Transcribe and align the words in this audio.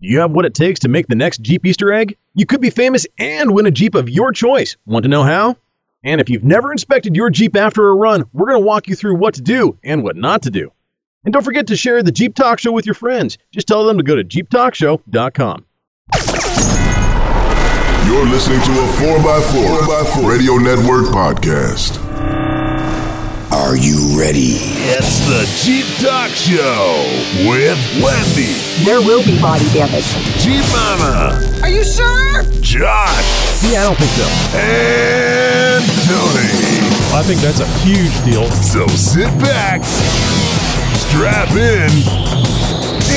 Do 0.00 0.08
you 0.08 0.18
have 0.20 0.30
what 0.30 0.44
it 0.44 0.52
takes 0.52 0.80
to 0.80 0.88
make 0.88 1.06
the 1.06 1.14
next 1.14 1.40
Jeep 1.40 1.64
Easter 1.64 1.90
egg? 1.90 2.18
You 2.34 2.44
could 2.44 2.60
be 2.60 2.68
famous 2.68 3.06
and 3.18 3.54
win 3.54 3.64
a 3.64 3.70
Jeep 3.70 3.94
of 3.94 4.10
your 4.10 4.30
choice. 4.30 4.76
Want 4.84 5.04
to 5.04 5.08
know 5.08 5.22
how? 5.22 5.56
And 6.04 6.20
if 6.20 6.28
you've 6.28 6.44
never 6.44 6.70
inspected 6.70 7.16
your 7.16 7.30
Jeep 7.30 7.56
after 7.56 7.88
a 7.88 7.94
run, 7.94 8.24
we're 8.34 8.46
going 8.46 8.60
to 8.60 8.66
walk 8.66 8.88
you 8.88 8.94
through 8.94 9.16
what 9.16 9.34
to 9.34 9.40
do 9.40 9.78
and 9.82 10.04
what 10.04 10.14
not 10.14 10.42
to 10.42 10.50
do. 10.50 10.70
And 11.24 11.32
don't 11.32 11.42
forget 11.42 11.68
to 11.68 11.76
share 11.76 12.02
the 12.02 12.12
Jeep 12.12 12.34
Talk 12.34 12.58
Show 12.58 12.72
with 12.72 12.84
your 12.84 12.94
friends. 12.94 13.38
Just 13.52 13.66
tell 13.66 13.86
them 13.86 13.96
to 13.96 14.04
go 14.04 14.14
to 14.16 14.22
jeeptalkshow.com. 14.22 15.64
You're 18.06 18.26
listening 18.26 18.60
to 18.60 18.70
a 18.70 18.86
4x4, 19.00 19.78
4x4 19.80 20.28
Radio 20.28 20.56
Network 20.56 21.06
podcast. 21.06 22.05
Are 23.66 23.74
you 23.76 24.14
ready? 24.16 24.62
It's 24.94 25.18
the 25.26 25.42
Jeep 25.58 25.86
Talk 25.98 26.30
Show 26.30 27.02
with 27.50 27.74
Wendy, 27.98 28.54
There 28.86 29.02
will 29.02 29.24
be 29.26 29.40
body 29.42 29.66
damage. 29.74 30.06
Jeep 30.38 30.62
Mama, 30.70 31.34
Are 31.62 31.68
you 31.68 31.82
sure? 31.82 32.44
Josh, 32.62 33.26
Yeah, 33.66 33.82
I 33.82 33.90
don't 33.90 33.98
think 33.98 34.14
so. 34.14 34.26
and 34.54 35.82
Tony. 36.06 36.54
I 37.18 37.22
think 37.26 37.40
that's 37.40 37.58
a 37.58 37.66
huge 37.82 38.14
deal. 38.24 38.46
So 38.62 38.86
sit 38.94 39.26
back, 39.42 39.82
strap 41.10 41.50
in, 41.58 41.90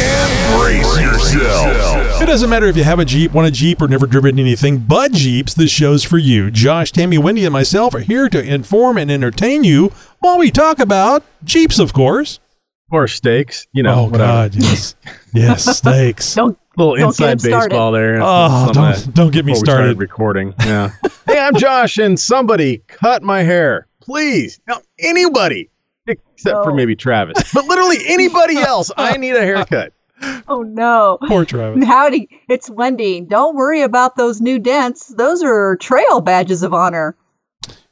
and 0.01 0.59
brace 0.61 1.01
yourself. 1.01 2.21
It 2.21 2.25
doesn't 2.25 2.49
matter 2.49 2.65
if 2.67 2.75
you 2.77 2.83
have 2.83 2.99
a 2.99 3.05
Jeep, 3.05 3.31
want 3.33 3.47
a 3.47 3.51
Jeep, 3.51 3.81
or 3.81 3.87
never 3.87 4.05
driven 4.05 4.39
anything 4.39 4.77
but 4.79 5.11
Jeeps, 5.11 5.53
this 5.53 5.71
show's 5.71 6.03
for 6.03 6.17
you. 6.17 6.51
Josh, 6.51 6.91
Tammy, 6.91 7.17
Wendy, 7.17 7.45
and 7.45 7.53
myself 7.53 7.93
are 7.93 7.99
here 7.99 8.29
to 8.29 8.41
inform 8.43 8.97
and 8.97 9.09
entertain 9.11 9.63
you 9.63 9.91
while 10.19 10.37
we 10.37 10.51
talk 10.51 10.79
about 10.79 11.23
Jeeps, 11.43 11.79
of 11.79 11.93
course. 11.93 12.39
Or 12.91 13.07
steaks, 13.07 13.67
you 13.71 13.83
know. 13.83 13.93
oh, 13.95 14.03
whatever. 14.05 14.23
God, 14.49 14.55
yes. 14.55 14.95
yes, 15.33 15.77
steaks. 15.77 16.33
Don't 16.35 16.57
little 16.75 16.95
Don't 16.95 17.15
get 17.17 17.25
him 17.25 17.31
inside 17.33 17.41
started. 17.41 17.69
baseball 17.69 17.91
there. 17.91 18.19
Oh, 18.21 18.49
Some 18.49 18.69
of 18.69 18.75
that 18.75 19.03
don't, 19.05 19.13
don't 19.15 19.31
get 19.33 19.45
me 19.45 19.51
before 19.51 19.61
we 19.61 19.65
started 19.65 19.83
started. 19.83 19.99
recording. 19.99 20.53
Yeah. 20.59 20.91
hey, 21.27 21.37
I'm 21.39 21.55
Josh, 21.55 21.97
and 21.97 22.19
somebody 22.19 22.79
cut 22.87 23.21
my 23.21 23.43
hair, 23.43 23.85
please. 24.01 24.59
Now, 24.67 24.79
anybody 24.97 25.69
except 26.33 26.63
for 26.63 26.73
maybe 26.73 26.95
Travis, 26.95 27.51
but 27.53 27.65
literally 27.65 27.97
anybody 28.07 28.57
else. 28.57 28.91
I 28.95 29.17
need 29.17 29.35
a 29.35 29.41
haircut. 29.41 29.93
oh 30.47 30.63
no. 30.63 31.17
Poor 31.27 31.45
Travis. 31.45 31.85
Howdy, 31.85 32.29
it's 32.47 32.69
Wendy. 32.69 33.21
Don't 33.21 33.55
worry 33.55 33.81
about 33.81 34.15
those 34.15 34.41
new 34.41 34.59
dents. 34.59 35.07
Those 35.07 35.43
are 35.43 35.75
trail 35.77 36.21
badges 36.21 36.63
of 36.63 36.73
honor. 36.73 37.15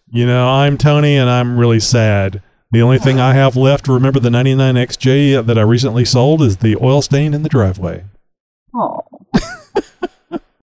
You 0.09 0.25
know, 0.25 0.47
I'm 0.47 0.77
Tony, 0.77 1.17
and 1.17 1.29
I'm 1.29 1.57
really 1.57 1.79
sad. 1.79 2.41
The 2.71 2.81
only 2.81 2.97
thing 2.97 3.19
I 3.19 3.33
have 3.33 3.55
left 3.55 3.85
to 3.85 3.93
remember 3.93 4.19
the 4.19 4.29
99XJ 4.29 5.45
that 5.45 5.57
I 5.57 5.61
recently 5.61 6.05
sold 6.05 6.41
is 6.41 6.57
the 6.57 6.77
oil 6.81 7.01
stain 7.01 7.33
in 7.33 7.43
the 7.43 7.49
driveway. 7.49 8.05
Oh. 8.73 9.01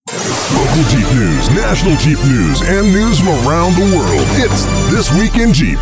Local 0.07 0.83
Jeep 0.91 1.07
news, 1.15 1.51
national 1.51 1.97
Jeep 1.97 2.19
news, 2.25 2.61
and 2.63 2.93
news 2.93 3.19
from 3.19 3.29
around 3.47 3.75
the 3.75 3.97
world. 3.97 4.27
It's 4.39 4.65
This 4.91 5.13
Week 5.19 5.37
in 5.41 5.53
Jeep. 5.53 5.79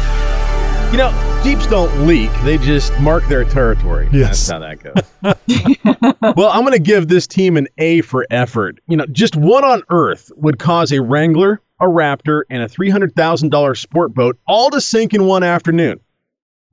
You 0.93 0.99
know, 0.99 1.28
Jeeps 1.45 1.67
don't 1.69 2.07
leak, 2.07 2.31
they 2.43 2.59
just 2.59 2.99
mark 2.99 3.27
their 3.29 3.45
territory. 3.45 4.09
Yes. 4.13 4.49
That's 4.49 4.51
how 4.51 4.59
that 4.59 4.83
goes. 4.83 6.35
well, 6.37 6.51
I'm 6.51 6.61
going 6.63 6.73
to 6.73 6.79
give 6.79 7.09
this 7.09 7.27
team 7.27 7.57
an 7.57 7.69
A 7.79 8.01
for 8.03 8.27
effort. 8.31 8.81
You 8.87 8.97
know, 8.97 9.07
just 9.07 9.37
what 9.37 9.65
on 9.65 9.83
earth 9.89 10.31
would 10.37 10.59
cause 10.59 10.93
a 10.93 11.01
Wrangler, 11.01 11.63
a 11.81 11.87
Raptor, 11.87 12.43
and 12.51 12.63
a 12.63 12.69
$300,000 12.69 13.77
sport 13.77 14.15
boat 14.15 14.39
all 14.47 14.71
to 14.71 14.81
sink 14.81 15.15
in 15.15 15.25
one 15.25 15.43
afternoon? 15.43 16.01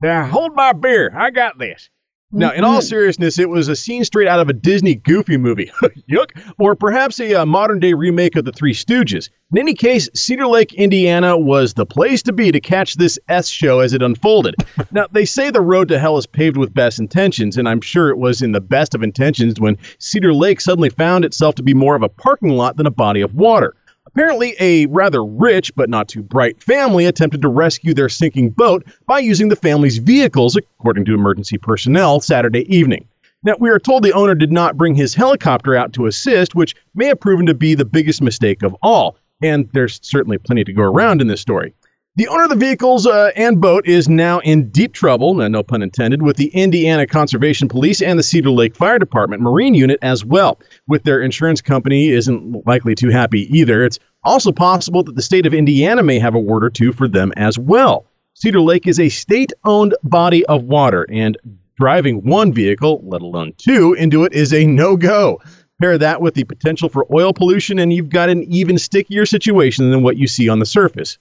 Now 0.02 0.26
hold 0.26 0.54
my 0.54 0.72
beer. 0.72 1.12
I 1.16 1.30
got 1.30 1.58
this. 1.58 1.88
Now, 2.32 2.52
in 2.52 2.64
all 2.64 2.82
seriousness, 2.82 3.38
it 3.38 3.48
was 3.48 3.68
a 3.68 3.76
scene 3.76 4.04
straight 4.04 4.26
out 4.26 4.40
of 4.40 4.48
a 4.48 4.52
Disney 4.52 4.96
Goofy 4.96 5.36
movie. 5.36 5.70
Yuck. 6.10 6.30
Or 6.58 6.74
perhaps 6.74 7.20
a 7.20 7.42
uh, 7.42 7.46
modern 7.46 7.78
day 7.78 7.94
remake 7.94 8.34
of 8.34 8.44
The 8.44 8.50
Three 8.50 8.74
Stooges. 8.74 9.30
In 9.52 9.58
any 9.58 9.74
case, 9.74 10.08
Cedar 10.12 10.48
Lake, 10.48 10.74
Indiana 10.74 11.38
was 11.38 11.74
the 11.74 11.86
place 11.86 12.24
to 12.24 12.32
be 12.32 12.50
to 12.50 12.60
catch 12.60 12.96
this 12.96 13.16
S 13.28 13.46
show 13.48 13.78
as 13.78 13.92
it 13.92 14.02
unfolded. 14.02 14.56
now, 14.90 15.06
they 15.12 15.24
say 15.24 15.50
the 15.50 15.60
road 15.60 15.86
to 15.88 16.00
hell 16.00 16.18
is 16.18 16.26
paved 16.26 16.56
with 16.56 16.74
best 16.74 16.98
intentions, 16.98 17.56
and 17.56 17.68
I'm 17.68 17.80
sure 17.80 18.10
it 18.10 18.18
was 18.18 18.42
in 18.42 18.50
the 18.50 18.60
best 18.60 18.96
of 18.96 19.04
intentions 19.04 19.60
when 19.60 19.78
Cedar 20.00 20.34
Lake 20.34 20.60
suddenly 20.60 20.90
found 20.90 21.24
itself 21.24 21.54
to 21.54 21.62
be 21.62 21.74
more 21.74 21.94
of 21.94 22.02
a 22.02 22.08
parking 22.08 22.50
lot 22.50 22.76
than 22.76 22.86
a 22.86 22.90
body 22.90 23.20
of 23.20 23.34
water. 23.34 23.76
Apparently, 24.16 24.56
a 24.60 24.86
rather 24.86 25.22
rich 25.22 25.76
but 25.76 25.90
not 25.90 26.08
too 26.08 26.22
bright 26.22 26.62
family 26.62 27.04
attempted 27.04 27.42
to 27.42 27.48
rescue 27.48 27.92
their 27.92 28.08
sinking 28.08 28.48
boat 28.48 28.82
by 29.06 29.18
using 29.18 29.48
the 29.48 29.56
family's 29.56 29.98
vehicles, 29.98 30.56
according 30.56 31.04
to 31.04 31.12
emergency 31.12 31.58
personnel, 31.58 32.18
Saturday 32.20 32.64
evening. 32.74 33.06
Now, 33.44 33.56
we 33.60 33.68
are 33.68 33.78
told 33.78 34.02
the 34.02 34.14
owner 34.14 34.34
did 34.34 34.50
not 34.50 34.78
bring 34.78 34.94
his 34.94 35.14
helicopter 35.14 35.76
out 35.76 35.92
to 35.92 36.06
assist, 36.06 36.54
which 36.54 36.74
may 36.94 37.08
have 37.08 37.20
proven 37.20 37.44
to 37.44 37.52
be 37.52 37.74
the 37.74 37.84
biggest 37.84 38.22
mistake 38.22 38.62
of 38.62 38.74
all. 38.80 39.18
And 39.42 39.68
there's 39.74 40.00
certainly 40.02 40.38
plenty 40.38 40.64
to 40.64 40.72
go 40.72 40.84
around 40.84 41.20
in 41.20 41.26
this 41.26 41.42
story. 41.42 41.74
The 42.16 42.28
owner 42.28 42.44
of 42.44 42.48
the 42.48 42.56
vehicles 42.56 43.06
uh, 43.06 43.30
and 43.36 43.60
boat 43.60 43.86
is 43.86 44.08
now 44.08 44.38
in 44.38 44.70
deep 44.70 44.94
trouble, 44.94 45.34
no 45.34 45.48
no 45.48 45.62
pun 45.62 45.82
intended, 45.82 46.22
with 46.22 46.38
the 46.38 46.46
Indiana 46.46 47.06
Conservation 47.06 47.68
Police 47.68 48.00
and 48.00 48.18
the 48.18 48.22
Cedar 48.22 48.48
Lake 48.48 48.74
Fire 48.74 48.98
Department 48.98 49.42
Marine 49.42 49.74
Unit 49.74 49.98
as 50.00 50.24
well. 50.24 50.58
With 50.88 51.02
their 51.02 51.20
insurance 51.20 51.60
company 51.60 52.08
isn't 52.08 52.66
likely 52.66 52.94
too 52.94 53.10
happy 53.10 53.54
either. 53.54 53.84
It's 53.84 53.98
also 54.24 54.50
possible 54.50 55.02
that 55.02 55.14
the 55.14 55.20
state 55.20 55.44
of 55.44 55.52
Indiana 55.52 56.02
may 56.02 56.18
have 56.18 56.34
a 56.34 56.40
word 56.40 56.64
or 56.64 56.70
two 56.70 56.90
for 56.90 57.06
them 57.06 57.34
as 57.36 57.58
well. 57.58 58.06
Cedar 58.32 58.62
Lake 58.62 58.86
is 58.86 58.98
a 58.98 59.10
state-owned 59.10 59.94
body 60.02 60.42
of 60.46 60.64
water, 60.64 61.04
and 61.12 61.36
driving 61.78 62.24
one 62.24 62.50
vehicle, 62.50 63.02
let 63.04 63.20
alone 63.20 63.52
two, 63.58 63.92
into 63.92 64.24
it 64.24 64.32
is 64.32 64.54
a 64.54 64.64
no-go. 64.64 65.42
Pair 65.82 65.98
that 65.98 66.22
with 66.22 66.32
the 66.32 66.44
potential 66.44 66.88
for 66.88 67.06
oil 67.14 67.34
pollution, 67.34 67.78
and 67.78 67.92
you've 67.92 68.08
got 68.08 68.30
an 68.30 68.42
even 68.44 68.78
stickier 68.78 69.26
situation 69.26 69.90
than 69.90 70.02
what 70.02 70.16
you 70.16 70.26
see 70.26 70.48
on 70.48 70.60
the 70.60 70.64
surface 70.64 71.18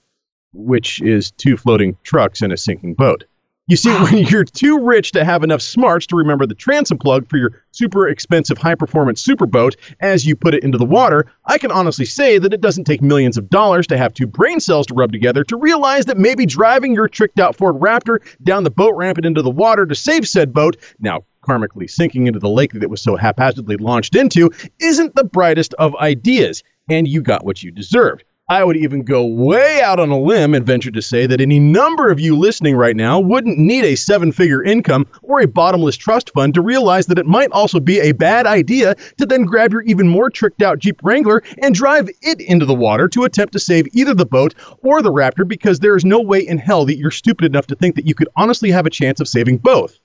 which 0.55 1.01
is 1.01 1.31
two 1.31 1.57
floating 1.57 1.97
trucks 2.03 2.41
and 2.41 2.53
a 2.53 2.57
sinking 2.57 2.93
boat. 2.93 3.25
You 3.67 3.77
see, 3.77 3.89
when 4.03 4.17
you're 4.17 4.43
too 4.43 4.79
rich 4.79 5.11
to 5.13 5.25
have 5.25 5.43
enough 5.43 5.61
smarts 5.61 6.05
to 6.07 6.15
remember 6.15 6.45
the 6.45 6.55
transom 6.55 6.97
plug 6.97 7.27
for 7.27 7.37
your 7.37 7.63
super 7.71 8.07
expensive 8.07 8.57
high 8.57 8.75
performance 8.75 9.25
superboat 9.25 9.75
as 9.99 10.25
you 10.25 10.35
put 10.35 10.53
it 10.53 10.63
into 10.63 10.77
the 10.77 10.85
water, 10.85 11.25
I 11.45 11.57
can 11.57 11.71
honestly 11.71 12.05
say 12.05 12.37
that 12.37 12.53
it 12.53 12.61
doesn't 12.61 12.83
take 12.83 13.01
millions 13.01 13.37
of 13.37 13.49
dollars 13.49 13.87
to 13.87 13.97
have 13.97 14.13
two 14.13 14.27
brain 14.27 14.59
cells 14.59 14.87
to 14.87 14.93
rub 14.93 15.11
together 15.11 15.43
to 15.45 15.57
realize 15.57 16.05
that 16.05 16.17
maybe 16.17 16.45
driving 16.45 16.93
your 16.93 17.07
tricked 17.07 17.39
out 17.39 17.55
Ford 17.55 17.77
Raptor 17.77 18.19
down 18.43 18.63
the 18.63 18.71
boat 18.71 18.93
ramp 18.95 19.17
and 19.17 19.25
into 19.25 19.41
the 19.41 19.49
water 19.49 19.85
to 19.85 19.95
save 19.95 20.27
said 20.27 20.53
boat, 20.53 20.77
now 20.99 21.23
karmically 21.43 21.89
sinking 21.89 22.27
into 22.27 22.39
the 22.39 22.49
lake 22.49 22.73
that 22.73 22.83
it 22.83 22.89
was 22.89 23.01
so 23.01 23.15
haphazardly 23.15 23.77
launched 23.77 24.15
into, 24.15 24.51
isn't 24.79 25.15
the 25.15 25.23
brightest 25.23 25.73
of 25.75 25.95
ideas, 25.95 26.63
and 26.89 27.07
you 27.07 27.21
got 27.21 27.45
what 27.45 27.61
you 27.61 27.71
deserved. 27.71 28.23
I 28.47 28.63
would 28.63 28.77
even 28.77 29.01
go 29.01 29.25
way 29.25 29.81
out 29.81 29.99
on 29.99 30.11
a 30.11 30.19
limb 30.19 30.53
and 30.53 30.63
venture 30.63 30.91
to 30.91 31.01
say 31.01 31.25
that 31.25 31.41
any 31.41 31.59
number 31.59 32.11
of 32.11 32.19
you 32.19 32.37
listening 32.37 32.75
right 32.75 32.95
now 32.95 33.19
wouldn't 33.19 33.57
need 33.57 33.83
a 33.83 33.95
seven 33.95 34.31
figure 34.31 34.61
income 34.61 35.07
or 35.23 35.41
a 35.41 35.47
bottomless 35.47 35.97
trust 35.97 36.29
fund 36.29 36.53
to 36.53 36.61
realize 36.61 37.07
that 37.07 37.17
it 37.17 37.25
might 37.25 37.51
also 37.51 37.79
be 37.79 37.99
a 37.99 38.11
bad 38.11 38.45
idea 38.45 38.93
to 39.17 39.25
then 39.25 39.45
grab 39.45 39.71
your 39.71 39.81
even 39.81 40.07
more 40.07 40.29
tricked 40.29 40.61
out 40.61 40.77
Jeep 40.77 40.99
Wrangler 41.01 41.41
and 41.63 41.73
drive 41.73 42.07
it 42.21 42.39
into 42.39 42.67
the 42.67 42.75
water 42.75 43.07
to 43.07 43.23
attempt 43.23 43.53
to 43.53 43.59
save 43.59 43.87
either 43.93 44.13
the 44.13 44.27
boat 44.27 44.53
or 44.83 45.01
the 45.01 45.11
Raptor 45.11 45.47
because 45.47 45.79
there 45.79 45.95
is 45.95 46.05
no 46.05 46.21
way 46.21 46.39
in 46.39 46.59
hell 46.59 46.85
that 46.85 46.97
you're 46.97 47.09
stupid 47.09 47.45
enough 47.45 47.65
to 47.65 47.75
think 47.75 47.95
that 47.95 48.05
you 48.05 48.13
could 48.13 48.29
honestly 48.35 48.69
have 48.69 48.85
a 48.85 48.91
chance 48.91 49.19
of 49.19 49.27
saving 49.27 49.57
both. 49.57 49.97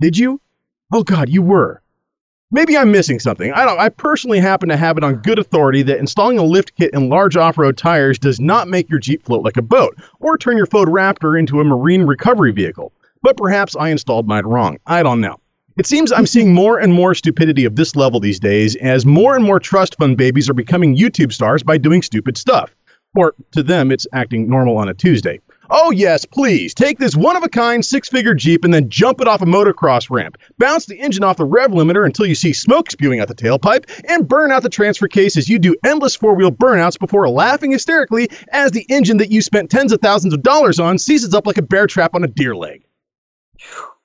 Did 0.00 0.18
you? 0.18 0.40
Oh 0.92 1.04
God, 1.04 1.28
you 1.28 1.42
were. 1.42 1.80
Maybe 2.54 2.78
I'm 2.78 2.92
missing 2.92 3.18
something. 3.18 3.52
I 3.52 3.64
don't. 3.64 3.80
I 3.80 3.88
personally 3.88 4.38
happen 4.38 4.68
to 4.68 4.76
have 4.76 4.96
it 4.96 5.02
on 5.02 5.16
good 5.16 5.40
authority 5.40 5.82
that 5.82 5.98
installing 5.98 6.38
a 6.38 6.44
lift 6.44 6.76
kit 6.76 6.94
in 6.94 7.08
large 7.08 7.36
off-road 7.36 7.76
tires 7.76 8.16
does 8.16 8.38
not 8.38 8.68
make 8.68 8.88
your 8.88 9.00
Jeep 9.00 9.24
float 9.24 9.42
like 9.42 9.56
a 9.56 9.62
boat, 9.62 9.98
or 10.20 10.38
turn 10.38 10.56
your 10.56 10.66
Ford 10.66 10.88
Raptor 10.88 11.36
into 11.36 11.60
a 11.60 11.64
marine 11.64 12.04
recovery 12.04 12.52
vehicle. 12.52 12.92
But 13.22 13.36
perhaps 13.36 13.74
I 13.74 13.88
installed 13.88 14.28
mine 14.28 14.44
wrong. 14.44 14.78
I 14.86 15.02
don't 15.02 15.20
know. 15.20 15.40
It 15.76 15.86
seems 15.86 16.12
I'm 16.12 16.28
seeing 16.28 16.54
more 16.54 16.78
and 16.78 16.92
more 16.92 17.16
stupidity 17.16 17.64
of 17.64 17.74
this 17.74 17.96
level 17.96 18.20
these 18.20 18.38
days 18.38 18.76
as 18.76 19.04
more 19.04 19.34
and 19.34 19.44
more 19.44 19.58
trust 19.58 19.96
fund 19.98 20.16
babies 20.16 20.48
are 20.48 20.54
becoming 20.54 20.96
YouTube 20.96 21.32
stars 21.32 21.64
by 21.64 21.76
doing 21.76 22.02
stupid 22.02 22.36
stuff. 22.36 22.72
Or 23.16 23.34
to 23.50 23.64
them, 23.64 23.90
it's 23.90 24.06
acting 24.12 24.48
normal 24.48 24.76
on 24.76 24.88
a 24.88 24.94
Tuesday. 24.94 25.40
Oh, 25.70 25.90
yes, 25.90 26.24
please 26.26 26.74
take 26.74 26.98
this 26.98 27.16
one 27.16 27.36
of 27.36 27.42
a 27.42 27.48
kind 27.48 27.84
six 27.84 28.08
figure 28.08 28.34
Jeep 28.34 28.64
and 28.64 28.74
then 28.74 28.90
jump 28.90 29.20
it 29.20 29.28
off 29.28 29.40
a 29.40 29.46
motocross 29.46 30.10
ramp. 30.10 30.36
Bounce 30.58 30.86
the 30.86 30.98
engine 30.98 31.24
off 31.24 31.38
the 31.38 31.44
rev 31.44 31.70
limiter 31.70 32.04
until 32.04 32.26
you 32.26 32.34
see 32.34 32.52
smoke 32.52 32.90
spewing 32.90 33.20
out 33.20 33.28
the 33.28 33.34
tailpipe 33.34 33.88
and 34.08 34.28
burn 34.28 34.52
out 34.52 34.62
the 34.62 34.68
transfer 34.68 35.08
case 35.08 35.36
as 35.36 35.48
you 35.48 35.58
do 35.58 35.74
endless 35.84 36.14
four 36.14 36.34
wheel 36.34 36.50
burnouts 36.50 36.98
before 36.98 37.28
laughing 37.28 37.72
hysterically 37.72 38.28
as 38.48 38.72
the 38.72 38.84
engine 38.90 39.16
that 39.16 39.30
you 39.30 39.40
spent 39.40 39.70
tens 39.70 39.92
of 39.92 40.00
thousands 40.00 40.34
of 40.34 40.42
dollars 40.42 40.78
on 40.78 40.98
seizes 40.98 41.34
up 41.34 41.46
like 41.46 41.58
a 41.58 41.62
bear 41.62 41.86
trap 41.86 42.14
on 42.14 42.24
a 42.24 42.28
deer 42.28 42.54
leg. 42.54 42.84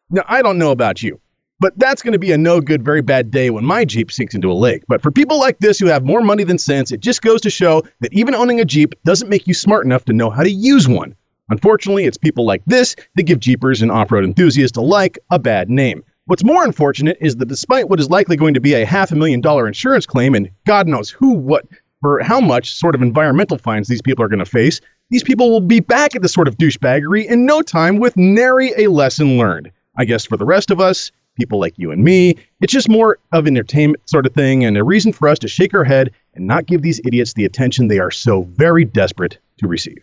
Now, 0.10 0.24
I 0.28 0.42
don't 0.42 0.58
know 0.58 0.72
about 0.72 1.04
you, 1.04 1.20
but 1.60 1.78
that's 1.78 2.02
going 2.02 2.14
to 2.14 2.20
be 2.20 2.32
a 2.32 2.38
no 2.38 2.62
good, 2.62 2.84
very 2.84 3.02
bad 3.02 3.32
day 3.32 3.50
when 3.50 3.66
my 3.66 3.84
Jeep 3.84 4.12
sinks 4.12 4.34
into 4.34 4.52
a 4.52 4.54
lake. 4.54 4.84
But 4.88 5.02
for 5.02 5.12
people 5.12 5.40
like 5.40 5.60
this 5.60 5.78
who 5.78 5.88
have 5.88 6.06
more 6.06 6.22
money 6.22 6.46
than 6.46 6.58
sense, 6.58 6.94
it 6.94 7.02
just 7.02 7.22
goes 7.22 7.42
to 7.42 7.50
show 7.50 7.84
that 8.00 8.14
even 8.14 8.34
owning 8.34 8.62
a 8.62 8.66
Jeep 8.66 8.96
doesn't 9.04 9.30
make 9.30 9.46
you 9.46 9.54
smart 9.54 9.86
enough 9.86 10.06
to 10.06 10.14
know 10.14 10.30
how 10.30 10.44
to 10.44 10.50
use 10.50 10.88
one. 10.88 11.16
Unfortunately, 11.50 12.06
it's 12.06 12.18
people 12.18 12.46
like 12.46 12.64
this 12.66 12.96
that 13.16 13.24
give 13.24 13.40
Jeepers 13.40 13.82
and 13.82 13.92
off 13.92 14.12
road 14.12 14.24
enthusiasts 14.24 14.78
alike 14.78 15.18
a 15.32 15.40
bad 15.40 15.70
name. 15.70 16.04
What's 16.26 16.44
more 16.44 16.64
unfortunate 16.64 17.18
is 17.20 17.38
that 17.38 17.48
despite 17.48 17.90
what 17.90 18.00
is 18.00 18.10
likely 18.10 18.36
going 18.36 18.54
to 18.54 18.60
be 18.60 18.76
a 18.76 18.86
half 18.86 19.12
a 19.12 19.16
million 19.16 19.42
dollar 19.42 19.68
insurance 19.68 20.06
claim 20.06 20.36
and 20.36 20.50
God 20.68 20.88
knows 20.88 21.10
who, 21.10 21.32
what, 21.32 21.66
for 22.02 22.20
how 22.22 22.40
much 22.40 22.72
sort 22.74 22.94
of 22.94 23.02
environmental 23.02 23.58
fines 23.58 23.88
these 23.88 24.02
people 24.02 24.24
are 24.24 24.28
going 24.28 24.38
to 24.38 24.46
face, 24.46 24.80
these 25.10 25.24
people 25.24 25.50
will 25.50 25.60
be 25.60 25.80
back 25.80 26.16
at 26.16 26.22
this 26.22 26.34
sort 26.34 26.48
of 26.48 26.58
douchebaggery 26.58 27.26
in 27.26 27.48
no 27.48 27.64
time 27.64 27.98
with 27.98 28.16
nary 28.16 28.72
a 28.78 28.88
lesson 28.92 29.40
learned. 29.40 29.72
I 29.98 30.06
guess 30.06 30.26
for 30.26 30.38
the 30.38 30.46
rest 30.46 30.70
of 30.70 30.80
us, 30.80 31.12
people 31.36 31.60
like 31.60 31.74
you 31.78 31.90
and 31.92 32.04
me, 32.04 32.36
it's 32.62 32.74
just 32.74 32.90
more 32.90 33.18
of 33.32 33.48
an 33.48 33.58
entertainment 33.58 34.08
sort 34.08 34.28
of 34.28 34.34
thing 34.34 34.64
and 34.64 34.78
a 34.78 34.84
reason 34.84 35.12
for 35.12 35.28
us 35.28 35.40
to 35.40 35.48
shake 35.48 35.74
our 35.74 35.84
head 35.84 36.12
and 36.36 36.46
not 36.46 36.68
give 36.68 36.84
these 36.84 37.02
idiots 37.06 37.34
the 37.34 37.46
attention 37.46 37.88
they 37.88 37.98
are 37.98 38.12
so 38.12 38.44
very 38.44 38.86
desperate 38.86 39.40
to 39.58 39.68
receive. 39.68 39.98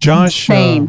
Josh, 0.00 0.50
uh, 0.50 0.86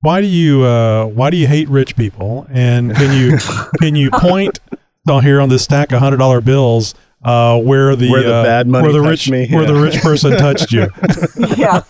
why 0.00 0.20
do 0.20 0.26
you 0.26 0.62
uh, 0.62 1.06
why 1.06 1.30
do 1.30 1.36
you 1.36 1.46
hate 1.46 1.68
rich 1.68 1.96
people? 1.96 2.46
And 2.50 2.94
can 2.94 3.16
you 3.16 3.38
can 3.80 3.96
you 3.96 4.10
point 4.10 4.60
on 5.08 5.22
here 5.22 5.40
on 5.40 5.48
this 5.48 5.64
stack 5.64 5.92
of 5.92 6.00
hundred 6.00 6.18
dollar 6.18 6.40
bills 6.40 6.94
uh, 7.24 7.58
where 7.60 7.94
the 7.96 8.10
Where 8.10 8.22
the 8.22 8.34
uh, 8.34 8.42
bad 8.42 8.66
money 8.66 8.84
where 8.84 8.92
the 8.92 9.00
rich 9.00 9.30
me, 9.30 9.48
where 9.48 9.64
the 9.66 9.74
rich 9.74 10.00
person 10.00 10.36
touched 10.36 10.72
you? 10.72 10.88
yeah. 11.56 11.82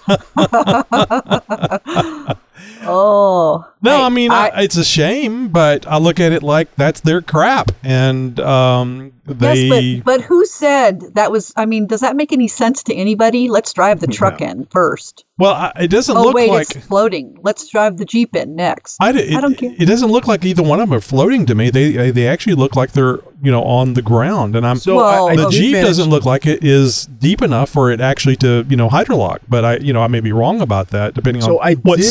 oh. 2.83 3.67
No, 3.85 4.03
I 4.05 4.09
mean 4.11 4.31
I, 4.31 4.63
it's 4.63 4.77
a 4.77 4.85
shame, 4.85 5.49
but 5.49 5.87
I 5.89 5.99
look 5.99 6.21
at 6.21 6.31
it 6.33 6.43
like 6.45 6.73
that's 6.77 7.01
their 7.01 7.21
crap, 7.21 7.73
and 7.83 8.39
um, 8.39 9.13
they 9.25 9.55
yes, 9.65 10.03
but, 10.05 10.19
but 10.19 10.25
who 10.25 10.47
said 10.47 11.01
that 11.15 11.33
was? 11.33 11.53
I 11.57 11.67
mean, 11.67 11.87
does 11.89 12.01
that 12.01 12.15
make 12.15 12.33
any 12.33 12.47
sense 12.47 12.85
to 12.85 12.95
anybody? 12.95 13.49
Let's 13.49 13.73
drive 13.73 13.99
the 13.99 14.07
truck 14.07 14.41
in 14.41 14.67
first. 14.67 15.25
well, 15.37 15.55
I, 15.55 15.73
it 15.81 15.89
doesn't 15.89 16.17
Oh 16.17 16.23
look 16.23 16.35
wait, 16.35 16.51
like 16.51 16.77
it's 16.77 16.87
floating. 16.87 17.39
Let's 17.43 17.67
drive 17.69 17.97
the 17.97 18.05
jeep 18.05 18.37
in 18.37 18.55
next. 18.55 18.99
I, 19.01 19.11
d- 19.11 19.19
it, 19.19 19.35
I 19.35 19.41
don't 19.41 19.57
care. 19.59 19.75
it 19.77 19.87
doesn't 19.87 20.13
look 20.13 20.29
like 20.29 20.45
either 20.45 20.63
one 20.63 20.79
of 20.81 20.89
them 20.89 20.97
are 20.97 21.01
floating 21.01 21.45
to 21.47 21.55
me. 21.57 21.71
They 21.71 22.13
they 22.13 22.29
actually 22.29 22.55
look 22.55 22.77
like 22.77 22.93
they're 22.93 23.19
you 23.43 23.51
know 23.51 23.65
on 23.65 23.95
the 23.95 24.03
ground, 24.03 24.55
and 24.55 24.65
I'm 24.65 24.77
So 24.77 24.97
Well, 24.97 25.29
I, 25.29 25.33
I 25.33 25.37
the 25.37 25.51
did 25.51 25.53
Jeep 25.53 25.75
doesn't 25.75 26.09
look 26.09 26.25
like 26.25 26.47
it 26.47 26.63
is 26.63 27.07
deep 27.07 27.43
enough 27.43 27.71
for 27.71 27.91
it 27.91 28.01
actually 28.01 28.37
to 28.37 28.65
you 28.69 28.77
know 28.77 28.89
hydrolock. 28.89 29.41
But 29.49 29.65
I 29.65 29.77
you 29.79 29.93
know 29.93 30.03
I 30.03 30.07
may 30.07 30.21
be 30.21 30.31
wrong 30.31 30.61
about 30.61 30.91
that 30.91 31.15
depending 31.15 31.43
So 31.43 31.59
on 31.59 31.67
I 31.67 31.75
what 31.75 31.99
did 31.99 32.05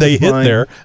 manage 0.00 0.20
they 0.20 0.26
hit 0.26 0.32
find- 0.32 0.46
there. 0.46 0.66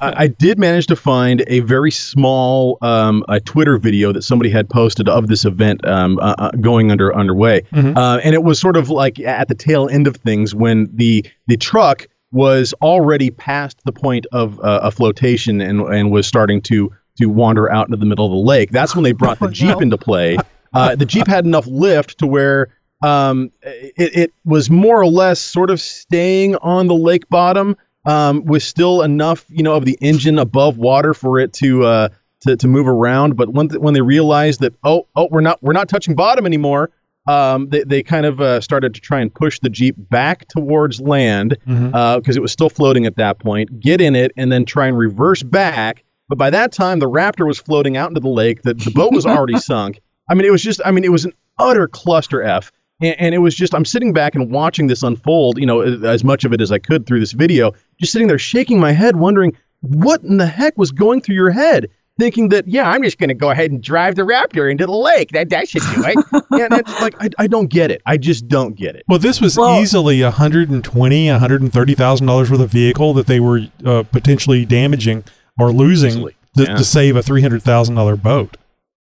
I, 0.00 0.24
I 0.24 0.26
did 0.28 0.58
manage 0.58 0.86
to 0.86 0.96
find 0.96 1.42
a 1.48 1.60
very 1.60 1.90
small 1.90 2.78
um, 2.82 3.24
a 3.28 3.40
Twitter 3.40 3.76
video 3.78 4.12
that 4.12 4.22
somebody 4.22 4.50
had 4.50 4.68
posted 4.70 5.08
of 5.08 5.26
this 5.26 5.44
event 5.44 5.84
um, 5.86 6.18
uh, 6.20 6.34
uh, 6.38 6.50
going 6.60 6.92
under 6.92 7.14
underway, 7.16 7.62
uh, 7.72 8.20
and 8.22 8.34
it 8.34 8.44
was 8.44 8.60
sort 8.60 8.76
of 8.76 8.88
like 8.90 9.18
at 9.18 9.48
the 9.48 9.54
tail 9.56 9.88
end 9.88 10.06
of 10.06 10.16
things 10.16 10.54
when 10.54 10.88
the 10.94 11.26
the 11.48 11.56
truck 11.56 12.06
was 12.30 12.72
already 12.82 13.30
past 13.30 13.80
the 13.84 13.92
point 13.92 14.26
of 14.32 14.60
uh, 14.60 14.80
a 14.82 14.90
flotation 14.92 15.60
and 15.60 15.80
and 15.80 16.12
was 16.12 16.26
starting 16.26 16.60
to 16.62 16.92
to 17.16 17.26
wander 17.26 17.68
out 17.72 17.88
into 17.88 17.96
the 17.96 18.06
middle 18.06 18.26
of 18.26 18.30
the 18.30 18.36
lake. 18.48 18.70
That's 18.70 18.94
when 18.94 19.02
they 19.02 19.12
brought 19.12 19.40
the 19.40 19.46
Oh, 19.48 19.50
Jeep 19.50 19.70
no. 19.70 19.78
into 19.80 19.98
play. 19.98 20.36
Uh, 20.74 20.94
the 20.94 21.06
Jeep 21.06 21.26
had 21.26 21.46
enough 21.46 21.66
lift 21.66 22.18
to 22.18 22.26
where 22.26 22.68
um, 23.02 23.50
it, 23.62 23.92
it 23.96 24.32
was 24.44 24.68
more 24.68 25.00
or 25.00 25.06
less 25.06 25.40
sort 25.40 25.70
of 25.70 25.80
staying 25.80 26.56
on 26.56 26.88
the 26.88 26.94
lake 26.94 27.26
bottom 27.30 27.74
um, 28.08 28.44
with 28.46 28.62
still 28.62 29.02
enough, 29.02 29.44
you 29.50 29.62
know, 29.62 29.74
of 29.74 29.84
the 29.84 29.98
engine 30.00 30.38
above 30.38 30.78
water 30.78 31.12
for 31.12 31.38
it 31.38 31.52
to 31.54 31.84
uh, 31.84 32.08
to, 32.40 32.56
to 32.56 32.66
move 32.66 32.88
around. 32.88 33.36
But 33.36 33.50
when 33.50 33.68
th- 33.68 33.80
when 33.80 33.94
they 33.94 34.00
realized 34.00 34.60
that 34.60 34.74
oh 34.82 35.06
oh 35.14 35.28
we're 35.30 35.42
not 35.42 35.62
we're 35.62 35.74
not 35.74 35.88
touching 35.88 36.14
bottom 36.14 36.46
anymore, 36.46 36.90
um, 37.26 37.68
they 37.68 37.84
they 37.84 38.02
kind 38.02 38.24
of 38.24 38.40
uh, 38.40 38.60
started 38.62 38.94
to 38.94 39.00
try 39.00 39.20
and 39.20 39.32
push 39.32 39.60
the 39.60 39.68
jeep 39.68 39.94
back 39.98 40.48
towards 40.48 41.00
land 41.00 41.58
because 41.66 42.36
it 42.36 42.40
was 42.40 42.50
still 42.50 42.70
floating 42.70 43.04
at 43.04 43.16
that 43.16 43.38
point. 43.38 43.78
Get 43.78 44.00
in 44.00 44.16
it 44.16 44.32
and 44.38 44.50
then 44.50 44.64
try 44.64 44.86
and 44.86 44.96
reverse 44.96 45.42
back. 45.42 46.02
But 46.30 46.38
by 46.38 46.50
that 46.50 46.72
time, 46.72 46.98
the 46.98 47.08
Raptor 47.08 47.46
was 47.46 47.58
floating 47.58 47.96
out 47.96 48.08
into 48.08 48.20
the 48.20 48.28
lake. 48.28 48.62
The, 48.62 48.74
the 48.74 48.90
boat 48.90 49.12
was 49.12 49.26
already 49.26 49.58
sunk. 49.58 50.00
I 50.30 50.34
mean, 50.34 50.44
it 50.44 50.52
was 50.52 50.62
just, 50.62 50.80
I 50.84 50.90
mean, 50.90 51.04
it 51.04 51.12
was 51.12 51.24
an 51.24 51.32
utter 51.58 51.88
cluster 51.88 52.42
F. 52.42 52.70
And, 53.00 53.16
and 53.18 53.34
it 53.34 53.38
was 53.38 53.54
just, 53.54 53.74
I'm 53.74 53.84
sitting 53.84 54.12
back 54.12 54.34
and 54.34 54.50
watching 54.50 54.86
this 54.86 55.02
unfold, 55.02 55.58
you 55.58 55.66
know, 55.66 55.80
as 55.80 56.24
much 56.24 56.44
of 56.44 56.52
it 56.52 56.60
as 56.60 56.72
I 56.72 56.78
could 56.78 57.06
through 57.06 57.20
this 57.20 57.32
video, 57.32 57.72
just 58.00 58.12
sitting 58.12 58.28
there 58.28 58.38
shaking 58.38 58.80
my 58.80 58.92
head, 58.92 59.16
wondering 59.16 59.56
what 59.80 60.22
in 60.22 60.38
the 60.38 60.46
heck 60.46 60.76
was 60.76 60.90
going 60.90 61.20
through 61.20 61.36
your 61.36 61.50
head? 61.50 61.88
Thinking 62.18 62.48
that, 62.48 62.66
yeah, 62.66 62.90
I'm 62.90 63.04
just 63.04 63.16
going 63.18 63.28
to 63.28 63.34
go 63.34 63.50
ahead 63.50 63.70
and 63.70 63.80
drive 63.80 64.16
the 64.16 64.22
Raptor 64.22 64.68
into 64.68 64.86
the 64.86 64.92
lake. 64.92 65.30
That, 65.30 65.50
that 65.50 65.68
should 65.68 65.82
do 65.82 66.02
it. 66.04 66.16
and 66.50 66.80
it's 66.80 67.00
like, 67.00 67.14
I, 67.22 67.28
I 67.38 67.46
don't 67.46 67.70
get 67.70 67.92
it. 67.92 68.02
I 68.06 68.16
just 68.16 68.48
don't 68.48 68.74
get 68.74 68.96
it. 68.96 69.04
Well, 69.06 69.20
this 69.20 69.40
was 69.40 69.56
Well- 69.56 69.80
easily 69.80 70.20
a 70.22 70.32
hundred 70.32 70.68
and 70.68 70.82
twenty, 70.82 71.28
a 71.28 71.38
hundred 71.38 71.62
and 71.62 71.72
thirty 71.72 71.94
thousand 71.94 72.26
dollars 72.26 72.50
worth 72.50 72.60
of 72.60 72.72
vehicle 72.72 73.14
that 73.14 73.28
they 73.28 73.38
were 73.38 73.60
uh, 73.84 74.02
potentially 74.02 74.64
damaging 74.64 75.22
or 75.60 75.70
losing 75.70 76.24
to, 76.56 76.64
yeah. 76.64 76.74
to 76.74 76.82
save 76.82 77.14
a 77.14 77.22
three 77.22 77.40
hundred 77.40 77.62
thousand 77.62 77.94
dollar 77.94 78.16
boat. 78.16 78.56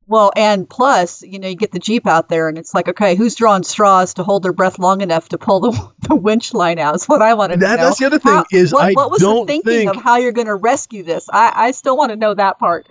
Well, 0.08 0.32
and 0.36 0.68
plus, 0.68 1.22
you 1.22 1.38
know, 1.38 1.48
you 1.48 1.54
get 1.56 1.72
the 1.72 1.78
Jeep 1.78 2.06
out 2.06 2.28
there 2.28 2.48
and 2.48 2.58
it's 2.58 2.74
like, 2.74 2.88
okay, 2.88 3.14
who's 3.14 3.34
drawing 3.34 3.62
straws 3.62 4.12
to 4.14 4.24
hold 4.24 4.42
their 4.42 4.52
breath 4.52 4.78
long 4.78 5.00
enough 5.00 5.28
to 5.30 5.38
pull 5.38 5.60
the, 5.60 5.92
the 6.08 6.14
winch 6.16 6.52
line 6.52 6.78
out? 6.78 6.94
Is 6.96 7.06
what 7.06 7.22
I 7.22 7.34
want 7.34 7.52
to 7.52 7.58
That- 7.58 7.76
know. 7.78 7.84
that's 7.86 7.98
the 7.98 8.06
other 8.06 8.18
thing 8.18 8.32
How- 8.32 8.44
is 8.52 8.72
what, 8.72 8.84
I 8.84 8.92
what 8.92 9.10
was 9.10 9.20
don't 9.22 9.46
the 9.46 9.52
thinking 9.52 9.72
think- 9.88 9.96
of 9.96 10.02
how 10.02 10.16
you're 10.16 10.32
going 10.32 10.48
to 10.48 10.54
rescue 10.56 11.02
this? 11.02 11.28
I, 11.32 11.52
I 11.54 11.70
still 11.70 11.96
want 11.96 12.10
to 12.10 12.16
know 12.16 12.34
that 12.34 12.58
part. 12.58 12.86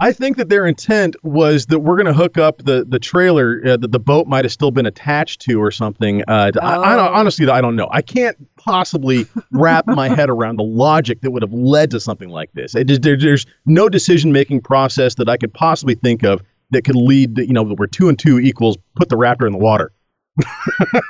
I 0.00 0.12
think 0.12 0.36
that 0.36 0.48
their 0.48 0.64
intent 0.64 1.16
was 1.24 1.66
that 1.66 1.80
we're 1.80 1.96
going 1.96 2.06
to 2.06 2.12
hook 2.12 2.38
up 2.38 2.58
the 2.58 2.84
the 2.88 3.00
trailer 3.00 3.60
uh, 3.66 3.76
that 3.78 3.90
the 3.90 3.98
boat 3.98 4.28
might 4.28 4.44
have 4.44 4.52
still 4.52 4.70
been 4.70 4.86
attached 4.86 5.40
to 5.42 5.60
or 5.60 5.72
something. 5.72 6.22
Uh, 6.28 6.52
I, 6.62 6.76
I 6.76 6.94
don't, 6.96 7.08
Oh. 7.08 7.12
honestly, 7.14 7.48
I 7.48 7.60
don't 7.60 7.74
know. 7.74 7.88
I 7.90 8.00
can't 8.02 8.36
possibly 8.68 9.26
wrap 9.52 9.86
my 9.86 10.08
head 10.08 10.28
around 10.30 10.56
the 10.58 10.62
logic 10.62 11.20
that 11.22 11.30
would 11.30 11.42
have 11.42 11.52
led 11.52 11.90
to 11.92 12.00
something 12.00 12.28
like 12.28 12.52
this. 12.52 12.74
It 12.74 12.86
just, 12.86 13.02
there, 13.02 13.16
there's 13.16 13.46
no 13.66 13.88
decision 13.88 14.32
making 14.32 14.60
process 14.60 15.14
that 15.16 15.28
I 15.28 15.36
could 15.36 15.52
possibly 15.54 15.94
think 15.94 16.22
of 16.22 16.42
that 16.70 16.82
could 16.84 16.96
lead 16.96 17.36
to 17.36 17.46
you 17.46 17.52
know 17.54 17.62
where 17.64 17.88
two 17.88 18.08
and 18.08 18.18
two 18.18 18.38
equals 18.38 18.76
put 18.94 19.08
the 19.08 19.16
raptor 19.16 19.46
in 19.46 19.52
the 19.52 19.58
water. 19.58 19.92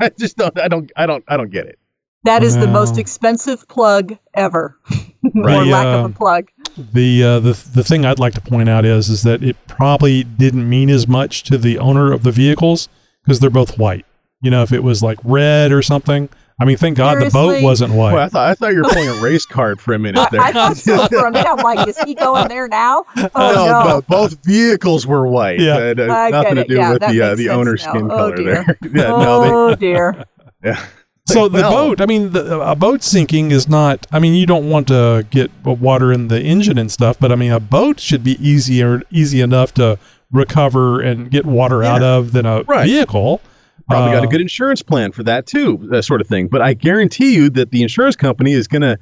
I 0.00 0.10
just 0.18 0.36
don't. 0.36 0.58
I 0.58 0.68
don't. 0.68 0.90
I 0.96 1.06
don't. 1.06 1.24
I 1.28 1.36
don't 1.36 1.50
get 1.50 1.66
it. 1.66 1.78
That 2.24 2.42
is 2.42 2.56
the 2.56 2.66
most 2.66 2.98
expensive 2.98 3.66
plug 3.68 4.16
ever, 4.34 4.76
or 4.90 5.42
Right. 5.42 5.66
lack 5.66 5.86
of 5.86 6.04
Uh, 6.04 6.08
a 6.08 6.12
plug. 6.12 6.48
The 6.92 7.22
uh, 7.24 7.40
the 7.40 7.52
the 7.74 7.84
thing 7.84 8.04
I'd 8.04 8.18
like 8.18 8.34
to 8.34 8.40
point 8.40 8.68
out 8.68 8.84
is 8.84 9.08
is 9.08 9.22
that 9.22 9.42
it 9.42 9.56
probably 9.66 10.24
didn't 10.24 10.68
mean 10.68 10.90
as 10.90 11.06
much 11.08 11.42
to 11.44 11.58
the 11.58 11.78
owner 11.78 12.12
of 12.12 12.22
the 12.22 12.30
vehicles 12.32 12.88
because 13.24 13.40
they're 13.40 13.50
both 13.50 13.78
white. 13.78 14.04
You 14.40 14.50
know, 14.50 14.62
if 14.62 14.72
it 14.72 14.82
was 14.84 15.02
like 15.02 15.18
red 15.24 15.72
or 15.72 15.82
something. 15.82 16.28
I 16.60 16.64
mean, 16.64 16.76
thank 16.76 16.96
God 16.96 17.22
the 17.24 17.30
boat 17.30 17.62
wasn't 17.62 17.92
white. 17.94 18.10
Boy, 18.12 18.18
I 18.22 18.28
thought 18.28 18.48
I 18.50 18.54
thought 18.54 18.72
you 18.72 18.78
were 18.82 18.88
playing 18.90 19.08
a 19.08 19.22
race 19.22 19.46
card 19.46 19.80
for 19.80 19.94
a 19.94 19.98
minute 19.98 20.28
there. 20.32 20.40
I 20.40 20.50
thought 20.52 20.76
so 20.76 21.06
for 21.06 21.26
a 21.26 21.30
minute. 21.30 21.46
I'm 21.48 21.58
like, 21.58 21.86
is 21.86 21.96
he 22.00 22.14
going 22.14 22.48
there 22.48 22.66
now? 22.66 23.04
Oh 23.16 23.28
no, 23.34 23.88
no. 23.88 24.02
both 24.08 24.44
vehicles 24.44 25.06
were 25.06 25.28
white. 25.28 25.60
Yeah. 25.60 25.78
It 25.78 25.98
had 25.98 26.10
I 26.10 26.30
nothing 26.30 26.54
get 26.56 26.62
to 26.62 26.68
do 26.68 26.74
Yeah, 26.74 26.92
with 26.94 27.02
the 27.02 27.20
uh, 27.22 27.34
the 27.36 27.48
owner's 27.50 27.84
now. 27.84 27.90
skin 27.92 28.04
Oh, 28.10 28.16
color 28.16 28.36
dear. 28.36 28.44
there. 28.64 28.78
yeah, 28.92 29.08
no, 29.08 29.68
oh 29.70 29.74
dear. 29.76 30.24
yeah. 30.64 30.84
So 31.26 31.46
the 31.46 31.60
well- 31.60 31.70
boat, 31.90 32.00
I 32.00 32.06
mean, 32.06 32.32
the, 32.32 32.58
a 32.60 32.74
boat 32.74 33.02
sinking 33.04 33.50
is 33.52 33.68
not. 33.68 34.06
I 34.10 34.18
mean, 34.18 34.34
you 34.34 34.46
don't 34.46 34.68
want 34.68 34.88
to 34.88 35.26
get 35.30 35.50
water 35.64 36.10
in 36.12 36.26
the 36.28 36.40
engine 36.42 36.78
and 36.78 36.90
stuff, 36.90 37.18
but 37.20 37.30
I 37.30 37.36
mean, 37.36 37.52
a 37.52 37.60
boat 37.60 38.00
should 38.00 38.24
be 38.24 38.32
easier, 38.44 39.02
easy 39.10 39.40
enough 39.42 39.72
to 39.74 39.98
recover 40.32 41.00
and 41.00 41.30
get 41.30 41.44
water 41.46 41.84
out 41.84 42.02
of 42.02 42.32
than 42.32 42.46
a 42.46 42.62
Right. 42.62 42.86
vehicle. 42.86 43.40
Probably 43.88 44.12
got 44.12 44.24
a 44.24 44.26
Uh, 44.26 44.30
good 44.30 44.40
insurance 44.40 44.82
plan 44.82 45.12
for 45.12 45.22
that 45.24 45.46
too, 45.46 45.86
that 45.90 46.02
sort 46.04 46.20
of 46.20 46.26
thing. 46.26 46.48
But 46.48 46.62
I 46.62 46.74
guarantee 46.74 47.34
you 47.34 47.50
that 47.50 47.70
the 47.70 47.82
insurance 47.82 48.16
company 48.16 48.52
is 48.52 48.68
going 48.68 48.82
to 48.82 48.98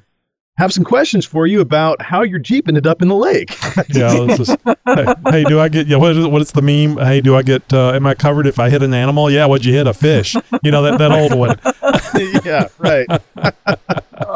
have 0.58 0.72
some 0.72 0.84
questions 0.84 1.26
for 1.26 1.46
you 1.46 1.60
about 1.60 2.00
how 2.00 2.22
your 2.22 2.38
Jeep 2.38 2.66
ended 2.68 2.86
up 2.86 3.02
in 3.02 3.08
the 3.08 3.14
lake. 3.14 3.54
Yeah, 3.90 4.24
this 4.26 4.40
is, 4.40 4.48
hey, 4.86 5.14
hey, 5.30 5.44
do 5.44 5.60
I 5.60 5.68
get? 5.68 5.86
Yeah, 5.86 5.98
what 5.98 6.16
is, 6.16 6.26
what 6.26 6.40
is 6.40 6.50
the 6.52 6.62
meme? 6.62 6.96
Hey, 6.96 7.20
do 7.20 7.36
I 7.36 7.42
get? 7.42 7.72
Uh, 7.72 7.92
am 7.92 8.06
I 8.06 8.14
covered 8.14 8.46
if 8.46 8.58
I 8.58 8.70
hit 8.70 8.82
an 8.82 8.94
animal? 8.94 9.30
Yeah, 9.30 9.44
what'd 9.46 9.64
you 9.66 9.72
hit? 9.74 9.86
A 9.86 9.92
fish? 9.94 10.34
You 10.62 10.70
know 10.70 10.82
that 10.82 10.98
that 10.98 11.12
old 11.12 11.34
one. 11.38 11.58
yeah, 12.44 12.68
right. 12.78 13.06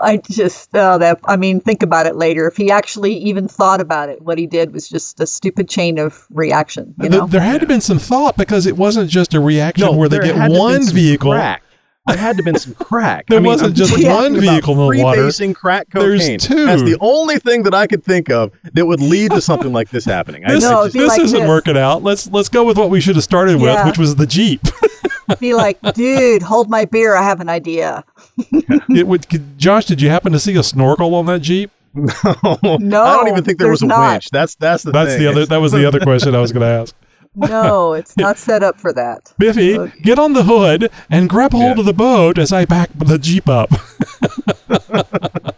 I 0.00 0.18
just 0.18 0.70
oh 0.74 0.98
that 0.98 1.20
I 1.24 1.36
mean, 1.36 1.60
think 1.60 1.82
about 1.82 2.06
it 2.06 2.16
later. 2.16 2.46
If 2.46 2.56
he 2.56 2.70
actually 2.70 3.14
even 3.14 3.48
thought 3.48 3.80
about 3.80 4.08
it, 4.08 4.22
what 4.22 4.38
he 4.38 4.46
did 4.46 4.72
was 4.72 4.88
just 4.88 5.20
a 5.20 5.26
stupid 5.26 5.68
chain 5.68 5.98
of 5.98 6.26
reaction. 6.30 6.94
You 7.00 7.08
Th- 7.08 7.20
know. 7.20 7.26
there 7.26 7.40
had 7.40 7.54
to 7.54 7.58
have 7.60 7.68
been 7.68 7.80
some 7.80 7.98
thought 7.98 8.36
because 8.36 8.66
it 8.66 8.76
wasn't 8.76 9.10
just 9.10 9.34
a 9.34 9.40
reaction 9.40 9.86
No, 9.86 9.92
where 9.92 10.08
they 10.08 10.18
get 10.18 10.34
had 10.34 10.34
to 10.34 10.40
have 10.40 10.52
one 10.52 10.86
vehicle. 10.86 11.32
Crack. 11.32 11.62
There 12.06 12.16
had 12.16 12.36
to 12.36 12.36
have 12.36 12.44
been 12.44 12.58
some 12.58 12.74
crack. 12.74 13.26
There 13.26 13.38
I 13.38 13.42
mean, 13.42 13.48
wasn't 13.52 13.70
I'm 13.70 13.74
just 13.74 14.04
one 14.04 14.38
vehicle 14.40 14.74
in 14.90 14.96
the 14.98 15.04
water. 15.04 15.22
freebasing 15.22 15.54
crack 15.54 15.88
There's 15.90 16.26
two. 16.38 16.66
That's 16.66 16.82
the 16.82 16.96
only 17.00 17.38
thing 17.38 17.64
that 17.64 17.74
I 17.74 17.86
could 17.86 18.04
think 18.04 18.30
of 18.30 18.52
that 18.74 18.86
would 18.86 19.00
lead 19.00 19.32
to 19.32 19.40
something 19.40 19.72
like 19.72 19.90
this 19.90 20.04
happening. 20.04 20.44
This, 20.46 20.64
I 20.64 20.70
No, 20.70 20.84
just- 20.84 20.94
this 20.94 21.08
like 21.08 21.20
isn't 21.20 21.40
this. 21.40 21.48
working 21.48 21.76
out. 21.76 22.02
Let's 22.02 22.28
let's 22.30 22.48
go 22.48 22.64
with 22.64 22.78
what 22.78 22.90
we 22.90 23.00
should 23.00 23.16
have 23.16 23.24
started 23.24 23.60
with, 23.60 23.84
which 23.86 23.98
was 23.98 24.14
the 24.16 24.26
Jeep. 24.26 24.60
Be 25.40 25.54
like, 25.54 25.80
dude, 25.94 26.42
hold 26.42 26.70
my 26.70 26.84
beer. 26.84 27.16
I 27.16 27.22
have 27.24 27.40
an 27.40 27.48
idea. 27.48 28.04
it 28.88 29.06
would. 29.08 29.28
could- 29.28 29.58
Josh, 29.58 29.86
did 29.86 30.00
you 30.00 30.08
happen 30.08 30.30
to 30.32 30.38
see 30.38 30.54
a 30.56 30.62
snorkel 30.62 31.14
on 31.16 31.26
that 31.26 31.40
Jeep? 31.42 31.70
No, 31.96 32.58
no 32.78 33.02
I 33.02 33.16
don't 33.16 33.28
even 33.28 33.42
think 33.42 33.58
there 33.58 33.70
was 33.70 33.82
a 33.82 33.86
not. 33.86 34.12
winch. 34.12 34.28
That's 34.30 34.54
that's 34.56 34.82
the 34.82 34.92
That's 34.92 35.12
thing. 35.14 35.22
the 35.22 35.30
other. 35.30 35.46
That 35.46 35.56
was 35.60 35.72
the 35.72 35.86
other 35.86 35.98
question 35.98 36.34
I 36.34 36.40
was 36.40 36.52
going 36.52 36.60
to 36.60 36.82
ask. 36.82 36.94
No, 37.36 37.92
it's 37.92 38.16
not 38.16 38.38
set 38.38 38.62
up 38.62 38.80
for 38.80 38.92
that. 38.94 39.32
Biffy, 39.38 39.78
Okay. 39.78 39.98
get 40.00 40.18
on 40.18 40.32
the 40.32 40.42
hood 40.44 40.90
and 41.10 41.28
grab 41.28 41.52
hold 41.52 41.76
Yeah. 41.76 41.80
of 41.80 41.84
the 41.86 41.92
boat 41.92 42.38
as 42.38 42.52
I 42.52 42.64
back 42.64 42.90
the 42.94 43.18
Jeep 43.18 43.48
up. 43.48 43.70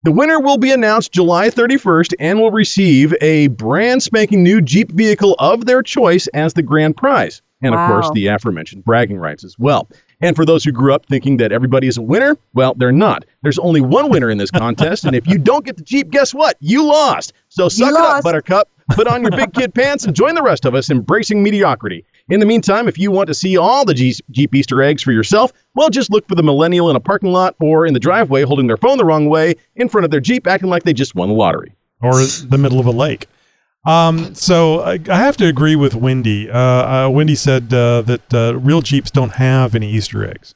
The 0.02 0.12
winner 0.12 0.40
will 0.40 0.58
be 0.58 0.72
announced 0.72 1.12
July 1.12 1.48
31st 1.48 2.12
and 2.20 2.38
will 2.38 2.50
receive 2.50 3.14
a 3.22 3.48
brand 3.48 4.02
spanking 4.02 4.42
new 4.42 4.60
Jeep 4.60 4.92
vehicle 4.92 5.36
of 5.38 5.64
their 5.64 5.82
choice 5.82 6.26
as 6.28 6.52
the 6.52 6.62
grand 6.62 6.98
prize. 6.98 7.40
And 7.62 7.74
of 7.74 7.88
course, 7.88 8.10
the 8.12 8.26
aforementioned 8.26 8.84
bragging 8.84 9.18
rights 9.18 9.42
as 9.44 9.58
well. 9.58 9.88
And 10.20 10.36
for 10.36 10.44
those 10.44 10.64
who 10.64 10.72
grew 10.72 10.92
up 10.94 11.06
thinking 11.06 11.38
that 11.38 11.52
everybody 11.52 11.86
is 11.86 11.96
a 11.96 12.02
winner, 12.02 12.36
well, 12.54 12.74
they're 12.74 12.92
not. 12.92 13.24
There's 13.42 13.58
only 13.58 13.80
one 13.80 14.10
winner 14.10 14.30
in 14.30 14.38
this 14.38 14.50
contest, 14.50 15.04
and 15.04 15.16
if 15.16 15.26
you 15.26 15.38
don't 15.38 15.64
get 15.64 15.76
the 15.76 15.82
Jeep, 15.82 16.10
guess 16.10 16.34
what? 16.34 16.56
You 16.60 16.84
lost. 16.84 17.32
So 17.48 17.68
suck 17.68 17.90
it 17.90 17.96
up. 17.96 18.22
Buttercup. 18.22 18.68
Put 18.90 19.06
on 19.06 19.22
your 19.22 19.30
big 19.30 19.54
kid 19.54 19.72
pants 19.72 20.04
and 20.04 20.16
join 20.16 20.34
the 20.34 20.42
rest 20.42 20.64
of 20.64 20.74
us 20.74 20.90
embracing 20.90 21.42
mediocrity. 21.42 22.04
In 22.28 22.40
the 22.40 22.46
meantime, 22.46 22.88
if 22.88 22.98
you 22.98 23.10
want 23.12 23.28
to 23.28 23.34
see 23.34 23.56
all 23.56 23.84
the 23.84 23.94
Jeep 23.94 24.16
Jeep 24.30 24.54
Easter 24.54 24.82
eggs 24.82 25.02
for 25.02 25.12
yourself, 25.12 25.52
well, 25.74 25.90
just 25.90 26.10
look 26.10 26.26
for 26.26 26.34
the 26.34 26.42
millennial 26.42 26.90
in 26.90 26.96
a 26.96 27.00
parking 27.00 27.30
lot 27.30 27.54
or 27.60 27.86
in 27.86 27.94
the 27.94 28.00
driveway 28.00 28.42
holding 28.42 28.66
their 28.66 28.76
phone 28.76 28.98
the 28.98 29.04
wrong 29.04 29.28
way 29.28 29.54
in 29.76 29.88
front 29.88 30.04
of 30.04 30.10
their 30.10 30.20
Jeep, 30.20 30.46
acting 30.48 30.68
like 30.68 30.82
they 30.82 30.92
just 30.92 31.14
won 31.14 31.28
the 31.28 31.34
lottery. 31.34 31.72
or 32.02 32.14
the 32.14 32.58
middle 32.58 32.80
of 32.80 32.86
a 32.86 32.90
lake. 32.90 33.26
Um, 33.86 34.34
so 34.34 34.80
I, 34.80 34.98
I 35.08 35.16
have 35.16 35.36
to 35.38 35.46
agree 35.46 35.74
with 35.76 35.94
Wendy. 35.94 36.50
Uh, 36.50 36.58
uh, 36.58 37.08
Wendy 37.10 37.34
said 37.34 37.72
uh, 37.72 38.02
that 38.02 38.34
uh, 38.34 38.56
real 38.58 38.82
Jeeps 38.82 39.10
don't 39.10 39.32
have 39.32 39.74
any 39.74 39.90
Easter 39.90 40.28
eggs. 40.28 40.54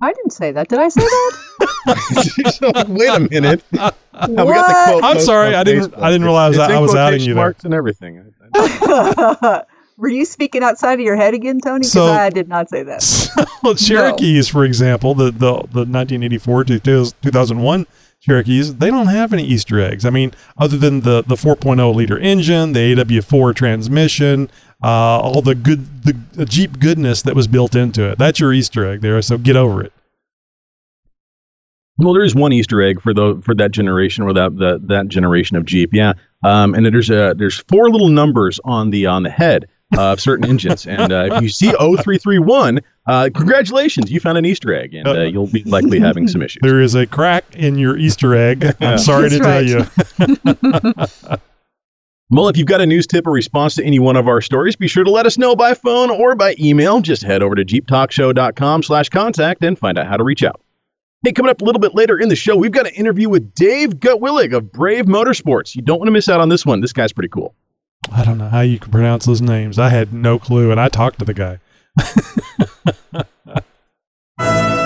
I 0.00 0.12
didn't 0.12 0.32
say 0.32 0.52
that. 0.52 0.68
Did 0.68 0.78
I 0.78 0.88
say 0.88 1.00
that? 1.02 2.84
Wait 2.88 3.08
a 3.08 3.20
minute. 3.20 3.62
Now, 3.72 3.90
we 4.12 4.34
got 4.34 4.36
the 4.36 4.44
What? 4.44 4.86
quote 4.88 5.04
I'm 5.04 5.20
sorry, 5.20 5.54
I 5.54 5.64
didn't- 5.64 5.90
Facebook. 5.92 6.02
I 6.02 6.10
didn't 6.10 6.24
realize 6.24 6.50
It's 6.50 6.58
that 6.58 6.70
in 6.70 6.76
I 6.76 6.80
was 6.80 6.94
outing 6.94 7.20
you 7.20 7.26
there. 7.34 7.34
Marks 7.36 7.64
and 7.64 7.74
everything. 7.74 8.32
I- 8.54 9.62
Were 9.98 10.08
you 10.08 10.26
speaking 10.26 10.62
outside 10.62 10.94
of 10.94 11.00
your 11.00 11.16
head 11.16 11.32
again, 11.32 11.58
Tony? 11.58 11.78
Because 11.80 11.92
So- 11.92 12.06
I 12.06 12.28
did 12.28 12.48
not 12.48 12.68
say 12.68 12.82
that. 12.82 13.46
well, 13.62 13.74
Cherokees, 13.74 14.46
for 14.48 14.64
example, 14.64 15.14
the, 15.14 15.24
the, 15.30 15.52
the 15.72 15.84
1984 15.86 16.64
to 16.64 16.78
2001 16.80 17.86
Cherokees, 18.20 18.76
they 18.76 18.90
don't 18.90 19.06
have 19.06 19.32
any 19.32 19.44
Easter 19.44 19.78
eggs. 19.80 20.04
I 20.04 20.10
mean, 20.10 20.32
other 20.56 20.76
than 20.76 21.02
the, 21.02 21.22
the 21.22 21.36
4.0 21.36 21.94
liter 21.94 22.18
engine, 22.18 22.72
the 22.72 22.96
AW4 22.96 23.54
transmission, 23.54 24.50
uh, 24.82 25.20
all 25.20 25.42
the 25.42 25.54
good 25.54 26.02
the, 26.02 26.12
the 26.32 26.44
Jeep 26.44 26.78
goodness 26.78 27.22
that 27.22 27.34
was 27.34 27.46
built 27.46 27.74
into 27.74 28.10
it. 28.10 28.18
That's 28.18 28.40
your 28.40 28.52
Easter 28.52 28.86
egg 28.86 29.00
there. 29.00 29.20
So 29.22 29.38
get 29.38 29.56
over 29.56 29.82
it. 29.82 29.92
Well, 31.98 32.12
there 32.12 32.24
is 32.24 32.34
one 32.34 32.52
Easter 32.52 32.82
egg 32.82 33.00
for 33.00 33.14
the 33.14 33.40
for 33.42 33.54
that 33.54 33.70
generation 33.70 34.24
or 34.24 34.34
that 34.34 34.56
that, 34.58 34.88
that 34.88 35.08
generation 35.08 35.56
of 35.56 35.64
Jeep, 35.64 35.90
yeah. 35.94 36.12
Um, 36.44 36.74
and 36.74 36.84
there's 36.84 37.10
a 37.10 37.34
there's 37.36 37.58
four 37.68 37.90
little 37.90 38.10
numbers 38.10 38.60
on 38.64 38.90
the 38.90 39.06
on 39.06 39.22
the 39.22 39.30
head 39.30 39.66
of 39.96 40.20
certain 40.20 40.48
engines, 40.48 40.86
and 40.86 41.12
uh, 41.12 41.28
if 41.32 41.42
you 41.42 41.48
see 41.48 41.70
0331, 41.70 42.80
uh, 43.06 43.30
congratulations, 43.34 44.10
you 44.10 44.20
found 44.20 44.38
an 44.38 44.44
Easter 44.44 44.74
egg, 44.74 44.94
and 44.94 45.06
uh, 45.06 45.22
you'll 45.22 45.46
be 45.46 45.62
likely 45.64 46.00
having 46.00 46.26
some 46.28 46.42
issues. 46.42 46.60
There 46.62 46.80
is 46.80 46.94
a 46.94 47.06
crack 47.06 47.44
in 47.54 47.78
your 47.78 47.96
Easter 47.96 48.34
egg. 48.34 48.74
I'm 48.80 48.98
sorry 48.98 49.30
to 49.30 49.38
That's 49.38 50.16
tell 50.16 51.28
you. 51.28 51.36
Well, 52.28 52.48
if 52.48 52.56
you've 52.56 52.66
got 52.66 52.80
a 52.80 52.86
news 52.86 53.06
tip 53.06 53.24
or 53.28 53.30
response 53.30 53.76
to 53.76 53.84
any 53.84 54.00
one 54.00 54.16
of 54.16 54.26
our 54.26 54.40
stories, 54.40 54.74
be 54.74 54.88
sure 54.88 55.04
to 55.04 55.10
let 55.10 55.26
us 55.26 55.38
know 55.38 55.54
by 55.54 55.74
phone 55.74 56.10
or 56.10 56.34
by 56.34 56.56
email. 56.58 57.00
Just 57.00 57.22
head 57.22 57.40
over 57.40 57.54
to 57.54 57.64
jeeptalkshow.com 57.64 58.82
slash 58.82 59.08
contact 59.10 59.62
and 59.62 59.78
find 59.78 59.96
out 59.96 60.08
how 60.08 60.16
to 60.16 60.24
reach 60.24 60.42
out. 60.42 60.60
Hey, 61.22 61.30
coming 61.30 61.50
up 61.50 61.62
a 61.62 61.64
little 61.64 61.80
bit 61.80 61.94
later 61.94 62.18
in 62.18 62.28
the 62.28 62.34
show, 62.34 62.56
we've 62.56 62.72
got 62.72 62.88
an 62.88 62.94
interview 62.94 63.28
with 63.28 63.54
Dave 63.54 64.00
Gutwillig 64.00 64.56
of 64.56 64.72
Brave 64.72 65.04
Motorsports. 65.04 65.76
You 65.76 65.82
don't 65.82 65.98
want 65.98 66.08
to 66.08 66.12
miss 66.12 66.28
out 66.28 66.40
on 66.40 66.48
this 66.48 66.66
one. 66.66 66.80
This 66.80 66.92
guy's 66.92 67.12
pretty 67.12 67.28
cool. 67.28 67.54
I 68.12 68.24
don't 68.24 68.38
know 68.38 68.48
how 68.48 68.60
you 68.60 68.78
can 68.78 68.92
pronounce 68.92 69.26
those 69.26 69.40
names. 69.40 69.78
I 69.78 69.88
had 69.88 70.12
no 70.12 70.38
clue, 70.38 70.70
and 70.70 70.80
I 70.80 70.88
talked 70.88 71.18
to 71.18 71.24
the 71.24 71.34
guy. 71.34 71.58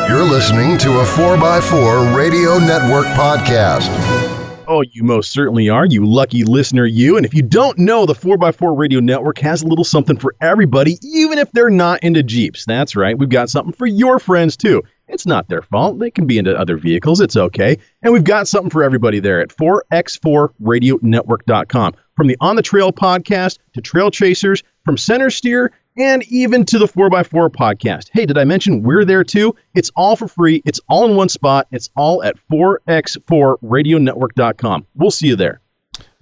You're 0.09 0.25
listening 0.25 0.79
to 0.79 1.01
a 1.01 1.05
4x4 1.05 2.17
Radio 2.17 2.59
Network 2.59 3.07
podcast. 3.07 4.30
Oh, 4.73 4.83
you 4.83 5.03
most 5.03 5.33
certainly 5.33 5.69
are, 5.69 5.85
you 5.85 6.07
lucky 6.07 6.45
listener, 6.45 6.87
you. 6.87 7.17
And 7.17 7.27
if 7.27 7.35
you 7.35 7.43
don't 7.43 7.77
know, 7.77 8.07
the 8.07 8.15
4x4 8.15 8.79
Radio 8.79 9.01
Network 9.01 9.39
has 9.39 9.63
a 9.63 9.67
little 9.67 9.83
something 9.83 10.17
for 10.17 10.37
everybody, 10.41 10.97
even 11.03 11.39
if 11.39 11.51
they're 11.51 11.71
not 11.71 12.05
into 12.05 12.23
Jeeps. 12.23 12.67
That's 12.67 12.95
right, 12.95 13.19
we've 13.19 13.29
got 13.29 13.51
something 13.51 13.73
for 13.73 13.87
your 13.87 14.21
friends, 14.21 14.57
too. 14.57 14.85
It's 15.09 15.27
not 15.27 15.49
their 15.49 15.63
fault. 15.63 15.99
They 15.99 16.13
can 16.13 16.29
be 16.29 16.39
into 16.39 16.57
other 16.57 16.77
vehicles. 16.77 17.21
It's 17.21 17.37
okay. 17.37 17.79
And 18.03 18.13
we've 18.13 18.23
got 18.23 18.47
something 18.47 18.71
for 18.71 18.85
everybody 18.85 19.19
there 19.19 19.41
at 19.41 19.49
4x4radionetwork.com. 19.49 21.95
From 22.15 22.29
the 22.29 22.37
On 22.41 22.55
the 22.55 22.63
Trail 22.63 22.93
podcast 22.93 23.59
to 23.73 23.81
Trail 23.81 24.13
Chasers, 24.13 24.63
from 24.85 24.97
Center 24.97 25.31
Steer, 25.31 25.73
and 25.97 26.23
even 26.29 26.65
to 26.67 26.79
the 26.79 26.87
4x4 26.87 27.49
podcast. 27.51 28.11
Hey, 28.13 28.27
did 28.27 28.39
I 28.39 28.45
mention 28.45 28.83
we're 28.83 29.05
there 29.05 29.25
too? 29.25 29.55
It's 29.75 29.91
all 29.97 30.15
for 30.17 30.29
free. 30.29 30.63
It's 30.65 30.81
all 30.89 31.09
in 31.09 31.17
one 31.17 31.29
spot. 31.29 31.67
It's 31.73 31.91
all 31.97 32.23
at 32.23 32.37
4x4radionetwork.com. 32.51 34.87
We'll 34.95 35.11
see 35.11 35.29
you 35.29 35.37
there. 35.37 35.61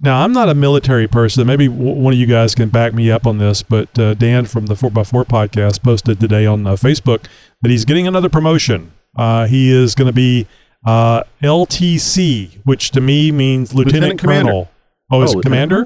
Now, 0.01 0.23
I'm 0.23 0.31
not 0.33 0.49
a 0.49 0.53
military 0.53 1.07
person. 1.07 1.45
Maybe 1.47 1.67
w- 1.67 1.93
one 1.93 2.13
of 2.13 2.19
you 2.19 2.25
guys 2.25 2.55
can 2.55 2.69
back 2.69 2.93
me 2.93 3.11
up 3.11 3.27
on 3.27 3.37
this, 3.37 3.63
but 3.63 3.97
uh, 3.99 4.13
Dan 4.13 4.45
from 4.45 4.65
the 4.65 4.73
4x4 4.73 5.25
podcast 5.25 5.83
posted 5.83 6.19
today 6.19 6.45
on 6.45 6.65
uh, 6.65 6.71
Facebook 6.73 7.25
that 7.61 7.69
he's 7.69 7.85
getting 7.85 8.07
another 8.07 8.29
promotion. 8.29 8.91
Uh, 9.15 9.45
he 9.47 9.71
is 9.71 9.95
going 9.95 10.07
to 10.07 10.13
be 10.13 10.47
uh, 10.85 11.23
LTC, 11.43 12.59
which 12.63 12.91
to 12.91 13.01
me 13.01 13.31
means 13.31 13.73
Lieutenant, 13.73 13.93
Lieutenant 14.03 14.19
Commander. 14.21 14.51
Colonel. 14.51 14.69
Oh, 15.11 15.21
is 15.23 15.35
Oh, 15.35 15.41
Commander? 15.41 15.85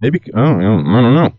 Maybe, 0.00 0.20
oh, 0.34 0.42
I 0.42 0.60
don't 0.60 0.86
I 0.86 1.00
don't 1.00 1.14
know. 1.14 1.32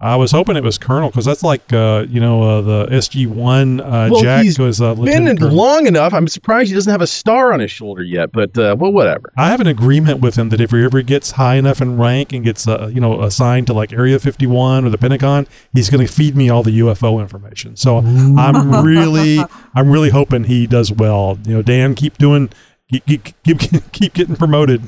I 0.00 0.14
was 0.14 0.30
hoping 0.30 0.54
it 0.54 0.62
was 0.62 0.78
Colonel 0.78 1.10
because 1.10 1.24
that's 1.24 1.42
like, 1.42 1.72
uh, 1.72 2.06
you 2.08 2.20
know, 2.20 2.42
uh, 2.42 2.60
the 2.60 2.86
SG1 2.86 3.80
uh, 3.80 4.08
Well, 4.12 4.22
Jack 4.22 4.44
he's 4.44 4.56
was 4.56 4.80
uh, 4.80 4.94
Been 4.94 5.36
Colonel. 5.36 5.56
long 5.56 5.86
enough. 5.88 6.14
I'm 6.14 6.28
surprised 6.28 6.68
he 6.68 6.74
doesn't 6.74 6.90
have 6.90 7.00
a 7.00 7.06
star 7.06 7.52
on 7.52 7.58
his 7.58 7.72
shoulder 7.72 8.04
yet, 8.04 8.30
but 8.30 8.56
uh, 8.56 8.76
well, 8.78 8.92
whatever. 8.92 9.32
I 9.36 9.48
have 9.48 9.60
an 9.60 9.66
agreement 9.66 10.20
with 10.20 10.36
him 10.36 10.50
that 10.50 10.60
if 10.60 10.70
he 10.70 10.84
ever 10.84 11.02
gets 11.02 11.32
high 11.32 11.56
enough 11.56 11.80
in 11.80 11.98
rank 11.98 12.32
and 12.32 12.44
gets, 12.44 12.68
uh, 12.68 12.90
you 12.94 13.00
know, 13.00 13.22
assigned 13.22 13.66
to 13.66 13.72
like 13.72 13.92
Area 13.92 14.20
51 14.20 14.84
or 14.84 14.90
the 14.90 14.98
Pentagon, 14.98 15.48
he's 15.72 15.90
going 15.90 16.06
to 16.06 16.12
feed 16.12 16.36
me 16.36 16.48
all 16.48 16.62
the 16.62 16.78
UFO 16.78 17.20
information. 17.20 17.74
So 17.76 17.98
I'm 17.98 18.84
really, 18.84 19.40
I'm 19.74 19.90
really 19.90 20.10
hoping 20.10 20.44
he 20.44 20.68
does 20.68 20.92
well. 20.92 21.40
You 21.44 21.54
know, 21.54 21.62
Dan, 21.62 21.96
keep 21.96 22.18
doing, 22.18 22.50
keep 22.90 23.04
keep 23.06 23.34
keep, 23.44 23.58
keep 23.92 24.14
getting 24.14 24.36
promoted. 24.36 24.82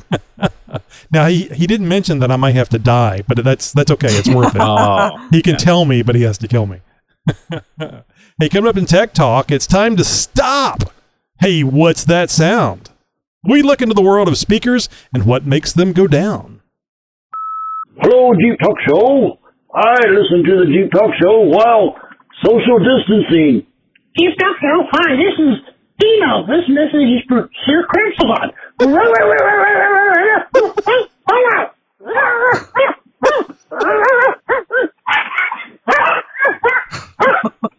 now 1.11 1.27
he 1.27 1.45
he 1.49 1.67
didn't 1.67 1.89
mention 1.89 2.19
that 2.21 2.31
I 2.31 2.37
might 2.37 2.55
have 2.55 2.69
to 2.71 2.79
die, 2.79 3.23
but 3.29 3.43
that's 3.45 3.73
that's 3.73 3.91
okay. 3.93 4.09
It's 4.11 4.29
worth 4.29 4.55
it. 4.55 4.61
Oh, 4.65 5.29
He 5.31 5.43
can 5.43 5.57
tell 5.57 5.85
me, 5.85 6.03
but 6.03 6.15
he 6.15 6.23
has 6.23 6.39
to 6.39 6.49
kill 6.49 6.67
me. 6.67 6.81
hey, 7.79 8.49
coming 8.49 8.69
up 8.69 8.77
in 8.77 8.87
Tech 8.87 9.13
Talk, 9.13 9.51
it's 9.51 9.67
time 9.67 9.97
to 9.97 10.05
stop. 10.05 10.93
Hey, 11.41 11.63
what's 11.63 12.05
that 12.05 12.31
sound? 12.31 12.91
We 13.43 13.63
look 13.63 13.81
into 13.81 13.95
the 13.95 14.03
world 14.03 14.29
of 14.29 14.37
speakers 14.37 14.89
and 15.15 15.25
what 15.25 15.47
makes 15.47 15.73
them 15.73 15.93
go 15.93 16.07
down. 16.07 16.61
Hello, 18.03 18.33
Jeep 18.35 18.59
Talk 18.63 18.77
Show. 18.87 19.39
I 19.75 19.95
listen 20.09 20.45
to 20.45 20.65
the 20.65 20.67
Jeep 20.73 20.91
Talk 20.93 21.11
Show 21.23 21.41
while 21.49 21.97
social 22.45 22.79
distancing. 22.81 23.67
Jeep 24.19 24.33
Talk 24.39 24.57
Show. 24.61 24.79
Hi, 24.93 25.17
this 25.17 25.37
is 25.39 25.75
Dino. 26.01 26.47
This 26.47 26.65
message 26.69 27.09
is 27.17 27.23
for 27.29 27.49
Sir 27.67 27.87
Crimsalot. 27.87 28.53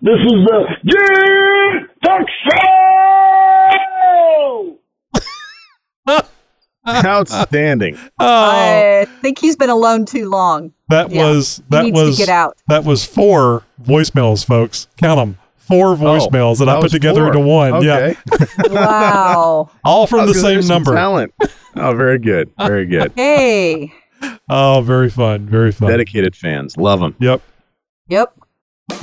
This 0.01 0.19
is 0.25 0.31
the 0.47 0.59
Jeep 0.85 1.89
Talk 2.03 2.27
Show. 2.49 2.57
outstanding. 6.87 7.97
Oh, 8.19 8.49
I 8.51 9.05
think 9.21 9.39
he's 9.39 9.55
been 9.55 9.69
alone 9.71 10.05
too 10.05 10.29
long. 10.29 10.73
that 10.89 11.09
yeah, 11.11 11.23
was 11.31 11.57
he 11.57 11.63
that 11.69 11.83
needs 11.85 11.97
to 11.99 12.05
was 12.05 12.17
get 12.19 12.29
out. 12.29 12.55
that 12.67 12.83
was 12.83 13.03
four 13.03 13.63
voicemails, 13.81 14.45
folks. 14.45 14.87
Count 14.97 15.17
them. 15.17 15.39
Four 15.71 15.93
oh, 15.93 15.95
voicemails 15.95 16.59
that, 16.59 16.69
I 16.69 16.77
Oh, 16.77 16.81
put 16.81 16.91
together 16.91 17.21
four. 17.21 17.27
into 17.27 17.39
one. 17.39 17.83
Yeah, 17.83 18.13
Wow. 18.69 19.71
all 19.83 20.05
from 20.07 20.27
the 20.27 20.33
same 20.33 20.67
number. 20.67 20.93
Talent. 20.93 21.33
Oh, 21.75 21.95
very 21.95 22.19
good. 22.19 22.51
Very 22.57 22.85
good. 22.85 23.11
Hey. 23.15 23.93
Oh, 24.49 24.81
very 24.81 25.09
fun. 25.09 25.47
Very 25.47 25.71
fun. 25.71 25.89
Dedicated 25.89 26.35
fans. 26.35 26.77
Love 26.77 26.99
them. 26.99 27.15
Yep. 27.19 27.41
Yep. 28.09 28.33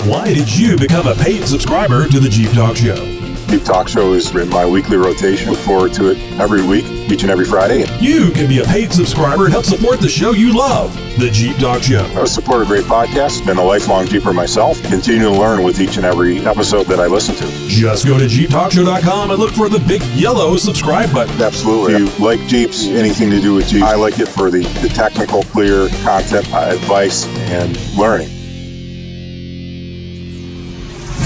Why 0.04 0.32
did 0.32 0.54
you 0.54 0.76
become 0.76 1.06
a 1.08 1.14
paid 1.14 1.44
subscriber 1.46 2.06
to 2.06 2.20
the 2.20 2.28
Jeep 2.28 2.50
Talk 2.52 2.76
Show? 2.76 3.17
Jeep 3.48 3.64
Talk 3.64 3.88
Show 3.88 4.12
is 4.12 4.34
in 4.34 4.50
my 4.50 4.66
weekly 4.66 4.98
rotation. 4.98 5.50
Look 5.50 5.60
forward 5.60 5.94
to 5.94 6.10
it 6.10 6.18
every 6.38 6.62
week, 6.64 6.84
each 7.10 7.22
and 7.22 7.30
every 7.30 7.46
Friday. 7.46 7.86
You 7.98 8.30
can 8.30 8.46
be 8.46 8.60
a 8.60 8.64
paid 8.64 8.92
subscriber 8.92 9.44
and 9.44 9.52
help 9.52 9.64
support 9.64 10.00
the 10.00 10.08
show 10.08 10.32
you 10.32 10.54
love, 10.56 10.94
the 11.18 11.30
Jeep 11.30 11.56
Talk 11.56 11.82
Show. 11.82 12.04
I 12.14 12.24
support 12.24 12.62
a 12.62 12.66
great 12.66 12.84
podcast. 12.84 13.46
Been 13.46 13.56
a 13.56 13.64
lifelong 13.64 14.06
Jeeper 14.06 14.34
myself. 14.34 14.82
Continue 14.82 15.22
to 15.22 15.30
learn 15.30 15.62
with 15.62 15.80
each 15.80 15.96
and 15.96 16.04
every 16.04 16.40
episode 16.40 16.84
that 16.88 17.00
I 17.00 17.06
listen 17.06 17.34
to. 17.36 17.46
Just 17.68 18.06
go 18.06 18.18
to 18.18 18.26
JeepTalkShow.com 18.26 19.30
and 19.30 19.38
look 19.38 19.52
for 19.52 19.70
the 19.70 19.80
big 19.80 20.02
yellow 20.14 20.56
subscribe 20.58 21.10
button. 21.12 21.40
Absolutely. 21.40 21.94
If 21.94 22.18
you 22.18 22.24
like 22.24 22.40
Jeeps, 22.46 22.86
anything 22.88 23.30
to 23.30 23.40
do 23.40 23.54
with 23.54 23.68
Jeeps, 23.68 23.84
I 23.84 23.94
like 23.94 24.18
it 24.18 24.28
for 24.28 24.50
the, 24.50 24.62
the 24.82 24.90
technical, 24.90 25.42
clear 25.44 25.88
content, 26.02 26.52
uh, 26.52 26.68
advice, 26.70 27.26
and 27.50 27.78
learning. 27.96 28.37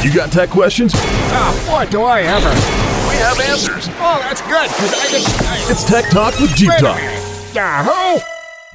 You 0.03 0.13
got 0.13 0.33
tech 0.33 0.51
questions? 0.51 0.93
Oh, 0.97 1.65
boy, 1.71 1.89
do 1.89 2.03
I 2.03 2.23
ever. 2.23 2.49
We 3.09 3.15
have 3.19 3.39
answers. 3.41 3.87
Oh, 4.01 4.19
that's 4.21 4.41
good, 4.43 4.69
because 4.69 4.93
I 4.95 5.07
just... 5.11 5.43
I, 5.43 5.71
It's 5.71 5.85
Tech 5.85 6.11
Talk 6.11 6.39
with 6.41 6.51
Jeep 6.57 6.71
wait 6.71 6.81
a 6.81 6.83
Talk. 6.83 6.97
minute. 6.97 7.55
Yahoo! 7.55 8.21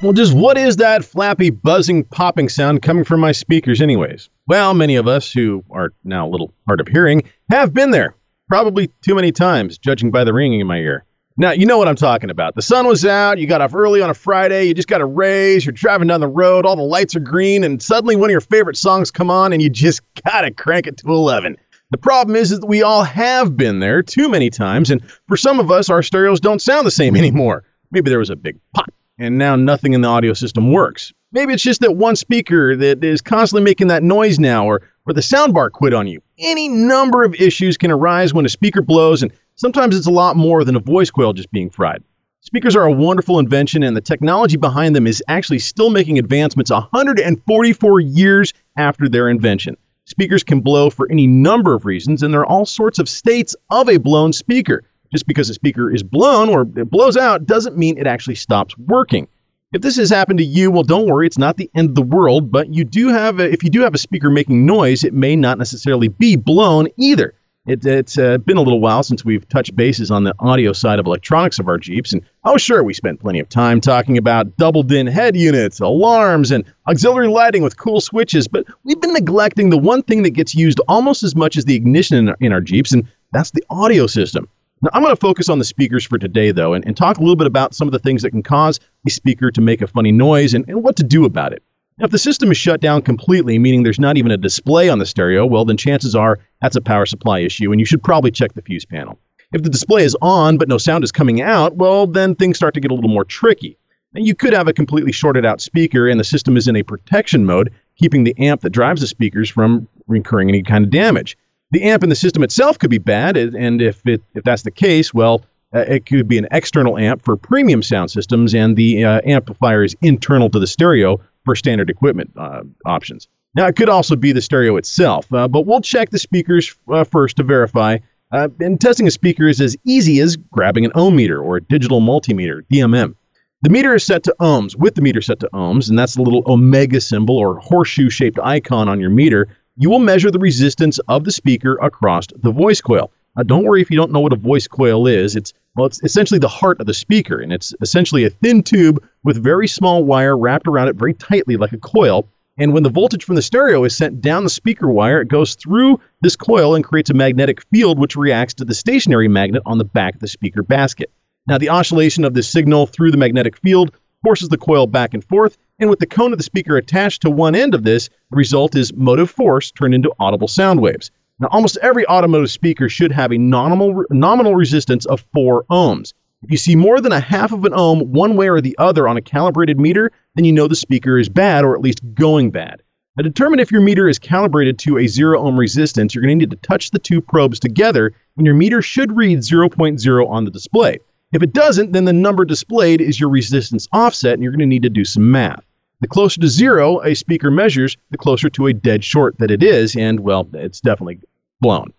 Well, 0.02 0.14
just 0.14 0.32
what 0.32 0.56
is 0.56 0.76
that 0.76 1.04
flappy, 1.04 1.50
buzzing, 1.50 2.04
popping 2.04 2.48
sound 2.48 2.80
coming 2.80 3.04
from 3.04 3.20
my 3.20 3.32
speakers, 3.32 3.82
anyways? 3.82 4.30
Well, 4.46 4.72
many 4.72 4.96
of 4.96 5.06
us 5.06 5.30
who 5.30 5.62
are 5.70 5.92
now 6.02 6.26
a 6.26 6.30
little 6.30 6.54
hard 6.66 6.80
of 6.80 6.88
hearing 6.88 7.24
have 7.50 7.74
been 7.74 7.90
there, 7.90 8.14
probably 8.48 8.88
too 9.02 9.14
many 9.14 9.30
times, 9.30 9.76
judging 9.76 10.10
by 10.10 10.24
the 10.24 10.32
ringing 10.32 10.60
in 10.60 10.66
my 10.66 10.78
ear. 10.78 11.04
Now, 11.40 11.52
you 11.52 11.66
know 11.66 11.78
what 11.78 11.86
I'm 11.86 11.94
talking 11.94 12.30
about. 12.30 12.56
The 12.56 12.62
sun 12.62 12.84
was 12.88 13.04
out, 13.04 13.38
you 13.38 13.46
got 13.46 13.60
off 13.60 13.72
early 13.72 14.02
on 14.02 14.10
a 14.10 14.14
Friday, 14.14 14.64
you 14.64 14.74
just 14.74 14.88
got 14.88 15.00
a 15.00 15.06
raise, 15.06 15.64
you're 15.64 15.72
driving 15.72 16.08
down 16.08 16.18
the 16.18 16.26
road, 16.26 16.66
all 16.66 16.74
the 16.74 16.82
lights 16.82 17.14
are 17.14 17.20
green, 17.20 17.62
and 17.62 17.80
suddenly 17.80 18.16
one 18.16 18.28
of 18.28 18.32
your 18.32 18.40
favorite 18.40 18.76
songs 18.76 19.12
come 19.12 19.30
on 19.30 19.52
and 19.52 19.62
you 19.62 19.70
just 19.70 20.02
gotta 20.26 20.50
crank 20.50 20.88
it 20.88 20.96
to 20.96 21.06
11. 21.06 21.56
The 21.92 21.98
problem 21.98 22.34
is, 22.34 22.50
is 22.50 22.58
that 22.58 22.66
we 22.66 22.82
all 22.82 23.04
have 23.04 23.56
been 23.56 23.78
there 23.78 24.02
too 24.02 24.28
many 24.28 24.50
times, 24.50 24.90
and 24.90 25.00
for 25.28 25.36
some 25.36 25.60
of 25.60 25.70
us, 25.70 25.88
our 25.88 26.02
stereos 26.02 26.40
don't 26.40 26.60
sound 26.60 26.84
the 26.84 26.90
same 26.90 27.14
anymore. 27.16 27.62
Maybe 27.92 28.10
there 28.10 28.18
was 28.18 28.30
a 28.30 28.36
big 28.36 28.58
pop, 28.74 28.92
and 29.16 29.38
now 29.38 29.54
nothing 29.54 29.92
in 29.92 30.00
the 30.00 30.08
audio 30.08 30.32
system 30.32 30.72
works. 30.72 31.12
Maybe 31.30 31.52
it's 31.52 31.62
just 31.62 31.82
that 31.82 31.94
one 31.94 32.16
speaker 32.16 32.74
that 32.74 33.04
is 33.04 33.20
constantly 33.20 33.62
making 33.62 33.86
that 33.88 34.02
noise 34.02 34.40
now, 34.40 34.66
or, 34.66 34.82
or 35.06 35.12
the 35.12 35.20
soundbar 35.20 35.70
quit 35.70 35.94
on 35.94 36.08
you. 36.08 36.20
Any 36.36 36.68
number 36.68 37.22
of 37.22 37.34
issues 37.36 37.76
can 37.76 37.92
arise 37.92 38.34
when 38.34 38.44
a 38.44 38.48
speaker 38.48 38.82
blows, 38.82 39.22
and 39.22 39.30
sometimes 39.58 39.94
it's 39.94 40.06
a 40.06 40.10
lot 40.10 40.36
more 40.36 40.64
than 40.64 40.76
a 40.76 40.80
voice 40.80 41.10
coil 41.10 41.34
just 41.34 41.50
being 41.50 41.68
fried. 41.68 42.02
Speakers 42.40 42.76
are 42.76 42.86
a 42.86 42.92
wonderful 42.92 43.38
invention, 43.38 43.82
and 43.82 43.94
the 43.96 44.00
technology 44.00 44.56
behind 44.56 44.96
them 44.96 45.06
is 45.06 45.22
actually 45.28 45.58
still 45.58 45.90
making 45.90 46.18
advancements 46.18 46.70
144 46.70 48.00
years 48.00 48.54
after 48.76 49.08
their 49.08 49.28
invention. 49.28 49.76
Speakers 50.06 50.42
can 50.42 50.60
blow 50.60 50.88
for 50.88 51.10
any 51.10 51.26
number 51.26 51.74
of 51.74 51.84
reasons, 51.84 52.22
and 52.22 52.32
there 52.32 52.40
are 52.40 52.46
all 52.46 52.64
sorts 52.64 52.98
of 52.98 53.08
states 53.08 53.54
of 53.70 53.90
a 53.90 53.98
blown 53.98 54.32
speaker. 54.32 54.84
Just 55.12 55.26
because 55.26 55.50
a 55.50 55.54
speaker 55.54 55.92
is 55.92 56.02
blown 56.02 56.48
or 56.48 56.62
it 56.62 56.90
blows 56.90 57.16
out 57.16 57.46
doesn't 57.46 57.76
mean 57.76 57.98
it 57.98 58.06
actually 58.06 58.34
stops 58.36 58.76
working. 58.78 59.26
If 59.72 59.82
this 59.82 59.96
has 59.96 60.08
happened 60.08 60.38
to 60.38 60.44
you, 60.44 60.70
well, 60.70 60.82
don't 60.82 61.08
worry, 61.08 61.26
it's 61.26 61.36
not 61.36 61.56
the 61.56 61.70
end 61.74 61.90
of 61.90 61.94
the 61.94 62.02
world, 62.02 62.50
but 62.50 62.72
you 62.72 62.84
do 62.84 63.08
have 63.08 63.38
a, 63.40 63.52
if 63.52 63.62
you 63.62 63.68
do 63.68 63.80
have 63.80 63.94
a 63.94 63.98
speaker 63.98 64.30
making 64.30 64.64
noise, 64.64 65.04
it 65.04 65.12
may 65.12 65.36
not 65.36 65.58
necessarily 65.58 66.08
be 66.08 66.36
blown 66.36 66.88
either. 66.96 67.34
It, 67.68 67.84
it's 67.84 68.16
uh, 68.16 68.38
been 68.38 68.56
a 68.56 68.62
little 68.62 68.80
while 68.80 69.02
since 69.02 69.26
we've 69.26 69.46
touched 69.50 69.76
bases 69.76 70.10
on 70.10 70.24
the 70.24 70.34
audio 70.38 70.72
side 70.72 70.98
of 70.98 71.04
electronics 71.04 71.58
of 71.58 71.68
our 71.68 71.76
Jeeps, 71.76 72.14
and 72.14 72.22
oh, 72.44 72.56
sure, 72.56 72.82
we 72.82 72.94
spent 72.94 73.20
plenty 73.20 73.40
of 73.40 73.48
time 73.50 73.78
talking 73.82 74.16
about 74.16 74.56
double 74.56 74.82
din 74.82 75.06
head 75.06 75.36
units, 75.36 75.78
alarms, 75.78 76.50
and 76.50 76.64
auxiliary 76.86 77.28
lighting 77.28 77.62
with 77.62 77.76
cool 77.76 78.00
switches, 78.00 78.48
but 78.48 78.64
we've 78.84 79.00
been 79.02 79.12
neglecting 79.12 79.68
the 79.68 79.76
one 79.76 80.02
thing 80.02 80.22
that 80.22 80.30
gets 80.30 80.54
used 80.54 80.80
almost 80.88 81.22
as 81.22 81.36
much 81.36 81.58
as 81.58 81.66
the 81.66 81.74
ignition 81.74 82.16
in 82.16 82.28
our, 82.30 82.36
in 82.40 82.52
our 82.52 82.62
Jeeps, 82.62 82.90
and 82.90 83.06
that's 83.32 83.50
the 83.50 83.62
audio 83.68 84.06
system. 84.06 84.48
Now, 84.80 84.88
I'm 84.94 85.02
going 85.02 85.14
to 85.14 85.20
focus 85.20 85.50
on 85.50 85.58
the 85.58 85.64
speakers 85.66 86.06
for 86.06 86.16
today, 86.16 86.52
though, 86.52 86.72
and, 86.72 86.86
and 86.86 86.96
talk 86.96 87.18
a 87.18 87.20
little 87.20 87.36
bit 87.36 87.46
about 87.46 87.74
some 87.74 87.86
of 87.86 87.92
the 87.92 87.98
things 87.98 88.22
that 88.22 88.30
can 88.30 88.42
cause 88.42 88.80
a 89.06 89.10
speaker 89.10 89.50
to 89.50 89.60
make 89.60 89.82
a 89.82 89.86
funny 89.86 90.12
noise 90.12 90.54
and, 90.54 90.66
and 90.68 90.82
what 90.82 90.96
to 90.96 91.02
do 91.02 91.26
about 91.26 91.52
it. 91.52 91.62
Now, 91.98 92.04
if 92.04 92.12
the 92.12 92.18
system 92.18 92.52
is 92.52 92.56
shut 92.56 92.80
down 92.80 93.02
completely, 93.02 93.58
meaning 93.58 93.82
there's 93.82 93.98
not 93.98 94.16
even 94.16 94.30
a 94.30 94.36
display 94.36 94.88
on 94.88 95.00
the 95.00 95.06
stereo, 95.06 95.44
well, 95.44 95.64
then 95.64 95.76
chances 95.76 96.14
are 96.14 96.38
that's 96.62 96.76
a 96.76 96.80
power 96.80 97.06
supply 97.06 97.40
issue, 97.40 97.72
and 97.72 97.80
you 97.80 97.84
should 97.84 98.04
probably 98.04 98.30
check 98.30 98.52
the 98.52 98.62
fuse 98.62 98.84
panel. 98.84 99.18
If 99.52 99.62
the 99.62 99.70
display 99.70 100.04
is 100.04 100.16
on 100.22 100.58
but 100.58 100.68
no 100.68 100.78
sound 100.78 101.02
is 101.02 101.10
coming 101.10 101.40
out, 101.40 101.74
well, 101.74 102.06
then 102.06 102.36
things 102.36 102.56
start 102.56 102.74
to 102.74 102.80
get 102.80 102.92
a 102.92 102.94
little 102.94 103.10
more 103.10 103.24
tricky. 103.24 103.78
You 104.14 104.34
could 104.34 104.52
have 104.52 104.68
a 104.68 104.72
completely 104.72 105.10
shorted 105.10 105.44
out 105.44 105.60
speaker, 105.60 106.08
and 106.08 106.20
the 106.20 106.24
system 106.24 106.56
is 106.56 106.68
in 106.68 106.76
a 106.76 106.84
protection 106.84 107.44
mode, 107.44 107.72
keeping 107.96 108.24
the 108.24 108.34
amp 108.38 108.60
that 108.60 108.70
drives 108.70 109.00
the 109.00 109.06
speakers 109.06 109.50
from 109.50 109.88
incurring 110.08 110.48
any 110.48 110.62
kind 110.62 110.84
of 110.84 110.90
damage. 110.90 111.36
The 111.72 111.82
amp 111.82 112.04
in 112.04 112.10
the 112.10 112.14
system 112.14 112.44
itself 112.44 112.78
could 112.78 112.90
be 112.90 112.98
bad, 112.98 113.36
and 113.36 113.82
if 113.82 114.06
it 114.06 114.22
if 114.34 114.44
that's 114.44 114.62
the 114.62 114.70
case, 114.70 115.12
well, 115.12 115.42
uh, 115.74 115.80
it 115.80 116.06
could 116.06 116.28
be 116.28 116.38
an 116.38 116.46
external 116.50 116.96
amp 116.96 117.22
for 117.22 117.36
premium 117.36 117.82
sound 117.82 118.10
systems, 118.10 118.54
and 118.54 118.76
the 118.76 119.04
uh, 119.04 119.20
amplifier 119.24 119.82
is 119.82 119.96
internal 120.00 120.48
to 120.48 120.58
the 120.58 120.66
stereo 120.66 121.20
for 121.48 121.56
standard 121.56 121.88
equipment 121.88 122.30
uh, 122.36 122.60
options. 122.84 123.26
Now, 123.54 123.68
it 123.68 123.76
could 123.76 123.88
also 123.88 124.16
be 124.16 124.32
the 124.32 124.42
stereo 124.42 124.76
itself, 124.76 125.32
uh, 125.32 125.48
but 125.48 125.62
we'll 125.62 125.80
check 125.80 126.10
the 126.10 126.18
speakers 126.18 126.76
uh, 126.92 127.04
first 127.04 127.38
to 127.38 127.42
verify. 127.42 128.00
Uh, 128.30 128.48
and 128.60 128.78
testing 128.78 129.06
a 129.06 129.10
speaker 129.10 129.48
is 129.48 129.58
as 129.62 129.74
easy 129.86 130.20
as 130.20 130.36
grabbing 130.36 130.84
an 130.84 130.92
ohm 130.94 131.16
meter 131.16 131.40
or 131.40 131.56
a 131.56 131.62
digital 131.62 132.02
multimeter, 132.02 132.60
DMM. 132.70 133.14
The 133.62 133.70
meter 133.70 133.94
is 133.94 134.04
set 134.04 134.24
to 134.24 134.36
ohms, 134.38 134.76
with 134.76 134.94
the 134.94 135.00
meter 135.00 135.22
set 135.22 135.40
to 135.40 135.48
ohms, 135.54 135.88
and 135.88 135.98
that's 135.98 136.16
the 136.16 136.22
little 136.22 136.42
omega 136.44 137.00
symbol 137.00 137.38
or 137.38 137.58
horseshoe 137.58 138.10
shaped 138.10 138.38
icon 138.38 138.86
on 138.86 139.00
your 139.00 139.08
meter. 139.08 139.48
You 139.78 139.88
will 139.88 140.00
measure 140.00 140.30
the 140.30 140.38
resistance 140.38 140.98
of 141.08 141.24
the 141.24 141.32
speaker 141.32 141.78
across 141.80 142.26
the 142.26 142.52
voice 142.52 142.82
coil. 142.82 143.10
Now, 143.38 143.44
don't 143.44 143.62
worry 143.62 143.80
if 143.80 143.88
you 143.88 143.96
don't 143.96 144.10
know 144.10 144.18
what 144.18 144.32
a 144.32 144.36
voice 144.36 144.66
coil 144.66 145.06
is. 145.06 145.36
It's 145.36 145.52
well, 145.76 145.86
it's 145.86 146.02
essentially 146.02 146.40
the 146.40 146.48
heart 146.48 146.80
of 146.80 146.88
the 146.88 146.94
speaker, 146.94 147.38
and 147.38 147.52
it's 147.52 147.72
essentially 147.80 148.24
a 148.24 148.30
thin 148.30 148.64
tube 148.64 149.00
with 149.22 149.40
very 149.40 149.68
small 149.68 150.02
wire 150.02 150.36
wrapped 150.36 150.66
around 150.66 150.88
it 150.88 150.96
very 150.96 151.14
tightly 151.14 151.56
like 151.56 151.72
a 151.72 151.78
coil. 151.78 152.26
And 152.58 152.72
when 152.72 152.82
the 152.82 152.90
voltage 152.90 153.22
from 153.22 153.36
the 153.36 153.42
stereo 153.42 153.84
is 153.84 153.96
sent 153.96 154.20
down 154.20 154.42
the 154.42 154.50
speaker 154.50 154.90
wire, 154.90 155.20
it 155.20 155.28
goes 155.28 155.54
through 155.54 156.00
this 156.20 156.34
coil 156.34 156.74
and 156.74 156.84
creates 156.84 157.10
a 157.10 157.14
magnetic 157.14 157.62
field 157.70 158.00
which 158.00 158.16
reacts 158.16 158.54
to 158.54 158.64
the 158.64 158.74
stationary 158.74 159.28
magnet 159.28 159.62
on 159.66 159.78
the 159.78 159.84
back 159.84 160.14
of 160.14 160.20
the 160.20 160.26
speaker 160.26 160.64
basket. 160.64 161.08
Now, 161.46 161.58
the 161.58 161.68
oscillation 161.68 162.24
of 162.24 162.34
this 162.34 162.50
signal 162.50 162.86
through 162.86 163.12
the 163.12 163.18
magnetic 163.18 163.56
field 163.58 163.92
forces 164.24 164.48
the 164.48 164.58
coil 164.58 164.88
back 164.88 165.14
and 165.14 165.22
forth, 165.22 165.56
and 165.78 165.88
with 165.88 166.00
the 166.00 166.06
cone 166.06 166.32
of 166.32 166.38
the 166.38 166.44
speaker 166.44 166.76
attached 166.76 167.22
to 167.22 167.30
one 167.30 167.54
end 167.54 167.72
of 167.72 167.84
this, 167.84 168.08
the 168.32 168.36
result 168.36 168.74
is 168.74 168.92
motive 168.94 169.30
force 169.30 169.70
turned 169.70 169.94
into 169.94 170.12
audible 170.18 170.48
sound 170.48 170.80
waves. 170.80 171.12
Now, 171.40 171.48
almost 171.52 171.78
every 171.82 172.06
automotive 172.06 172.50
speaker 172.50 172.88
should 172.88 173.12
have 173.12 173.32
a 173.32 173.38
nominal, 173.38 174.04
nominal 174.10 174.56
resistance 174.56 175.06
of 175.06 175.24
4 175.32 175.64
ohms. 175.70 176.12
If 176.42 176.50
you 176.50 176.56
see 176.56 176.76
more 176.76 177.00
than 177.00 177.12
a 177.12 177.20
half 177.20 177.52
of 177.52 177.64
an 177.64 177.72
ohm 177.74 178.00
one 178.12 178.36
way 178.36 178.48
or 178.48 178.60
the 178.60 178.76
other 178.78 179.08
on 179.08 179.16
a 179.16 179.22
calibrated 179.22 179.78
meter, 179.78 180.10
then 180.34 180.44
you 180.44 180.52
know 180.52 180.68
the 180.68 180.76
speaker 180.76 181.18
is 181.18 181.28
bad 181.28 181.64
or 181.64 181.74
at 181.74 181.80
least 181.80 182.00
going 182.14 182.50
bad. 182.50 182.82
To 183.16 183.24
determine 183.24 183.58
if 183.58 183.72
your 183.72 183.80
meter 183.80 184.08
is 184.08 184.18
calibrated 184.18 184.78
to 184.80 184.98
a 184.98 185.08
zero 185.08 185.40
ohm 185.40 185.58
resistance, 185.58 186.14
you're 186.14 186.22
going 186.22 186.38
to 186.38 186.46
need 186.46 186.50
to 186.50 186.68
touch 186.68 186.92
the 186.92 187.00
two 187.00 187.20
probes 187.20 187.58
together, 187.58 188.12
and 188.36 188.46
your 188.46 188.54
meter 188.54 188.80
should 188.80 189.16
read 189.16 189.40
0.0 189.40 190.28
on 190.28 190.44
the 190.44 190.50
display. 190.52 190.98
If 191.32 191.42
it 191.42 191.52
doesn't, 191.52 191.92
then 191.92 192.04
the 192.04 192.12
number 192.12 192.44
displayed 192.44 193.00
is 193.00 193.18
your 193.18 193.28
resistance 193.28 193.88
offset, 193.92 194.34
and 194.34 194.42
you're 194.42 194.52
going 194.52 194.60
to 194.60 194.66
need 194.66 194.84
to 194.84 194.88
do 194.88 195.04
some 195.04 195.30
math. 195.30 195.64
The 196.00 196.08
closer 196.08 196.40
to 196.40 196.48
zero 196.48 197.00
a 197.02 197.14
speaker 197.14 197.50
measures, 197.50 197.96
the 198.10 198.18
closer 198.18 198.48
to 198.50 198.66
a 198.66 198.72
dead 198.72 199.02
short 199.02 199.36
that 199.38 199.50
it 199.50 199.62
is, 199.62 199.96
and 199.96 200.20
well, 200.20 200.48
it's 200.54 200.80
definitely 200.80 201.20
blown. 201.60 201.92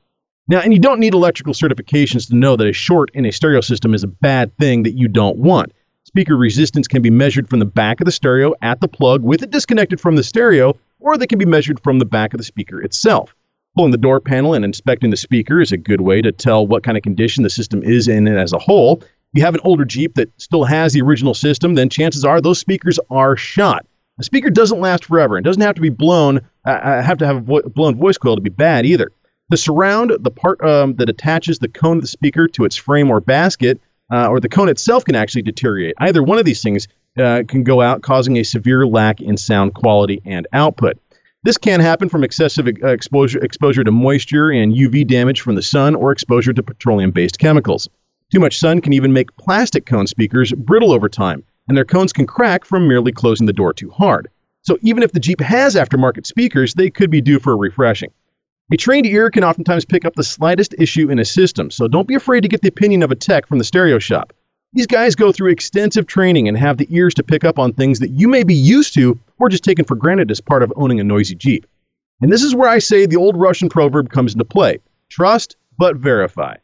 Now, 0.47 0.61
and 0.61 0.73
you 0.73 0.79
don't 0.79 0.99
need 0.99 1.13
electrical 1.13 1.53
certifications 1.53 2.29
to 2.29 2.35
know 2.35 2.55
that 2.55 2.67
a 2.67 2.73
short 2.73 3.11
in 3.13 3.25
a 3.25 3.31
stereo 3.31 3.61
system 3.61 3.93
is 3.93 4.03
a 4.03 4.07
bad 4.07 4.55
thing 4.57 4.83
that 4.83 4.97
you 4.97 5.07
don't 5.07 5.37
want. 5.37 5.73
Speaker 6.05 6.35
resistance 6.35 6.87
can 6.87 7.01
be 7.01 7.09
measured 7.09 7.49
from 7.49 7.59
the 7.59 7.65
back 7.65 7.99
of 8.01 8.05
the 8.05 8.11
stereo 8.11 8.53
at 8.61 8.79
the 8.79 8.87
plug 8.87 9.21
with 9.21 9.43
it 9.43 9.51
disconnected 9.51 9.99
from 9.99 10.15
the 10.15 10.23
stereo, 10.23 10.75
or 10.99 11.17
they 11.17 11.27
can 11.27 11.37
be 11.37 11.45
measured 11.45 11.79
from 11.83 11.99
the 11.99 12.05
back 12.05 12.33
of 12.33 12.39
the 12.39 12.43
speaker 12.43 12.81
itself. 12.81 13.35
Pulling 13.75 13.91
the 13.91 13.97
door 13.97 14.19
panel 14.19 14.53
and 14.53 14.65
inspecting 14.65 15.11
the 15.11 15.17
speaker 15.17 15.61
is 15.61 15.71
a 15.71 15.77
good 15.77 16.01
way 16.01 16.21
to 16.21 16.31
tell 16.31 16.65
what 16.65 16.83
kind 16.83 16.97
of 16.97 17.03
condition 17.03 17.43
the 17.43 17.49
system 17.49 17.83
is 17.83 18.07
in 18.07 18.27
as 18.27 18.53
a 18.53 18.59
whole. 18.59 19.03
You 19.33 19.43
have 19.43 19.53
an 19.53 19.61
older 19.63 19.85
Jeep 19.85 20.15
that 20.15 20.31
still 20.41 20.63
has 20.63 20.93
the 20.93 21.01
original 21.01 21.33
system, 21.33 21.75
then 21.75 21.89
chances 21.89 22.25
are 22.25 22.41
those 22.41 22.59
speakers 22.59 22.99
are 23.11 23.35
shot. 23.37 23.85
A 24.19 24.23
speaker 24.23 24.49
doesn't 24.49 24.81
last 24.81 25.05
forever 25.05 25.37
and 25.37 25.45
doesn't 25.45 25.61
have 25.61 25.75
to 25.75 25.81
be 25.81 25.89
blown, 25.89 26.41
uh, 26.65 27.01
have 27.01 27.19
to 27.19 27.25
have 27.25 27.37
a 27.37 27.41
vo- 27.41 27.69
blown 27.69 27.95
voice 27.95 28.17
coil 28.17 28.35
to 28.35 28.41
be 28.41 28.49
bad 28.49 28.85
either. 28.85 29.11
The 29.49 29.57
surround, 29.57 30.11
the 30.19 30.31
part 30.31 30.61
um, 30.63 30.95
that 30.95 31.09
attaches 31.09 31.59
the 31.59 31.69
cone 31.69 31.97
of 31.97 32.01
the 32.01 32.07
speaker 32.07 32.47
to 32.49 32.65
its 32.65 32.75
frame 32.75 33.09
or 33.09 33.19
basket, 33.19 33.79
uh, 34.11 34.27
or 34.27 34.39
the 34.39 34.49
cone 34.49 34.67
itself 34.67 35.05
can 35.05 35.15
actually 35.15 35.43
deteriorate. 35.43 35.95
Either 35.99 36.21
one 36.21 36.37
of 36.37 36.45
these 36.45 36.61
things 36.61 36.87
uh, 37.17 37.43
can 37.47 37.63
go 37.63 37.81
out, 37.81 38.01
causing 38.01 38.37
a 38.37 38.43
severe 38.43 38.85
lack 38.85 39.21
in 39.21 39.37
sound 39.37 39.73
quality 39.73 40.21
and 40.25 40.47
output. 40.53 40.97
This 41.43 41.57
can 41.57 41.79
happen 41.79 42.09
from 42.09 42.23
excessive 42.23 42.67
uh, 42.67 42.87
exposure, 42.87 43.39
exposure 43.39 43.83
to 43.83 43.91
moisture 43.91 44.51
and 44.51 44.73
UV 44.73 45.07
damage 45.07 45.41
from 45.41 45.55
the 45.55 45.61
sun 45.61 45.95
or 45.95 46.11
exposure 46.11 46.51
to 46.51 46.61
petroleum 46.61 47.11
based 47.11 47.39
chemicals. 47.39 47.87
Too 48.31 48.39
much 48.39 48.59
sun 48.59 48.79
can 48.81 48.93
even 48.93 49.11
make 49.11 49.35
plastic 49.37 49.87
cone 49.87 50.05
speakers 50.05 50.53
brittle 50.53 50.91
over 50.91 51.09
time, 51.09 51.43
and 51.67 51.75
their 51.75 51.85
cones 51.85 52.13
can 52.13 52.27
crack 52.27 52.63
from 52.63 52.87
merely 52.87 53.11
closing 53.11 53.47
the 53.47 53.53
door 53.53 53.73
too 53.73 53.89
hard. 53.89 54.29
So 54.61 54.77
even 54.81 55.01
if 55.01 55.13
the 55.13 55.19
Jeep 55.19 55.41
has 55.41 55.73
aftermarket 55.73 56.27
speakers, 56.27 56.75
they 56.75 56.91
could 56.91 57.09
be 57.09 57.21
due 57.21 57.39
for 57.39 57.53
a 57.53 57.57
refreshing. 57.57 58.11
A 58.71 58.77
trained 58.77 59.07
ear 59.07 59.31
can 59.31 59.43
oftentimes 59.43 59.83
pick 59.83 60.05
up 60.05 60.13
the 60.13 60.23
slightest 60.23 60.75
issue 60.77 61.09
in 61.09 61.17
a 61.17 61.25
system, 61.25 61.71
so 61.71 61.87
don't 61.87 62.07
be 62.07 62.13
afraid 62.13 62.41
to 62.41 62.47
get 62.47 62.61
the 62.61 62.67
opinion 62.67 63.01
of 63.01 63.09
a 63.09 63.15
tech 63.15 63.47
from 63.47 63.57
the 63.57 63.63
stereo 63.63 63.97
shop. 63.97 64.31
These 64.73 64.85
guys 64.85 65.15
go 65.15 65.31
through 65.31 65.49
extensive 65.49 66.05
training 66.05 66.47
and 66.47 66.55
have 66.55 66.77
the 66.77 66.87
ears 66.91 67.15
to 67.15 67.23
pick 67.23 67.43
up 67.43 67.57
on 67.57 67.73
things 67.73 67.97
that 67.97 68.11
you 68.11 68.27
may 68.27 68.43
be 68.43 68.53
used 68.53 68.93
to 68.93 69.17
or 69.39 69.49
just 69.49 69.63
taken 69.63 69.85
for 69.85 69.95
granted 69.95 70.29
as 70.29 70.39
part 70.39 70.61
of 70.61 70.71
owning 70.75 70.99
a 70.99 71.03
noisy 71.03 71.33
Jeep. 71.33 71.65
And 72.21 72.31
this 72.31 72.43
is 72.43 72.53
where 72.53 72.69
I 72.69 72.77
say 72.77 73.07
the 73.07 73.15
old 73.15 73.35
Russian 73.35 73.69
proverb 73.69 74.11
comes 74.11 74.33
into 74.33 74.45
play 74.45 74.77
trust 75.09 75.55
but 75.79 75.95
verify. 75.95 76.57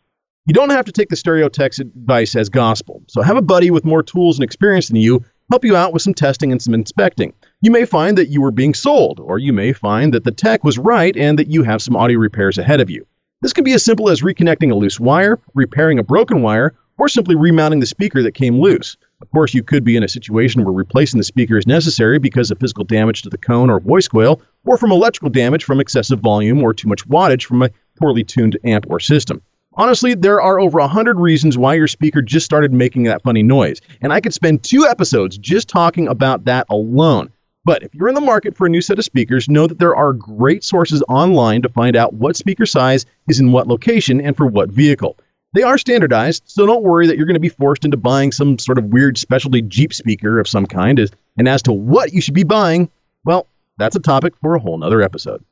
You 0.48 0.54
don't 0.54 0.70
have 0.70 0.86
to 0.86 0.92
take 0.92 1.10
the 1.10 1.16
stereo 1.16 1.50
tech's 1.50 1.80
advice 1.80 2.36
as 2.36 2.50
gospel, 2.50 3.02
so 3.08 3.24
have 3.24 3.36
a 3.36 3.42
buddy 3.42 3.72
with 3.72 3.84
more 3.84 4.04
tools 4.04 4.38
and 4.38 4.44
experience 4.44 4.90
than 4.90 4.98
you 4.98 5.24
help 5.50 5.66
you 5.66 5.76
out 5.76 5.92
with 5.92 6.04
some 6.04 6.14
testing 6.14 6.52
and 6.52 6.62
some 6.62 6.76
inspecting. 6.76 7.34
You 7.64 7.72
may 7.72 7.84
find 7.86 8.16
that 8.20 8.30
you 8.30 8.42
were 8.42 8.52
being 8.52 8.76
sold, 8.76 9.20
or 9.20 9.40
you 9.40 9.52
may 9.54 9.74
find 9.74 10.14
that 10.14 10.24
the 10.24 10.32
tech 10.32 10.64
was 10.64 10.78
right 10.78 11.18
and 11.18 11.40
that 11.40 11.48
you 11.48 11.64
have 11.64 11.82
some 11.82 11.96
audio 11.96 12.20
repairs 12.20 12.60
ahead 12.60 12.80
of 12.80 12.92
you. 12.92 13.08
This 13.42 13.54
can 13.54 13.64
be 13.64 13.74
as 13.74 13.84
simple 13.84 14.08
as 14.08 14.22
reconnecting 14.22 14.72
a 14.72 14.76
loose 14.76 15.00
wire, 15.00 15.40
repairing 15.56 15.98
a 15.98 16.04
broken 16.04 16.44
wire, 16.44 16.76
or 17.00 17.08
simply 17.08 17.34
remounting 17.34 17.80
the 17.80 17.88
speaker 17.88 18.22
that 18.22 18.36
came 18.36 18.60
loose. 18.60 18.98
Of 19.24 19.32
course, 19.32 19.56
you 19.56 19.64
could 19.64 19.84
be 19.84 19.98
in 19.98 20.04
a 20.04 20.08
situation 20.08 20.64
where 20.64 20.74
replacing 20.74 21.18
the 21.18 21.24
speaker 21.24 21.58
is 21.58 21.66
necessary 21.66 22.20
because 22.20 22.52
of 22.52 22.60
physical 22.60 22.84
damage 22.84 23.24
to 23.24 23.30
the 23.30 23.38
cone 23.40 23.72
or 23.72 23.80
voice 23.80 24.08
coil, 24.08 24.44
or 24.64 24.78
from 24.78 24.92
electrical 24.92 25.32
damage 25.32 25.64
from 25.64 25.80
excessive 25.80 26.20
volume 26.20 26.62
or 26.62 26.72
too 26.72 26.88
much 26.88 27.08
wattage 27.10 27.46
from 27.46 27.64
a 27.64 27.72
poorly 28.00 28.24
tuned 28.24 28.60
amp 28.64 28.86
or 28.90 29.00
system. 29.00 29.42
Honestly, 29.78 30.14
there 30.14 30.42
are 30.42 30.60
over 30.60 30.80
a 30.80 30.88
hundred 30.88 31.20
reasons 31.20 31.58
why 31.58 31.74
your 31.74 31.88
speaker 31.88 32.22
just 32.22 32.46
started 32.46 32.72
making 32.72 33.04
that 33.04 33.22
funny 33.24 33.44
noise, 33.44 33.82
and 34.02 34.14
I 34.14 34.22
could 34.22 34.34
spend 34.34 34.64
two 34.64 34.86
episodes 34.86 35.38
just 35.38 35.68
talking 35.68 36.08
about 36.08 36.46
that 36.46 36.66
alone. 36.70 37.30
But 37.66 37.84
if 37.84 37.94
you're 37.94 38.08
in 38.08 38.16
the 38.16 38.22
market 38.22 38.56
for 38.56 38.68
a 38.68 38.70
new 38.70 38.80
set 38.80 39.00
of 39.00 39.06
speakers, 39.06 39.50
know 39.50 39.68
that 39.68 39.80
there 39.80 39.96
are 39.96 40.14
great 40.14 40.64
sources 40.64 41.04
online 41.10 41.62
to 41.64 41.70
find 41.70 41.98
out 41.98 42.14
what 42.14 42.38
speaker 42.38 42.66
size 42.66 43.06
is 43.28 43.40
in 43.40 43.52
what 43.52 43.68
location 43.68 44.22
and 44.22 44.38
for 44.38 44.46
what 44.46 44.70
vehicle. 44.70 45.18
They 45.54 45.64
are 45.64 45.78
standardized, 45.78 46.44
so 46.46 46.66
don't 46.66 46.84
worry 46.84 47.08
that 47.08 47.18
you're 47.18 47.26
going 47.26 47.34
to 47.34 47.40
be 47.40 47.50
forced 47.50 47.84
into 47.84 47.98
buying 47.98 48.32
some 48.32 48.58
sort 48.60 48.78
of 48.78 48.86
weird 48.86 49.18
specialty 49.18 49.62
Jeep 49.62 49.94
speaker 49.94 50.40
of 50.40 50.48
some 50.48 50.66
kind. 50.68 51.00
And 51.38 51.50
as 51.50 51.62
to 51.64 51.74
what 51.74 52.14
you 52.14 52.22
should 52.22 52.34
be 52.34 52.44
buying, 52.44 52.90
well, 53.26 53.48
that's 53.78 53.96
a 53.96 54.02
topic 54.02 54.36
for 54.42 54.56
a 54.56 54.60
whole 54.60 54.78
nother 54.78 55.02
episode. 55.02 55.44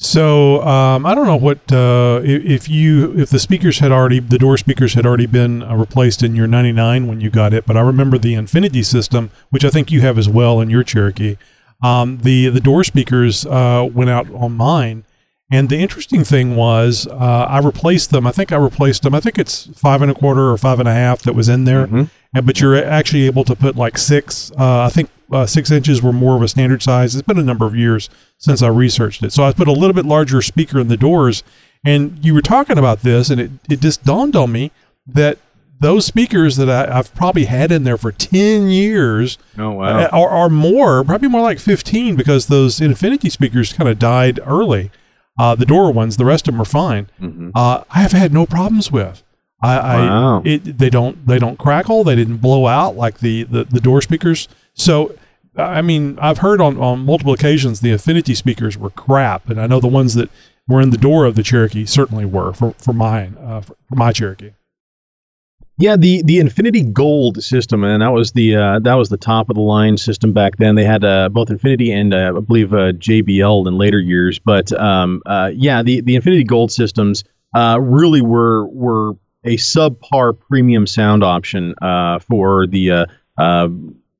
So 0.00 0.62
um, 0.62 1.04
I 1.04 1.12
don't 1.12 1.26
know 1.26 1.34
what 1.36 1.72
uh, 1.72 2.20
if, 2.22 2.68
you 2.68 3.18
if 3.18 3.30
the 3.30 3.40
speakers 3.40 3.80
had 3.80 3.90
already 3.90 4.20
the 4.20 4.38
door 4.38 4.56
speakers 4.56 4.94
had 4.94 5.04
already 5.04 5.26
been 5.26 5.60
uh, 5.60 5.74
replaced 5.74 6.22
in 6.22 6.36
your 6.36 6.46
'99 6.46 7.08
when 7.08 7.20
you 7.20 7.30
got 7.30 7.52
it, 7.52 7.66
but 7.66 7.76
I 7.76 7.80
remember 7.80 8.16
the 8.16 8.34
Infinity 8.34 8.84
system, 8.84 9.32
which 9.50 9.64
I 9.64 9.70
think 9.70 9.90
you 9.90 10.00
have 10.02 10.16
as 10.16 10.28
well 10.28 10.60
in 10.60 10.70
your 10.70 10.84
Cherokee. 10.84 11.36
Um, 11.82 12.18
the 12.18 12.48
the 12.48 12.60
door 12.60 12.84
speakers 12.84 13.44
uh, 13.44 13.88
went 13.92 14.08
out 14.08 14.32
on 14.32 14.52
mine, 14.52 15.02
and 15.50 15.68
the 15.68 15.78
interesting 15.82 16.22
thing 16.22 16.54
was 16.54 17.08
uh, 17.08 17.46
I 17.48 17.58
replaced 17.58 18.10
them. 18.12 18.24
I 18.24 18.30
think 18.30 18.52
I 18.52 18.56
replaced 18.56 19.02
them. 19.02 19.16
I 19.16 19.20
think 19.20 19.36
it's 19.36 19.66
five 19.76 20.00
and 20.00 20.12
a 20.12 20.14
quarter 20.14 20.48
or 20.48 20.56
five 20.58 20.78
and 20.78 20.88
a 20.88 20.94
half 20.94 21.22
that 21.22 21.34
was 21.34 21.48
in 21.48 21.64
there, 21.64 21.88
Mm-hmm. 21.88 22.02
But 22.32 22.60
you're 22.60 22.76
actually 22.76 23.26
able 23.26 23.44
to 23.44 23.54
put 23.56 23.76
like 23.76 23.98
six. 23.98 24.50
Uh, 24.52 24.82
I 24.82 24.88
think 24.90 25.10
uh, 25.32 25.46
six 25.46 25.70
inches 25.70 26.02
were 26.02 26.12
more 26.12 26.36
of 26.36 26.42
a 26.42 26.48
standard 26.48 26.82
size. 26.82 27.14
It's 27.14 27.26
been 27.26 27.38
a 27.38 27.42
number 27.42 27.66
of 27.66 27.74
years 27.76 28.08
since 28.38 28.62
I 28.62 28.68
researched 28.68 29.22
it. 29.22 29.32
So 29.32 29.44
I 29.44 29.52
put 29.52 29.68
a 29.68 29.72
little 29.72 29.92
bit 29.94 30.04
larger 30.06 30.40
speaker 30.42 30.78
in 30.80 30.88
the 30.88 30.96
doors. 30.96 31.42
And 31.84 32.18
you 32.24 32.34
were 32.34 32.42
talking 32.42 32.76
about 32.78 33.02
this, 33.02 33.30
and 33.30 33.40
it, 33.40 33.50
it 33.70 33.80
just 33.80 34.04
dawned 34.04 34.34
on 34.34 34.50
me 34.52 34.72
that 35.06 35.38
those 35.80 36.04
speakers 36.06 36.56
that 36.56 36.68
I, 36.68 36.98
I've 36.98 37.14
probably 37.14 37.44
had 37.44 37.70
in 37.70 37.84
there 37.84 37.96
for 37.96 38.10
10 38.10 38.68
years 38.68 39.38
Oh, 39.56 39.80
uh, 39.80 40.08
are, 40.12 40.28
are 40.28 40.48
more, 40.48 41.04
probably 41.04 41.28
more 41.28 41.40
like 41.42 41.60
15, 41.60 42.16
because 42.16 42.46
those 42.48 42.80
Infinity 42.80 43.30
speakers 43.30 43.72
kind 43.72 43.88
of 43.88 43.98
died 43.98 44.40
early. 44.44 44.90
Uh, 45.38 45.54
the 45.54 45.64
door 45.66 45.92
ones, 45.92 46.16
the 46.16 46.24
rest 46.24 46.48
of 46.48 46.54
them 46.54 46.60
are 46.60 46.64
fine. 46.64 47.08
Uh, 47.54 47.84
I 47.90 48.00
have 48.00 48.10
had 48.12 48.32
no 48.32 48.44
problems 48.44 48.90
with. 48.90 49.22
I, 49.60 49.96
Wow. 49.96 50.42
I 50.44 50.48
it, 50.48 50.78
they 50.78 50.90
don't 50.90 51.26
they 51.26 51.38
don't 51.38 51.58
crackle. 51.58 52.04
They 52.04 52.14
didn't 52.14 52.38
blow 52.38 52.66
out 52.66 52.96
like 52.96 53.18
the, 53.18 53.42
the, 53.44 53.64
the 53.64 53.80
door 53.80 54.00
speakers. 54.00 54.48
So 54.74 55.14
I 55.56 55.82
mean, 55.82 56.18
I've 56.20 56.38
heard 56.38 56.60
on, 56.60 56.78
on 56.78 57.04
multiple 57.04 57.32
occasions 57.32 57.80
the 57.80 57.90
Infinity 57.90 58.34
speakers 58.34 58.78
were 58.78 58.90
crap, 58.90 59.50
and 59.50 59.60
I 59.60 59.66
know 59.66 59.80
the 59.80 59.88
ones 59.88 60.14
that 60.14 60.30
were 60.68 60.80
in 60.80 60.90
the 60.90 60.98
door 60.98 61.24
of 61.24 61.34
the 61.34 61.42
Cherokee 61.42 61.84
certainly 61.84 62.24
were 62.24 62.52
for 62.52 62.72
for 62.78 62.92
mine 62.92 63.36
uh, 63.40 63.60
for, 63.62 63.74
for 63.88 63.96
my 63.96 64.12
Cherokee. 64.12 64.52
Yeah, 65.80 65.96
the 65.96 66.22
the 66.22 66.38
Infinity 66.38 66.82
Gold 66.82 67.42
system, 67.42 67.84
and 67.84 68.02
that 68.02 68.12
was 68.12 68.32
the 68.32 68.56
uh, 68.56 68.78
that 68.80 68.94
was 68.94 69.08
the 69.08 69.16
top 69.16 69.48
of 69.48 69.54
the 69.56 69.62
line 69.62 69.96
system 69.96 70.32
back 70.32 70.56
then. 70.56 70.74
They 70.74 70.84
had 70.84 71.04
uh, 71.04 71.28
both 71.28 71.50
Infinity 71.50 71.92
and 71.92 72.12
uh, 72.12 72.32
I 72.36 72.40
believe 72.40 72.72
uh, 72.72 72.92
JBL 72.92 73.66
in 73.66 73.78
later 73.78 74.00
years, 74.00 74.38
but 74.38 74.72
um, 74.72 75.22
uh, 75.26 75.50
yeah, 75.54 75.82
the 75.82 76.00
the 76.00 76.16
Infinity 76.16 76.44
Gold 76.44 76.72
systems 76.72 77.24
uh, 77.54 77.78
really 77.80 78.20
were 78.22 78.66
were 78.66 79.12
a 79.44 79.56
subpar 79.56 80.38
premium 80.38 80.86
sound 80.86 81.22
option 81.22 81.74
uh, 81.80 82.18
for 82.18 82.66
the 82.66 82.90
uh, 82.90 83.06
uh, 83.38 83.68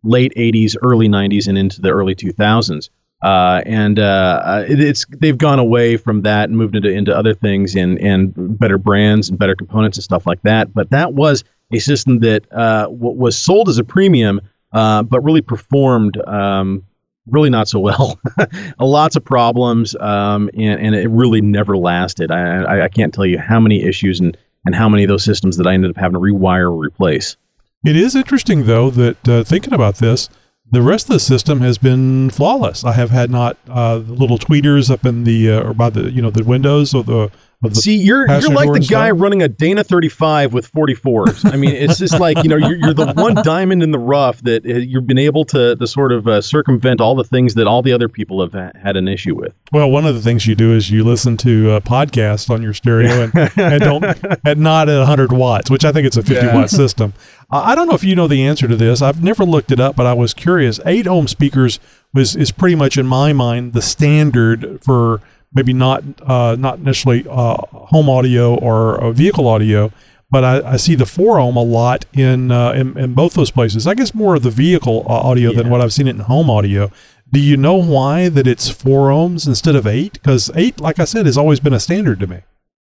late 0.03 0.33
'80s, 0.37 0.77
early 0.83 1.09
'90s, 1.09 1.49
and 1.49 1.59
into 1.59 1.81
the 1.81 1.91
early 1.91 2.15
2000s. 2.15 2.91
Uh, 3.21 3.63
and 3.67 3.99
it, 3.99 4.81
it's 4.81 5.05
they've 5.19 5.39
gone 5.39 5.59
away 5.59 5.97
from 5.97 6.23
that 6.23 6.49
and 6.49 6.57
moved 6.57 6.77
into 6.77 6.89
into 6.89 7.17
other 7.17 7.35
things 7.35 7.75
and 7.75 7.99
and 7.99 8.33
better 8.59 8.79
brands 8.79 9.29
and 9.29 9.39
better 9.39 9.57
components 9.57 9.99
and 9.99 10.05
stuff 10.05 10.27
like 10.27 10.41
that. 10.43 10.73
But 10.73 10.91
that 10.91 11.15
was 11.15 11.43
a 11.73 11.81
system 11.81 12.21
that 12.21 12.49
w- 12.51 12.97
was 12.97 13.37
sold 13.37 13.69
as 13.69 13.79
a 13.79 13.85
premium, 13.85 14.41
but 14.73 15.25
really 15.25 15.41
performed 15.41 16.17
um, 16.29 16.85
really 17.31 17.51
not 17.51 17.69
so 17.69 17.81
well. 17.81 18.21
Lots 18.81 19.17
of 19.17 19.25
problems, 19.25 19.97
um, 19.97 20.49
and 20.55 20.81
and 20.81 20.95
it 20.95 21.09
really 21.09 21.41
never 21.41 21.77
lasted. 21.77 22.31
I, 22.31 22.63
I 22.63 22.85
I 22.85 22.89
can't 22.89 23.13
tell 23.13 23.27
you 23.27 23.39
how 23.39 23.61
many 23.61 23.83
issues 23.83 24.21
and 24.21 24.37
and 24.65 24.75
how 24.75 24.89
many 24.89 25.05
of 25.05 25.09
those 25.09 25.25
systems 25.25 25.57
that 25.57 25.67
I 25.67 25.75
ended 25.75 25.91
up 25.91 25.97
having 25.97 26.15
to 26.15 26.21
rewire 26.21 26.71
or 26.71 26.77
replace. 26.77 27.37
It 27.85 27.97
is 27.97 28.15
interesting 28.15 28.67
though 28.67 28.91
that 28.91 29.29
uh, 29.29 29.45
thinking 29.45 29.73
about 29.73 29.97
this, 29.97 30.29
the 30.71 30.83
rest 30.83 31.07
of 31.07 31.15
the 31.15 31.21
system 31.21 31.61
has 31.61 31.79
been 31.79 32.31
flawless. 32.31 32.85
I 32.85 32.93
have 32.93 33.11
had 33.11 33.31
not 33.31 33.57
uh, 33.69 33.99
the 33.99 34.13
little 34.13 34.39
tweeters 34.39 34.91
up 34.91 35.07
in 35.07 35.25
the 35.25 35.51
uh, 35.51 35.69
or 35.69 35.75
by 35.75 35.91
the 35.91 36.11
you 36.11 36.21
know 36.21 36.31
the 36.31 36.45
windows 36.45 36.95
or 36.95 37.03
the 37.03 37.31
See, 37.73 37.97
you're 37.97 38.29
you're 38.29 38.53
like 38.53 38.73
the 38.73 38.79
guy 38.79 39.09
stuff. 39.09 39.21
running 39.21 39.43
a 39.43 39.49
Dana 39.49 39.83
35 39.83 40.53
with 40.53 40.71
44s. 40.71 41.53
I 41.53 41.57
mean, 41.57 41.71
it's 41.75 41.99
just 41.99 42.21
like 42.21 42.41
you 42.45 42.49
know, 42.49 42.57
you're, 42.57 42.77
you're 42.77 42.95
the 42.95 43.13
one 43.17 43.35
diamond 43.35 43.83
in 43.83 43.91
the 43.91 43.99
rough 43.99 44.41
that 44.43 44.65
uh, 44.65 44.75
you've 44.75 45.09
been 45.09 45.19
able 45.19 45.45
to 45.47 45.75
to 45.75 45.87
sort 45.89 46.13
of 46.13 46.29
uh, 46.29 46.41
circumvent 46.41 47.01
all 47.01 47.17
the 47.17 47.25
things 47.25 47.55
that 47.55 47.67
all 47.67 47.83
the 47.83 47.93
other 47.93 48.09
people 48.09 48.41
have 48.43 48.53
ha- 48.53 48.71
had 48.81 48.97
an 48.97 49.09
issue 49.09 49.35
with. 49.35 49.53
Well, 49.73 49.91
one 49.91 50.07
of 50.07 50.15
the 50.15 50.23
things 50.23 50.47
you 50.47 50.55
do 50.55 50.73
is 50.73 50.89
you 50.93 51.03
listen 51.03 51.37
to 51.39 51.73
a 51.73 51.81
podcast 51.81 52.49
on 52.49 52.63
your 52.63 52.75
stereo 52.75 53.25
and, 53.25 53.33
and 53.57 53.83
don't 53.83 54.05
and 54.45 54.61
not 54.61 54.89
at 54.89 54.99
100 54.99 55.33
watts, 55.33 55.69
which 55.69 55.85
I 55.85 55.91
think 55.91 56.07
it's 56.07 56.17
a 56.17 56.23
50 56.23 56.35
Yeah. 56.47 56.55
watt 56.55 56.71
system. 56.79 57.13
I 57.51 57.75
don't 57.75 57.89
know 57.89 57.95
if 57.95 58.05
you 58.05 58.15
know 58.15 58.29
the 58.29 58.45
answer 58.47 58.69
to 58.69 58.77
this. 58.77 59.03
I've 59.03 59.25
never 59.25 59.45
looked 59.45 59.73
it 59.73 59.81
up, 59.81 59.97
but 59.97 60.07
I 60.07 60.13
was 60.13 60.33
curious. 60.33 60.79
Eight 60.87 61.09
ohm 61.09 61.27
speakers 61.27 61.81
was 62.15 62.37
is 62.37 62.53
pretty 62.53 62.77
much 62.77 62.97
in 62.97 63.07
my 63.07 63.33
mind 63.33 63.73
the 63.73 63.83
standard 63.83 64.79
for 64.85 65.21
maybe 65.53 65.73
not 65.73 66.03
uh, 66.23 66.57
not 66.59 66.81
necessarily 66.81 67.27
uh, 67.29 67.57
home 67.73 68.09
audio 68.09 68.55
or 68.55 69.01
uh, 69.01 69.11
vehicle 69.13 69.47
audio, 69.47 69.93
but 70.31 70.45
I, 70.45 70.73
I 70.73 70.77
see 70.77 70.95
the 70.95 71.07
four 71.07 71.39
ohm 71.39 71.57
a 71.57 71.63
lot 71.63 72.05
in, 72.13 72.51
uh, 72.51 72.73
in 72.73 72.97
in 72.99 73.15
both 73.15 73.35
those 73.35 73.51
places. 73.51 73.87
I 73.87 73.95
guess 73.95 74.15
more 74.15 74.37
of 74.37 74.43
the 74.43 74.51
vehicle 74.51 75.05
uh, 75.09 75.13
audio 75.13 75.53
than 75.53 75.71
what 75.71 75.81
I've 75.81 75.93
seen 75.93 76.09
it 76.09 76.17
in 76.17 76.21
home 76.21 76.51
audio. 76.51 76.91
Do 77.31 77.41
you 77.41 77.57
know 77.57 77.75
why 77.75 78.29
that 78.31 78.47
it's 78.47 78.71
four 78.71 79.09
ohms 79.11 79.47
instead 79.47 79.77
of 79.77 79.87
eight? 79.87 80.15
Because 80.15 80.51
eight, 80.55 80.81
like 80.81 80.99
I 80.99 81.05
said, 81.05 81.27
has 81.27 81.37
always 81.37 81.61
been 81.61 81.75
a 81.75 81.81
standard 81.81 82.21
to 82.21 82.27
me. 82.27 82.41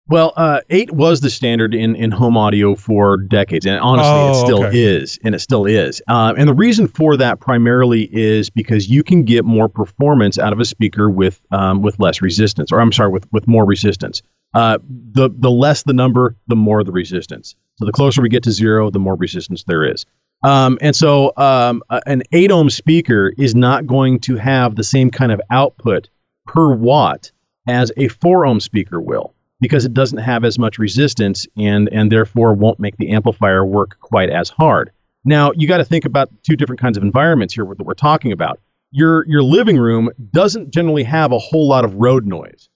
Well, 0.07 0.33
uh, 0.35 0.61
eight 0.69 0.91
was 0.91 1.21
the 1.21 1.29
standard 1.29 1.73
in, 1.73 1.95
in 1.95 2.11
home 2.11 2.35
audio 2.35 2.75
for 2.75 3.17
decades, 3.17 3.65
and 3.65 3.79
honestly, 3.79 4.11
Oh, 4.11 4.31
it 4.31 4.45
still 4.45 4.65
okay. 4.65 4.77
is, 4.77 5.17
and 5.23 5.33
it 5.33 5.39
still 5.39 5.65
is. 5.65 6.01
Uh, 6.07 6.33
and 6.37 6.49
the 6.49 6.53
reason 6.53 6.87
for 6.87 7.15
that 7.17 7.39
primarily 7.39 8.09
is 8.11 8.49
because 8.49 8.89
you 8.89 9.03
can 9.03 9.23
get 9.23 9.45
more 9.45 9.69
performance 9.69 10.37
out 10.37 10.51
of 10.51 10.59
a 10.59 10.65
speaker 10.65 11.09
with 11.09 11.39
um, 11.51 11.81
with 11.81 11.99
less 11.99 12.21
resistance, 12.21 12.71
or 12.71 12.81
I'm 12.81 12.91
sorry, 12.91 13.09
with 13.09 13.31
with 13.31 13.47
more 13.47 13.63
resistance. 13.65 14.21
Uh, 14.53 14.79
the 15.13 15.29
the 15.33 15.51
less 15.51 15.83
the 15.83 15.93
number, 15.93 16.35
the 16.47 16.57
more 16.57 16.83
the 16.83 16.91
resistance. 16.91 17.55
So 17.75 17.85
the 17.85 17.93
closer 17.93 18.21
we 18.21 18.27
get 18.27 18.43
to 18.43 18.51
zero, 18.51 18.89
the 18.89 18.99
more 18.99 19.15
resistance 19.15 19.63
there 19.63 19.85
is. 19.85 20.05
Um, 20.43 20.77
and 20.81 20.95
so 20.95 21.31
um, 21.37 21.83
an 22.07 22.23
8 22.31 22.51
ohm 22.51 22.69
speaker 22.71 23.31
is 23.37 23.53
not 23.53 23.85
going 23.85 24.19
to 24.21 24.35
have 24.37 24.75
the 24.75 24.83
same 24.83 25.11
kind 25.11 25.31
of 25.31 25.39
output 25.51 26.09
per 26.47 26.73
watt 26.73 27.31
as 27.67 27.91
a 27.95 28.07
4 28.07 28.47
ohm 28.47 28.59
speaker 28.59 28.99
will 28.99 29.35
because 29.61 29.85
it 29.85 29.93
doesn't 29.93 30.17
have 30.17 30.43
as 30.43 30.59
much 30.59 30.77
resistance 30.77 31.47
and, 31.55 31.87
and 31.93 32.11
therefore 32.11 32.53
won't 32.53 32.79
make 32.79 32.97
the 32.97 33.11
amplifier 33.11 33.65
work 33.65 33.97
quite 34.01 34.29
as 34.29 34.49
hard. 34.49 34.91
Now, 35.23 35.51
you 35.55 35.67
got 35.67 35.77
to 35.77 35.85
think 35.85 36.03
about 36.03 36.29
two 36.43 36.55
different 36.55 36.81
kinds 36.81 36.97
of 36.97 37.03
environments 37.03 37.53
here 37.53 37.63
that 37.65 37.83
we're 37.83 37.93
talking 37.93 38.31
about. 38.31 38.59
Your, 38.91 39.25
your 39.27 39.43
living 39.43 39.77
room 39.77 40.09
doesn't 40.31 40.71
generally 40.71 41.03
have 41.03 41.31
a 41.31 41.37
whole 41.37 41.69
lot 41.69 41.85
of 41.85 41.95
road 41.95 42.25
noise. 42.25 42.67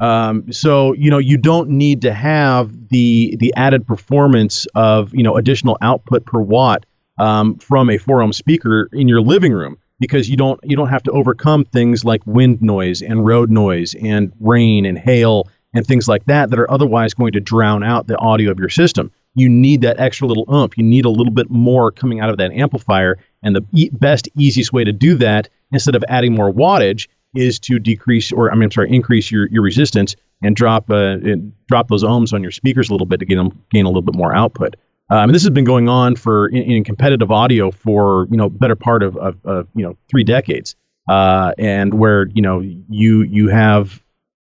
Um, 0.00 0.50
so 0.50 0.94
you 0.94 1.10
know 1.10 1.18
you 1.18 1.36
don't 1.36 1.68
need 1.68 2.00
to 2.02 2.14
have 2.14 2.88
the 2.88 3.36
the 3.38 3.52
added 3.54 3.86
performance 3.86 4.66
of 4.74 5.14
you 5.14 5.22
know 5.22 5.36
additional 5.36 5.76
output 5.82 6.24
per 6.24 6.40
watt 6.40 6.86
um, 7.18 7.56
from 7.58 7.90
a 7.90 7.98
four 7.98 8.22
ohm 8.22 8.32
speaker 8.32 8.88
in 8.94 9.08
your 9.08 9.20
living 9.20 9.52
room 9.52 9.76
because 9.98 10.30
you 10.30 10.38
don't 10.38 10.58
you 10.64 10.74
don't 10.74 10.88
have 10.88 11.02
to 11.02 11.10
overcome 11.10 11.66
things 11.66 12.02
like 12.02 12.26
wind 12.26 12.62
noise 12.62 13.02
and 13.02 13.26
road 13.26 13.50
noise 13.50 13.94
and 13.94 14.32
rain 14.40 14.86
and 14.86 14.98
hail 14.98 15.46
and 15.72 15.86
things 15.86 16.08
like 16.08 16.24
that 16.26 16.50
that 16.50 16.58
are 16.58 16.70
otherwise 16.70 17.14
going 17.14 17.32
to 17.32 17.40
drown 17.40 17.82
out 17.82 18.06
the 18.06 18.18
audio 18.18 18.50
of 18.50 18.58
your 18.58 18.68
system. 18.68 19.10
You 19.34 19.48
need 19.48 19.82
that 19.82 20.00
extra 20.00 20.26
little 20.26 20.44
oomph. 20.52 20.76
You 20.76 20.84
need 20.84 21.04
a 21.04 21.10
little 21.10 21.32
bit 21.32 21.50
more 21.50 21.92
coming 21.92 22.20
out 22.20 22.30
of 22.30 22.38
that 22.38 22.52
amplifier, 22.52 23.18
and 23.42 23.54
the 23.54 23.64
e- 23.72 23.90
best 23.92 24.28
easiest 24.36 24.72
way 24.72 24.84
to 24.84 24.92
do 24.92 25.14
that 25.16 25.48
instead 25.72 25.94
of 25.94 26.04
adding 26.08 26.34
more 26.34 26.52
wattage 26.52 27.08
is 27.34 27.60
to 27.60 27.78
decrease 27.78 28.32
or 28.32 28.50
I 28.50 28.54
mean, 28.54 28.64
I'm 28.64 28.70
sorry, 28.72 28.90
increase 28.90 29.30
your, 29.30 29.46
your 29.48 29.62
resistance 29.62 30.16
and 30.42 30.56
drop 30.56 30.90
uh, 30.90 31.18
and 31.22 31.52
drop 31.68 31.88
those 31.88 32.02
ohms 32.02 32.32
on 32.32 32.42
your 32.42 32.50
speakers 32.50 32.88
a 32.88 32.92
little 32.92 33.06
bit 33.06 33.20
to 33.20 33.26
get 33.26 33.36
them 33.36 33.62
gain 33.70 33.84
a 33.84 33.88
little 33.88 34.02
bit 34.02 34.16
more 34.16 34.34
output. 34.34 34.74
Um, 35.10 35.24
and 35.24 35.34
this 35.34 35.42
has 35.42 35.50
been 35.50 35.64
going 35.64 35.88
on 35.88 36.14
for 36.16 36.48
in, 36.48 36.62
in 36.62 36.84
competitive 36.84 37.30
audio 37.30 37.70
for 37.70 38.26
you 38.30 38.36
know 38.36 38.48
better 38.48 38.76
part 38.76 39.02
of, 39.02 39.16
of, 39.16 39.38
of 39.44 39.68
you 39.74 39.82
know 39.82 39.96
three 40.08 40.24
decades, 40.24 40.76
uh, 41.08 41.52
and 41.58 41.94
where 41.94 42.26
you 42.28 42.42
know 42.42 42.60
you 42.60 43.22
you 43.22 43.48
have 43.48 44.02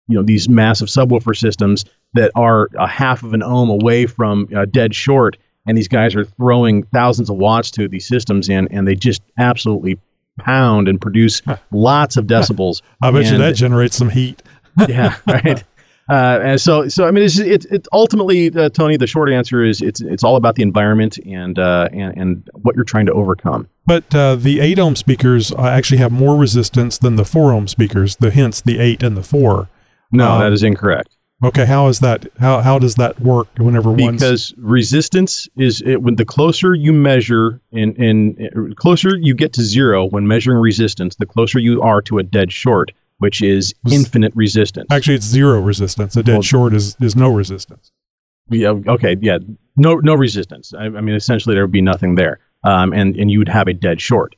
you 0.08 0.16
know 0.16 0.24
these 0.24 0.48
massive 0.50 0.88
subwoofer 0.88 1.36
systems 1.38 1.86
that 2.14 2.32
are 2.36 2.70
a 2.78 2.88
half 2.88 3.24
of 3.24 3.34
an 3.34 3.44
ohm 3.44 3.70
away 3.70 4.06
from 4.06 4.48
uh, 4.56 4.66
dead 4.66 4.96
short, 4.96 5.38
and 5.66 5.78
these 5.78 5.88
guys 5.88 6.16
are 6.16 6.26
throwing 6.26 6.84
thousands 6.84 7.30
of 7.30 7.38
watts 7.38 7.72
to 7.72 7.88
these 7.88 8.08
systems, 8.08 8.50
and 8.50 8.68
and 8.72 8.88
they 8.88 8.96
just 8.96 9.22
absolutely 9.38 10.00
pound 10.40 10.88
and 10.88 11.02
produce 11.02 11.42
lots 11.72 12.18
of 12.18 12.26
decibels. 12.26 12.82
I 13.02 13.12
bet 13.12 13.32
you 13.32 13.38
that 13.38 13.56
generates 13.56 13.96
some 13.96 14.10
heat. 14.10 14.42
yeah, 14.88 15.16
right. 15.28 15.64
Uh, 16.10 16.40
and 16.42 16.62
so, 16.62 16.88
so 16.88 17.06
I 17.06 17.12
mean, 17.12 17.26
it's 17.26 17.38
it's, 17.38 17.66
it's 17.66 17.88
ultimately, 17.92 18.54
uh, 18.56 18.70
Tony. 18.70 18.96
The 18.96 19.08
short 19.08 19.30
answer 19.30 19.64
is 19.64 19.82
it's 19.82 20.00
it's 20.00 20.24
all 20.24 20.38
about 20.38 20.56
the 20.56 20.64
environment 20.64 21.18
and 21.26 21.60
uh, 21.60 21.90
and 21.92 22.18
and 22.18 22.50
what 22.54 22.76
you're 22.76 22.86
trying 22.86 23.08
to 23.08 23.14
overcome. 23.14 23.68
But 23.86 24.16
uh, 24.16 24.36
the 24.36 24.60
8 24.62 24.80
ohm 24.80 24.96
speakers 24.96 25.52
uh, 25.52 25.66
actually 25.66 25.98
have 25.98 26.12
more 26.12 26.38
resistance 26.38 26.98
than 26.98 27.18
the 27.18 27.26
4 27.26 27.52
ohm 27.52 27.68
speakers, 27.68 28.16
the 28.18 28.32
hence 28.32 28.62
the 28.62 28.80
8 28.80 29.04
and 29.04 29.18
the 29.18 29.24
4. 29.24 29.68
No, 30.12 30.32
Um, 30.32 30.40
that 30.42 30.54
is 30.54 30.64
incorrect. 30.64 31.16
Okay, 31.44 31.66
how 31.66 31.88
is 31.88 32.00
that? 32.00 32.26
How, 32.40 32.62
how 32.62 32.80
does 32.80 32.96
that 32.96 33.20
work 33.20 33.48
whenever. 33.58 33.94
Because 33.94 34.56
resistance 34.58 35.48
is 35.56 35.82
it, 35.86 36.02
when 36.02 36.16
the 36.16 36.26
closer 36.26 36.74
you 36.74 36.92
measure 36.92 37.62
in 37.72 37.94
in 37.94 38.74
closer 38.76 39.16
you 39.16 39.36
get 39.36 39.54
to 39.54 39.62
zero 39.62 40.06
when 40.06 40.28
measuring 40.28 40.58
resistance, 40.58 41.16
the 41.18 41.28
closer 41.28 41.60
you 41.60 41.82
are 41.84 42.02
to 42.04 42.18
a 42.18 42.24
dead 42.24 42.52
short, 42.52 42.92
which 43.20 43.44
is 43.44 43.76
infinite 43.92 44.34
resistance. 44.36 44.88
Actually, 44.92 45.16
it's 45.16 45.28
zero 45.28 45.62
resistance. 45.62 46.16
A 46.16 46.24
dead 46.24 46.34
Well- 46.34 46.42
short 46.42 46.74
is, 46.74 46.98
is 47.00 47.16
no 47.16 47.30
resistance. 47.30 47.92
Yeah. 48.50 48.70
Okay. 48.88 49.16
Yeah. 49.22 49.38
No. 49.76 49.96
No 49.98 50.16
resistance. 50.16 50.74
I, 50.74 50.86
I 50.86 51.02
mean, 51.02 51.16
essentially, 51.16 51.54
there 51.54 51.66
would 51.66 51.72
be 51.72 51.82
nothing 51.82 52.16
there, 52.16 52.40
um, 52.64 52.94
and 52.94 53.16
and 53.16 53.30
you 53.30 53.40
would 53.40 53.50
have 53.50 53.68
a 53.68 53.74
dead 53.74 54.00
short. 54.02 54.36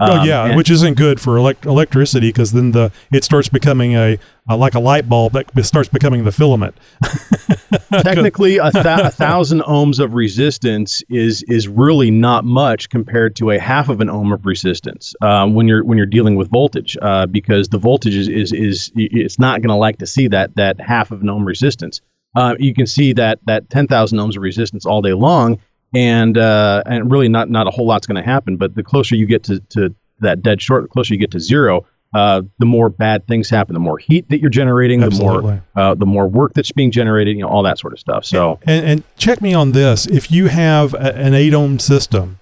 Oh 0.00 0.20
Um, 0.20 0.26
yeah, 0.26 0.46
and- 0.46 0.56
which 0.56 0.70
isn't 0.70 0.96
good 0.96 1.20
for 1.20 1.36
elect- 1.36 1.66
electricity 1.66 2.28
because 2.28 2.52
then 2.52 2.72
the 2.72 2.90
it 3.12 3.22
starts 3.24 3.48
becoming 3.48 3.94
a 3.94 4.18
uh, 4.48 4.56
like 4.56 4.74
a 4.74 4.80
light 4.80 5.08
bulb 5.08 5.32
that 5.34 5.64
starts 5.64 5.88
becoming 5.88 6.24
the 6.24 6.32
filament. 6.32 6.74
technically 8.02 8.58
a, 8.58 8.70
th- 8.70 8.84
a 8.84 9.10
thousand 9.10 9.60
ohms 9.62 10.00
of 10.00 10.14
resistance 10.14 11.02
is 11.08 11.42
is 11.44 11.68
really 11.68 12.10
not 12.10 12.44
much 12.44 12.88
compared 12.90 13.36
to 13.36 13.50
a 13.50 13.58
half 13.58 13.88
of 13.88 14.00
an 14.00 14.08
ohm 14.10 14.32
of 14.32 14.46
resistance 14.46 15.14
um, 15.22 15.54
when 15.54 15.68
you're 15.68 15.84
when 15.84 15.96
you're 15.98 16.06
dealing 16.06 16.36
with 16.36 16.50
voltage 16.50 16.96
uh, 17.02 17.26
because 17.26 17.68
the 17.68 17.78
voltage 17.78 18.14
is 18.14 18.28
is, 18.28 18.52
is 18.52 18.92
it's 18.94 19.38
not 19.38 19.60
going 19.60 19.68
to 19.68 19.74
like 19.76 19.98
to 19.98 20.06
see 20.06 20.28
that 20.28 20.54
that 20.56 20.80
half 20.80 21.10
of 21.10 21.20
an 21.22 21.28
ohm 21.28 21.44
resistance. 21.44 22.00
Uh, 22.36 22.54
you 22.60 22.72
can 22.72 22.86
see 22.86 23.12
that 23.12 23.40
that 23.46 23.68
10,000 23.70 24.16
ohms 24.18 24.36
of 24.36 24.42
resistance 24.42 24.86
all 24.86 25.02
day 25.02 25.12
long, 25.12 25.58
and 25.94 26.36
uh, 26.38 26.82
and 26.86 27.10
really 27.10 27.28
not 27.28 27.50
not 27.50 27.66
a 27.66 27.70
whole 27.70 27.86
lot's 27.86 28.06
going 28.06 28.22
to 28.22 28.28
happen. 28.28 28.56
But 28.56 28.74
the 28.74 28.82
closer 28.82 29.14
you 29.16 29.26
get 29.26 29.44
to, 29.44 29.60
to 29.70 29.94
that 30.20 30.42
dead 30.42 30.62
short, 30.62 30.82
the 30.82 30.88
closer 30.88 31.14
you 31.14 31.20
get 31.20 31.32
to 31.32 31.40
zero, 31.40 31.86
uh, 32.14 32.42
the 32.58 32.66
more 32.66 32.88
bad 32.88 33.26
things 33.26 33.50
happen. 33.50 33.74
The 33.74 33.80
more 33.80 33.98
heat 33.98 34.28
that 34.28 34.40
you're 34.40 34.50
generating, 34.50 35.00
the 35.00 35.10
more 35.10 35.62
uh, 35.76 35.94
the 35.94 36.06
more 36.06 36.28
work 36.28 36.54
that's 36.54 36.72
being 36.72 36.90
generated. 36.90 37.36
You 37.36 37.42
know 37.42 37.48
all 37.48 37.62
that 37.64 37.78
sort 37.78 37.92
of 37.92 37.98
stuff. 37.98 38.24
So 38.24 38.58
And, 38.66 38.86
and 38.86 39.16
check 39.16 39.40
me 39.40 39.54
on 39.54 39.72
this: 39.72 40.06
if 40.06 40.30
you 40.30 40.46
have 40.46 40.94
a, 40.94 41.16
an 41.16 41.34
eight 41.34 41.54
ohm 41.54 41.78
system, 41.78 42.38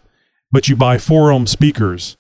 but 0.51 0.69
you 0.69 0.77
buy 0.77 0.99
four 0.99 1.33
ohm 1.33 1.47
speakers, 1.47 2.17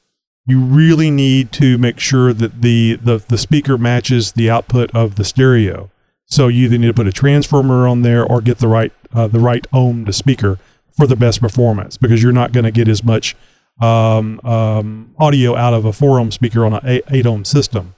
you 0.46 0.60
really 0.60 1.10
need 1.10 1.52
to 1.52 1.76
make 1.76 2.00
sure 2.00 2.32
that 2.32 2.62
the, 2.62 2.96
the, 2.96 3.18
the 3.18 3.36
speaker 3.36 3.76
matches 3.76 4.32
the 4.32 4.48
output 4.48 4.90
of 4.94 5.16
the 5.16 5.24
stereo. 5.24 5.90
So 6.24 6.48
you 6.48 6.64
either 6.64 6.78
need 6.78 6.86
to 6.86 6.94
put 6.94 7.06
a 7.06 7.12
transformer 7.12 7.86
on 7.86 8.00
there 8.00 8.24
or 8.24 8.40
get 8.40 8.58
the 8.58 8.68
right 8.68 8.92
uh, 9.14 9.26
the 9.26 9.40
right 9.40 9.66
ohm 9.72 10.04
to 10.04 10.12
speaker 10.12 10.58
for 10.98 11.06
the 11.06 11.16
best 11.16 11.40
performance 11.40 11.96
because 11.96 12.22
you're 12.22 12.32
not 12.32 12.50
going 12.52 12.64
to 12.64 12.72
get 12.72 12.88
as 12.88 13.04
much 13.04 13.36
um, 13.80 14.40
um, 14.42 15.14
audio 15.18 15.54
out 15.54 15.72
of 15.72 15.84
a 15.84 15.92
four 15.92 16.18
ohm 16.18 16.32
speaker 16.32 16.66
on 16.66 16.74
an 16.74 17.00
eight, 17.08 17.24
ohm 17.24 17.44
system. 17.44 17.94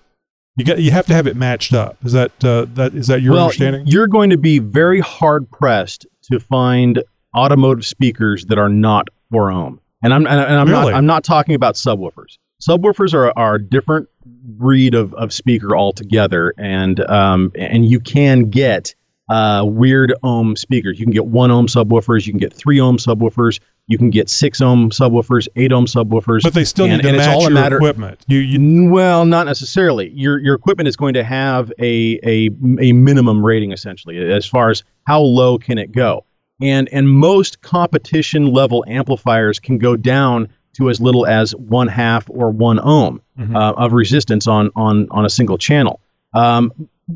You 0.57 0.67
got 0.67 0.79
you 0.79 0.91
have 0.91 1.07
to 1.07 1.15
have 1.15 1.27
it 1.27 1.35
matched 1.37 1.73
up. 1.73 1.97
Is 2.05 2.13
that 2.13 2.45
uh, 2.45 2.67
that 2.75 2.95
is 2.95 3.07
that 3.07 3.23
your 3.23 3.33
well, 3.33 3.45
understanding? 3.45 3.87
you're 3.87 4.07
going 4.07 4.31
to 4.31 4.37
be 4.37 4.59
very 4.59 5.01
hard 5.01 5.51
pressed 5.51 6.07
to 6.31 6.39
find 6.39 7.03
automotive 7.35 7.87
speakers 7.87 8.45
that 8.47 8.59
are 8.59 8.69
not 8.69 9.09
four 9.31 9.51
ohm. 9.51 9.81
And 10.03 10.13
I'm 10.13 10.27
and 10.27 10.39
I'm 10.39 10.69
Really? 10.69 10.93
not 10.93 10.95
I'm 10.95 11.07
not 11.07 11.25
talking 11.25 11.55
about 11.55 11.77
subwoofers. 11.77 12.37
Subwoofers 12.61 13.15
are, 13.15 13.33
are 13.39 13.55
a 13.55 13.63
different 13.63 14.09
breed 14.27 14.95
of, 14.95 15.15
of 15.15 15.33
speaker 15.33 15.75
altogether, 15.75 16.53
and 16.59 17.01
um, 17.09 17.53
and 17.55 17.87
you 17.87 18.01
can 18.01 18.51
get 18.51 18.95
uh, 19.31 19.65
weird 19.65 20.13
ohm 20.25 20.57
speakers. 20.57 20.99
You 20.99 21.07
can 21.07 21.13
get 21.13 21.25
one 21.25 21.53
ohm 21.53 21.69
subwoofers, 21.69 22.27
you 22.27 22.33
can 22.33 22.41
get 22.41 22.53
three 22.53 22.81
ohm 22.81 22.97
subwoofers, 22.97 23.61
you 23.87 23.97
can 23.97 24.11
get 24.11 24.29
six 24.29 24.61
ohm 24.61 24.91
subwoofers, 24.91 25.47
eight 25.55 25.73
ohm 25.73 25.87
subwoofers. 25.87 26.43
But 26.43 26.55
they 26.55 26.65
still 26.65 26.87
and, 26.87 26.97
need 26.97 27.03
to 27.03 27.09
and 27.09 27.17
it's 27.17 27.27
match 27.27 27.37
all 27.37 27.41
a 27.43 27.45
your 27.45 27.53
matter, 27.53 27.77
equipment. 27.77 28.25
You, 28.27 28.39
you 28.41 28.91
well, 28.91 29.25
not 29.25 29.47
necessarily. 29.47 30.11
Your 30.11 30.41
your 30.41 30.57
equipment 30.57 30.89
is 30.89 30.97
going 30.97 31.15
to 31.15 31.23
have 31.23 31.73
a 31.79 32.19
a 32.25 32.51
a 32.81 32.93
minimum 32.93 33.47
rating 33.47 33.71
essentially 33.71 34.19
as 34.33 34.47
far 34.47 34.69
as 34.69 34.83
how 35.07 35.21
low 35.21 35.59
can 35.59 35.79
it 35.79 35.93
go. 35.93 36.25
And 36.61 36.89
and 36.93 37.09
most 37.09 37.63
competition 37.63 38.53
level 38.53 38.85
amplifiers 38.89 39.61
can 39.61 39.79
go 39.79 39.95
down 39.95 40.49
to 40.75 40.91
as 40.91 41.01
little 41.01 41.25
as 41.25 41.55
one 41.55 41.87
half 41.87 42.29
or 42.29 42.51
one 42.51 42.81
ohm 42.81 43.23
uh, 43.55 43.75
of 43.77 43.93
resistance 43.93 44.49
on 44.49 44.71
on 44.75 45.07
on 45.13 45.25
a 45.25 45.31
single 45.31 45.57
channel. 45.57 46.01
Um, 46.35 46.73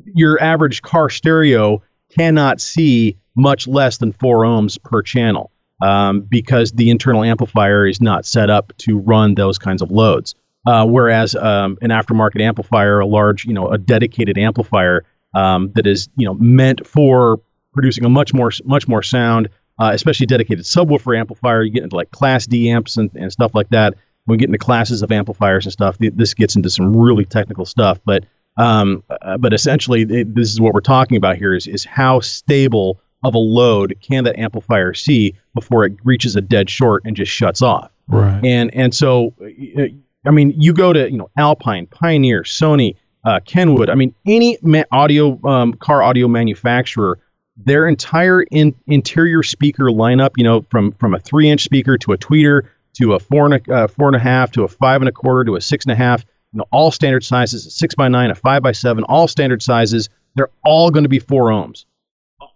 your 0.06 0.40
average 0.40 0.82
car 0.82 1.10
stereo 1.10 1.82
cannot 2.16 2.60
see 2.60 3.16
much 3.36 3.66
less 3.66 3.98
than 3.98 4.12
four 4.12 4.42
ohms 4.42 4.80
per 4.82 5.02
channel 5.02 5.50
um, 5.82 6.20
because 6.20 6.72
the 6.72 6.90
internal 6.90 7.24
amplifier 7.24 7.86
is 7.86 8.00
not 8.00 8.24
set 8.24 8.50
up 8.50 8.72
to 8.78 8.98
run 8.98 9.34
those 9.34 9.58
kinds 9.58 9.82
of 9.82 9.90
loads. 9.90 10.34
Uh, 10.66 10.86
whereas 10.86 11.34
um, 11.34 11.76
an 11.82 11.90
aftermarket 11.90 12.40
amplifier, 12.40 13.00
a 13.00 13.06
large, 13.06 13.44
you 13.44 13.52
know, 13.52 13.68
a 13.68 13.76
dedicated 13.76 14.38
amplifier 14.38 15.04
um, 15.34 15.72
that 15.74 15.86
is, 15.86 16.08
you 16.16 16.26
know, 16.26 16.34
meant 16.34 16.86
for 16.86 17.40
producing 17.74 18.04
a 18.04 18.08
much 18.08 18.32
more 18.32 18.50
much 18.64 18.88
more 18.88 19.02
sound, 19.02 19.48
uh, 19.78 19.90
especially 19.92 20.24
dedicated 20.26 20.64
subwoofer 20.64 21.18
amplifier. 21.18 21.62
You 21.62 21.70
get 21.70 21.82
into 21.82 21.96
like 21.96 22.10
Class 22.10 22.46
D 22.46 22.70
amps 22.70 22.96
and, 22.96 23.10
and 23.14 23.30
stuff 23.30 23.54
like 23.54 23.68
that. 23.70 23.94
when 24.24 24.36
we 24.36 24.38
get 24.38 24.48
into 24.48 24.58
classes 24.58 25.02
of 25.02 25.12
amplifiers 25.12 25.66
and 25.66 25.72
stuff, 25.72 25.98
th- 25.98 26.14
this 26.16 26.34
gets 26.34 26.56
into 26.56 26.70
some 26.70 26.96
really 26.96 27.24
technical 27.26 27.66
stuff. 27.66 27.98
But 28.04 28.24
um, 28.56 29.02
uh, 29.08 29.36
but 29.38 29.52
essentially, 29.52 30.02
it, 30.02 30.34
this 30.34 30.50
is 30.52 30.60
what 30.60 30.74
we're 30.74 30.80
talking 30.80 31.16
about 31.16 31.36
here: 31.36 31.54
is 31.54 31.66
is 31.66 31.84
how 31.84 32.20
stable 32.20 33.00
of 33.24 33.34
a 33.34 33.38
load 33.38 33.96
can 34.02 34.24
that 34.24 34.38
amplifier 34.38 34.92
see 34.94 35.34
before 35.54 35.84
it 35.84 35.94
reaches 36.04 36.36
a 36.36 36.40
dead 36.40 36.68
short 36.68 37.02
and 37.06 37.16
just 37.16 37.32
shuts 37.32 37.62
off. 37.62 37.90
Right. 38.06 38.44
And 38.44 38.72
and 38.74 38.94
so, 38.94 39.34
uh, 39.40 39.84
I 40.26 40.30
mean, 40.30 40.54
you 40.56 40.72
go 40.72 40.92
to 40.92 41.10
you 41.10 41.16
know 41.16 41.30
Alpine, 41.36 41.86
Pioneer, 41.86 42.42
Sony, 42.42 42.96
uh, 43.24 43.40
Kenwood. 43.44 43.90
I 43.90 43.94
mean, 43.94 44.14
any 44.26 44.58
ma- 44.62 44.84
audio 44.92 45.40
um, 45.44 45.74
car 45.74 46.02
audio 46.02 46.28
manufacturer, 46.28 47.18
their 47.56 47.88
entire 47.88 48.42
in, 48.42 48.74
interior 48.86 49.42
speaker 49.42 49.84
lineup, 49.84 50.30
you 50.36 50.44
know, 50.44 50.62
from 50.70 50.92
from 50.92 51.14
a 51.14 51.18
three 51.18 51.48
inch 51.48 51.64
speaker 51.64 51.96
to 51.98 52.12
a 52.12 52.18
tweeter 52.18 52.68
to 52.94 53.14
a 53.14 53.18
four 53.18 53.46
and 53.46 53.54
a 53.54 53.74
uh, 53.74 53.86
four 53.88 54.06
and 54.08 54.16
a 54.16 54.20
half 54.20 54.52
to 54.52 54.62
a 54.62 54.68
five 54.68 55.00
and 55.00 55.08
a 55.08 55.12
quarter 55.12 55.44
to 55.44 55.56
a 55.56 55.60
six 55.60 55.84
and 55.84 55.92
a 55.92 55.96
half, 55.96 56.24
you 56.54 56.58
know, 56.58 56.66
all 56.70 56.92
standard 56.92 57.24
sizes, 57.24 57.66
a 57.66 57.70
six 57.70 57.96
by 57.96 58.06
nine, 58.06 58.30
a 58.30 58.34
five 58.34 58.62
by 58.62 58.72
seven, 58.72 59.02
all 59.04 59.26
standard 59.26 59.60
sizes. 59.60 60.08
They're 60.36 60.50
all 60.64 60.90
going 60.90 61.02
to 61.02 61.08
be 61.08 61.18
four 61.18 61.46
ohms 61.46 61.84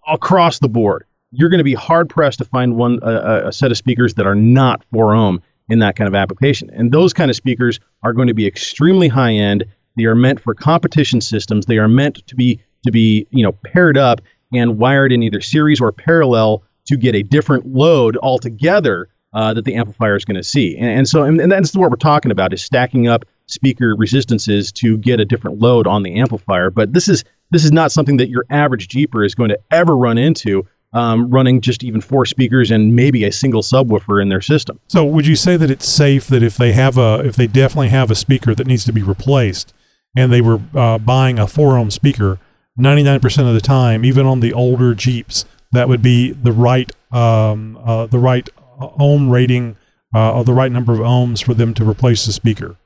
across 0.07 0.61
the 0.61 0.69
board. 0.69 1.05
You're 1.33 1.49
going 1.51 1.59
to 1.59 1.65
be 1.65 1.75
hard 1.75 2.09
pressed 2.09 2.39
to 2.39 2.45
find 2.45 2.77
one 2.77 3.01
a, 3.03 3.53
set 3.53 3.71
of 3.71 3.77
speakers 3.77 4.15
that 4.15 4.27
are 4.27 4.37
not 4.37 4.85
four 4.93 5.15
ohm 5.15 5.43
in 5.69 5.81
that 5.81 5.97
kind 5.97 6.09
of 6.09 6.15
application. 6.15 6.71
And 6.73 6.93
those 6.93 7.13
kind 7.13 7.29
of 7.29 7.37
speakers 7.37 7.81
are 8.03 8.13
going 8.13 8.29
to 8.29 8.35
be 8.35 8.47
extremely 8.47 9.09
high 9.09 9.33
end. 9.33 9.65
They 9.97 10.05
are 10.05 10.15
meant 10.15 10.41
for 10.41 10.55
competition 10.55 11.21
systems. 11.21 11.67
They 11.67 11.79
are 11.79 11.89
meant 11.89 12.27
to 12.27 12.37
be 12.37 12.61
to 12.85 12.93
be 12.93 13.27
you 13.31 13.43
know 13.43 13.53
paired 13.53 13.99
up 13.99 14.21
and 14.53 14.79
wired 14.79 15.13
in 15.13 15.25
either 15.25 15.41
series 15.41 15.81
or 15.81 15.91
parallel 15.91 16.63
to 16.87 16.97
get 16.97 17.17
a 17.17 17.23
different 17.23 17.67
load 17.67 18.17
altogether 18.17 19.09
uh, 19.35 19.53
that 19.53 19.65
the 19.65 19.75
amplifier 19.75 20.17
is 20.17 20.25
going 20.25 20.37
to 20.37 20.45
see. 20.45 20.77
And, 20.79 20.89
and 20.89 21.09
so 21.09 21.25
and, 21.25 21.41
and 21.41 21.51
that's 21.51 21.75
what 21.75 21.91
we're 21.91 21.97
talking 21.97 22.31
about 22.31 22.53
is 22.53 22.63
stacking 22.63 23.09
up 23.09 23.25
speaker 23.49 23.95
resistances 23.97 24.71
to 24.73 24.97
get 24.99 25.21
a 25.21 25.25
different 25.25 25.59
load 25.59 25.87
on 25.87 26.03
the 26.03 26.21
amplifier. 26.21 26.71
But 26.71 26.93
this 26.93 27.09
is 27.09 27.25
this 27.51 27.65
is 27.65 27.73
not 27.73 27.91
something 27.93 28.19
that 28.19 28.29
your 28.29 28.45
average 28.51 28.89
Jeeper 28.89 29.25
is 29.25 29.35
going 29.35 29.51
to 29.51 29.59
ever 29.71 29.97
run 29.97 30.19
into. 30.19 30.67
Um, 30.95 31.29
running 31.29 31.61
just 31.61 31.85
even 31.85 32.01
four 32.01 32.25
speakers 32.25 32.71
and 32.71 32.97
maybe 32.97 33.25
a 33.25 33.31
single 33.31 33.61
subwoofer 33.61 34.23
in 34.23 34.31
their 34.31 34.41
system. 34.41 34.81
So, 34.89 35.05
would 35.05 35.27
you 35.27 35.37
say 35.37 35.59
that 35.59 35.71
it's 35.71 35.87
safe 35.87 36.29
that 36.29 36.43
if 36.43 36.57
they 36.57 36.73
have 36.73 36.97
a, 36.97 37.21
if 37.27 37.37
they 37.37 37.47
definitely 37.47 37.89
have 37.89 38.11
a 38.11 38.15
speaker 38.15 38.55
that 38.55 38.67
needs 38.67 38.85
to 38.85 38.93
be 38.93 39.03
replaced, 39.03 39.75
and 40.17 40.33
they 40.33 40.41
were 40.41 40.63
uh, 40.75 40.97
buying 40.97 41.39
a 41.39 41.47
four 41.47 41.77
ohm 41.77 41.91
speaker, 41.91 42.39
ninety 42.75 43.03
nine 43.03 43.21
percent 43.21 43.47
of 43.47 43.53
the 43.53 43.61
time, 43.61 44.03
even 44.03 44.25
on 44.25 44.41
the 44.41 44.55
older 44.55 44.95
Jeeps, 44.95 45.45
that 45.73 45.91
would 45.91 46.01
be 46.01 46.33
the 46.33 46.53
right, 46.53 46.91
um, 47.13 47.79
uh, 47.85 48.07
the 48.07 48.19
right 48.19 48.49
ohm 48.81 49.29
rating, 49.29 49.77
uh, 50.15 50.39
or 50.39 50.43
the 50.43 50.55
right 50.55 50.73
number 50.73 50.95
of 50.95 51.01
ohms 51.01 51.45
for 51.45 51.53
them 51.53 51.75
to 51.75 51.87
replace 51.87 52.25
the 52.25 52.33
speaker. 52.33 52.77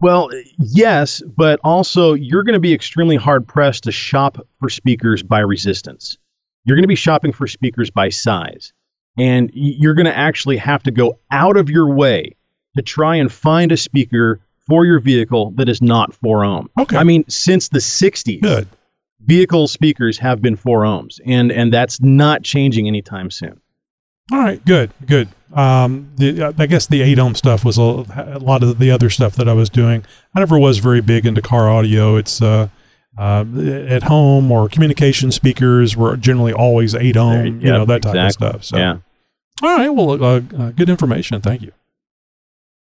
Well, 0.00 0.30
yes, 0.58 1.22
but 1.36 1.60
also 1.62 2.14
you're 2.14 2.42
going 2.42 2.54
to 2.54 2.60
be 2.60 2.72
extremely 2.72 3.16
hard 3.16 3.46
pressed 3.46 3.84
to 3.84 3.92
shop 3.92 4.38
for 4.58 4.68
speakers 4.68 5.22
by 5.22 5.40
resistance. 5.40 6.16
You're 6.64 6.76
going 6.76 6.84
to 6.84 6.88
be 6.88 6.94
shopping 6.94 7.32
for 7.32 7.46
speakers 7.46 7.90
by 7.90 8.08
size. 8.08 8.72
And 9.18 9.50
you're 9.52 9.94
going 9.94 10.06
to 10.06 10.16
actually 10.16 10.56
have 10.56 10.82
to 10.84 10.90
go 10.90 11.18
out 11.30 11.56
of 11.56 11.68
your 11.68 11.92
way 11.92 12.36
to 12.76 12.82
try 12.82 13.16
and 13.16 13.30
find 13.30 13.72
a 13.72 13.76
speaker 13.76 14.40
for 14.66 14.86
your 14.86 15.00
vehicle 15.00 15.50
that 15.56 15.68
is 15.68 15.82
not 15.82 16.14
4 16.14 16.44
ohm. 16.44 16.70
Okay. 16.78 16.96
I 16.96 17.04
mean, 17.04 17.24
since 17.28 17.68
the 17.68 17.80
60s, 17.80 18.40
Good. 18.40 18.68
vehicle 19.26 19.66
speakers 19.66 20.16
have 20.18 20.40
been 20.40 20.56
4 20.56 20.82
ohms, 20.82 21.18
and, 21.26 21.50
and 21.50 21.72
that's 21.72 22.00
not 22.00 22.44
changing 22.44 22.86
anytime 22.86 23.30
soon. 23.30 23.60
All 24.32 24.38
right, 24.38 24.64
good, 24.64 24.92
good. 25.06 25.28
Um, 25.52 26.12
the, 26.16 26.54
I 26.56 26.66
guess 26.66 26.86
the 26.86 27.02
eight 27.02 27.18
ohm 27.18 27.34
stuff 27.34 27.64
was 27.64 27.76
a, 27.76 27.82
a 27.82 28.38
lot 28.38 28.62
of 28.62 28.78
the 28.78 28.90
other 28.90 29.10
stuff 29.10 29.34
that 29.36 29.48
I 29.48 29.52
was 29.52 29.68
doing. 29.68 30.04
I 30.34 30.38
never 30.40 30.58
was 30.58 30.78
very 30.78 31.00
big 31.00 31.26
into 31.26 31.42
car 31.42 31.68
audio. 31.68 32.16
It's 32.16 32.40
uh, 32.40 32.68
uh, 33.18 33.44
at 33.88 34.04
home 34.04 34.52
or 34.52 34.68
communication 34.68 35.32
speakers 35.32 35.96
were 35.96 36.16
generally 36.16 36.52
always 36.52 36.94
eight 36.94 37.16
ohm, 37.16 37.60
you 37.60 37.72
know 37.72 37.80
Yep, 37.80 37.88
that 37.88 38.02
type 38.02 38.26
of 38.26 38.32
stuff. 38.32 38.64
So, 38.64 38.76
Yeah. 38.76 38.96
all 39.62 39.76
right, 39.76 39.88
well, 39.88 40.22
uh, 40.22 40.40
uh, 40.56 40.70
good 40.70 40.88
information. 40.88 41.40
Thank 41.40 41.62
you. 41.62 41.72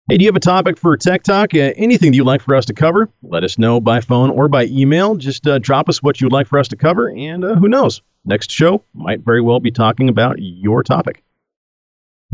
Hey, 0.08 0.17
do 0.17 0.23
you 0.23 0.29
have 0.29 0.36
a 0.36 0.39
topic 0.39 0.77
for 0.77 0.95
Tech 0.97 1.21
Talk? 1.23 1.53
Uh, 1.53 1.71
anything 1.75 2.12
that 2.12 2.17
you'd 2.17 2.25
like 2.25 2.41
for 2.41 2.55
us 2.55 2.65
to 2.65 2.73
cover? 2.73 3.10
Let 3.21 3.43
us 3.43 3.60
know 3.60 3.79
by 3.79 3.99
phone 4.01 4.32
or 4.32 4.47
by 4.47 4.65
email. 4.65 5.15
Just 5.15 5.45
uh, 5.47 5.60
drop 5.60 5.88
us 5.88 6.01
what 6.01 6.19
you'd 6.19 6.32
like 6.32 6.47
for 6.47 6.58
us 6.58 6.67
to 6.69 6.75
cover, 6.75 7.10
and 7.10 7.43
uh, 7.45 7.55
who 7.55 7.67
knows? 7.67 8.01
Next 8.25 8.51
show 8.51 8.84
might 8.93 9.21
very 9.21 9.41
well 9.41 9.60
be 9.60 9.71
talking 9.71 10.10
about 10.10 10.38
your 10.39 10.84
topic. 10.84 11.23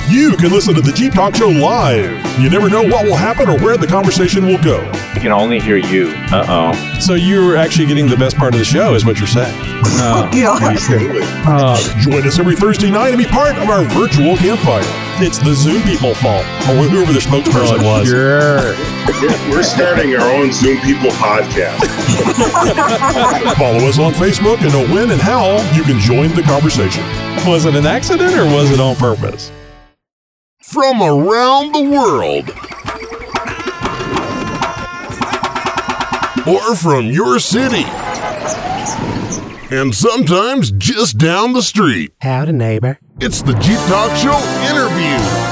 You 0.09 0.37
can 0.37 0.51
listen 0.51 0.75
to 0.75 0.81
the 0.81 0.91
Jeep 0.91 1.13
Talk 1.13 1.35
Show 1.35 1.47
live. 1.49 2.39
You 2.39 2.49
never 2.49 2.69
know 2.69 2.83
what 2.83 3.05
will 3.05 3.15
happen 3.15 3.49
or 3.49 3.57
where 3.59 3.75
the 3.75 3.87
conversation 3.87 4.45
will 4.45 4.61
go. 4.61 4.79
We 5.15 5.19
can 5.21 5.31
only 5.31 5.59
hear 5.59 5.77
you. 5.77 6.09
Uh 6.31 6.45
oh. 6.47 6.99
So 6.99 7.15
you're 7.15 7.57
actually 7.57 7.87
getting 7.87 8.07
the 8.07 8.15
best 8.15 8.37
part 8.37 8.53
of 8.53 8.59
the 8.59 8.65
show, 8.65 8.93
is 8.93 9.03
what 9.03 9.17
you're 9.17 9.27
saying. 9.27 9.53
Uh, 11.47 11.99
join 12.01 12.25
us 12.27 12.37
every 12.39 12.55
Thursday 12.55 12.91
night 12.91 13.09
and 13.09 13.17
be 13.17 13.25
part 13.25 13.57
of 13.57 13.67
our 13.69 13.83
virtual 13.85 14.37
campfire. 14.37 14.83
It's 15.23 15.39
the 15.39 15.53
Zoom 15.53 15.81
people 15.83 16.13
fault, 16.15 16.45
or 16.69 16.85
whoever 16.87 17.11
the 17.11 17.19
spokesperson 17.19 17.83
was. 17.83 18.07
Sure. 18.07 18.75
We're 19.49 19.63
starting 19.63 20.15
our 20.15 20.29
own 20.35 20.51
Zoom 20.53 20.79
People 20.81 21.09
podcast. 21.11 21.79
Follow 23.57 23.87
us 23.87 23.97
on 23.97 24.13
Facebook 24.13 24.59
and 24.61 24.71
know 24.71 24.85
when 24.93 25.11
and 25.11 25.21
how 25.21 25.55
you 25.73 25.83
can 25.83 25.99
join 25.99 26.29
the 26.35 26.43
conversation. 26.43 27.03
Was 27.49 27.65
it 27.65 27.75
an 27.75 27.85
accident 27.85 28.35
or 28.35 28.45
was 28.45 28.71
it 28.71 28.79
on 28.79 28.95
purpose? 28.97 29.51
From 30.75 31.01
around 31.01 31.71
the 31.71 31.89
world. 31.89 32.49
Or 36.45 36.75
from 36.75 37.05
your 37.05 37.39
city. 37.39 37.85
And 39.73 39.95
sometimes 39.95 40.71
just 40.71 41.17
down 41.17 41.53
the 41.53 41.61
street. 41.61 42.11
Howdy, 42.19 42.51
neighbor. 42.51 42.99
It's 43.21 43.41
the 43.41 43.53
Jeep 43.53 43.79
Talk 43.87 44.13
Show 44.17 44.37
interview. 44.69 45.44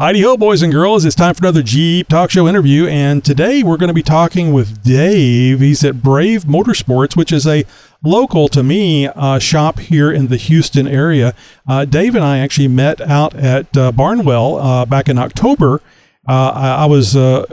Heidi 0.00 0.22
ho, 0.22 0.34
boys 0.34 0.62
and 0.62 0.72
girls. 0.72 1.04
It's 1.04 1.14
time 1.14 1.34
for 1.34 1.44
another 1.44 1.62
Jeep 1.62 2.08
Talk 2.08 2.30
Show 2.30 2.48
interview. 2.48 2.86
And 2.86 3.22
today 3.22 3.62
we're 3.62 3.76
going 3.76 3.88
to 3.88 3.94
be 3.94 4.02
talking 4.02 4.50
with 4.50 4.82
Dave. 4.82 5.60
He's 5.60 5.84
at 5.84 6.02
Brave 6.02 6.44
Motorsports, 6.44 7.18
which 7.18 7.30
is 7.30 7.46
a 7.46 7.66
local 8.02 8.48
to 8.48 8.62
me 8.62 9.08
uh, 9.08 9.38
shop 9.38 9.78
here 9.78 10.10
in 10.10 10.28
the 10.28 10.38
Houston 10.38 10.88
area. 10.88 11.34
Uh, 11.68 11.84
Dave 11.84 12.14
and 12.14 12.24
I 12.24 12.38
actually 12.38 12.68
met 12.68 13.02
out 13.02 13.34
at 13.34 13.76
uh, 13.76 13.92
Barnwell 13.92 14.56
uh, 14.56 14.86
back 14.86 15.10
in 15.10 15.18
October. 15.18 15.82
Uh, 16.26 16.52
I, 16.54 16.68
I 16.76 16.86
was 16.86 17.14
uh, 17.14 17.44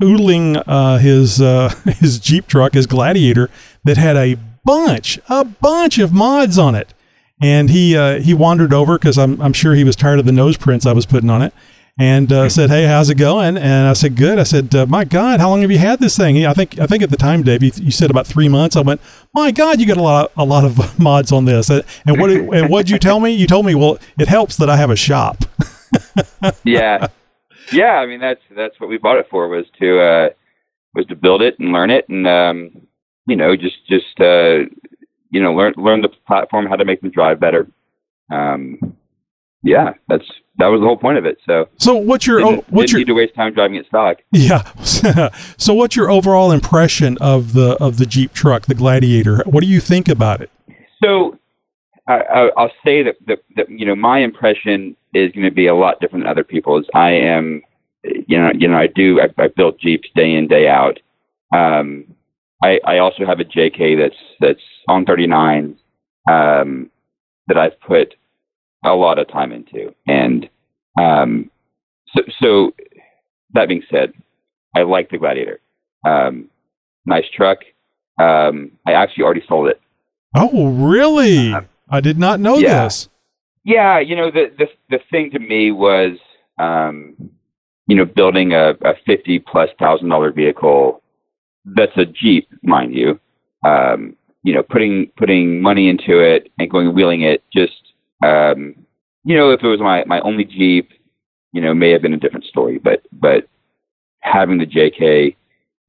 oodling 0.00 0.98
his 0.98 1.36
his 1.98 2.18
Jeep 2.18 2.46
truck, 2.46 2.72
his 2.72 2.86
Gladiator, 2.86 3.50
that 3.84 3.98
had 3.98 4.16
a 4.16 4.38
bunch, 4.64 5.18
a 5.28 5.44
bunch 5.44 5.98
of 5.98 6.10
mods 6.10 6.56
on 6.56 6.74
it. 6.74 6.94
And 7.42 7.68
he 7.68 8.18
he 8.22 8.32
wandered 8.32 8.72
over 8.72 8.98
because 8.98 9.18
I'm 9.18 9.38
I'm 9.42 9.52
sure 9.52 9.74
he 9.74 9.84
was 9.84 9.94
tired 9.94 10.20
of 10.20 10.24
the 10.24 10.32
nose 10.32 10.56
prints 10.56 10.86
I 10.86 10.94
was 10.94 11.04
putting 11.04 11.28
on 11.28 11.42
it, 11.42 11.52
and 11.98 12.32
uh, 12.32 12.48
said, 12.48 12.70
"Hey, 12.70 12.84
how's 12.86 13.10
it 13.10 13.16
going?" 13.16 13.56
And 13.56 13.86
I 13.88 13.92
said, 13.92 14.16
"Good." 14.16 14.38
I 14.38 14.44
said, 14.44 14.74
uh, 14.74 14.86
"My 14.86 15.04
God, 15.04 15.40
how 15.40 15.50
long 15.50 15.60
have 15.62 15.70
you 15.70 15.78
had 15.78 16.00
this 16.00 16.16
thing?" 16.16 16.36
He- 16.36 16.46
I 16.46 16.54
think 16.54 16.78
I 16.78 16.86
think 16.86 17.02
at 17.02 17.10
the 17.10 17.16
time, 17.16 17.42
Dave, 17.42 17.62
you, 17.62 17.70
you 17.76 17.90
said 17.90 18.10
about 18.10 18.26
three 18.26 18.48
months. 18.48 18.76
I 18.76 18.80
went, 18.80 19.00
"My 19.34 19.50
God, 19.50 19.80
you 19.80 19.86
got 19.86 19.96
a 19.98 20.02
lot 20.02 20.32
a 20.36 20.44
lot 20.44 20.64
of 20.64 20.98
mods 20.98 21.32
on 21.32 21.44
this." 21.44 21.68
And 21.70 21.84
what 22.18 22.28
did- 22.28 22.48
and 22.52 22.70
what'd 22.70 22.90
you 22.90 22.98
tell 22.98 23.20
me? 23.20 23.30
You 23.32 23.46
told 23.46 23.66
me, 23.66 23.74
"Well, 23.74 23.98
it 24.18 24.28
helps 24.28 24.56
that 24.56 24.70
I 24.70 24.76
have 24.76 24.90
a 24.90 24.96
shop." 24.96 25.44
yeah, 26.64 27.08
yeah. 27.72 27.92
I 27.96 28.06
mean, 28.06 28.20
that's 28.20 28.40
that's 28.56 28.78
what 28.80 28.88
we 28.88 28.98
bought 28.98 29.18
it 29.18 29.26
for 29.30 29.48
was 29.48 29.66
to 29.80 30.00
uh, 30.00 30.28
was 30.94 31.06
to 31.06 31.14
build 31.16 31.42
it 31.42 31.58
and 31.58 31.72
learn 31.72 31.90
it, 31.90 32.08
and 32.08 32.26
um, 32.26 32.70
you 33.26 33.36
know, 33.36 33.54
just 33.54 33.86
just 33.86 34.18
uh, 34.18 34.60
you 35.30 35.42
know, 35.42 35.52
learn 35.52 35.74
learn 35.76 36.00
the 36.00 36.08
platform, 36.26 36.66
how 36.66 36.76
to 36.76 36.84
make 36.86 37.02
them 37.02 37.10
drive 37.10 37.38
better. 37.38 37.68
Um, 38.30 38.96
yeah, 39.62 39.94
that's 40.08 40.24
that 40.58 40.66
was 40.66 40.80
the 40.80 40.86
whole 40.86 40.96
point 40.96 41.18
of 41.18 41.24
it. 41.24 41.38
So, 41.46 41.68
So 41.78 41.96
what's 41.96 42.26
your 42.26 42.40
didn't, 42.40 42.70
what's 42.70 42.90
didn't 42.90 42.90
your 42.90 42.98
need 42.98 43.06
to 43.06 43.14
waste 43.14 43.34
time 43.34 43.54
driving 43.54 43.76
it 43.76 43.86
stock. 43.86 44.18
yeah? 44.32 44.62
so 45.56 45.74
what's 45.74 45.96
your 45.96 46.10
overall 46.10 46.50
impression 46.52 47.16
of 47.20 47.52
the 47.54 47.76
of 47.80 47.96
the 47.96 48.06
Jeep 48.06 48.32
truck, 48.32 48.66
the 48.66 48.74
Gladiator? 48.74 49.42
What 49.46 49.62
do 49.62 49.68
you 49.68 49.80
think 49.80 50.08
about 50.08 50.40
it? 50.40 50.50
So 51.02 51.38
I, 52.06 52.14
I, 52.14 52.50
I'll 52.56 52.72
say 52.84 53.02
that, 53.02 53.16
that, 53.26 53.42
that 53.56 53.70
you 53.70 53.86
know 53.86 53.94
my 53.94 54.18
impression 54.18 54.96
is 55.14 55.32
going 55.32 55.44
to 55.44 55.50
be 55.50 55.66
a 55.66 55.74
lot 55.74 56.00
different 56.00 56.24
than 56.24 56.30
other 56.30 56.44
people's. 56.44 56.86
I 56.94 57.10
am, 57.10 57.62
you 58.02 58.38
know, 58.38 58.50
you 58.54 58.68
know, 58.68 58.78
I 58.78 58.88
do. 58.88 59.20
I, 59.20 59.42
I 59.42 59.48
built 59.48 59.78
Jeeps 59.78 60.08
day 60.14 60.34
in 60.34 60.48
day 60.48 60.68
out. 60.68 60.98
Um, 61.54 62.04
I, 62.64 62.80
I 62.86 62.98
also 62.98 63.26
have 63.26 63.40
a 63.40 63.44
JK 63.44 63.98
that's 63.98 64.20
that's 64.40 64.62
on 64.88 65.04
39 65.04 65.76
um, 66.30 66.90
that 67.48 67.58
I've 67.58 67.78
put 67.80 68.14
a 68.84 68.94
lot 68.94 69.18
of 69.18 69.28
time 69.28 69.52
into, 69.52 69.94
and 70.06 70.48
um, 70.98 71.50
so 72.14 72.22
so 72.40 72.74
that 73.54 73.68
being 73.68 73.82
said, 73.90 74.12
I 74.76 74.82
like 74.82 75.10
the 75.10 75.18
Gladiator. 75.18 75.60
Um, 76.04 76.50
nice 77.06 77.24
truck. 77.34 77.58
Um, 78.20 78.72
I 78.86 78.92
actually 78.92 79.24
already 79.24 79.44
sold 79.48 79.68
it. 79.68 79.80
Oh, 80.34 80.70
really? 80.70 81.54
I 81.88 82.00
did 82.00 82.18
not 82.18 82.40
know 82.40 82.58
yeah. 82.58 82.84
this. 82.84 83.08
Yeah, 83.64 84.00
you 84.00 84.16
know 84.16 84.30
the 84.30 84.52
the 84.58 84.66
the 84.90 84.98
thing 85.10 85.30
to 85.32 85.38
me 85.38 85.70
was 85.70 86.18
um, 86.58 87.14
you 87.86 87.96
know, 87.96 88.04
building 88.04 88.52
a, 88.52 88.70
a 88.82 88.94
fifty 89.04 89.38
plus 89.38 89.68
thousand 89.78 90.08
dollar 90.08 90.32
vehicle 90.32 91.02
that's 91.64 91.96
a 91.96 92.04
Jeep, 92.04 92.48
mind 92.62 92.94
you, 92.94 93.20
um, 93.64 94.16
you 94.42 94.54
know, 94.54 94.62
putting 94.62 95.10
putting 95.16 95.60
money 95.60 95.88
into 95.88 96.18
it 96.20 96.50
and 96.58 96.70
going 96.70 96.94
wheeling 96.94 97.22
it 97.22 97.44
just 97.52 97.91
um, 98.22 98.74
you 99.24 99.36
know, 99.36 99.50
if 99.50 99.62
it 99.62 99.68
was 99.68 99.80
my, 99.80 100.04
my 100.06 100.20
only 100.20 100.44
Jeep, 100.44 100.90
you 101.52 101.60
know, 101.60 101.74
may 101.74 101.90
have 101.90 102.02
been 102.02 102.14
a 102.14 102.18
different 102.18 102.44
story. 102.46 102.78
But 102.78 103.02
but 103.12 103.48
having 104.20 104.58
the 104.58 104.66
JK, 104.66 105.36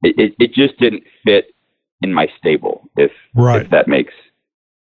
it, 0.02 0.18
it, 0.18 0.34
it 0.38 0.52
just 0.52 0.78
didn't 0.78 1.04
fit 1.24 1.54
in 2.02 2.12
my 2.12 2.28
stable. 2.38 2.88
If 2.96 3.10
Right. 3.34 3.62
if 3.62 3.70
that 3.70 3.88
makes 3.88 4.12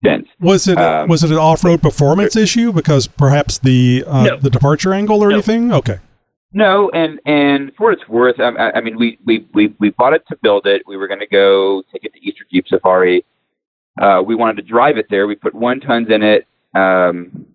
sense. 0.04 0.26
Was 0.40 0.66
it 0.66 0.78
Um, 0.78 1.08
was 1.08 1.22
it 1.22 1.30
an 1.30 1.36
off 1.38 1.62
road 1.64 1.82
performance 1.82 2.34
issue 2.36 2.72
because 2.72 3.06
perhaps 3.06 3.58
the 3.58 4.04
uh, 4.06 4.24
No. 4.24 4.36
the 4.38 4.50
departure 4.50 4.94
angle 4.94 5.22
or 5.22 5.30
anything? 5.30 5.72
Okay. 5.72 5.98
No, 6.52 6.90
and 6.90 7.20
and 7.26 7.72
for 7.76 7.90
what 7.90 7.98
it's 8.00 8.08
worth, 8.08 8.40
I, 8.40 8.48
I- 8.48 8.72
I 8.78 8.80
mean, 8.80 8.98
we 8.98 9.18
we 9.24 9.46
we 9.54 9.74
we 9.78 9.90
bought 9.90 10.14
it 10.14 10.22
to 10.28 10.36
build 10.42 10.66
it. 10.66 10.82
We 10.86 10.96
were 10.96 11.06
going 11.06 11.20
to 11.20 11.26
go 11.26 11.82
take 11.92 12.04
it 12.04 12.12
to 12.14 12.20
Easter 12.26 12.44
Jeep 12.50 12.66
Safari. 12.66 13.24
Uh, 14.00 14.22
we 14.26 14.34
wanted 14.34 14.56
to 14.56 14.62
drive 14.62 14.96
it 14.96 15.06
there. 15.10 15.26
We 15.28 15.34
put 15.36 15.54
one 15.54 15.78
tons 15.80 16.08
in 16.10 16.22
it. 16.22 16.46
Um, 16.74 17.46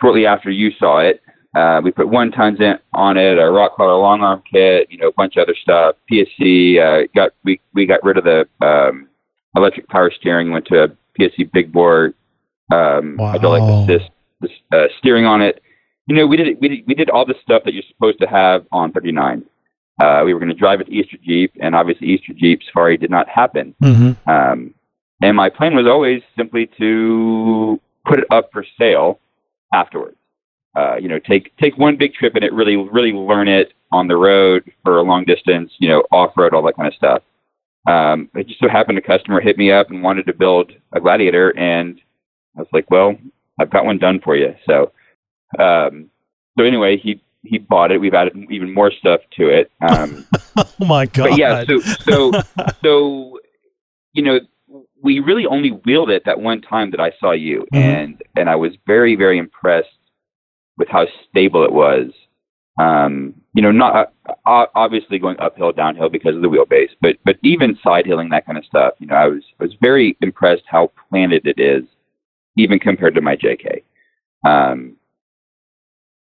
shortly 0.00 0.26
after 0.26 0.50
you 0.50 0.70
saw 0.78 0.98
it, 1.00 1.20
uh, 1.56 1.80
we 1.82 1.90
put 1.90 2.08
one 2.08 2.32
tons 2.32 2.60
in 2.60 2.78
on 2.92 3.16
it. 3.16 3.38
A 3.38 3.50
rock 3.50 3.76
crawler 3.76 4.00
long 4.00 4.22
arm 4.22 4.42
kit, 4.50 4.88
you 4.90 4.98
know, 4.98 5.08
a 5.08 5.12
bunch 5.12 5.36
of 5.36 5.42
other 5.42 5.56
stuff. 5.60 5.96
PSC 6.10 6.78
uh, 6.80 7.06
got 7.14 7.32
we 7.44 7.60
we 7.74 7.86
got 7.86 8.02
rid 8.02 8.18
of 8.18 8.24
the 8.24 8.46
um, 8.66 9.08
electric 9.56 9.88
power 9.88 10.10
steering. 10.10 10.50
Went 10.50 10.66
to 10.66 10.84
a 10.84 10.88
PSC 11.18 11.50
big 11.52 11.72
bore 11.72 12.12
um, 12.72 13.16
hydraulic 13.18 13.62
assist 13.88 14.10
uh, 14.72 14.86
steering 14.98 15.26
on 15.26 15.42
it 15.42 15.62
you 16.06 16.14
know, 16.14 16.26
we 16.26 16.36
did 16.36 16.60
we 16.60 16.68
did 16.68 16.86
we 16.86 16.94
did 16.94 17.10
all 17.10 17.24
the 17.24 17.34
stuff 17.42 17.62
that 17.64 17.72
you're 17.72 17.82
supposed 17.88 18.20
to 18.20 18.26
have 18.26 18.66
on 18.72 18.92
39. 18.92 19.44
Uh, 20.02 20.22
we 20.24 20.34
were 20.34 20.40
going 20.40 20.52
to 20.52 20.58
drive 20.58 20.80
it 20.80 20.84
to 20.84 20.92
Easter 20.92 21.16
Jeep, 21.22 21.52
and 21.60 21.74
obviously 21.74 22.08
Easter 22.08 22.32
Jeep 22.34 22.60
Safari 22.66 22.96
did 22.96 23.10
not 23.10 23.28
happen. 23.28 23.74
Mm-hmm. 23.82 24.28
Um, 24.28 24.74
and 25.22 25.36
my 25.36 25.48
plan 25.48 25.74
was 25.74 25.86
always 25.86 26.20
simply 26.36 26.68
to 26.78 27.80
put 28.04 28.18
it 28.18 28.26
up 28.30 28.50
for 28.52 28.64
sale 28.78 29.20
afterwards. 29.72 30.16
Uh, 30.76 30.96
you 30.96 31.08
know, 31.08 31.18
take 31.20 31.56
take 31.58 31.76
one 31.78 31.96
big 31.96 32.14
trip 32.14 32.34
and 32.34 32.44
it, 32.44 32.52
really 32.52 32.76
really 32.76 33.12
learn 33.12 33.46
it 33.48 33.72
on 33.92 34.08
the 34.08 34.16
road 34.16 34.70
for 34.82 34.98
a 34.98 35.02
long 35.02 35.24
distance. 35.24 35.70
You 35.78 35.88
know, 35.88 36.02
off 36.12 36.32
road, 36.36 36.52
all 36.52 36.62
that 36.62 36.76
kind 36.76 36.88
of 36.88 36.94
stuff. 36.94 37.22
Um, 37.86 38.28
it 38.34 38.48
just 38.48 38.60
so 38.60 38.68
happened 38.68 38.98
a 38.98 39.02
customer 39.02 39.40
hit 39.40 39.58
me 39.58 39.70
up 39.70 39.90
and 39.90 40.02
wanted 40.02 40.26
to 40.26 40.32
build 40.32 40.72
a 40.94 41.00
Gladiator, 41.00 41.56
and 41.56 42.00
I 42.56 42.60
was 42.60 42.68
like, 42.72 42.90
well, 42.90 43.14
I've 43.60 43.70
got 43.70 43.84
one 43.84 43.98
done 43.98 44.20
for 44.24 44.36
you. 44.36 44.54
So, 44.66 44.90
um, 45.58 46.10
so 46.58 46.64
anyway, 46.64 46.96
he 46.96 47.20
he 47.42 47.58
bought 47.58 47.92
it. 47.92 47.98
We've 48.00 48.14
added 48.14 48.34
even 48.50 48.72
more 48.72 48.90
stuff 48.90 49.20
to 49.38 49.48
it. 49.48 49.70
Um, 49.86 50.26
Oh 50.56 50.86
my 50.86 51.06
god. 51.06 51.30
but 51.30 51.38
yeah, 51.38 51.64
so 51.64 51.78
so 51.80 52.32
so 52.82 53.38
you 54.12 54.22
know, 54.22 54.40
we 55.04 55.20
really 55.20 55.46
only 55.46 55.68
wheeled 55.84 56.08
it 56.10 56.24
that 56.24 56.40
one 56.40 56.62
time 56.62 56.90
that 56.90 56.98
I 56.98 57.12
saw 57.20 57.30
you, 57.32 57.66
Mhm. 57.72 57.78
and 57.78 58.22
and 58.36 58.48
I 58.50 58.56
was 58.56 58.72
very 58.86 59.14
very 59.14 59.38
impressed 59.38 59.98
with 60.78 60.88
how 60.88 61.06
stable 61.28 61.62
it 61.62 61.72
was. 61.72 62.10
Um, 62.76 63.34
you 63.52 63.62
know, 63.62 63.70
not 63.70 64.12
uh, 64.46 64.66
obviously 64.74 65.20
going 65.20 65.38
uphill, 65.38 65.70
downhill 65.70 66.08
because 66.08 66.34
of 66.34 66.42
the 66.42 66.48
wheelbase, 66.48 66.90
but 67.00 67.16
but 67.24 67.36
even 67.44 67.78
side 67.84 68.06
hilling 68.06 68.30
that 68.30 68.46
kind 68.46 68.58
of 68.58 68.64
stuff. 68.64 68.94
You 68.98 69.06
know, 69.06 69.14
I 69.14 69.28
was 69.28 69.44
I 69.60 69.64
was 69.64 69.74
very 69.80 70.16
impressed 70.22 70.64
how 70.66 70.90
planted 71.08 71.46
it 71.46 71.60
is, 71.60 71.84
even 72.56 72.80
compared 72.80 73.14
to 73.14 73.20
my 73.20 73.36
JK. 73.36 73.82
Um, 74.44 74.96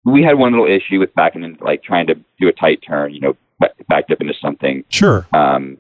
we 0.05 0.23
had 0.23 0.39
one 0.39 0.53
little 0.53 0.67
issue 0.67 0.99
with 1.01 1.15
backing 1.15 1.43
in, 1.43 1.59
like 1.61 1.83
trying 1.83 2.07
to 2.07 2.15
do 2.41 2.49
a 2.49 2.53
tight 2.53 2.81
turn. 2.87 3.13
You 3.13 3.21
know, 3.21 3.37
backed 3.89 4.11
up 4.13 4.21
into 4.21 4.35
something. 4.41 4.85
Sure. 4.89 5.27
Um, 5.35 5.77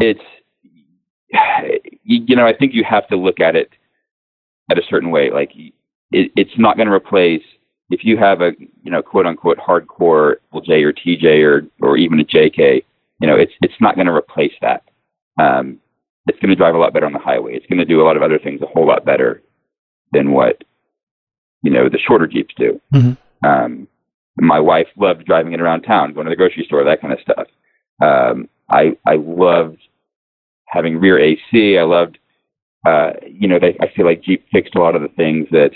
it's 0.00 0.24
you, 2.10 2.24
you 2.26 2.36
know 2.36 2.46
I 2.46 2.52
think 2.54 2.74
you 2.74 2.84
have 2.84 3.06
to 3.08 3.16
look 3.16 3.40
at 3.40 3.56
it 3.56 3.70
at 4.70 4.78
a 4.78 4.82
certain 4.88 5.10
way. 5.10 5.30
Like 5.30 5.52
it, 5.54 6.32
it's 6.36 6.58
not 6.58 6.76
going 6.76 6.88
to 6.88 6.92
replace 6.92 7.42
if 7.90 8.04
you 8.04 8.16
have 8.16 8.40
a 8.40 8.52
you 8.82 8.90
know 8.90 9.02
quote 9.02 9.26
unquote 9.26 9.58
hardcore 9.58 10.36
J 10.64 10.82
or 10.82 10.92
TJ 10.92 11.44
or 11.44 11.66
or 11.80 11.96
even 11.96 12.20
a 12.20 12.24
JK. 12.24 12.84
You 13.20 13.28
know 13.28 13.36
it's 13.36 13.52
it's 13.62 13.80
not 13.80 13.94
going 13.94 14.06
to 14.06 14.14
replace 14.14 14.52
that. 14.60 14.82
Um, 15.40 15.78
it's 16.26 16.38
going 16.40 16.50
to 16.50 16.56
drive 16.56 16.74
a 16.74 16.78
lot 16.78 16.92
better 16.92 17.06
on 17.06 17.12
the 17.12 17.18
highway. 17.18 17.54
It's 17.54 17.66
going 17.66 17.78
to 17.78 17.84
do 17.84 18.00
a 18.00 18.04
lot 18.04 18.16
of 18.16 18.22
other 18.22 18.38
things 18.38 18.60
a 18.60 18.66
whole 18.66 18.86
lot 18.86 19.04
better 19.04 19.42
than 20.12 20.32
what 20.32 20.62
you 21.62 21.70
know 21.70 21.88
the 21.88 21.98
shorter 21.98 22.26
Jeeps 22.26 22.54
do. 22.56 22.80
Mhm. 22.92 23.16
Um, 23.44 23.88
my 24.36 24.60
wife 24.60 24.88
loved 24.96 25.26
driving 25.26 25.52
it 25.52 25.60
around 25.60 25.82
town, 25.82 26.12
going 26.12 26.26
to 26.26 26.30
the 26.30 26.36
grocery 26.36 26.64
store, 26.64 26.84
that 26.84 27.00
kind 27.00 27.12
of 27.12 27.20
stuff. 27.20 27.46
Um, 28.02 28.48
I 28.70 28.96
I 29.06 29.16
loved 29.16 29.78
having 30.70 30.98
rear 30.98 31.18
AC. 31.18 31.78
I 31.78 31.82
loved, 31.82 32.18
uh, 32.86 33.10
you 33.28 33.48
know, 33.48 33.58
they, 33.58 33.76
I 33.80 33.92
feel 33.94 34.06
like 34.06 34.22
Jeep 34.22 34.46
fixed 34.52 34.74
a 34.74 34.80
lot 34.80 34.94
of 34.94 35.02
the 35.02 35.08
things 35.08 35.46
that 35.50 35.70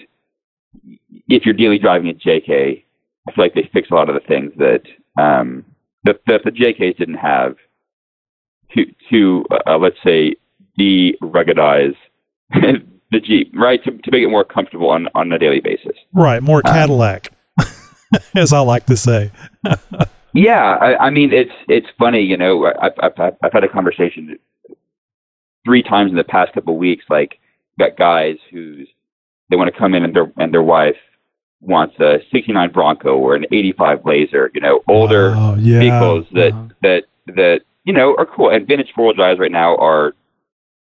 if 1.29 1.45
you're 1.45 1.55
daily 1.55 1.79
driving 1.79 2.09
a 2.09 2.15
JK, 2.15 2.85
I 3.29 3.33
feel 3.33 3.45
like 3.45 3.55
they 3.55 3.69
fixed 3.73 3.91
a 3.91 3.95
lot 3.95 4.09
of 4.09 4.15
the 4.15 4.27
things 4.27 4.53
that 4.57 4.83
um, 5.21 5.65
that, 6.05 6.21
that 6.27 6.43
the 6.45 6.51
JKs 6.51 6.97
didn't 6.97 7.15
have 7.15 7.57
to 8.73 8.85
to 9.11 9.45
uh, 9.67 9.79
let's 9.79 9.97
say 10.05 10.35
de-ruggedize 10.77 11.95
the 12.51 13.21
Jeep, 13.21 13.53
right? 13.55 13.83
To, 13.85 13.91
to 13.93 14.11
make 14.11 14.23
it 14.23 14.29
more 14.29 14.45
comfortable 14.45 14.91
on 14.91 15.09
on 15.15 15.33
a 15.33 15.39
daily 15.39 15.61
basis. 15.61 15.97
Right, 16.13 16.43
more 16.43 16.63
Um, 16.65 16.75
Cadillac, 16.75 17.33
as 18.35 18.53
I 18.53 18.61
like 18.61 18.87
to 18.87 18.97
say. 18.97 19.31
Yeah, 20.37 20.77
I, 20.81 21.07
I 21.07 21.11
mean 21.11 21.33
it's 21.33 21.53
it's 21.69 21.87
funny, 21.97 22.21
you 22.21 22.37
know. 22.37 22.67
I've, 22.83 22.93
I've 22.99 23.35
I've 23.41 23.53
had 23.53 23.63
a 23.63 23.69
conversation 23.69 24.37
three 25.65 25.83
times 25.83 26.11
in 26.11 26.17
the 26.17 26.25
past 26.25 26.53
couple 26.53 26.75
of 26.75 26.79
weeks. 26.79 27.05
Like, 27.09 27.39
got 27.79 27.97
guys 27.97 28.37
who's 28.51 28.89
they 29.51 29.57
want 29.57 29.73
to 29.73 29.79
come 29.79 29.95
in 29.95 30.05
and 30.05 30.15
their 30.15 30.33
and 30.37 30.53
their 30.53 30.63
wife 30.63 30.97
wants 31.61 31.99
a 32.01 32.19
'69 32.31 32.73
Bronco 32.73 33.17
or 33.17 33.35
an 33.35 33.47
'85 33.51 34.03
Blazer, 34.03 34.51
you 34.55 34.61
know, 34.61 34.83
older 34.89 35.35
yeah. 35.59 35.79
vehicles 35.79 36.27
that 36.33 36.71
that 36.83 37.05
that 37.27 37.61
you 37.85 37.93
know 37.93 38.15
are 38.19 38.27
cool. 38.27 38.51
And 38.51 38.67
vintage 38.67 38.93
four 38.95 39.07
wheel 39.07 39.15
drives 39.15 39.41
right 39.41 39.53
now 39.53 39.77
are 39.77 40.15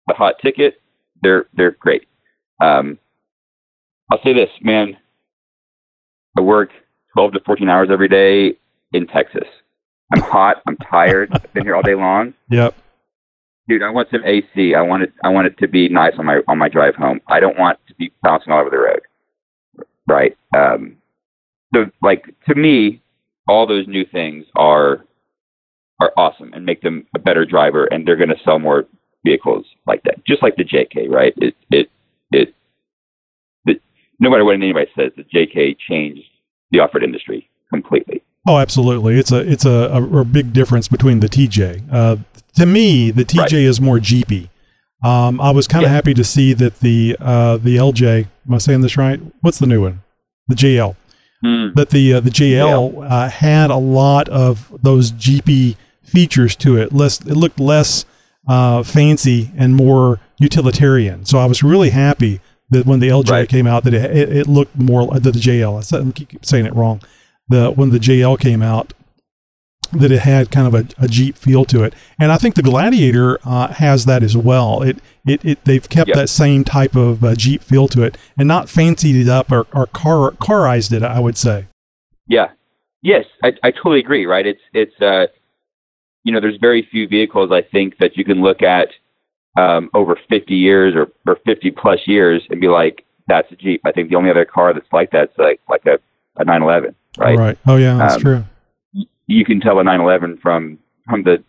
the 0.08 0.14
hot 0.14 0.36
ticket. 0.42 0.82
They're 1.22 1.46
they're 1.54 1.72
great. 1.72 2.08
Um, 2.62 2.98
I'll 4.12 4.22
say 4.24 4.34
this, 4.34 4.50
man. 4.62 4.98
I 6.38 6.42
work 6.42 6.70
12 7.14 7.34
to 7.34 7.40
14 7.46 7.70
hours 7.70 7.90
every 7.92 8.08
day 8.08 8.58
in 8.94 9.08
Texas. 9.08 9.48
I'm 10.14 10.22
hot. 10.22 10.62
I'm 10.68 10.78
tired. 10.78 11.30
I've 11.32 11.54
been 11.54 11.64
here 11.64 11.76
all 11.76 11.82
day 11.82 11.96
long. 11.96 12.34
Yep. 12.50 12.76
Dude, 13.72 13.84
I 13.84 13.90
want 13.90 14.10
some 14.12 14.26
AC. 14.26 14.76
I 14.76 14.82
want 14.82 15.04
it. 15.04 15.14
I 15.24 15.30
want 15.30 15.48
it 15.48 15.58
to 15.60 15.68
be 15.70 15.88
nice 15.88 16.12
on 16.20 16.26
my 16.26 16.42
on 16.50 16.58
my 16.58 16.68
drive 16.68 16.94
home. 16.94 17.22
I 17.28 17.40
don't 17.40 17.58
want 17.58 17.80
to 17.88 17.96
be 17.96 18.12
bouncing 18.22 18.52
all 18.52 18.60
over 18.60 18.70
the 18.70 18.78
road. 18.78 19.00
Right. 20.10 20.36
Um, 20.54 20.98
so, 21.74 21.86
like 22.02 22.26
to 22.50 22.56
me, 22.56 23.02
all 23.48 23.66
those 23.66 23.88
new 23.88 24.04
things 24.04 24.46
are 24.58 25.06
are 26.02 26.12
awesome 26.18 26.52
and 26.52 26.66
make 26.66 26.82
them 26.82 27.08
a 27.16 27.20
better 27.20 27.46
driver, 27.46 27.86
and 27.86 28.06
they're 28.06 28.18
going 28.18 28.28
to 28.28 28.44
sell 28.44 28.60
more 28.60 28.88
vehicles 29.24 29.66
like 29.88 30.04
that. 30.04 30.22
Just 30.26 30.44
like 30.44 30.58
the 30.58 30.66
JK, 30.66 31.10
right? 31.10 31.34
It 31.38 31.56
it 31.72 31.90
it. 32.34 32.54
it 33.68 33.82
no 34.20 34.30
matter 34.30 34.44
what 34.44 34.56
anybody 34.56 34.88
says, 34.98 35.14
the 35.16 35.24
JK 35.24 35.78
changed 35.88 36.28
the 36.72 36.80
off-road 36.80 37.06
industry 37.06 37.50
completely. 37.70 38.22
Oh, 38.48 38.58
absolutely. 38.58 39.20
It's 39.20 39.32
a 39.32 39.50
it's 39.50 39.66
a, 39.66 39.90
a, 39.94 40.20
a 40.20 40.26
big 40.26 40.52
difference 40.52 40.88
between 40.88 41.20
the 41.20 41.28
TJ. 41.30 41.88
Uh, 41.92 42.18
to 42.56 42.66
me, 42.66 43.12
the 43.12 43.24
TJ 43.26 43.54
is 43.64 43.80
more 43.82 44.00
Jeepy. 44.00 44.50
Um, 45.04 45.42
I 45.42 45.52
was 45.52 45.68
kind 45.68 45.84
of 45.84 45.92
happy 45.92 46.14
to 46.14 46.24
see 46.24 46.54
that 46.54 46.80
the 46.80 47.16
uh, 47.20 47.58
the 47.58 47.78
LJ. 47.78 48.28
Am 48.48 48.54
I 48.54 48.58
saying 48.60 48.82
this 48.82 48.98
right? 48.98 49.20
What's 49.42 49.58
the 49.60 49.68
new 49.68 49.82
one? 49.82 50.02
The 50.48 50.56
JL. 50.56 50.96
Mm. 51.44 51.74
That 51.76 51.90
the 51.90 52.14
uh, 52.14 52.20
the 52.20 52.30
JL 52.30 53.10
uh, 53.10 53.30
had 53.30 53.72
a 53.72 53.76
lot 53.78 54.30
of 54.30 54.72
those 54.84 55.10
Jeepy 55.12 55.76
features 56.04 56.56
to 56.58 56.78
it. 56.78 56.94
Less 56.94 57.20
it 57.22 57.34
looked 57.36 57.60
less 57.60 58.06
uh, 58.48 58.84
fancy 58.84 59.52
and 59.58 59.76
more 59.76 60.20
utilitarian. 60.38 61.26
So 61.26 61.40
I 61.40 61.46
was 61.46 61.64
really 61.64 61.90
happy 61.92 62.42
that 62.70 62.86
when 62.86 63.00
the 63.00 63.10
LJ 63.10 63.30
came 63.50 63.66
out, 63.68 63.84
that 63.86 63.94
it, 63.96 64.16
it, 64.16 64.38
it 64.38 64.48
looked 64.48 64.78
more 64.78 65.04
like 65.04 65.24
the, 65.24 65.32
the 65.32 65.40
JL. 65.40 65.78
I 65.78 65.82
said- 65.82 66.08
I 66.08 66.12
keep 66.12 66.46
saying 66.46 66.66
it 66.68 66.76
wrong. 66.76 67.02
The 67.50 67.72
when 67.72 67.90
the 67.90 67.98
JL 68.00 68.40
came 68.40 68.62
out, 68.62 68.94
that 69.94 70.12
it 70.12 70.20
had 70.22 70.52
kind 70.52 70.68
of 70.68 70.74
a, 70.74 70.88
a 71.04 71.08
Jeep 71.08 71.36
feel 71.38 71.66
to 71.66 71.84
it, 71.84 71.94
and 72.20 72.32
I 72.32 72.38
think 72.38 72.56
the 72.56 72.62
Gladiator 72.64 73.40
uh, 73.44 73.68
has 73.74 74.06
that 74.06 74.24
as 74.24 74.36
well. 74.38 74.82
It 74.82 74.98
it, 75.26 75.44
it 75.46 75.66
they've 75.66 75.88
kept 75.88 76.08
Yep. 76.10 76.16
that 76.18 76.30
same 76.30 76.64
type 76.64 76.96
of 76.96 77.24
uh, 77.24 77.36
Jeep 77.36 77.62
feel 77.64 77.88
to 77.90 78.04
it, 78.04 78.18
and 78.38 78.48
not 78.48 78.70
fancied 78.70 79.16
it 79.16 79.28
up 79.30 79.52
or, 79.52 79.68
or 79.74 79.86
car 79.88 80.32
carized 80.42 80.94
it. 80.94 81.04
I 81.04 81.20
would 81.20 81.38
say. 81.38 81.66
Yeah. 82.28 82.52
Yes, 83.04 83.26
I, 83.44 83.54
I 83.64 83.72
totally 83.72 84.00
agree. 84.00 84.26
Right. 84.26 84.46
It's 84.46 84.62
it's 84.74 85.00
uh, 85.02 85.28
you 86.24 86.32
know, 86.32 86.40
there's 86.40 86.58
very 86.58 86.88
few 86.92 87.08
vehicles 87.08 87.52
I 87.52 87.62
think 87.64 87.98
that 87.98 88.16
you 88.16 88.24
can 88.24 88.42
look 88.42 88.62
at 88.62 88.90
um, 89.58 89.90
over 89.96 90.16
50 90.30 90.54
years 90.54 90.94
or, 90.96 91.12
or 91.28 91.38
50 91.46 91.72
plus 91.72 92.00
years 92.06 92.42
and 92.52 92.62
be 92.62 92.68
like, 92.68 93.04
that's 93.28 93.52
a 93.52 93.56
Jeep. 93.56 93.82
I 93.86 93.92
think 93.92 94.10
the 94.10 94.16
only 94.16 94.30
other 94.30 94.46
car 94.46 94.74
that's 94.74 94.86
like 94.94 95.10
that's 95.12 95.36
like 95.38 95.60
like 95.70 95.86
a 95.88 96.00
a 96.38 96.46
911, 96.46 96.96
right? 97.18 97.38
Right. 97.38 97.58
Oh 97.68 97.76
yeah, 97.76 97.98
that's 97.98 98.16
Um, 98.16 98.22
true. 98.22 98.44
You 99.32 99.46
can 99.46 99.60
tell 99.60 99.80
a 99.80 99.84
911 99.84 100.38
from 100.42 100.78
from 101.08 101.24
the 101.24 101.44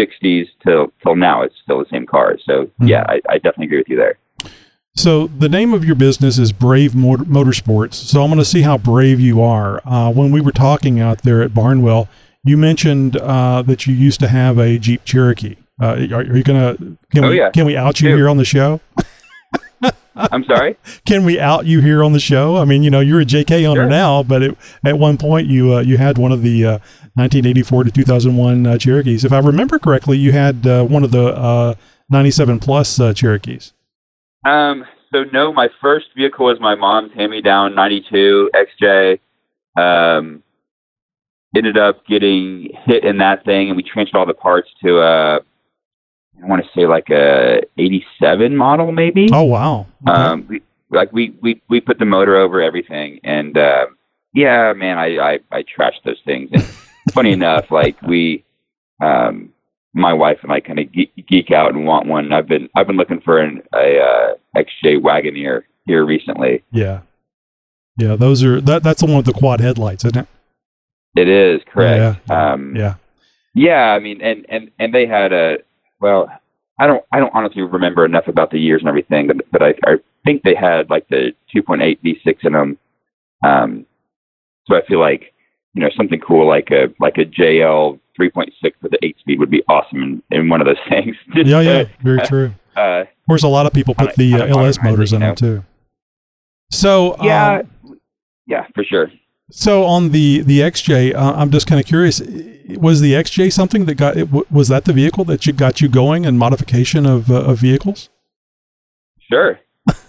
60s 0.00 0.46
till 0.64 0.92
till 1.02 1.16
now. 1.16 1.42
It's 1.42 1.54
still 1.62 1.78
the 1.78 1.86
same 1.90 2.06
car. 2.06 2.36
So 2.44 2.64
Mm-hmm. 2.64 2.88
yeah, 2.88 3.04
I, 3.08 3.20
I 3.28 3.34
definitely 3.38 3.66
agree 3.66 3.78
with 3.78 3.88
you 3.88 3.96
there. 3.96 4.18
So 4.96 5.26
the 5.26 5.48
name 5.48 5.74
of 5.74 5.84
your 5.84 5.96
business 5.96 6.38
is 6.38 6.52
Brave 6.52 6.94
Motor- 6.94 7.24
Motorsports. 7.24 7.94
So 7.94 8.22
I'm 8.22 8.28
going 8.28 8.38
to 8.38 8.44
see 8.44 8.62
how 8.62 8.78
brave 8.78 9.18
you 9.18 9.42
are. 9.42 9.80
Uh, 9.84 10.10
when 10.12 10.30
we 10.30 10.40
were 10.40 10.52
talking 10.52 11.00
out 11.00 11.22
there 11.22 11.42
at 11.42 11.52
Barnwell, 11.52 12.08
you 12.44 12.56
mentioned 12.56 13.16
uh, 13.16 13.62
that 13.62 13.86
you 13.88 13.94
used 13.94 14.20
to 14.20 14.28
have 14.28 14.56
a 14.58 14.78
Jeep 14.78 15.04
Cherokee. 15.04 15.56
Uh, 15.82 16.06
are, 16.12 16.18
are 16.20 16.36
you 16.36 16.44
going 16.44 16.76
to? 16.76 16.96
Can 17.12 17.24
Oh, 17.24 17.30
we 17.30 17.38
yeah. 17.38 17.50
can 17.50 17.66
we 17.66 17.76
out 17.76 18.00
you 18.00 18.10
Yeah. 18.10 18.16
here 18.16 18.28
on 18.28 18.36
the 18.36 18.44
show? 18.44 18.80
I'm 20.16 20.44
sorry. 20.44 20.76
Can 21.06 21.24
we 21.24 21.40
out 21.40 21.66
you 21.66 21.80
here 21.80 22.02
on 22.04 22.12
the 22.12 22.20
show? 22.20 22.56
I 22.56 22.64
mean, 22.64 22.82
you 22.82 22.90
know, 22.90 23.00
you're 23.00 23.20
a 23.20 23.24
JK 23.24 23.64
owner 23.66 23.82
Sure. 23.82 23.88
now, 23.88 24.22
but 24.22 24.42
it, 24.42 24.58
at 24.84 24.98
one 24.98 25.18
point 25.18 25.48
you 25.48 25.74
uh, 25.74 25.80
you 25.80 25.96
had 25.96 26.18
one 26.18 26.32
of 26.32 26.42
the 26.42 26.64
uh, 26.64 26.78
1984 27.14 27.84
to 27.84 27.90
2001 27.90 28.66
uh, 28.66 28.78
Cherokees. 28.78 29.24
If 29.24 29.32
I 29.32 29.38
remember 29.38 29.78
correctly, 29.78 30.18
you 30.18 30.32
had 30.32 30.66
uh, 30.66 30.84
one 30.84 31.02
of 31.04 31.10
the 31.10 31.26
uh, 31.36 31.74
97 32.10 32.60
plus 32.60 33.00
uh, 33.00 33.12
Cherokees. 33.12 33.72
Um, 34.44 34.84
so 35.12 35.24
no, 35.32 35.52
my 35.52 35.68
first 35.80 36.06
vehicle 36.16 36.46
was 36.46 36.58
my 36.60 36.74
mom's 36.74 37.12
hand-me-down 37.14 37.74
'92 37.74 38.50
XJ. 38.54 39.18
Um, 39.76 40.42
ended 41.56 41.78
up 41.78 42.04
getting 42.06 42.68
hit 42.84 43.04
in 43.04 43.18
that 43.18 43.44
thing, 43.44 43.68
and 43.68 43.76
we 43.76 43.82
transferred 43.82 44.18
all 44.18 44.26
the 44.26 44.34
parts 44.34 44.68
to 44.82 44.98
a, 45.00 45.40
I 46.42 46.46
want 46.46 46.62
to 46.64 46.70
say 46.74 46.86
like 46.86 47.10
a 47.10 47.60
'87 47.78 48.56
model, 48.56 48.92
maybe. 48.92 49.28
Oh 49.32 49.42
wow! 49.42 49.86
Okay. 50.06 50.12
Um, 50.16 50.46
we, 50.48 50.62
like 50.90 51.12
we, 51.12 51.34
we 51.40 51.60
we 51.68 51.80
put 51.80 51.98
the 51.98 52.04
motor 52.04 52.36
over 52.36 52.60
everything, 52.60 53.20
and 53.24 53.56
uh, 53.56 53.86
yeah, 54.34 54.72
man, 54.74 54.98
I, 54.98 55.16
I 55.18 55.38
I 55.50 55.62
trashed 55.62 56.02
those 56.04 56.20
things. 56.24 56.50
And 56.52 56.62
funny 57.12 57.32
enough, 57.40 57.70
like 57.70 58.00
we, 58.02 58.44
um, 59.02 59.50
my 59.94 60.12
wife 60.12 60.38
and 60.42 60.52
I 60.52 60.60
kind 60.60 60.78
of 60.78 60.92
geek, 60.92 61.12
geek 61.26 61.50
out 61.50 61.74
and 61.74 61.86
want 61.86 62.06
one. 62.06 62.32
I've 62.32 62.48
been 62.48 62.68
I've 62.76 62.86
been 62.86 62.96
looking 62.96 63.20
for 63.20 63.38
an 63.38 63.62
a 63.74 63.98
uh, 64.00 64.34
XJ 64.56 65.00
Wagoneer 65.00 65.62
here 65.86 66.04
recently. 66.04 66.62
Yeah, 66.70 67.00
yeah. 67.96 68.16
Those 68.16 68.44
are 68.44 68.60
that. 68.60 68.82
That's 68.82 69.00
the 69.00 69.06
one 69.06 69.16
with 69.16 69.26
the 69.26 69.32
quad 69.32 69.60
headlights, 69.60 70.04
isn't 70.04 70.18
it? 70.18 70.28
It 71.16 71.28
is 71.28 71.60
correct. 71.72 72.20
Yeah. 72.28 72.52
Um, 72.52 72.76
Yeah. 72.76 72.94
Yeah, 73.56 73.92
I 73.92 74.00
mean, 74.00 74.20
and 74.20 74.44
and 74.48 74.70
and 74.80 74.92
they 74.92 75.06
had 75.06 75.32
a 75.32 75.58
well, 76.04 76.28
I 76.78 76.86
don't 76.86 77.02
I 77.12 77.18
don't 77.18 77.34
honestly 77.34 77.62
remember 77.62 78.04
enough 78.04 78.28
about 78.28 78.50
the 78.50 78.58
years 78.58 78.82
and 78.82 78.88
everything, 78.90 79.26
but 79.26 79.36
but 79.50 79.62
I 79.62 79.74
I 79.86 79.94
think 80.24 80.42
they 80.42 80.54
had 80.54 80.90
like 80.90 81.08
the 81.08 81.32
2.8 81.56 81.98
V6 82.02 82.44
in 82.44 82.52
them. 82.52 82.78
Um, 83.42 83.86
so 84.66 84.76
I 84.76 84.84
feel 84.86 85.00
like 85.00 85.32
you 85.72 85.80
know 85.80 85.88
something 85.96 86.20
cool 86.20 86.46
like 86.46 86.70
a 86.70 86.92
like 87.00 87.16
a 87.16 87.24
JL 87.24 87.98
3.6 88.20 88.50
with 88.82 88.92
the 88.92 88.98
eight 89.02 89.18
speed 89.18 89.38
would 89.40 89.50
be 89.50 89.62
awesome 89.66 90.22
in, 90.30 90.38
in 90.38 90.48
one 90.50 90.60
of 90.60 90.66
those 90.66 90.76
things. 90.90 91.16
Yeah, 91.34 91.60
yeah. 91.60 91.70
uh, 91.70 91.84
Very 92.02 92.20
true. 92.26 92.54
Uh, 92.76 93.00
Of 93.00 93.26
course, 93.26 93.42
a 93.42 93.48
lot 93.48 93.64
of 93.64 93.72
people 93.72 93.94
put 93.94 94.14
the 94.16 94.34
uh, 94.34 94.46
LS 94.46 94.82
motors 94.82 95.14
in 95.14 95.20
them 95.20 95.34
too. 95.36 95.64
So 96.70 97.16
yeah, 97.22 97.62
um, 97.84 98.00
yeah, 98.46 98.66
for 98.74 98.84
sure. 98.84 99.10
So 99.50 99.84
on 99.84 100.10
the 100.10 100.40
the 100.42 100.60
XJ, 100.60 101.14
uh, 101.14 101.34
I'm 101.34 101.50
just 101.50 101.66
kind 101.66 101.80
of 101.80 101.86
curious. 101.86 102.20
Was 102.76 103.00
the 103.00 103.12
XJ 103.12 103.52
something 103.52 103.84
that 103.84 103.96
got? 103.96 104.16
Was 104.50 104.68
that 104.68 104.84
the 104.84 104.92
vehicle 104.92 105.24
that 105.24 105.46
you 105.46 105.52
got 105.52 105.80
you 105.80 105.88
going 105.88 106.24
in 106.24 106.38
modification 106.38 107.04
of 107.06 107.30
uh, 107.30 107.42
of 107.42 107.58
vehicles? 107.58 108.08
Sure, 109.30 109.58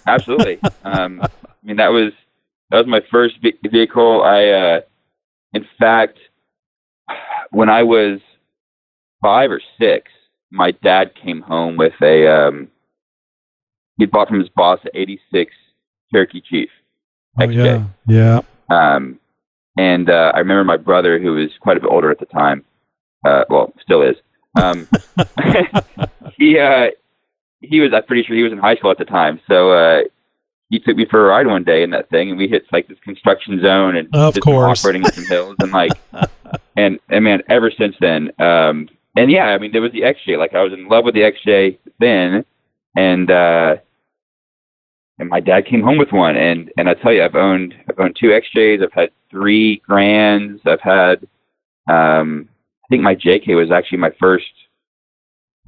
absolutely. 0.08 0.60
um, 0.84 1.22
I 1.22 1.30
mean, 1.64 1.78
that 1.78 1.90
was 1.90 2.14
that 2.72 2.78
was 2.78 2.88
my 2.88 3.02
first 3.12 3.36
vehicle. 3.70 4.24
I, 4.24 4.46
uh, 4.50 4.82
in 5.54 5.66
fact, 5.80 6.18
when 7.52 7.70
I 7.70 7.84
was 7.84 8.20
five 9.22 9.52
or 9.52 9.62
six, 9.80 10.12
my 10.50 10.72
dad 10.72 11.12
came 11.22 11.42
home 11.42 11.76
with 11.76 11.94
a 12.02 12.28
um, 12.28 12.70
he 13.98 14.06
bought 14.06 14.30
from 14.30 14.40
his 14.40 14.50
boss 14.50 14.80
an 14.84 14.92
'86 14.94 15.54
Cherokee 16.12 16.42
Chief. 16.42 16.70
Oh 17.40 17.50
yeah, 17.50 17.84
yeah. 18.08 18.40
Um, 18.70 19.20
and 19.78 20.10
uh, 20.10 20.32
I 20.34 20.40
remember 20.40 20.64
my 20.64 20.78
brother, 20.78 21.20
who 21.20 21.34
was 21.34 21.50
quite 21.60 21.78
a 21.78 21.80
bit 21.80 21.90
older 21.90 22.12
at 22.12 22.20
the 22.20 22.26
time, 22.26 22.64
uh, 23.26 23.44
well, 23.50 23.74
still 23.82 24.02
is. 24.02 24.16
Um, 24.56 24.88
he 26.38 26.58
uh, 26.60 26.88
he 27.62 27.80
was. 27.80 27.92
I'm 27.94 28.04
pretty 28.04 28.24
sure 28.24 28.36
he 28.36 28.44
was 28.44 28.52
in 28.52 28.58
high 28.58 28.76
school 28.76 28.92
at 28.92 28.98
the 28.98 29.06
time. 29.06 29.42
So 29.48 29.72
uh, 29.72 30.02
he 30.70 30.80
took 30.80 30.96
me 30.96 31.06
for 31.10 31.26
a 31.26 31.30
ride 31.30 31.48
one 31.48 31.64
day 31.64 31.84
in 31.84 31.90
that 31.92 32.10
thing, 32.10 32.30
and 32.30 32.38
we 32.38 32.48
hit 32.48 32.66
like 32.72 32.88
this 32.88 33.00
construction 33.04 33.62
zone 33.62 33.96
and 33.96 34.14
Of 34.16 34.40
course. 34.40 34.86
off-roading 34.86 35.06
in 35.06 35.12
some 35.12 35.26
hills, 35.26 35.56
and 35.60 35.72
like, 35.72 35.92
and 36.78 37.00
and 37.10 37.24
man, 37.24 37.42
ever 37.50 37.72
since 37.72 37.96
then, 38.00 38.32
um, 38.40 38.88
and 39.18 39.30
yeah, 39.32 39.46
I 39.46 39.58
mean, 39.58 39.72
there 39.72 39.82
was 39.82 39.92
the 39.92 40.02
XJ. 40.02 40.38
Like 40.38 40.54
I 40.54 40.64
was 40.64 40.74
in 40.74 40.88
love 40.88 41.06
with 41.06 41.16
the 41.16 41.22
XJ 41.22 41.78
then, 42.00 42.46
and 42.96 43.30
uh, 43.30 43.76
and 45.20 45.30
my 45.30 45.40
dad 45.40 45.66
came 45.66 45.82
home 45.82 45.98
with 45.98 46.12
one. 46.12 46.36
And 46.36 46.72
and 46.78 46.90
I 46.90 46.94
tell 46.94 47.14
you 47.14 47.24
I've 47.24 47.36
owned 47.36 47.74
I've 47.90 48.00
owned 48.00 48.18
two 48.20 48.28
XJs 48.28 48.84
I've 48.84 48.94
had 48.94 49.10
three 49.32 49.78
Grands. 49.88 50.62
I've 50.66 50.82
had 50.82 51.28
um 51.90 52.50
I 52.84 52.88
think 52.90 53.02
my 53.04 53.16
JK 53.16 53.56
was 53.56 53.72
actually 53.72 53.98
my 54.00 54.12
first 54.20 54.46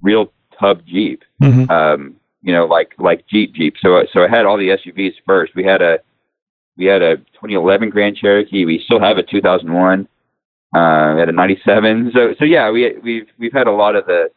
real 0.01 0.31
tub 0.59 0.81
Jeep. 0.85 1.23
Mhm. 1.41 1.69
um 1.69 2.15
you 2.41 2.53
know 2.53 2.65
like 2.65 2.93
like 2.97 3.27
Jeep 3.27 3.53
Jeep. 3.53 3.75
So 3.81 4.03
so 4.11 4.23
I 4.23 4.27
had 4.27 4.45
all 4.45 4.57
the 4.57 4.69
SUVs 4.69 5.15
first. 5.25 5.55
We 5.55 5.63
had 5.63 5.81
a 5.81 5.99
we 6.77 6.85
had 6.85 7.01
a 7.01 7.17
2011 7.17 7.89
Grand 7.89 8.17
Cherokee. 8.17 8.65
We 8.65 8.79
still 8.85 8.99
have 8.99 9.17
a 9.17 9.23
2001 9.23 10.07
uh 10.75 11.13
we 11.15 11.19
had 11.21 11.29
a 11.29 11.31
97 11.31 12.11
so 12.13 12.35
so 12.37 12.43
yeah 12.43 12.69
we 12.69 12.93
we've 13.01 13.27
we've 13.39 13.53
had 13.53 13.67
a 13.67 13.71
lot 13.71 13.95
of 13.95 14.05
the 14.05 14.29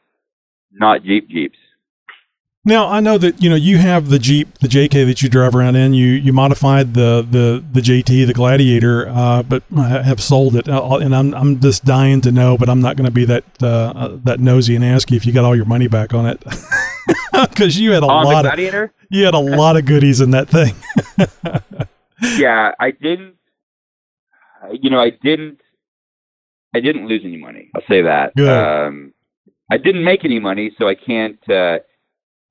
not 0.73 1.03
Jeep 1.03 1.29
Jeeps 1.29 1.59
Now 2.65 2.89
I 2.89 3.01
know 3.01 3.17
that 3.17 3.43
you 3.43 3.49
know 3.49 3.57
you 3.57 3.79
have 3.79 4.11
the 4.11 4.19
Jeep, 4.19 4.59
the 4.59 4.69
JK 4.69 5.07
that 5.07 5.23
you 5.23 5.31
drive 5.31 5.55
around 5.55 5.77
in. 5.77 5.95
You 5.95 6.09
you 6.09 6.31
modified 6.31 6.93
the 6.93 7.27
the 7.29 7.65
the 7.73 7.81
JT, 7.81 8.27
the 8.27 8.35
Gladiator, 8.35 9.09
uh, 9.09 9.43
but 9.43 9.63
I 9.75 10.03
have 10.03 10.23
sold 10.23 10.55
it, 10.57 10.69
uh, 10.69 10.97
and 10.97 11.17
I'm 11.17 11.35
I'm 11.35 11.61
just 11.61 11.87
dying 11.87 12.21
to 12.21 12.31
know, 12.31 12.59
but 12.59 12.69
I'm 12.69 12.83
not 12.83 12.97
going 12.97 13.07
to 13.07 13.11
be 13.11 13.25
that 13.25 13.45
uh, 13.63 13.67
uh, 13.67 14.19
that 14.25 14.41
nosy 14.41 14.77
and 14.77 14.85
ask 14.85 15.11
you 15.11 15.17
if 15.17 15.25
you 15.25 15.33
got 15.33 15.47
all 15.47 15.57
your 15.57 15.65
money 15.65 15.89
back 15.89 16.13
on 16.13 16.27
it, 16.27 16.45
because 17.49 17.79
you 17.79 17.93
had 17.93 18.03
a 18.03 18.07
On 18.07 18.27
lot 18.27 18.45
of 18.45 18.91
you 19.09 19.25
had 19.25 19.33
a 19.33 19.39
lot 19.39 19.79
of 19.79 19.87
goodies 19.87 20.21
in 20.21 20.33
that 20.33 20.51
thing. 20.51 20.75
yeah, 22.39 22.73
I 22.79 22.91
didn't. 22.91 23.37
You 24.71 24.91
know, 24.91 25.01
I 25.01 25.11
didn't. 25.11 25.63
I 26.75 26.81
didn't 26.81 27.09
lose 27.09 27.23
any 27.25 27.39
money. 27.39 27.71
I'll 27.75 27.83
say 27.89 28.03
that. 28.03 28.37
Good. 28.37 28.51
Um, 28.51 29.15
I 29.73 29.79
didn't 29.79 30.05
make 30.05 30.27
any 30.27 30.39
money, 30.39 30.73
so 30.79 30.89
I 30.89 30.95
can't. 30.95 31.39
Uh, 31.49 31.79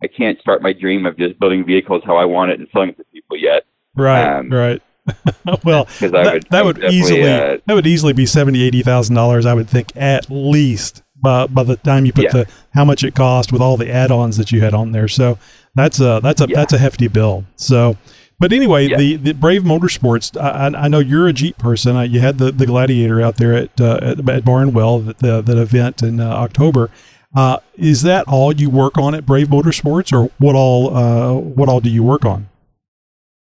I 0.04 0.08
can't 0.08 0.40
start 0.40 0.62
my 0.62 0.74
dream 0.74 1.06
of 1.06 1.18
just 1.18 1.40
building 1.40 1.66
vehicles 1.66 2.04
how 2.06 2.16
I 2.18 2.26
want 2.26 2.52
it 2.52 2.60
and 2.60 2.68
selling 2.72 2.90
it 2.90 2.98
to 2.98 3.04
people 3.14 3.38
yet. 3.38 3.66
right, 3.96 4.38
Um, 4.40 4.50
right. 4.50 4.82
well, 5.64 5.86
'cause 5.86 6.14
I 6.14 6.24
that, 6.24 6.34
would- 6.34 6.44
that 6.52 6.54
I 6.60 6.62
would 6.64 6.78
would 6.78 6.94
easily 6.94 7.24
uh, 7.24 7.58
that 7.66 7.74
would 7.74 7.88
easily 7.88 8.14
be 8.14 8.26
seventy 8.26 8.62
eighty 8.62 8.82
thousand 8.84 9.16
dollars. 9.16 9.46
I 9.46 9.54
would 9.54 9.68
think 9.70 9.92
at 9.96 10.30
least 10.30 11.02
by 11.22 11.48
by 11.48 11.64
the 11.64 11.76
time 11.78 12.06
you 12.06 12.14
put 12.14 12.26
Yeah. 12.26 12.32
the 12.32 12.48
how 12.74 12.86
much 12.86 13.04
it 13.04 13.16
cost 13.16 13.52
with 13.52 13.62
all 13.62 13.76
the 13.76 13.92
add-ons 13.92 14.38
that 14.38 14.52
you 14.52 14.62
had 14.62 14.74
on 14.76 14.92
there. 14.92 15.08
So 15.08 15.38
that's 15.76 16.00
a 16.00 16.20
that's 16.22 16.42
a 16.42 16.46
that's 16.48 16.74
a 16.74 16.78
hefty 16.78 17.08
bill. 17.08 17.46
So. 17.56 17.98
But 18.42 18.54
anyway, 18.54 18.88
the, 18.88 19.18
the 19.18 19.34
Brave 19.34 19.64
Motorsports. 19.64 20.40
I, 20.42 20.68
I 20.70 20.86
I 20.86 20.88
know 20.88 21.00
you're 21.00 21.28
a 21.28 21.34
Jeep 21.34 21.58
person. 21.58 21.98
You 22.10 22.22
had 22.22 22.38
the, 22.38 22.54
the 22.54 22.66
Gladiator 22.66 23.20
out 23.22 23.36
there 23.36 23.54
at 23.54 23.82
uh, 23.82 24.00
at, 24.02 24.30
at 24.30 24.46
Barnwell, 24.46 25.00
that 25.00 25.18
the, 25.20 25.42
that 25.42 25.58
event 25.58 26.02
in 26.02 26.22
uh, 26.22 26.30
October. 26.30 26.90
Uh, 27.36 27.58
is 27.76 28.02
that 28.02 28.28
all 28.28 28.52
you 28.52 28.70
work 28.70 28.98
on 28.98 29.14
at 29.14 29.26
Brave 29.26 29.48
Motorsports, 29.48 30.12
or 30.12 30.32
what 30.40 30.56
all 30.56 30.96
uh, 30.96 31.34
what 31.34 31.70
all 31.70 31.80
do 31.80 31.90
you 31.90 32.04
work 32.04 32.26
on? 32.26 32.50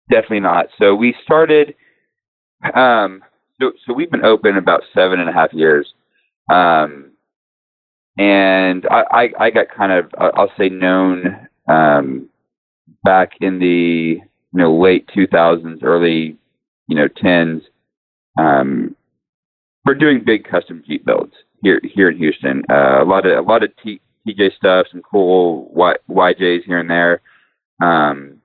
Definitely 0.10 0.40
not. 0.42 0.68
So 0.80 0.96
we 0.96 1.16
started. 1.24 1.76
Um, 2.74 3.24
so 3.62 3.74
so 3.86 3.94
we've 3.94 4.10
been 4.10 4.26
open 4.26 4.58
about 4.58 4.82
seven 4.94 5.20
and 5.20 5.30
a 5.30 5.34
half 5.34 5.54
years, 5.54 5.94
um, 6.50 7.12
and 8.18 8.86
I, 8.90 9.04
I 9.12 9.30
I 9.40 9.50
got 9.52 9.68
kind 9.76 9.92
of 9.92 10.12
I'll 10.18 10.52
say 10.58 10.70
known 10.70 11.48
um, 11.68 12.30
back 13.04 13.34
in 13.40 13.60
the 13.60 14.18
you 14.18 14.22
know 14.52 14.80
late 14.80 15.08
two 15.14 15.28
thousands, 15.28 15.84
early 15.84 16.38
you 16.88 16.96
know 16.96 17.08
tens, 17.08 17.62
um, 18.40 18.96
for 19.84 19.94
doing 19.94 20.24
big 20.26 20.50
custom 20.50 20.84
Jeep 20.88 21.06
builds 21.06 21.36
here 21.66 21.82
here 21.84 22.10
in 22.10 22.18
Houston. 22.18 22.62
Uh, 22.70 23.04
a 23.04 23.06
lot 23.06 23.26
of 23.26 23.38
a 23.38 23.42
lot 23.42 23.64
of 23.64 23.72
T, 23.84 24.00
TJ 24.28 24.56
stuff, 24.56 24.86
some 24.92 25.02
cool 25.02 25.68
y, 25.74 25.96
YJs 26.10 26.64
here 26.66 26.78
and 26.80 26.90
there. 26.90 27.22
Um, 27.82 28.38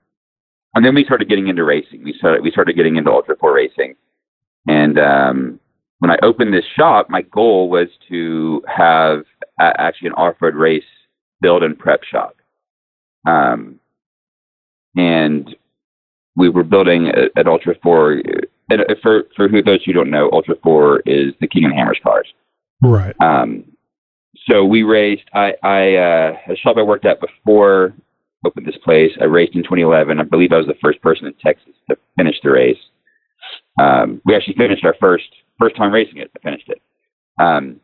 and 0.75 0.85
then 0.85 0.95
we 0.95 1.05
started 1.05 1.29
getting 1.29 1.49
into 1.49 1.65
racing. 1.65 2.03
We 2.03 2.15
started 2.19 2.43
we 2.43 2.51
started 2.51 2.77
getting 2.77 2.97
into 2.97 3.11
Ultra 3.11 3.37
Four 3.37 3.55
racing, 3.55 3.95
and 4.67 4.99
um, 4.99 5.61
when 5.99 6.11
I 6.11 6.17
opened 6.23 6.55
this 6.55 6.65
shop, 6.77 7.11
my 7.11 7.23
goal 7.23 7.69
was 7.69 7.89
to 8.09 8.63
have 8.67 9.25
a- 9.61 9.79
actually 9.81 10.09
an 10.09 10.15
off-road 10.15 10.55
race 10.55 10.83
build 11.43 11.63
and 11.63 11.79
prep 11.79 12.03
shop. 12.05 12.37
Um, 13.27 13.79
and 14.97 15.55
we 16.37 16.49
were 16.49 16.65
building 16.65 17.09
a, 17.09 17.39
an 17.39 17.47
Ultra 17.49 17.75
Four 17.83 18.23
uh, 18.73 18.95
for 19.03 19.25
for 19.37 19.47
who 19.49 19.63
those 19.63 19.85
who 19.85 19.93
don't 19.93 20.11
know, 20.11 20.31
Ultra 20.33 20.55
Four 20.63 21.01
is 21.05 21.35
the 21.41 21.49
King 21.49 21.67
of 21.67 21.73
Hammers 21.73 22.01
cars. 22.03 22.33
Right. 22.83 23.15
Um, 23.21 23.65
so 24.49 24.65
we 24.65 24.83
raced. 24.83 25.29
I 25.35 25.55
I 25.63 25.95
uh, 25.97 26.37
a 26.49 26.57
shop 26.57 26.77
I 26.79 26.83
worked 26.83 27.07
at 27.07 27.21
before 27.21 27.95
opened 28.45 28.67
this 28.67 28.79
place. 28.85 29.13
I 29.21 29.25
raced 29.25 29.55
in 29.55 29.63
2011. 29.63 30.19
I 30.19 30.23
believe 30.23 30.53
I 30.53 30.57
was 30.57 30.67
the 30.67 30.75
first 30.83 31.01
person 31.03 31.27
in 31.27 31.35
Texas 31.35 31.75
to 31.89 31.97
finish 32.17 32.37
the 32.43 32.51
race. 32.51 32.79
Um, 33.81 34.21
we 34.25 34.35
actually 34.35 34.55
finished 34.55 34.85
our 34.85 34.95
first 35.01 35.25
first 35.59 35.77
time 35.77 35.93
racing 35.93 36.19
it. 36.19 36.31
I 36.37 36.43
finished 36.43 36.69
it. 36.69 36.81
Um, 37.41 37.81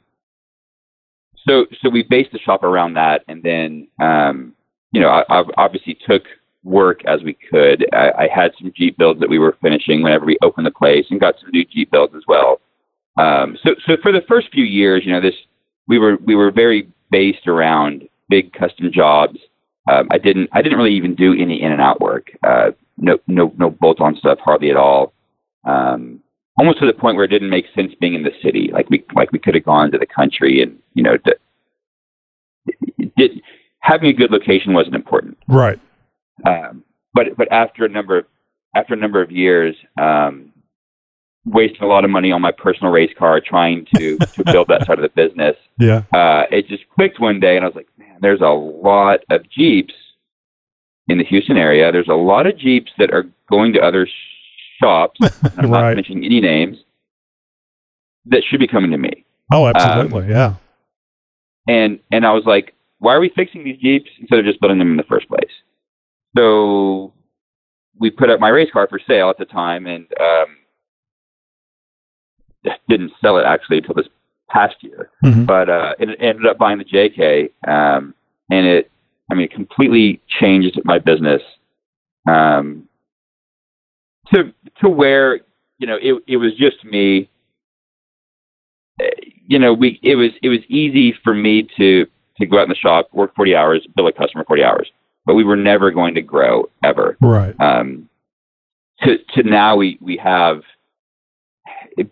so 1.47 1.67
so 1.83 1.91
we 1.91 2.03
based 2.03 2.33
the 2.33 2.39
shop 2.39 2.63
around 2.63 2.95
that, 2.95 3.23
and 3.29 3.43
then 3.43 3.89
um, 4.01 4.55
you 4.93 5.01
know 5.01 5.09
I, 5.09 5.25
I 5.29 5.45
obviously 5.57 5.99
took 6.09 6.23
work 6.65 7.05
as 7.07 7.23
we 7.23 7.37
could. 7.51 7.87
I, 7.93 8.11
I 8.19 8.29
had 8.35 8.53
some 8.59 8.73
Jeep 8.75 8.99
builds 8.99 9.21
that 9.21 9.31
we 9.31 9.39
were 9.39 9.57
finishing 9.63 10.03
whenever 10.03 10.25
we 10.25 10.39
opened 10.43 10.67
the 10.67 10.73
place, 10.73 11.07
and 11.11 11.21
got 11.21 11.37
some 11.41 11.51
new 11.53 11.65
Jeep 11.65 11.91
builds 11.91 12.15
as 12.15 12.23
well. 12.27 12.61
Um, 13.19 13.57
so 13.63 13.71
so 13.87 13.97
for 14.03 14.13
the 14.13 14.23
first 14.29 14.49
few 14.53 14.65
years, 14.65 15.03
you 15.05 15.13
know 15.13 15.21
this 15.21 15.35
we 15.89 15.99
were 15.99 16.17
we 16.25 16.35
were 16.35 16.51
very 16.51 16.89
based 17.11 17.47
around 17.47 18.09
big 18.29 18.53
custom 18.53 18.91
jobs. 18.93 19.39
Um, 19.91 20.09
I 20.11 20.19
didn't 20.19 20.49
I 20.53 20.63
didn't 20.63 20.79
really 20.79 20.95
even 20.95 21.15
do 21.15 21.33
any 21.33 21.63
in 21.63 21.73
and 21.73 21.81
out 21.81 22.01
work. 22.01 22.29
Uh, 22.47 22.73
no 22.99 23.19
no 23.27 23.53
no 23.59 23.71
bolt 23.71 24.01
on 24.01 24.17
stuff 24.17 24.39
hardly 24.41 24.71
at 24.71 24.77
all. 24.77 25.13
Um, 25.65 26.21
almost 26.59 26.79
to 26.81 26.87
the 26.87 26.93
point 26.93 27.17
where 27.17 27.25
it 27.25 27.31
didn't 27.31 27.51
make 27.51 27.67
sense 27.75 27.93
being 28.01 28.15
in 28.15 28.23
the 28.23 28.33
city. 28.43 28.71
Like 28.73 28.89
we 28.91 29.05
like 29.15 29.33
we 29.33 29.39
could 29.39 29.55
have 29.55 29.65
gone 29.65 29.91
to 29.93 29.99
the 29.99 30.07
country 30.07 30.63
and 30.63 30.79
you 30.95 31.03
know 31.03 31.17
d- 31.17 33.13
did, 33.17 33.43
having 33.81 34.09
a 34.09 34.13
good 34.13 34.31
location 34.31 34.75
wasn't 34.75 34.95
important. 34.95 35.39
Right. 35.49 35.79
Um, 36.47 36.85
but 37.15 37.37
but 37.37 37.51
after 37.53 37.85
a 37.85 37.89
number 37.89 38.19
of 38.19 38.27
after 38.75 38.95
a 38.95 38.97
number 38.97 39.23
of 39.23 39.31
years, 39.31 39.75
um, 39.99 40.53
wasting 41.47 41.83
a 41.83 41.87
lot 41.87 42.05
of 42.05 42.11
money 42.11 42.33
on 42.33 42.43
my 42.43 42.51
personal 42.51 42.93
race 42.93 43.13
car 43.19 43.41
trying 43.41 43.87
to 43.97 44.19
to 44.19 44.45
build 44.53 44.69
that 44.69 44.85
side 44.87 44.99
of 44.99 45.03
the 45.03 45.09
business. 45.11 45.57
Yeah. 45.79 46.03
Uh, 46.13 46.43
it 46.51 46.67
just 46.69 46.85
clicked 46.95 47.21
one 47.21 47.41
day, 47.41 47.57
and 47.57 47.65
I 47.65 47.69
was 47.69 47.77
like, 47.77 47.89
man, 47.99 48.19
there's 48.21 48.41
a 48.41 48.49
lot 48.51 49.21
of 49.31 49.49
Jeeps 49.49 49.95
in 51.09 51.19
the 51.19 51.25
Houston 51.25 51.57
area. 51.57 51.93
There's 51.93 52.09
a 52.09 52.15
lot 52.15 52.47
of 52.47 52.59
Jeeps 52.59 52.91
that 52.99 53.13
are 53.13 53.25
going 53.49 53.73
to 53.75 53.81
other 53.81 54.09
shops. 54.81 55.19
I'm 55.57 55.71
Right. 55.71 55.83
not 55.91 55.95
mentioning 55.95 56.25
any 56.25 56.41
names 56.41 56.79
that 58.27 58.43
should 58.49 58.59
be 58.61 58.67
coming 58.67 58.91
to 58.91 58.99
me. 58.99 59.25
Oh, 59.53 59.69
absolutely. 59.69 60.29
yeah. 60.29 60.55
And 61.69 62.01
and 62.11 62.27
I 62.27 62.33
was 62.33 62.45
like, 62.45 62.75
why 62.99 63.15
are 63.15 63.21
we 63.21 63.29
fixing 63.37 63.63
these 63.65 63.79
Jeeps 63.79 64.11
instead 64.21 64.39
of 64.41 64.45
just 64.45 64.61
building 64.61 64.79
them 64.79 64.91
in 64.91 64.97
the 64.97 65.05
first 65.05 65.29
place? 65.29 65.51
So 66.37 67.13
we 67.99 68.11
put 68.11 68.31
up 68.31 68.41
my 68.41 68.49
race 68.49 68.69
car 68.73 68.87
for 68.89 68.99
sale 69.07 69.31
at 69.31 69.39
the 69.39 69.45
time, 69.45 69.87
and 69.87 70.07
um, 70.21 70.47
didn't 72.89 73.13
sell 73.21 73.39
it 73.39 73.45
actually 73.45 73.79
until 73.79 73.95
this 73.95 74.09
past 74.51 74.77
year. 74.81 75.11
Mhm. 75.25 75.47
But 75.47 75.69
uh, 75.69 75.95
it 75.99 76.09
ended 76.21 76.47
up 76.47 76.59
buying 76.59 76.79
the 76.79 76.85
JK, 76.85 77.51
um, 77.67 78.15
and 78.51 78.67
it, 78.67 78.91
I 79.31 79.35
mean, 79.35 79.45
it 79.45 79.51
completely 79.53 80.21
changed 80.29 80.81
my 80.85 80.99
business 80.99 81.43
um, 82.29 82.89
to 84.33 84.53
to 84.81 84.89
where 84.89 85.41
you 85.79 85.87
know 85.87 85.99
it 86.01 86.23
it 86.27 86.37
was 86.37 86.55
just 86.57 86.85
me. 86.85 87.29
Uh, 89.01 89.07
You 89.49 89.59
know, 89.59 89.73
we 89.73 89.99
it 90.03 90.17
was 90.17 90.31
it 90.43 90.49
was 90.49 90.61
easy 90.69 91.13
for 91.25 91.35
me 91.35 91.69
to 91.77 92.07
to 92.39 92.47
go 92.47 92.59
out 92.59 92.65
in 92.65 92.69
the 92.69 92.75
shop, 92.75 93.09
work 93.13 93.35
forty 93.35 93.55
hours, 93.55 93.87
bill 93.95 94.07
a 94.07 94.13
customer 94.13 94.45
forty 94.45 94.63
hours, 94.65 94.91
but 95.25 95.35
we 95.35 95.45
were 95.45 95.57
never 95.57 95.91
going 95.91 96.15
to 96.15 96.23
grow 96.23 96.69
ever. 96.85 97.17
Right. 97.21 97.55
Um, 97.61 98.09
to 99.03 99.19
to 99.35 99.43
now 99.43 99.77
we 99.77 99.99
we 100.01 100.17
have 100.17 100.63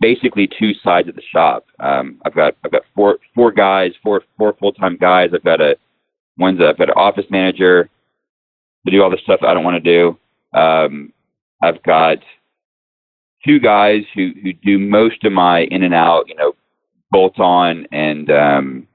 basically 0.00 0.48
two 0.58 0.72
sides 0.82 1.08
of 1.08 1.14
the 1.14 1.22
shop. 1.22 1.66
Um, 1.80 2.20
I've 2.24 2.34
got 2.34 2.54
I've 2.64 2.72
got 2.72 2.82
four 2.94 3.18
four 3.34 3.52
guys, 3.52 3.92
four 4.02 4.22
four 4.38 4.54
full 4.58 4.72
time 4.72 4.96
guys. 4.96 5.30
I've 5.34 5.44
got 5.44 5.60
a 5.60 5.76
one's 6.38 6.60
a, 6.60 6.68
I've 6.68 6.78
got 6.78 6.88
an 6.88 6.94
office 6.96 7.26
manager 7.30 7.88
to 8.84 8.90
do 8.90 9.02
all 9.02 9.10
the 9.10 9.18
stuff 9.22 9.40
I 9.42 9.54
don't 9.54 9.64
want 9.64 9.82
to 9.82 9.90
do. 9.92 10.18
Um, 10.58 11.12
I've 11.62 11.82
got 11.82 12.18
two 13.44 13.60
guys 13.60 14.02
who 14.14 14.32
who 14.42 14.52
do 14.52 14.78
most 14.78 15.24
of 15.24 15.32
my 15.32 15.60
in 15.64 15.82
and 15.82 15.94
out, 15.94 16.28
you 16.28 16.34
know, 16.34 16.54
bolt 17.10 17.38
on 17.38 17.86
and 17.92 18.30
um, 18.30 18.88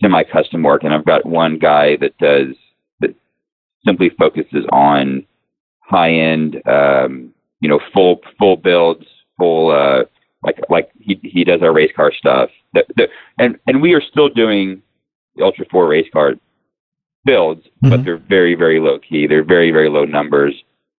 semi 0.00 0.22
custom 0.24 0.62
work, 0.62 0.84
and 0.84 0.94
I've 0.94 1.04
got 1.04 1.26
one 1.26 1.58
guy 1.58 1.96
that 1.96 2.16
does 2.18 2.54
that 3.00 3.14
simply 3.84 4.10
focuses 4.18 4.64
on 4.70 5.26
high 5.80 6.12
end, 6.12 6.62
um, 6.66 7.32
you 7.60 7.68
know, 7.68 7.80
full 7.92 8.20
full 8.38 8.56
builds, 8.56 9.06
full 9.38 9.70
uh, 9.70 10.04
like 10.44 10.58
like 10.68 10.90
he 10.98 11.18
he 11.22 11.44
does 11.44 11.62
our 11.62 11.72
race 11.72 11.92
car 11.94 12.12
stuff. 12.12 12.50
That, 12.74 12.86
that, 12.96 13.08
and 13.38 13.58
and 13.66 13.82
we 13.82 13.94
are 13.94 14.00
still 14.02 14.28
doing 14.28 14.82
the 15.36 15.44
Ultra 15.44 15.66
Four 15.70 15.88
race 15.88 16.08
car 16.12 16.34
builds, 17.24 17.66
but 17.90 18.04
they're 18.04 18.16
very 18.18 18.54
very 18.54 18.80
low 18.80 18.98
key. 18.98 19.26
They're 19.26 19.44
very 19.44 19.70
very 19.70 19.88
low 19.88 20.04
numbers. 20.04 20.54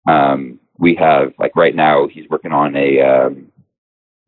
Um, 0.08 0.58
we 0.78 0.94
have 0.96 1.32
like 1.38 1.54
right 1.56 1.74
now 1.74 2.06
he's 2.08 2.28
working 2.28 2.52
on 2.52 2.76
a 2.76 3.00
um, 3.00 3.46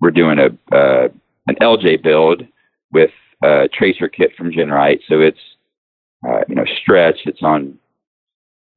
we're 0.01 0.11
doing 0.11 0.39
a 0.39 0.47
uh, 0.75 1.09
an 1.47 1.57
LJ 1.61 2.03
build 2.03 2.43
with 2.93 3.11
a 3.43 3.69
tracer 3.73 4.09
kit 4.09 4.33
from 4.37 4.51
GenRight. 4.53 5.01
So 5.09 5.21
it's 5.21 5.39
uh, 6.27 6.41
you 6.49 6.55
know 6.55 6.65
stretched. 6.83 7.27
It's 7.27 7.43
on 7.43 7.79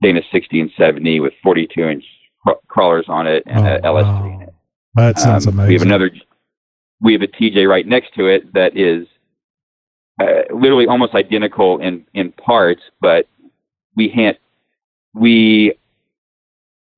Dana 0.01 0.21
60 0.31 0.59
and 0.59 0.71
70 0.77 1.19
with 1.21 1.33
42 1.43 1.81
inch 1.81 2.03
crawlers 2.67 3.05
on 3.07 3.27
it 3.27 3.43
and 3.45 3.65
a 3.65 3.79
LS3 3.81 4.35
in 4.35 4.41
it. 4.43 4.53
That 4.95 5.19
sounds 5.19 5.47
Um, 5.47 5.53
amazing. 5.53 5.67
We 5.67 5.73
have 5.75 5.81
another. 5.81 6.11
We 7.05 7.13
have 7.13 7.21
a 7.21 7.27
TJ 7.27 7.69
right 7.69 7.85
next 7.85 8.15
to 8.15 8.25
it 8.25 8.51
that 8.53 8.75
is 8.75 9.07
uh, 10.19 10.53
literally 10.53 10.87
almost 10.87 11.13
identical 11.13 11.79
in 11.79 12.03
in 12.15 12.31
parts, 12.31 12.81
but 12.99 13.27
we 13.95 14.09
hand 14.09 14.37
we 15.13 15.73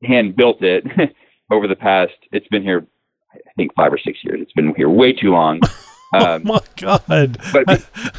hand 0.04 0.36
built 0.36 0.64
it 0.64 0.86
over 1.52 1.68
the 1.68 1.76
past. 1.76 2.14
It's 2.32 2.48
been 2.48 2.64
here, 2.64 2.88
I 3.34 3.52
think, 3.58 3.76
five 3.76 3.92
or 3.92 3.98
six 3.98 4.20
years. 4.24 4.40
It's 4.42 4.54
been 4.54 4.74
here 4.76 4.90
way 4.90 5.12
too 5.12 5.32
long. 5.32 5.60
Um, 6.14 6.24
oh 6.24 6.54
my 6.54 6.62
god! 6.78 7.38
But, 7.52 7.66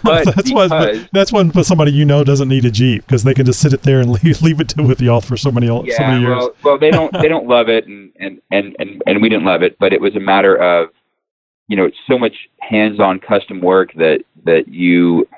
but 0.04 0.24
that's 0.36 0.52
why 0.52 0.68
because- 0.68 1.08
that's 1.10 1.32
when 1.32 1.50
somebody 1.64 1.90
you 1.90 2.04
know 2.04 2.22
doesn't 2.22 2.50
need 2.50 2.66
a 2.66 2.70
Jeep 2.70 3.06
because 3.06 3.24
they 3.24 3.32
can 3.32 3.46
just 3.46 3.60
sit 3.60 3.72
it 3.72 3.82
there 3.82 4.00
and 4.00 4.10
leave, 4.10 4.42
leave 4.42 4.60
it 4.60 4.68
to 4.68 4.82
with 4.82 5.00
y'all 5.00 5.22
for 5.22 5.38
so 5.38 5.50
many 5.50 5.68
so 5.68 5.84
yeah, 5.84 6.10
many 6.10 6.20
years. 6.20 6.36
well, 6.36 6.54
well, 6.62 6.78
they 6.78 6.90
don't 6.90 7.10
they 7.14 7.28
don't 7.28 7.46
love 7.48 7.70
it, 7.70 7.86
and, 7.86 8.12
and 8.20 8.42
and 8.50 8.76
and 8.78 9.02
and 9.06 9.22
we 9.22 9.30
didn't 9.30 9.46
love 9.46 9.62
it, 9.62 9.78
but 9.78 9.94
it 9.94 10.02
was 10.02 10.14
a 10.16 10.20
matter 10.20 10.54
of, 10.54 10.90
you 11.68 11.76
know, 11.76 11.84
it's 11.84 11.96
so 12.08 12.18
much 12.18 12.34
hands-on 12.60 13.20
custom 13.20 13.60
work 13.60 13.92
that 13.94 14.24
that 14.44 14.68
you, 14.68 15.28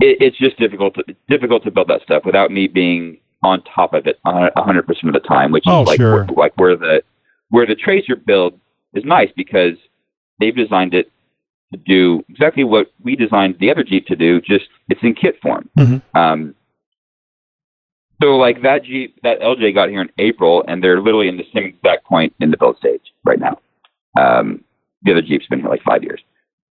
it, 0.00 0.16
it's 0.20 0.38
just 0.38 0.56
difficult 0.58 0.94
to 0.94 1.04
difficult 1.28 1.64
to 1.64 1.70
build 1.70 1.88
that 1.88 2.02
stuff 2.02 2.24
without 2.24 2.50
me 2.50 2.68
being 2.68 3.18
on 3.44 3.62
top 3.64 3.92
of 3.92 4.06
it 4.06 4.18
a 4.24 4.62
hundred 4.62 4.86
percent 4.86 5.14
of 5.14 5.20
the 5.20 5.28
time, 5.28 5.50
which 5.50 5.64
Oh, 5.66 5.82
is 5.82 5.88
like 5.88 5.96
sure. 5.98 6.24
where, 6.24 6.26
like 6.36 6.52
where 6.56 6.76
the 6.76 7.02
where 7.50 7.66
the 7.66 7.74
tracer 7.74 8.14
build 8.16 8.58
is 8.94 9.04
nice 9.04 9.30
because 9.36 9.74
they've 10.38 10.54
designed 10.54 10.94
it 10.94 11.10
to 11.72 11.78
do 11.78 12.24
exactly 12.28 12.62
what 12.64 12.92
we 13.02 13.16
designed 13.16 13.56
the 13.58 13.70
other 13.70 13.82
Jeep 13.82 14.06
to 14.06 14.16
do, 14.16 14.40
just 14.40 14.66
it's 14.88 15.02
in 15.02 15.14
kit 15.14 15.40
form. 15.42 15.68
Mhm. 15.78 16.02
Um, 16.14 16.54
so 18.22 18.36
like 18.36 18.62
that 18.62 18.84
Jeep, 18.84 19.18
that 19.24 19.40
LJ 19.40 19.74
got 19.74 19.88
here 19.88 20.02
in 20.02 20.10
April, 20.18 20.62
and 20.68 20.82
they're 20.84 21.00
literally 21.00 21.28
in 21.28 21.36
the 21.36 21.46
same 21.52 21.64
exact 21.64 22.04
point 22.04 22.32
in 22.40 22.50
the 22.52 22.56
build 22.56 22.76
stage 22.78 23.00
right 23.24 23.40
now. 23.40 23.58
Um, 24.16 24.62
the 25.04 25.12
other 25.12 25.22
Jeep's 25.22 25.46
been 25.46 25.60
here 25.60 25.68
like 25.68 25.82
five 25.82 26.02
years. 26.02 26.20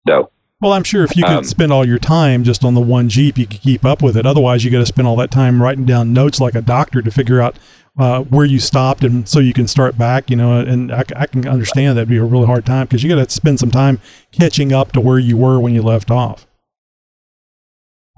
So 0.09 0.31
Well, 0.61 0.72
I'm 0.72 0.85
sure 0.85 1.05
if 1.05 1.16
you 1.16 1.24
could 1.24 1.39
Um, 1.39 1.45
spend 1.45 1.72
all 1.72 1.87
your 1.87 1.99
time 1.99 2.45
just 2.45 2.64
on 2.64 2.74
the 2.74 2.81
one 2.81 3.09
Jeep, 3.09 3.39
you 3.39 3.47
could 3.47 3.61
keep 3.61 3.85
up 3.85 4.03
with 4.03 4.16
it. 4.16 4.26
Otherwise, 4.26 4.64
you 4.64 4.70
got 4.70 4.78
to 4.81 4.87
spend 4.87 5.09
all 5.09 5.16
that 5.16 5.31
time 5.31 5.62
writing 5.62 5.85
down 5.85 6.12
notes 6.12 6.41
like 6.41 6.55
a 6.55 6.61
doctor 6.62 7.01
to 7.03 7.11
figure 7.11 7.41
out 7.41 7.57
uh, 7.99 8.22
where 8.22 8.47
you 8.47 8.59
stopped 8.59 9.03
and 9.03 9.28
so 9.28 9.41
you 9.41 9.53
can 9.53 9.66
start 9.66 9.99
back. 9.99 10.31
You 10.31 10.37
know, 10.37 10.61
and 10.61 10.93
I 10.93 11.26
can 11.26 11.47
understand 11.49 11.97
that'd 11.97 12.09
be 12.09 12.16
a 12.18 12.24
really 12.24 12.47
hard 12.47 12.64
time 12.66 12.87
because 12.87 13.03
you 13.03 13.09
got 13.09 13.22
to 13.26 13.31
spend 13.35 13.59
some 13.59 13.70
time 13.70 14.01
catching 14.33 14.72
up 14.72 14.93
to 14.93 15.01
where 15.01 15.18
you 15.18 15.37
were 15.37 15.59
when 15.59 15.74
you 15.74 15.83
left 15.83 16.11
off. 16.11 16.47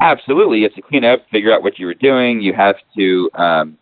Absolutely, 0.01 0.59
you 0.59 0.65
have 0.65 0.75
to 0.75 0.83
clean 0.83 1.05
up, 1.05 1.25
figure 1.31 1.53
out 1.53 1.63
what 1.63 1.79
you 1.79 1.87
were 1.87 1.95
doing. 1.95 2.41
You 2.41 2.55
have 2.55 2.75
to. 2.97 3.31
Um, 3.35 3.79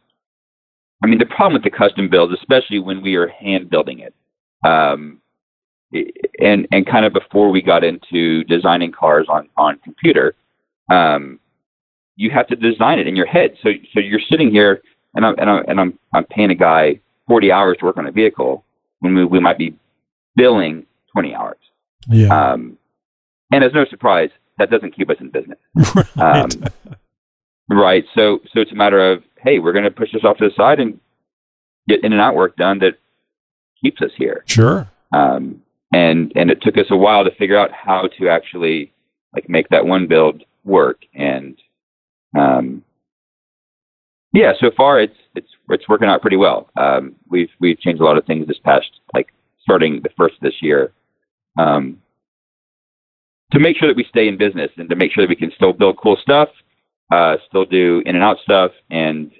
I 1.03 1.07
mean, 1.07 1.19
the 1.19 1.25
problem 1.27 1.55
with 1.55 1.65
the 1.65 1.77
custom 1.77 2.11
builds, 2.11 2.35
especially 2.35 2.79
when 2.79 3.01
we 3.01 3.15
are 3.15 3.27
hand 3.29 3.71
building 3.71 4.01
it, 4.01 4.15
um, 4.63 5.20
i- 5.20 5.20
and 5.93 6.69
and 6.71 6.87
kind 6.87 7.05
of 7.05 7.13
before 7.13 7.51
we 7.51 7.63
got 7.63 7.85
into 7.85 8.45
designing 8.45 8.93
cars 8.93 9.27
on 9.29 9.49
on 9.57 9.79
computer, 9.79 10.35
um, 10.91 11.39
you 12.17 12.31
have 12.31 12.47
to 12.49 12.57
design 12.57 12.99
it 12.99 13.07
in 13.07 13.17
your 13.17 13.27
head. 13.27 13.57
So 13.63 13.71
so 13.93 14.01
you're 14.01 14.21
sitting 14.31 14.51
here, 14.51 14.83
and 15.15 15.25
I'm 15.27 15.35
and 15.39 15.51
I'm 15.51 15.65
and 15.69 15.81
I'm 15.81 15.99
I'm 16.15 16.25
paying 16.25 16.51
a 16.51 16.55
guy 16.55 17.01
40 17.31 17.53
hours 17.53 17.77
to 17.79 17.87
work 17.87 17.97
on 17.97 18.07
a 18.07 18.11
vehicle 18.11 18.65
when 18.99 19.15
we, 19.15 19.25
we 19.25 19.39
might 19.39 19.57
be 19.57 19.77
billing 20.35 20.85
20 21.13 21.33
hours. 21.33 21.57
Yeah. 22.09 22.29
Um, 22.53 22.77
and 23.53 23.63
it's 23.63 23.75
no 23.75 23.85
surprise 23.85 24.31
that 24.59 24.69
doesn't 24.69 24.97
keep 24.97 25.11
us 25.11 25.17
in 25.21 25.31
business. 25.31 25.59
Um, 26.21 26.49
right. 27.71 28.05
So, 28.17 28.41
so 28.53 28.61
it's 28.61 28.73
a 28.73 28.75
matter 28.75 29.13
of, 29.13 29.23
hey, 29.39 29.61
we're 29.61 29.73
going 29.73 29.85
to 29.85 29.93
push 29.93 30.13
this 30.13 30.25
off 30.25 30.39
to 30.39 30.49
the 30.49 30.55
side 30.57 30.81
and 30.81 30.99
get 31.89 32.03
in 32.05 32.13
and 32.13 32.21
out 32.21 32.35
work 32.35 32.57
done 32.57 32.81
that 32.81 32.99
keeps 33.81 34.03
us 34.03 34.11
here. 34.17 34.43
Sure. 34.47 34.91
Um, 35.13 35.63
and 35.93 36.33
and 36.37 36.51
it 36.51 36.63
took 36.63 36.77
us 36.79 36.87
a 36.91 36.97
while 36.97 37.25
to 37.25 37.35
figure 37.35 37.59
out 37.59 37.71
how 37.73 38.09
to 38.19 38.29
actually 38.29 38.93
like 39.35 39.49
make 39.49 39.69
that 39.69 39.87
one 39.87 40.07
build 40.07 40.43
work. 40.65 41.03
And 41.15 41.57
um, 42.39 42.85
yeah, 44.33 44.53
so 44.61 44.71
far 44.77 45.01
it's 45.01 45.17
it's 45.35 45.49
it's 45.69 45.89
working 45.89 46.09
out 46.09 46.21
pretty 46.21 46.37
well. 46.37 46.71
Um, 46.77 47.17
we've 47.29 47.51
we've 47.59 47.79
changed 47.81 48.01
a 48.01 48.05
lot 48.05 48.19
of 48.19 48.25
things 48.25 48.47
this 48.47 48.59
past 48.65 48.89
like 49.15 49.33
starting 49.61 50.01
the 50.03 50.11
first 50.17 50.35
of 50.37 50.41
this 50.43 50.63
year. 50.63 50.93
Um, 51.59 52.01
to 53.53 53.59
make 53.59 53.77
sure 53.77 53.89
that 53.89 53.97
we 53.97 54.07
stay 54.09 54.29
in 54.29 54.39
business 54.39 54.71
and 54.77 54.89
to 54.89 54.97
make 54.97 55.13
sure 55.13 55.25
that 55.25 55.29
we 55.29 55.35
can 55.35 55.51
still 55.57 55.73
build 55.73 55.99
cool 56.01 56.17
stuff, 56.23 56.49
uh, 57.11 57.37
still 57.49 57.65
do 57.65 58.01
in 58.07 58.15
and 58.15 58.23
out 58.23 58.39
stuff, 58.45 58.71
and 58.91 59.33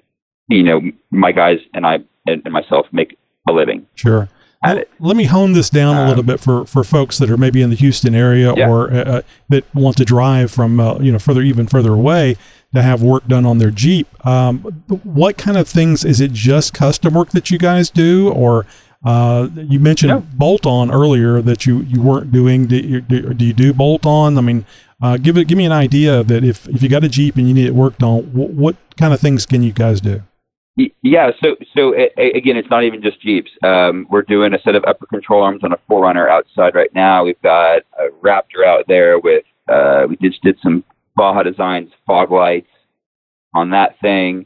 you 0.49 0.63
know, 0.63 0.81
my 1.11 1.31
guys 1.31 1.59
and 1.73 1.85
I 1.85 1.99
and, 2.27 2.41
and 2.43 2.51
myself 2.51 2.87
make 2.91 3.17
a 3.47 3.53
living. 3.53 3.87
Sure. 3.95 4.27
Well, 4.63 4.83
let 4.99 5.17
me 5.17 5.23
hone 5.25 5.53
this 5.53 5.69
down 5.69 5.95
a 5.97 6.07
little 6.07 6.19
Um, 6.21 6.25
bit 6.27 6.39
for, 6.39 6.65
for 6.65 6.83
folks 6.83 7.17
that 7.17 7.29
are 7.31 7.37
maybe 7.37 7.61
in 7.63 7.69
the 7.71 7.75
Houston 7.75 8.13
area 8.13 8.53
Yeah. 8.55 8.69
or 8.69 8.91
uh, 8.93 8.95
uh, 9.03 9.21
that 9.49 9.63
want 9.73 9.97
to 9.97 10.05
drive 10.05 10.51
from 10.51 10.79
uh, 10.79 10.99
you 10.99 11.11
know 11.11 11.19
further 11.19 11.41
even 11.41 11.65
further 11.67 11.93
away 11.93 12.37
to 12.73 12.81
have 12.81 13.01
work 13.01 13.27
done 13.27 13.45
on 13.45 13.57
their 13.57 13.71
Jeep. 13.71 14.07
Um, 14.25 14.59
what 15.03 15.37
kind 15.37 15.57
of 15.57 15.67
things 15.67 16.05
is 16.05 16.21
it? 16.21 16.31
Just 16.31 16.73
custom 16.73 17.13
work 17.15 17.31
that 17.31 17.49
you 17.51 17.57
guys 17.57 17.89
do, 17.89 18.29
or 18.29 18.65
uh, 19.03 19.47
you 19.55 19.79
mentioned 19.79 20.09
No. 20.11 20.23
bolt 20.35 20.65
on 20.67 20.91
earlier 20.91 21.41
that 21.41 21.65
you, 21.65 21.79
you 21.81 21.99
weren't 22.01 22.31
doing? 22.31 22.67
Do 22.67 22.75
you 22.77 23.01
do, 23.01 23.33
do 23.33 23.43
you 23.45 23.53
do 23.53 23.73
bolt 23.73 24.05
on? 24.05 24.37
I 24.37 24.41
mean, 24.41 24.63
uh, 25.01 25.17
give 25.17 25.37
it 25.37 25.47
give 25.47 25.57
me 25.57 25.65
an 25.65 25.71
idea 25.71 26.23
that 26.23 26.43
if 26.43 26.67
if 26.69 26.83
you 26.83 26.87
got 26.87 27.03
a 27.03 27.09
Jeep 27.09 27.35
and 27.35 27.47
you 27.47 27.53
need 27.55 27.65
it 27.65 27.73
worked 27.73 28.03
on, 28.03 28.21
wh- 28.25 28.55
what 28.55 28.75
kind 28.95 29.11
of 29.11 29.19
things 29.19 29.47
can 29.47 29.63
you 29.63 29.71
guys 29.73 29.99
do? 30.01 30.21
Yeah, 30.77 31.31
so 31.43 31.55
so 31.75 31.93
again, 31.93 32.55
it's 32.55 32.69
not 32.69 32.83
even 32.83 33.01
just 33.01 33.21
Jeeps. 33.21 33.51
Um, 33.63 34.07
we're 34.09 34.21
doing 34.21 34.53
a 34.53 34.61
set 34.61 34.75
of 34.75 34.83
upper 34.87 35.05
control 35.05 35.43
arms 35.43 35.63
on 35.63 35.73
a 35.73 35.77
4Runner 35.89 36.29
outside 36.29 36.75
right 36.75 36.93
now. 36.95 37.25
We've 37.25 37.41
got 37.41 37.81
a 37.99 38.07
Raptor 38.23 38.65
out 38.65 38.85
there 38.87 39.19
with 39.19 39.43
uh, 39.67 40.05
we 40.07 40.15
just 40.17 40.41
did 40.41 40.57
some 40.63 40.83
Baja 41.15 41.43
Designs 41.43 41.91
fog 42.07 42.31
lights 42.31 42.69
on 43.53 43.71
that 43.71 43.99
thing. 43.99 44.45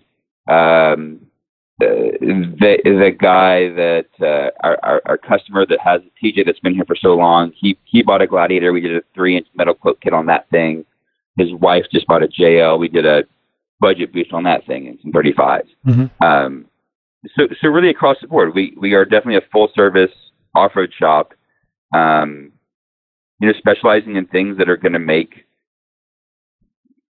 Um, 0.49 1.21
the 1.79 2.17
the 2.59 2.77
the 2.83 3.11
guy 3.11 3.69
that 3.69 4.07
uh, 4.19 4.49
our, 4.65 4.79
our 4.81 5.01
our 5.05 5.17
customer 5.17 5.65
that 5.67 5.79
has 5.79 6.01
a 6.01 6.25
TJ 6.25 6.45
that's 6.45 6.59
been 6.59 6.73
here 6.73 6.85
for 6.85 6.95
so 6.95 7.09
long, 7.09 7.51
he 7.55 7.77
he 7.83 8.01
bought 8.01 8.21
a 8.21 8.27
Gladiator. 8.27 8.73
We 8.73 8.81
did 8.81 8.95
a 8.95 9.01
three 9.13 9.37
inch 9.37 9.47
MetalCloak 9.59 10.01
kit 10.01 10.13
on 10.13 10.25
that 10.27 10.49
thing. 10.49 10.85
His 11.37 11.53
wife 11.53 11.85
just 11.91 12.07
bought 12.07 12.23
a 12.23 12.27
JL. 12.27 12.79
We 12.79 12.87
did 12.87 13.05
a 13.05 13.23
budget 13.79 14.13
boost 14.13 14.33
on 14.33 14.43
that 14.43 14.65
thing 14.65 14.87
and 14.87 14.99
some 15.01 15.11
35s. 15.11 15.67
Mhm. 15.85 16.09
Um, 16.23 16.65
so, 17.35 17.47
so 17.59 17.67
really 17.69 17.89
across 17.89 18.17
the 18.21 18.27
board, 18.27 18.53
we, 18.53 18.73
we 18.79 18.93
are 18.93 19.05
definitely 19.05 19.37
a 19.37 19.49
full 19.51 19.69
service 19.75 20.11
off 20.55 20.75
road 20.75 20.93
shop. 20.97 21.33
Um, 21.93 22.51
you 23.39 23.47
know, 23.47 23.53
specializing 23.57 24.15
in 24.15 24.27
things 24.27 24.57
that 24.57 24.69
are 24.69 24.77
going 24.77 24.93
to 24.93 24.99
make, 24.99 25.45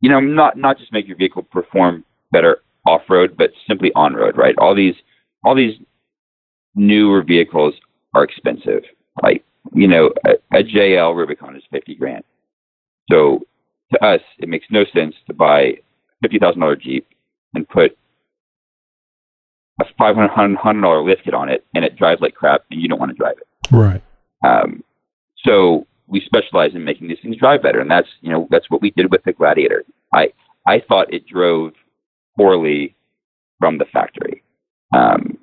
you 0.00 0.10
know, 0.10 0.20
not 0.20 0.56
not 0.56 0.78
just 0.78 0.92
make 0.92 1.08
your 1.08 1.16
vehicle 1.16 1.42
perform 1.42 2.04
better 2.30 2.58
off 2.86 3.02
road, 3.08 3.36
but 3.36 3.50
simply 3.66 3.90
on 3.94 4.14
road. 4.14 4.36
Right? 4.36 4.54
All 4.58 4.74
these 4.74 4.94
all 5.44 5.54
these 5.54 5.76
newer 6.74 7.22
vehicles 7.22 7.74
are 8.14 8.24
expensive. 8.24 8.82
Like 9.22 9.44
you 9.74 9.88
know, 9.88 10.10
a, 10.26 10.58
a 10.58 10.62
JL 10.62 11.16
Rubicon 11.16 11.56
is 11.56 11.62
fifty 11.70 11.94
grand. 11.94 12.24
So 13.10 13.40
to 13.92 14.04
us, 14.04 14.20
it 14.38 14.48
makes 14.48 14.66
no 14.70 14.84
sense 14.94 15.14
to 15.26 15.34
buy 15.34 15.78
fifty 16.22 16.38
thousand 16.38 16.60
dollar 16.60 16.76
Jeep 16.76 17.06
and 17.54 17.68
put 17.68 17.96
a 19.80 19.84
five 19.98 20.16
hundred 20.16 20.82
dollar 20.82 21.02
lift 21.02 21.24
kit 21.24 21.34
on 21.34 21.48
it, 21.48 21.64
and 21.74 21.84
it 21.84 21.96
drives 21.96 22.20
like 22.20 22.34
crap, 22.34 22.62
and 22.70 22.80
you 22.80 22.88
don't 22.88 22.98
want 22.98 23.10
to 23.10 23.16
drive 23.16 23.36
it. 23.38 23.72
Right. 23.72 24.02
Um, 24.44 24.82
so 25.44 25.86
we 26.06 26.20
specialize 26.20 26.74
in 26.74 26.84
making 26.84 27.08
these 27.08 27.18
things 27.22 27.36
drive 27.36 27.62
better, 27.62 27.80
and 27.80 27.90
that's 27.90 28.08
you 28.20 28.30
know 28.30 28.46
that's 28.50 28.70
what 28.70 28.82
we 28.82 28.90
did 28.90 29.10
with 29.10 29.22
the 29.24 29.32
Gladiator. 29.32 29.84
I 30.14 30.32
I 30.66 30.82
thought 30.86 31.12
it 31.12 31.26
drove 31.26 31.72
poorly 32.36 32.94
from 33.58 33.78
the 33.78 33.84
factory, 33.86 34.42
um, 34.94 35.38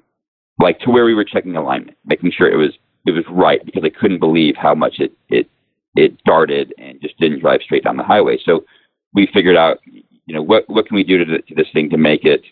like 0.60 0.80
to 0.80 0.92
where 0.92 1.06
we 1.06 1.14
were 1.14 1.26
checking 1.26 1.56
alignment, 1.56 1.98
making 2.06 2.32
sure 2.32 2.50
it 2.50 2.58
was 2.58 2.74
it 3.06 3.12
was 3.12 3.24
right 3.30 3.64
because 3.66 3.84
I 3.84 3.90
couldn't 3.90 4.20
believe 4.20 4.56
how 4.56 4.76
much 4.76 4.96
it 5.00 5.14
it 5.30 5.50
it 5.96 6.24
darted 6.26 6.74
and 6.78 7.02
just 7.02 7.18
didn't 7.18 7.40
drive 7.40 7.62
straight 7.64 7.84
down 7.84 7.98
the 7.98 8.04
highway. 8.04 8.38
So 8.44 8.66
we 9.14 9.28
figured 9.34 9.56
out 9.56 9.80
you 10.28 10.36
know 10.36 10.42
what 10.44 10.70
what 10.70 10.86
can 10.88 10.96
we 10.96 11.04
do 11.04 11.18
to, 11.26 11.42
to 11.42 11.56
this 11.56 11.68
thing 11.74 11.90
to 11.90 11.98
make 11.98 12.24
it 12.26 12.44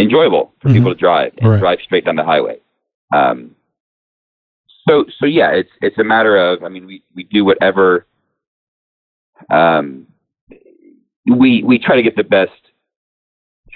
enjoyable 0.00 0.52
for 0.60 0.68
Mhm. 0.70 0.72
people 0.74 0.94
to 0.94 0.98
drive 0.98 1.32
and 1.38 1.50
Right. 1.50 1.60
drive 1.60 1.78
straight 1.82 2.04
down 2.04 2.16
the 2.16 2.24
highway. 2.24 2.58
Um, 3.14 3.54
so 4.88 5.04
so 5.18 5.26
yeah, 5.26 5.50
it's 5.52 5.70
it's 5.80 5.98
a 5.98 6.04
matter 6.04 6.36
of 6.36 6.64
I 6.64 6.68
mean 6.68 6.86
we 6.86 7.02
we 7.14 7.22
do 7.24 7.44
whatever 7.44 8.06
um 9.50 10.06
we 11.26 11.62
we 11.62 11.78
try 11.78 11.96
to 11.96 12.02
get 12.02 12.16
the 12.16 12.24
best 12.24 12.50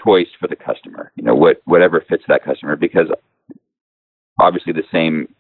choice 0.04 0.28
for 0.40 0.48
the 0.48 0.56
customer. 0.56 1.12
You 1.16 1.24
know 1.24 1.34
what 1.34 1.60
whatever 1.66 2.00
fits 2.00 2.24
that 2.28 2.42
customer 2.44 2.76
because 2.76 3.08
obviously 4.40 4.72
the 4.72 4.84
same 4.90 5.34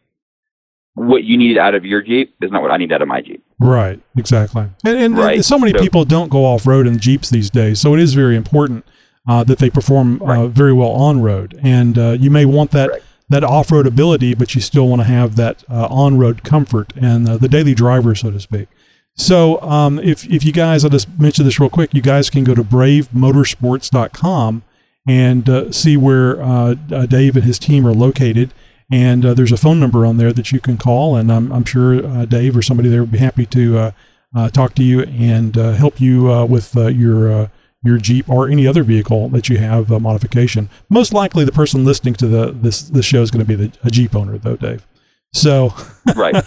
what 0.98 1.24
you 1.24 1.36
need 1.36 1.56
out 1.58 1.74
of 1.74 1.84
your 1.84 2.02
Jeep 2.02 2.34
is 2.42 2.50
not 2.50 2.62
what 2.62 2.70
I 2.70 2.76
need 2.76 2.92
out 2.92 3.02
of 3.02 3.08
my 3.08 3.20
Jeep. 3.20 3.42
Right, 3.60 4.00
exactly. 4.16 4.64
And, 4.84 4.98
and, 4.98 5.16
Right. 5.18 5.36
and 5.36 5.44
so 5.44 5.58
many 5.58 5.72
So- 5.72 5.78
people 5.80 6.04
don't 6.04 6.28
go 6.30 6.44
off 6.44 6.66
road 6.66 6.86
in 6.86 6.98
Jeeps 6.98 7.30
these 7.30 7.50
days, 7.50 7.80
so 7.80 7.94
it 7.94 8.00
is 8.00 8.14
very 8.14 8.36
important 8.36 8.84
uh, 9.26 9.44
that 9.44 9.58
they 9.58 9.68
perform 9.70 10.22
uh, 10.22 10.46
very 10.48 10.72
well 10.72 10.90
on 10.90 11.20
road. 11.20 11.58
And 11.62 11.98
uh, 11.98 12.16
you 12.18 12.30
may 12.30 12.44
want 12.46 12.70
that 12.70 12.90
Right. 12.90 13.02
that 13.28 13.44
off 13.44 13.70
road 13.70 13.86
ability, 13.86 14.34
but 14.34 14.54
you 14.54 14.60
still 14.62 14.88
want 14.88 15.00
to 15.02 15.08
have 15.08 15.36
that 15.36 15.62
uh, 15.70 15.86
on 15.90 16.16
road 16.18 16.42
comfort 16.44 16.92
and 16.96 17.28
uh, 17.28 17.36
the 17.36 17.48
daily 17.48 17.74
driver, 17.74 18.14
so 18.14 18.30
to 18.30 18.40
speak. 18.40 18.68
So 19.16 19.60
um, 19.62 19.98
if 19.98 20.24
if 20.30 20.44
you 20.46 20.52
guys, 20.52 20.82
I'll 20.84 20.90
just 20.90 21.08
mention 21.18 21.44
this 21.44 21.58
real 21.60 21.68
quick. 21.68 21.92
You 21.92 22.00
guys 22.00 22.30
can 22.30 22.42
go 22.44 22.54
to 22.54 22.62
bravemotorsports.com 22.64 24.62
and 25.06 25.48
uh, 25.48 25.72
see 25.72 25.96
where 25.96 26.40
uh, 26.42 26.74
uh, 26.92 27.06
Dave 27.06 27.36
and 27.36 27.44
his 27.44 27.58
team 27.58 27.86
are 27.86 27.92
located. 27.94 28.52
And 28.90 29.24
uh, 29.24 29.34
there's 29.34 29.52
a 29.52 29.58
phone 29.58 29.78
number 29.80 30.06
on 30.06 30.16
there 30.16 30.32
that 30.32 30.50
you 30.50 30.60
can 30.60 30.78
call, 30.78 31.14
and 31.16 31.30
I'm, 31.30 31.52
I'm 31.52 31.64
sure 31.64 32.04
uh, 32.06 32.24
Dave 32.24 32.56
or 32.56 32.62
somebody 32.62 32.88
there 32.88 33.00
would 33.02 33.12
be 33.12 33.18
happy 33.18 33.44
to 33.46 33.78
uh, 33.78 33.90
uh, 34.34 34.48
talk 34.48 34.74
to 34.76 34.82
you 34.82 35.02
and 35.02 35.56
uh, 35.58 35.72
help 35.72 36.00
you 36.00 36.32
uh, 36.32 36.46
with 36.46 36.76
uh, 36.76 36.86
your 36.86 37.30
uh, 37.30 37.48
your 37.82 37.98
Jeep 37.98 38.28
or 38.28 38.48
any 38.48 38.66
other 38.66 38.82
vehicle 38.82 39.28
that 39.30 39.48
you 39.48 39.58
have 39.58 39.92
uh, 39.92 40.00
modification. 40.00 40.68
Most 40.88 41.12
likely, 41.12 41.44
the 41.44 41.52
person 41.52 41.84
listening 41.84 42.14
to 42.14 42.26
the 42.26 42.52
this 42.52 42.82
this 42.82 43.04
show 43.04 43.22
is 43.22 43.30
going 43.30 43.44
to 43.44 43.48
be 43.48 43.54
the, 43.66 43.78
a 43.84 43.90
Jeep 43.90 44.14
owner, 44.16 44.38
though, 44.38 44.56
Dave. 44.56 44.86
So, 45.32 45.74
Right. 46.16 46.42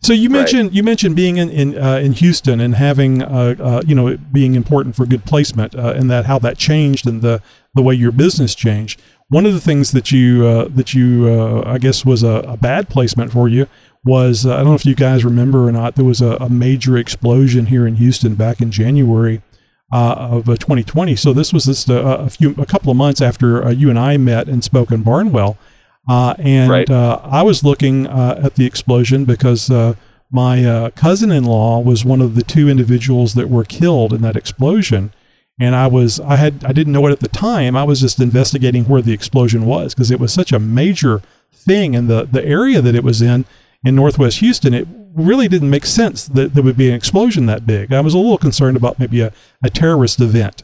so 0.00 0.12
you 0.12 0.30
mentioned 0.30 0.74
you 0.74 0.82
mentioned 0.82 1.14
being 1.16 1.36
in 1.36 1.50
in, 1.50 1.78
uh, 1.78 1.96
in 1.96 2.12
Houston 2.12 2.60
and 2.60 2.74
having 2.74 3.22
uh, 3.22 3.54
uh, 3.60 3.82
you 3.86 3.94
know 3.94 4.06
it 4.08 4.32
being 4.32 4.54
important 4.54 4.96
for 4.96 5.04
good 5.06 5.24
placement 5.24 5.74
uh, 5.74 5.92
and 5.96 6.10
that 6.10 6.24
how 6.24 6.38
that 6.38 6.56
changed 6.56 7.06
and 7.06 7.20
the 7.20 7.42
the 7.74 7.82
way 7.82 7.94
your 7.94 8.12
business 8.12 8.54
changed. 8.54 9.02
One 9.28 9.44
of 9.46 9.54
the 9.54 9.60
things 9.60 9.90
that 9.92 10.12
you 10.12 10.46
uh, 10.46 10.68
that 10.68 10.94
you 10.94 11.28
uh, 11.28 11.62
I 11.66 11.78
guess 11.78 12.04
was 12.04 12.22
a, 12.22 12.44
a 12.46 12.56
bad 12.56 12.88
placement 12.88 13.32
for 13.32 13.48
you 13.48 13.66
was 14.04 14.46
uh, 14.46 14.54
I 14.54 14.58
don't 14.58 14.66
know 14.66 14.74
if 14.74 14.86
you 14.86 14.94
guys 14.94 15.24
remember 15.24 15.66
or 15.66 15.72
not. 15.72 15.96
There 15.96 16.04
was 16.04 16.20
a, 16.20 16.36
a 16.36 16.48
major 16.48 16.96
explosion 16.96 17.66
here 17.66 17.86
in 17.86 17.96
Houston 17.96 18.34
back 18.36 18.60
in 18.60 18.70
January 18.70 19.42
uh, 19.92 20.14
of 20.18 20.48
uh, 20.48 20.56
2020. 20.56 21.16
So 21.16 21.32
this 21.32 21.52
was 21.52 21.64
just 21.64 21.88
a, 21.88 22.00
a 22.20 22.30
few 22.30 22.54
a 22.58 22.66
couple 22.66 22.90
of 22.90 22.96
months 22.96 23.20
after 23.20 23.64
uh, 23.64 23.70
you 23.70 23.90
and 23.90 23.98
I 23.98 24.16
met 24.16 24.48
and 24.48 24.62
spoke 24.62 24.92
in 24.92 25.02
Barnwell. 25.02 25.58
Uh, 26.08 26.34
and 26.38 26.70
Right. 26.70 26.88
uh, 26.88 27.18
I 27.24 27.42
was 27.42 27.64
looking 27.64 28.06
uh, 28.06 28.40
at 28.44 28.54
the 28.54 28.64
explosion 28.64 29.24
because 29.24 29.70
uh, 29.70 29.94
my 30.30 30.64
uh, 30.64 30.90
cousin-in-law 30.90 31.80
was 31.80 32.04
one 32.04 32.20
of 32.20 32.36
the 32.36 32.42
two 32.44 32.68
individuals 32.68 33.34
that 33.34 33.50
were 33.50 33.64
killed 33.64 34.12
in 34.12 34.22
that 34.22 34.36
explosion. 34.36 35.12
And 35.58 35.74
I 35.74 35.86
was 35.86 36.20
I 36.20 36.36
had 36.36 36.64
I 36.64 36.72
didn't 36.72 36.92
know 36.92 37.06
it 37.06 37.12
at 37.12 37.20
the 37.20 37.28
time. 37.28 37.76
I 37.76 37.84
was 37.84 38.00
just 38.00 38.20
investigating 38.20 38.84
where 38.84 39.02
the 39.02 39.12
explosion 39.12 39.64
was 39.64 39.94
because 39.94 40.10
it 40.10 40.20
was 40.20 40.32
such 40.32 40.52
a 40.52 40.58
major 40.58 41.22
thing 41.52 41.96
and 41.96 42.08
the 42.08 42.24
the 42.24 42.44
area 42.44 42.80
that 42.82 42.94
it 42.94 43.04
was 43.04 43.22
in 43.22 43.46
in 43.84 43.94
Northwest 43.94 44.38
Houston. 44.38 44.74
It 44.74 44.86
really 45.14 45.48
didn't 45.48 45.70
make 45.70 45.86
sense 45.86 46.26
that 46.28 46.54
there 46.54 46.62
would 46.62 46.76
be 46.76 46.88
an 46.88 46.94
explosion 46.94 47.46
that 47.46 47.66
big. 47.66 47.92
I 47.92 48.00
was 48.00 48.14
a 48.14 48.18
little 48.18 48.38
concerned 48.38 48.76
about 48.76 48.98
maybe 48.98 49.20
a, 49.20 49.32
a 49.62 49.70
terrorist 49.70 50.20
event. 50.20 50.62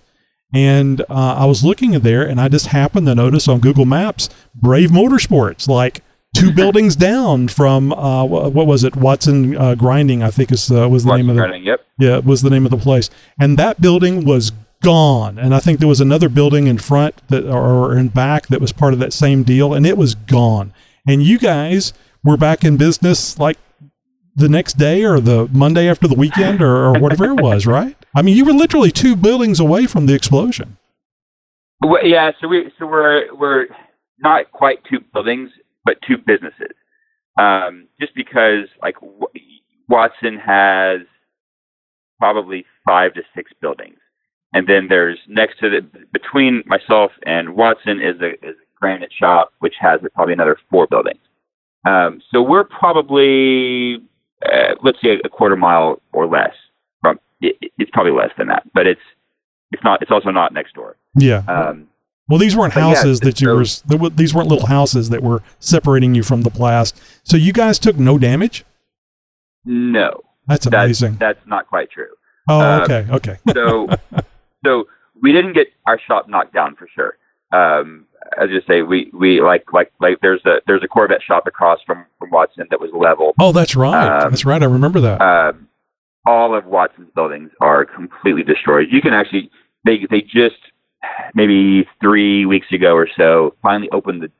And 0.54 1.00
uh, 1.02 1.36
I 1.38 1.46
was 1.46 1.64
looking 1.64 1.92
there, 1.92 2.22
and 2.22 2.38
I 2.38 2.48
just 2.48 2.66
happened 2.66 3.06
to 3.06 3.14
notice 3.14 3.48
on 3.48 3.60
Google 3.60 3.86
Maps 3.86 4.28
Brave 4.54 4.90
Motorsports, 4.90 5.66
like 5.66 6.02
two 6.34 6.52
buildings 6.54 6.94
down 6.94 7.48
from 7.48 7.92
uh, 7.92 8.24
what 8.24 8.66
was 8.66 8.84
it? 8.84 8.94
Watson 8.94 9.56
uh, 9.56 9.74
Grinding, 9.74 10.22
I 10.22 10.30
think 10.30 10.52
is 10.52 10.70
uh, 10.70 10.88
was 10.88 11.04
the 11.04 11.16
name 11.16 11.30
of 11.30 11.36
the 11.36 11.42
Running, 11.42 11.64
yep. 11.64 11.80
yeah 11.98 12.18
was 12.18 12.42
the 12.42 12.50
name 12.50 12.66
of 12.66 12.70
the 12.70 12.76
place. 12.76 13.08
And 13.40 13.58
that 13.58 13.80
building 13.80 14.26
was 14.26 14.52
gone. 14.82 15.38
And 15.38 15.54
I 15.54 15.60
think 15.60 15.78
there 15.78 15.88
was 15.88 16.00
another 16.00 16.28
building 16.28 16.66
in 16.66 16.78
front 16.78 17.26
that 17.28 17.48
or 17.48 17.96
in 17.96 18.08
back 18.08 18.48
that 18.48 18.60
was 18.60 18.72
part 18.72 18.92
of 18.92 18.98
that 19.00 19.12
same 19.12 19.42
deal, 19.44 19.74
and 19.74 19.86
it 19.86 19.96
was 19.96 20.14
gone. 20.14 20.72
And 21.06 21.22
you 21.22 21.38
guys 21.38 21.92
were 22.24 22.36
back 22.36 22.64
in 22.64 22.76
business 22.76 23.38
like 23.38 23.58
the 24.36 24.48
next 24.48 24.74
day 24.78 25.04
or 25.04 25.20
the 25.20 25.48
Monday 25.52 25.88
after 25.88 26.08
the 26.08 26.14
weekend 26.14 26.62
or, 26.62 26.86
or 26.86 26.98
whatever 27.00 27.26
it 27.26 27.40
was, 27.40 27.66
right? 27.66 27.96
I 28.16 28.22
mean, 28.22 28.36
you 28.36 28.44
were 28.44 28.52
literally 28.52 28.90
two 28.90 29.16
buildings 29.16 29.60
away 29.60 29.86
from 29.86 30.06
the 30.06 30.14
explosion. 30.14 30.78
Well, 31.82 32.06
yeah, 32.06 32.30
so 32.40 32.48
we 32.48 32.72
so 32.78 32.86
we're 32.86 33.34
we're 33.34 33.66
not 34.20 34.52
quite 34.52 34.78
two 34.90 35.00
buildings, 35.12 35.50
but 35.84 35.96
two 36.06 36.16
businesses. 36.18 36.76
um, 37.38 37.88
just 38.00 38.14
because 38.14 38.66
like 38.82 38.94
w- 39.00 39.26
Watson 39.88 40.38
has 40.38 41.00
probably 42.18 42.64
five 42.86 43.14
to 43.14 43.22
six 43.34 43.50
buildings, 43.60 43.98
and 44.52 44.66
then 44.66 44.86
there's 44.88 45.18
next 45.28 45.58
to 45.60 45.70
the 45.70 45.80
between 46.12 46.62
myself 46.66 47.12
and 47.24 47.54
Watson 47.56 48.00
is 48.00 48.20
a, 48.20 48.32
is 48.46 48.56
a 48.56 48.78
granite 48.80 49.12
shop 49.12 49.52
which 49.60 49.74
has 49.80 50.00
probably 50.14 50.32
another 50.34 50.58
four 50.70 50.86
buildings. 50.86 51.20
Um, 51.86 52.20
so 52.30 52.42
we're 52.42 52.64
probably 52.64 53.96
uh, 54.44 54.74
let's 54.82 54.98
say 55.02 55.20
a 55.24 55.28
quarter 55.28 55.56
mile 55.56 56.00
or 56.12 56.26
less 56.26 56.54
from. 57.00 57.18
It, 57.40 57.56
it's 57.78 57.90
probably 57.92 58.12
less 58.12 58.30
than 58.38 58.48
that, 58.48 58.62
but 58.74 58.86
it's 58.86 59.00
it's 59.72 59.82
not. 59.82 60.02
It's 60.02 60.10
also 60.10 60.30
not 60.30 60.52
next 60.52 60.74
door. 60.74 60.96
Yeah. 61.16 61.42
Um, 61.48 61.88
well, 62.28 62.38
these 62.38 62.56
weren't 62.56 62.72
but 62.74 62.80
yeah, 62.80 62.94
houses 62.94 63.20
that 63.20 63.40
you 63.40 63.48
were. 63.48 63.64
were- 63.98 64.10
These 64.10 64.32
weren't 64.32 64.48
little 64.48 64.66
houses 64.66 65.10
that 65.10 65.22
were 65.22 65.42
separating 65.58 66.14
you 66.14 66.22
from 66.22 66.42
the 66.42 66.50
blast. 66.50 67.00
So 67.24 67.36
you 67.36 67.52
guys 67.52 67.78
took 67.78 67.98
no 67.98 68.16
damage. 68.16 68.64
no, 69.64 70.20
That's 70.46 70.66
amazing. 70.66 71.16
That's 71.16 71.44
not 71.46 71.66
quite 71.68 71.90
true. 71.90 72.06
oh, 72.48 72.60
um, 72.60 72.82
okay, 72.82 73.06
okay. 73.10 73.38
so 73.52 73.88
so 74.64 74.86
we 75.20 75.32
didn't 75.32 75.52
get 75.54 75.68
our 75.86 75.98
shop 76.00 76.28
knocked 76.28 76.52
down 76.54 76.76
for 76.76 76.88
sure. 76.94 77.16
Um, 77.52 78.06
as 78.40 78.48
you 78.50 78.60
say, 78.66 78.82
we, 78.82 79.10
we 79.12 79.40
like 79.40 79.72
like 79.72 79.92
like 80.00 80.18
there's 80.22 80.40
a 80.46 80.56
there's 80.66 80.82
a 80.82 80.88
Corvette 80.88 81.22
shop 81.22 81.46
across 81.46 81.80
from 81.86 82.06
from 82.18 82.30
Watson 82.30 82.66
that 82.70 82.80
was 82.80 82.90
level. 82.94 83.34
Oh, 83.38 83.52
that's 83.52 83.76
right. 83.76 84.22
Um, 84.22 84.30
that's 84.30 84.44
right. 84.44 84.62
I 84.62 84.66
remember 84.66 85.00
that. 85.00 85.20
Um, 85.20 85.68
all 86.24 86.54
of 86.56 86.64
Watson's 86.66 87.10
buildings 87.14 87.50
are 87.60 87.84
completely 87.84 88.42
destroyed. 88.42 88.88
You 88.90 89.02
can 89.02 89.12
actually 89.12 89.50
they 89.84 90.06
they 90.10 90.22
just 90.22 90.56
maybe 91.34 91.86
three 92.00 92.46
weeks 92.46 92.68
ago 92.72 92.94
or 92.94 93.08
so 93.16 93.54
finally 93.62 93.90
opened 93.90 94.22
the 94.22 94.30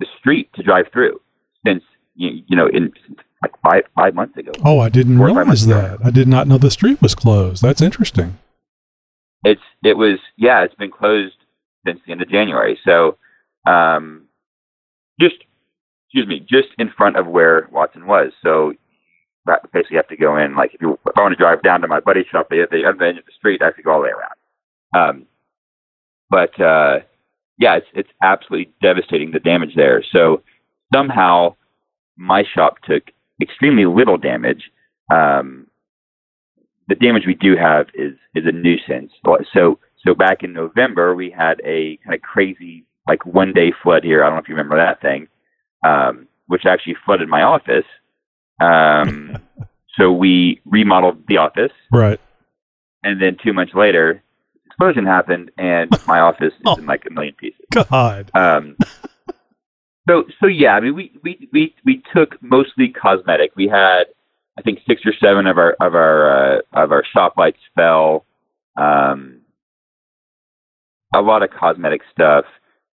the 0.00 0.06
street 0.18 0.50
to 0.54 0.62
drive 0.62 0.86
through 0.92 1.20
since 1.66 1.84
you, 2.16 2.42
you 2.48 2.56
know 2.56 2.66
in 2.66 2.92
like 3.42 3.52
five 3.62 3.82
five 3.94 4.14
months 4.14 4.36
ago. 4.36 4.52
oh, 4.64 4.80
I 4.80 4.88
didn't 4.88 5.18
four 5.18 5.26
or 5.26 5.28
five 5.30 5.36
realize 5.46 5.66
months 5.66 5.86
ago. 5.88 5.96
that. 5.98 6.06
I 6.06 6.10
did 6.10 6.28
not 6.28 6.48
know 6.48 6.58
the 6.58 6.70
street 6.70 7.00
was 7.02 7.14
closed. 7.14 7.62
That's 7.62 7.82
interesting. 7.82 8.38
It's 9.44 9.60
it 9.82 9.96
was 9.96 10.18
yeah 10.36 10.62
it's 10.62 10.74
been 10.74 10.90
closed 10.90 11.36
since 11.86 12.00
the 12.06 12.12
end 12.12 12.22
of 12.22 12.28
january. 12.30 12.78
So 12.84 13.16
um 13.66 14.24
just 15.20 15.36
excuse 16.06 16.26
me 16.26 16.40
just 16.40 16.68
in 16.78 16.90
front 16.96 17.16
of 17.16 17.26
where 17.26 17.68
watson 17.72 18.06
was. 18.06 18.32
So 18.42 18.72
ba- 19.46 19.60
basically 19.72 19.96
have 19.96 20.08
to 20.08 20.16
go 20.16 20.36
in 20.36 20.54
like 20.54 20.74
if 20.74 20.80
you 20.82 20.92
if 21.06 21.16
i 21.16 21.20
want 21.20 21.32
to 21.32 21.42
drive 21.42 21.62
down 21.62 21.80
to 21.80 21.88
my 21.88 22.00
buddy's 22.00 22.26
shop 22.26 22.48
at 22.52 22.70
the 22.70 22.84
other 22.86 23.04
end 23.04 23.18
of 23.18 23.24
the 23.26 23.32
street 23.36 23.62
i 23.62 23.66
have 23.66 23.76
to 23.76 23.82
go 23.82 23.92
all 23.92 23.98
the 24.00 24.04
way 24.04 24.10
around. 24.10 25.10
Um 25.10 25.26
but 26.30 26.58
uh 26.60 27.00
yeah 27.58 27.76
it's 27.76 27.86
it's 27.94 28.10
absolutely 28.22 28.72
devastating 28.82 29.30
the 29.32 29.40
damage 29.40 29.74
there. 29.76 30.02
So 30.12 30.42
somehow 30.94 31.56
my 32.16 32.44
shop 32.54 32.76
took 32.84 33.04
extremely 33.40 33.86
little 33.86 34.16
damage 34.18 34.70
um 35.12 35.66
the 36.92 37.06
damage 37.06 37.22
we 37.26 37.34
do 37.34 37.56
have 37.56 37.86
is 37.94 38.12
is 38.34 38.44
a 38.46 38.52
nuisance. 38.52 39.12
So 39.54 39.78
so 40.04 40.14
back 40.14 40.42
in 40.42 40.52
November 40.52 41.14
we 41.14 41.30
had 41.30 41.60
a 41.64 41.96
kind 42.04 42.14
of 42.14 42.20
crazy 42.20 42.84
like 43.08 43.24
one 43.24 43.52
day 43.54 43.72
flood 43.82 44.04
here. 44.04 44.22
I 44.22 44.26
don't 44.26 44.36
know 44.36 44.42
if 44.42 44.48
you 44.48 44.54
remember 44.54 44.76
that 44.76 45.00
thing, 45.00 45.28
um, 45.86 46.28
which 46.48 46.66
actually 46.66 46.96
flooded 47.04 47.28
my 47.28 47.42
office. 47.42 47.86
Um, 48.60 49.38
so 49.98 50.12
we 50.12 50.60
remodeled 50.66 51.26
the 51.28 51.38
office, 51.38 51.72
Right. 51.90 52.20
and 53.02 53.20
then 53.20 53.36
two 53.42 53.52
months 53.54 53.72
later, 53.74 54.22
explosion 54.66 55.06
happened, 55.06 55.50
and 55.56 55.90
my 56.06 56.20
office 56.28 56.52
is 56.52 56.78
in 56.78 56.84
like 56.86 57.04
a 57.08 57.12
million 57.12 57.34
pieces. 57.34 57.64
God. 57.72 58.30
Um, 58.34 58.76
so 60.08 60.24
so 60.40 60.46
yeah, 60.46 60.74
I 60.74 60.80
mean 60.80 60.94
we 60.94 61.12
we 61.22 61.48
we 61.52 61.74
we 61.86 62.02
took 62.14 62.36
mostly 62.42 62.88
cosmetic. 62.88 63.52
We 63.56 63.66
had 63.68 64.04
I 64.58 64.62
think 64.62 64.80
six 64.86 65.02
or 65.04 65.12
seven 65.22 65.46
of 65.46 65.58
our 65.58 65.76
of 65.80 65.94
our 65.94 66.56
uh, 66.56 66.58
of 66.72 66.92
our 66.92 67.04
shop 67.12 67.34
lights 67.36 67.60
fell. 67.74 68.24
Um, 68.76 69.40
a 71.14 71.20
lot 71.20 71.42
of 71.42 71.50
cosmetic 71.50 72.02
stuff. 72.12 72.44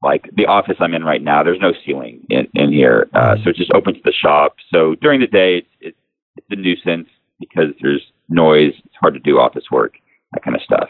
Like 0.03 0.29
the 0.37 0.47
office 0.47 0.77
I'm 0.81 0.95
in 0.95 1.05
right 1.05 1.23
now, 1.23 1.43
there's 1.43 1.61
no 1.61 1.73
ceiling 1.85 2.27
in 2.29 2.47
in 2.55 2.73
here, 2.73 3.09
uh, 3.15 3.37
so 3.37 3.51
it's 3.51 3.59
just 3.59 3.73
open 3.73 3.95
to 3.95 4.01
the 4.05 4.13
shop. 4.13 4.57
So 4.73 4.97
during 5.01 5.21
the 5.21 5.27
day, 5.27 5.59
it's 5.59 5.69
it's, 5.81 5.99
it's 6.37 6.47
a 6.51 6.57
nuisance 6.57 7.09
because 7.41 7.73
there's 7.81 8.03
noise. 8.29 8.75
It's 8.85 8.95
hard 9.01 9.15
to 9.15 9.21
do 9.21 9.39
office 9.39 9.65
work, 9.71 9.95
that 10.33 10.45
kind 10.45 10.57
of 10.57 10.63
stuff. 10.63 10.89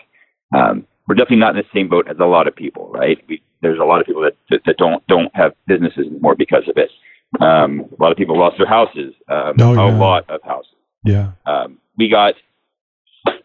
Um, 0.56 0.86
we're 1.06 1.14
definitely 1.14 1.36
not 1.36 1.56
in 1.56 1.62
the 1.62 1.78
same 1.78 1.88
boat 1.88 2.08
as 2.08 2.16
a 2.18 2.24
lot 2.24 2.48
of 2.48 2.56
people, 2.56 2.90
right? 2.92 3.18
We, 3.28 3.42
there's 3.62 3.78
a 3.78 3.84
lot 3.84 4.00
of 4.00 4.06
people 4.06 4.22
that, 4.22 4.36
that 4.50 4.62
that 4.66 4.76
don't 4.78 5.06
don't 5.06 5.34
have 5.34 5.52
businesses 5.66 6.06
anymore 6.08 6.34
because 6.34 6.66
of 6.68 6.76
it. 6.76 6.90
Um, 7.40 7.80
a 7.98 8.02
lot 8.02 8.12
of 8.12 8.16
people 8.18 8.38
lost 8.38 8.56
their 8.58 8.66
houses. 8.66 9.14
Um, 9.28 9.54
Oh, 9.60 9.72
a 9.74 9.90
lot 9.96 10.28
of 10.30 10.42
houses. 10.42 10.72
Yeah. 11.04 11.32
Um, 11.46 11.78
we 11.98 12.08
got 12.08 12.34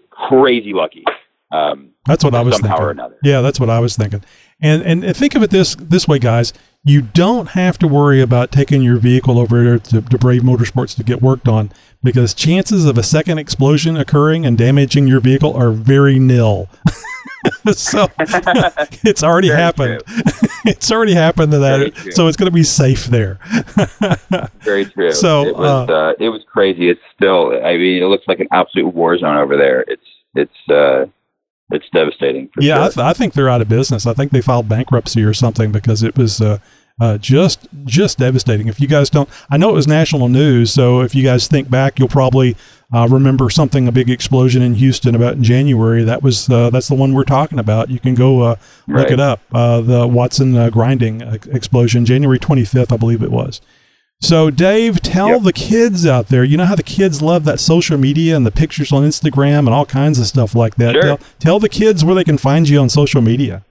crazy 0.09 0.73
lucky. 0.73 1.03
Um, 1.51 1.91
That's 2.05 2.23
what 2.23 2.35
I 2.35 2.41
was 2.41 2.55
somehow 2.57 2.75
thinking. 2.75 2.85
or 2.85 2.91
another. 2.91 3.17
Yeah, 3.23 3.41
that's 3.41 3.59
what 3.59 3.69
I 3.71 3.79
was 3.79 3.97
thinking. 3.97 4.23
And 4.61 4.83
and 4.83 5.15
think 5.17 5.33
of 5.35 5.41
it 5.41 5.49
this 5.49 5.75
this 5.75 6.07
way, 6.07 6.19
guys. 6.19 6.53
You 6.83 7.01
don't 7.01 7.49
have 7.49 7.77
to 7.79 7.87
worry 7.87 8.21
about 8.21 8.51
taking 8.51 8.81
your 8.81 8.97
vehicle 8.97 9.37
over 9.37 9.61
there 9.63 9.79
to, 9.79 10.01
to 10.01 10.17
Brave 10.17 10.43
Motorsports 10.43 10.95
to 10.95 11.03
get 11.03 11.21
worked 11.21 11.47
on 11.47 11.71
because 12.01 12.33
chances 12.33 12.85
of 12.85 12.97
a 12.97 13.03
second 13.03 13.37
explosion 13.37 13.97
occurring 13.97 14.45
and 14.45 14.57
damaging 14.57 15.05
your 15.07 15.19
vehicle 15.19 15.53
are 15.55 15.71
very 15.71 16.19
nil. 16.19 16.69
so 17.71 18.07
it's 18.19 19.23
already 19.23 19.49
Very 19.49 19.59
happened. 19.59 20.03
it's 20.65 20.91
already 20.91 21.13
happened 21.13 21.51
to 21.51 21.59
that. 21.59 22.11
So 22.13 22.27
it's 22.27 22.37
going 22.37 22.49
to 22.49 22.55
be 22.55 22.63
safe 22.63 23.05
there. 23.05 23.39
Very 24.61 24.85
true. 24.85 25.11
So, 25.11 25.45
it 25.45 25.55
was 25.55 25.89
uh, 25.89 26.13
it 26.19 26.29
was 26.29 26.41
crazy. 26.51 26.89
It's 26.89 27.01
still. 27.15 27.53
I 27.63 27.77
mean, 27.77 28.03
it 28.03 28.07
looks 28.07 28.27
like 28.27 28.39
an 28.39 28.47
absolute 28.51 28.93
war 28.93 29.17
zone 29.17 29.37
over 29.37 29.57
there. 29.57 29.85
It's 29.87 30.03
it's 30.35 30.69
uh, 30.69 31.05
it's 31.71 31.85
devastating. 31.93 32.49
For 32.53 32.61
yeah, 32.61 32.85
I, 32.85 32.87
th- 32.87 32.97
I 32.97 33.13
think 33.13 33.33
they're 33.33 33.49
out 33.49 33.61
of 33.61 33.69
business. 33.69 34.05
I 34.05 34.13
think 34.13 34.31
they 34.31 34.41
filed 34.41 34.67
bankruptcy 34.67 35.23
or 35.23 35.33
something 35.33 35.71
because 35.71 36.03
it 36.03 36.17
was 36.17 36.41
uh, 36.41 36.59
uh, 36.99 37.17
just 37.17 37.67
just 37.85 38.17
devastating. 38.17 38.67
If 38.67 38.79
you 38.79 38.87
guys 38.87 39.09
don't, 39.09 39.29
I 39.49 39.57
know 39.57 39.69
it 39.69 39.73
was 39.73 39.87
national 39.87 40.29
news, 40.29 40.73
so 40.73 41.01
if 41.01 41.15
you 41.15 41.23
guys 41.23 41.47
think 41.47 41.69
back, 41.69 41.99
you'll 41.99 42.07
probably 42.07 42.55
uh, 42.93 43.07
remember 43.09 43.49
something 43.49 43.87
a 43.87 43.91
big 43.91 44.09
explosion 44.09 44.61
in 44.61 44.75
Houston 44.75 45.15
about 45.15 45.35
in 45.35 45.43
January. 45.43 46.03
That 46.03 46.23
was 46.23 46.49
uh, 46.49 46.69
that's 46.69 46.87
the 46.87 46.95
one 46.95 47.13
we're 47.13 47.23
talking 47.23 47.59
about. 47.59 47.89
You 47.89 47.99
can 47.99 48.15
go 48.15 48.41
uh, 48.41 48.55
look 48.87 49.11
it 49.11 49.19
up. 49.19 49.41
Uh, 49.53 49.81
the 49.81 50.07
Watson 50.07 50.55
uh, 50.57 50.69
grinding 50.69 51.21
ex- 51.21 51.47
explosion, 51.47 52.05
January 52.05 52.39
25th, 52.39 52.91
I 52.91 52.97
believe 52.97 53.21
it 53.21 53.31
was. 53.31 53.61
So, 54.21 54.49
Dave, 54.49 55.01
tell 55.01 55.39
the 55.39 55.53
kids 55.53 56.05
out 56.05 56.27
there. 56.27 56.43
You 56.43 56.57
know 56.57 56.65
how 56.65 56.75
the 56.75 56.83
kids 56.83 57.21
love 57.21 57.45
that 57.45 57.59
social 57.59 57.97
media 57.97 58.35
and 58.35 58.45
the 58.45 58.51
pictures 58.51 58.91
on 58.91 59.03
Instagram 59.03 59.59
and 59.59 59.69
all 59.69 59.85
kinds 59.85 60.19
of 60.19 60.25
stuff 60.25 60.53
like 60.53 60.75
that. 60.75 60.93
Sure. 60.93 61.01
Tell, 61.01 61.19
tell 61.39 61.59
the 61.59 61.69
kids 61.69 62.03
where 62.03 62.15
they 62.15 62.25
can 62.25 62.37
find 62.37 62.67
you 62.67 62.79
on 62.79 62.89
social 62.89 63.21
media. 63.21 63.63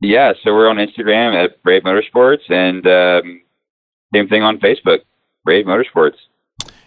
Yeah, 0.00 0.34
so 0.44 0.52
we're 0.52 0.68
on 0.68 0.76
Instagram 0.76 1.34
at 1.34 1.62
Brave 1.62 1.82
Motorsports, 1.82 2.50
and 2.50 2.86
um, 2.86 3.40
same 4.14 4.28
thing 4.28 4.42
on 4.42 4.58
Facebook, 4.58 5.00
Brave 5.44 5.64
Motorsports. 5.64 6.16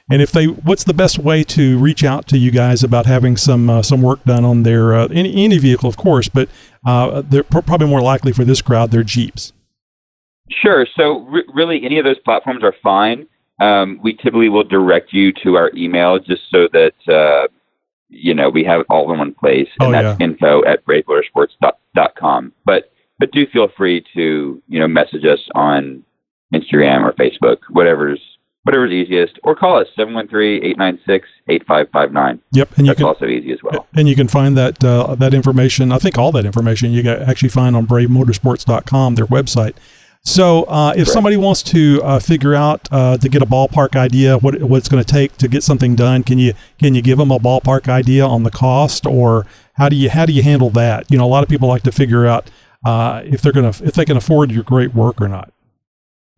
And 0.10 0.22
if 0.22 0.32
they, 0.32 0.46
what's 0.46 0.84
the 0.84 0.94
best 0.94 1.20
way 1.20 1.44
to 1.46 1.78
reach 1.78 2.04
out 2.04 2.28
to 2.28 2.38
you 2.38 2.52
guys 2.52 2.84
about 2.84 3.06
having 3.06 3.38
some 3.38 3.70
uh, 3.70 3.82
some 3.82 4.02
work 4.02 4.24
done 4.24 4.44
on 4.44 4.64
their 4.64 4.94
uh, 4.94 5.08
any 5.08 5.46
any 5.46 5.58
vehicle, 5.58 5.88
of 5.88 5.98
course, 5.98 6.28
but 6.28 6.50
uh, 6.86 7.22
they're 7.22 7.44
pr- 7.44 7.62
probably 7.62 7.88
more 7.88 8.02
likely 8.02 8.32
for 8.32 8.44
this 8.44 8.62
crowd, 8.62 8.92
their 8.92 9.04
Jeeps. 9.04 9.54
Sure. 10.50 10.86
So 10.98 11.20
re- 11.22 11.46
really, 11.54 11.86
any 11.86 11.98
of 11.98 12.06
those 12.06 12.20
platforms 12.20 12.64
are 12.64 12.74
fine. 12.84 13.28
Um, 13.62 14.00
we 14.04 14.14
typically 14.14 14.50
will 14.50 14.64
direct 14.64 15.14
you 15.14 15.32
to 15.44 15.56
our 15.56 15.72
email 15.76 16.20
just 16.20 16.42
so 16.50 16.68
that 16.74 16.94
uh, 17.08 17.48
you 18.10 18.34
know 18.34 18.50
we 18.50 18.64
have 18.64 18.82
it 18.82 18.88
all 18.90 19.12
in 19.14 19.20
one 19.20 19.34
place, 19.34 19.70
and 19.80 19.96
Oh, 19.96 20.02
that's 20.02 20.20
info 20.20 20.66
at 20.66 20.86
bravemotorsports.com. 20.86 22.54
But 22.66 22.92
but 23.20 23.32
do 23.32 23.46
feel 23.48 23.70
free 23.78 24.04
to 24.16 24.62
you 24.68 24.80
know 24.80 24.88
message 24.88 25.26
us 25.26 25.40
on 25.56 26.04
Instagram 26.54 27.04
or 27.04 27.14
Facebook, 27.14 27.60
whatever's 27.70 28.20
whatever's 28.64 28.92
easiest, 28.92 29.40
or 29.44 29.56
call 29.56 29.80
us 29.80 29.88
713-896-8559. 29.98 32.40
Yep, 32.52 32.78
and 32.78 32.86
you 32.86 32.92
That's 32.92 32.98
can 32.98 33.08
also 33.08 33.26
easy 33.26 33.52
as 33.52 33.64
well. 33.64 33.88
and 33.96 34.08
you 34.08 34.16
can 34.16 34.28
find 34.28 34.56
that 34.58 34.84
uh, 34.84 35.16
that 35.16 35.34
information. 35.34 35.92
I 35.92 35.98
think 35.98 36.16
all 36.18 36.32
that 36.34 36.46
information 36.46 36.92
you 36.92 37.02
can 37.04 37.22
actually 37.24 37.50
find 37.50 37.76
on 37.76 37.88
BraveMotorsports.com, 37.88 39.16
their 39.16 39.26
website. 39.26 39.74
So, 40.24 40.66
uh, 40.66 40.94
if 40.96 41.08
somebody 41.08 41.36
wants 41.36 41.64
to 41.64 42.00
uh, 42.04 42.20
figure 42.20 42.54
out 42.54 42.88
uh, 42.92 43.18
to 43.18 43.28
get 43.28 43.42
a 43.42 43.46
ballpark 43.46 43.96
idea 43.96 44.38
what 44.38 44.62
what 44.62 44.78
it's 44.78 44.88
going 44.88 45.04
to 45.04 45.12
take 45.12 45.36
to 45.38 45.48
get 45.48 45.64
something 45.64 45.96
done, 45.96 46.22
can 46.22 46.38
you 46.38 46.54
can 46.78 46.94
you 46.94 47.02
give 47.02 47.18
them 47.18 47.32
a 47.32 47.40
ballpark 47.40 47.90
idea 47.90 48.24
on 48.24 48.44
the 48.44 48.52
cost, 48.52 49.08
or 49.08 49.48
how 49.76 49.90
do 49.90 49.96
you 49.96 50.12
how 50.12 50.28
do 50.28 50.34
you 50.34 50.44
handle 50.44 50.70
that? 50.72 51.10
You 51.10 51.18
know, 51.18 51.26
a 51.26 51.32
lot 51.32 51.42
of 51.42 51.50
people 51.50 51.68
like 51.68 51.82
to 51.84 51.92
figure 51.92 52.28
out 52.28 52.52
uh, 52.86 53.24
if 53.26 53.42
they're 53.42 53.52
going 53.52 53.72
to 53.72 53.84
if 53.84 53.96
they 53.96 54.06
can 54.06 54.16
afford 54.16 54.52
your 54.52 54.64
great 54.64 54.94
work 54.94 55.20
or 55.20 55.28
not. 55.28 55.52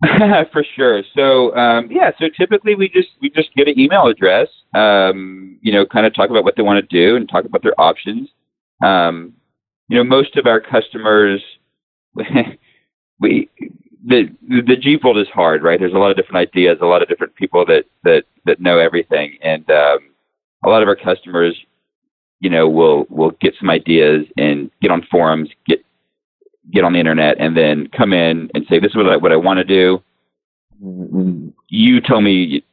For 0.52 0.66
sure. 0.76 1.04
So 1.16 1.56
um, 1.56 1.90
yeah, 1.90 2.12
so 2.20 2.28
typically 2.36 2.76
we 2.76 2.90
just 2.90 3.10
we 3.22 3.30
just 3.30 3.54
get 3.56 3.68
an 3.68 3.80
email 3.80 4.08
address, 4.08 4.48
um, 4.76 5.58
you 5.62 5.72
know, 5.72 5.86
kind 5.86 6.06
of 6.06 6.14
talk 6.14 6.30
about 6.30 6.44
what 6.44 6.56
they 6.56 6.62
want 6.62 6.88
to 6.88 6.96
do 6.96 7.16
and 7.16 7.30
talk 7.30 7.46
about 7.46 7.64
their 7.64 7.80
options. 7.80 8.30
Um, 8.84 9.34
you 9.88 9.98
know, 9.98 10.04
most 10.04 10.36
of 10.36 10.46
our 10.46 10.60
customers, 10.60 11.42
we 13.20 13.50
the 14.06 14.30
the 14.42 14.76
Jeep 14.76 15.04
world 15.04 15.18
is 15.18 15.28
hard, 15.34 15.64
right? 15.64 15.80
There's 15.80 15.94
a 15.94 15.98
lot 15.98 16.12
of 16.12 16.18
different 16.18 16.50
ideas, 16.50 16.80
a 16.82 16.86
lot 16.86 17.02
of 17.02 17.08
different 17.08 17.36
people 17.36 17.66
that 17.68 17.86
that 18.04 18.24
that 18.46 18.60
know 18.60 18.80
everything, 18.80 19.38
and 19.42 19.70
um, 19.70 20.00
a 20.66 20.70
lot 20.70 20.82
of 20.82 20.90
our 20.90 20.96
customers, 20.96 21.58
you 22.42 22.50
know, 22.50 22.68
will 22.68 23.06
will 23.10 23.32
get 23.40 23.54
some 23.58 23.70
ideas 23.70 24.26
and 24.38 24.70
get 24.82 24.92
on 24.92 25.08
forums, 25.10 25.50
get 25.66 25.84
get 26.72 26.84
on 26.84 26.94
the 26.94 27.00
internet, 27.00 27.38
and 27.40 27.56
then 27.58 27.88
come 27.96 28.14
in 28.14 28.50
and 28.54 28.66
say, 28.70 28.80
"This 28.80 28.92
is 28.92 28.96
what 28.96 29.08
I 29.08 29.18
what 29.18 29.32
I 29.32 29.38
want 29.38 29.58
to 29.58 29.64
do." 29.64 30.02
You 31.70 32.02
tell 32.02 32.22
me 32.22 32.64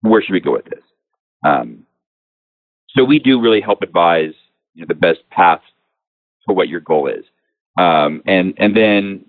where 0.00 0.22
should 0.22 0.32
we 0.32 0.40
go 0.40 0.52
with 0.52 0.64
this. 0.66 0.84
Um, 1.44 1.84
so 2.90 3.04
we 3.04 3.18
do 3.18 3.40
really 3.40 3.60
help 3.60 3.82
advise 3.82 4.34
you 4.74 4.82
know, 4.82 4.86
the 4.88 4.94
best 4.94 5.20
path 5.30 5.60
for 6.46 6.54
what 6.54 6.68
your 6.68 6.80
goal 6.80 7.08
is, 7.08 7.24
um, 7.78 8.22
and 8.26 8.54
and 8.58 8.76
then 8.76 9.24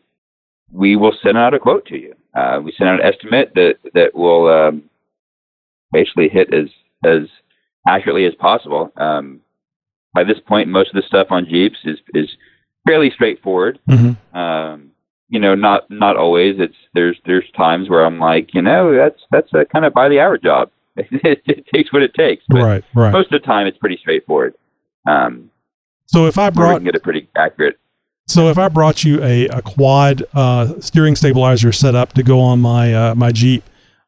we 0.72 0.96
will 0.96 1.16
send 1.22 1.38
out 1.38 1.54
a 1.54 1.60
quote 1.60 1.86
to 1.88 1.98
you. 1.98 2.16
Uh, 2.36 2.60
we 2.64 2.74
send 2.78 2.90
out 2.90 3.00
an 3.00 3.14
estimate 3.14 3.54
that 3.56 3.76
that 3.94 4.16
will 4.16 4.48
um, 4.48 4.90
basically 5.92 6.30
hit 6.30 6.54
as 6.54 6.70
as 7.06 7.28
accurately 7.88 8.26
as 8.26 8.34
possible. 8.36 8.92
Um, 8.98 9.42
by 10.14 10.24
this 10.24 10.40
point, 10.46 10.70
most 10.70 10.90
of 10.90 10.96
the 10.96 11.08
stuff 11.08 11.28
on 11.30 11.48
Jeeps 11.50 11.80
is 11.86 12.00
is 12.14 12.30
fairly 12.88 13.12
straightforward. 13.12 13.80
Mm-hmm. 13.90 14.38
Um, 14.38 14.92
you 15.30 15.40
know, 15.40 15.56
not 15.56 15.90
not 15.90 16.16
always. 16.16 16.56
It's 16.60 16.76
there's 16.94 17.18
there's 17.26 17.50
times 17.58 17.90
where 17.90 18.06
I'm 18.06 18.20
like, 18.20 18.54
you 18.54 18.62
know, 18.62 18.96
that's 18.96 19.20
that's 19.32 19.52
a 19.54 19.66
kind 19.66 19.86
of 19.86 19.94
by 19.94 20.10
the 20.10 20.20
hour 20.20 20.38
job. 20.38 20.70
it, 20.96 21.42
it 21.46 21.66
takes 21.74 21.92
what 21.92 22.04
it 22.04 22.14
takes. 22.14 22.44
But 22.48 22.62
Right, 22.62 22.84
right. 22.94 23.12
Most 23.12 23.32
of 23.34 23.42
the 23.42 23.46
time, 23.46 23.66
it's 23.66 23.78
pretty 23.78 23.98
straightforward. 23.98 24.54
Um, 25.08 25.50
So 26.06 26.28
if 26.28 26.38
I 26.38 26.50
brought 26.50 26.76
can 26.76 26.84
get 26.84 26.96
a 26.96 27.00
pretty 27.00 27.28
accurate. 27.36 27.80
So 28.28 28.50
if 28.50 28.58
I 28.58 28.70
brought 28.70 29.04
you 29.04 29.22
a, 29.22 29.48
a 29.48 29.62
quad 29.62 30.24
uh, 30.34 30.80
steering 30.80 31.16
stabilizer 31.16 31.72
set 31.72 31.94
up 31.96 32.14
to 32.14 32.24
go 32.24 32.40
on 32.40 32.62
my 32.62 32.94
uh, 32.94 33.16
my 33.16 33.32
Jeep, 33.32 33.64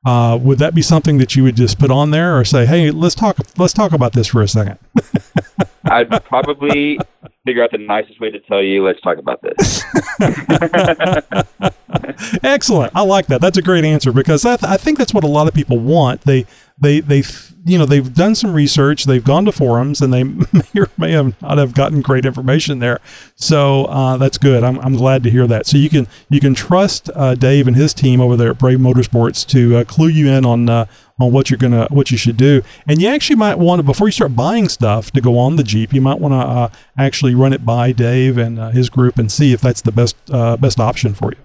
uh, 0.06 0.38
would 0.42 0.60
that 0.60 0.76
be 0.76 0.82
something 0.82 1.18
that 1.18 1.36
you 1.36 1.44
would 1.44 1.56
just 1.56 1.80
put 1.80 1.90
on 1.92 2.12
there, 2.12 2.38
or 2.38 2.46
say, 2.46 2.66
"Hey, 2.66 2.92
let's 2.92 3.16
talk 3.16 3.38
let's 3.58 3.74
talk 3.74 3.92
about 3.92 4.14
this 4.14 4.28
for 4.28 4.42
a 4.42 4.48
second? 4.48 4.78
I'd 5.86 6.24
probably 6.26 7.00
figure 7.46 7.64
out 7.64 7.72
the 7.72 7.78
nicest 7.78 8.20
way 8.20 8.32
to 8.32 8.40
tell 8.40 8.62
you. 8.62 8.84
Let's 8.84 9.02
talk 9.02 9.18
about 9.18 9.42
this. 9.42 9.84
Excellent. 12.44 12.96
I 12.96 13.02
like 13.02 13.28
that. 13.28 13.42
That's 13.42 13.58
a 13.58 13.62
great 13.62 13.86
answer 13.86 14.12
because 14.12 14.42
that, 14.44 14.64
I 14.64 14.78
think 14.78 14.98
that's 14.98 15.14
what 15.14 15.24
a 15.24 15.28
lot 15.28 15.48
of 15.48 15.54
people 15.54 15.78
want. 15.78 16.22
They 16.22 16.46
they 16.80 17.00
they 17.00 17.24
you 17.66 17.78
know 17.78 17.86
they've 17.86 18.14
done 18.14 18.36
some 18.36 18.54
research, 18.54 19.06
they've 19.06 19.24
gone 19.24 19.46
to 19.46 19.52
forums, 19.52 20.02
and 20.02 20.14
they 20.14 20.24
may 20.24 20.64
or 20.78 20.90
may 20.98 21.12
have 21.12 21.40
not 21.42 21.58
have 21.58 21.74
gotten 21.74 22.02
great 22.02 22.26
information 22.26 22.80
there. 22.80 23.00
So 23.36 23.86
uh, 23.86 24.18
that's 24.18 24.38
good. 24.38 24.64
I'm, 24.64 24.80
I'm 24.80 24.96
glad 24.96 25.24
to 25.24 25.30
hear 25.30 25.48
that. 25.48 25.66
So 25.66 25.78
you 25.78 25.90
can 25.90 26.08
you 26.30 26.40
can 26.40 26.54
trust 26.54 27.10
uh, 27.16 27.36
Dave 27.36 27.68
and 27.68 27.76
his 27.76 27.94
team 27.94 28.22
over 28.22 28.36
there 28.36 28.52
at 28.52 28.58
Brave 28.58 28.80
Motorsports 28.80 29.46
to 29.48 29.78
uh, 29.78 29.84
clue 29.84 30.10
you 30.10 30.28
in 30.28 30.46
on 30.46 30.70
uh, 30.70 30.86
on 31.20 31.32
what 31.32 31.50
you're 31.50 31.58
gonna 31.58 31.88
what 31.90 32.12
you 32.12 32.18
should 32.18 32.38
do. 32.38 32.62
And 32.88 33.02
you 33.02 33.08
actually 33.08 33.38
might 33.38 33.58
want 33.58 33.80
to 33.80 33.84
before 33.84 34.08
you 34.08 34.12
start 34.12 34.36
buying 34.36 34.70
stuff 34.70 35.12
to 35.12 35.22
go 35.22 35.38
on 35.38 35.56
the 35.56 35.64
Jeep, 35.64 35.94
you 35.94 36.02
might 36.02 36.20
want 36.20 36.34
to 36.34 36.38
uh, 36.38 36.70
actually 36.98 37.36
run 37.36 37.54
it 37.54 37.66
by 37.66 37.92
Dave 37.92 38.38
and 38.38 38.60
uh, 38.60 38.70
his 38.72 38.90
group 38.90 39.18
and 39.18 39.32
see 39.32 39.54
if 39.54 39.62
that's 39.62 39.82
the 39.82 39.92
best 39.92 40.16
uh, 40.32 40.58
best 40.58 40.80
option 40.80 41.14
for 41.14 41.32
you. 41.32 41.38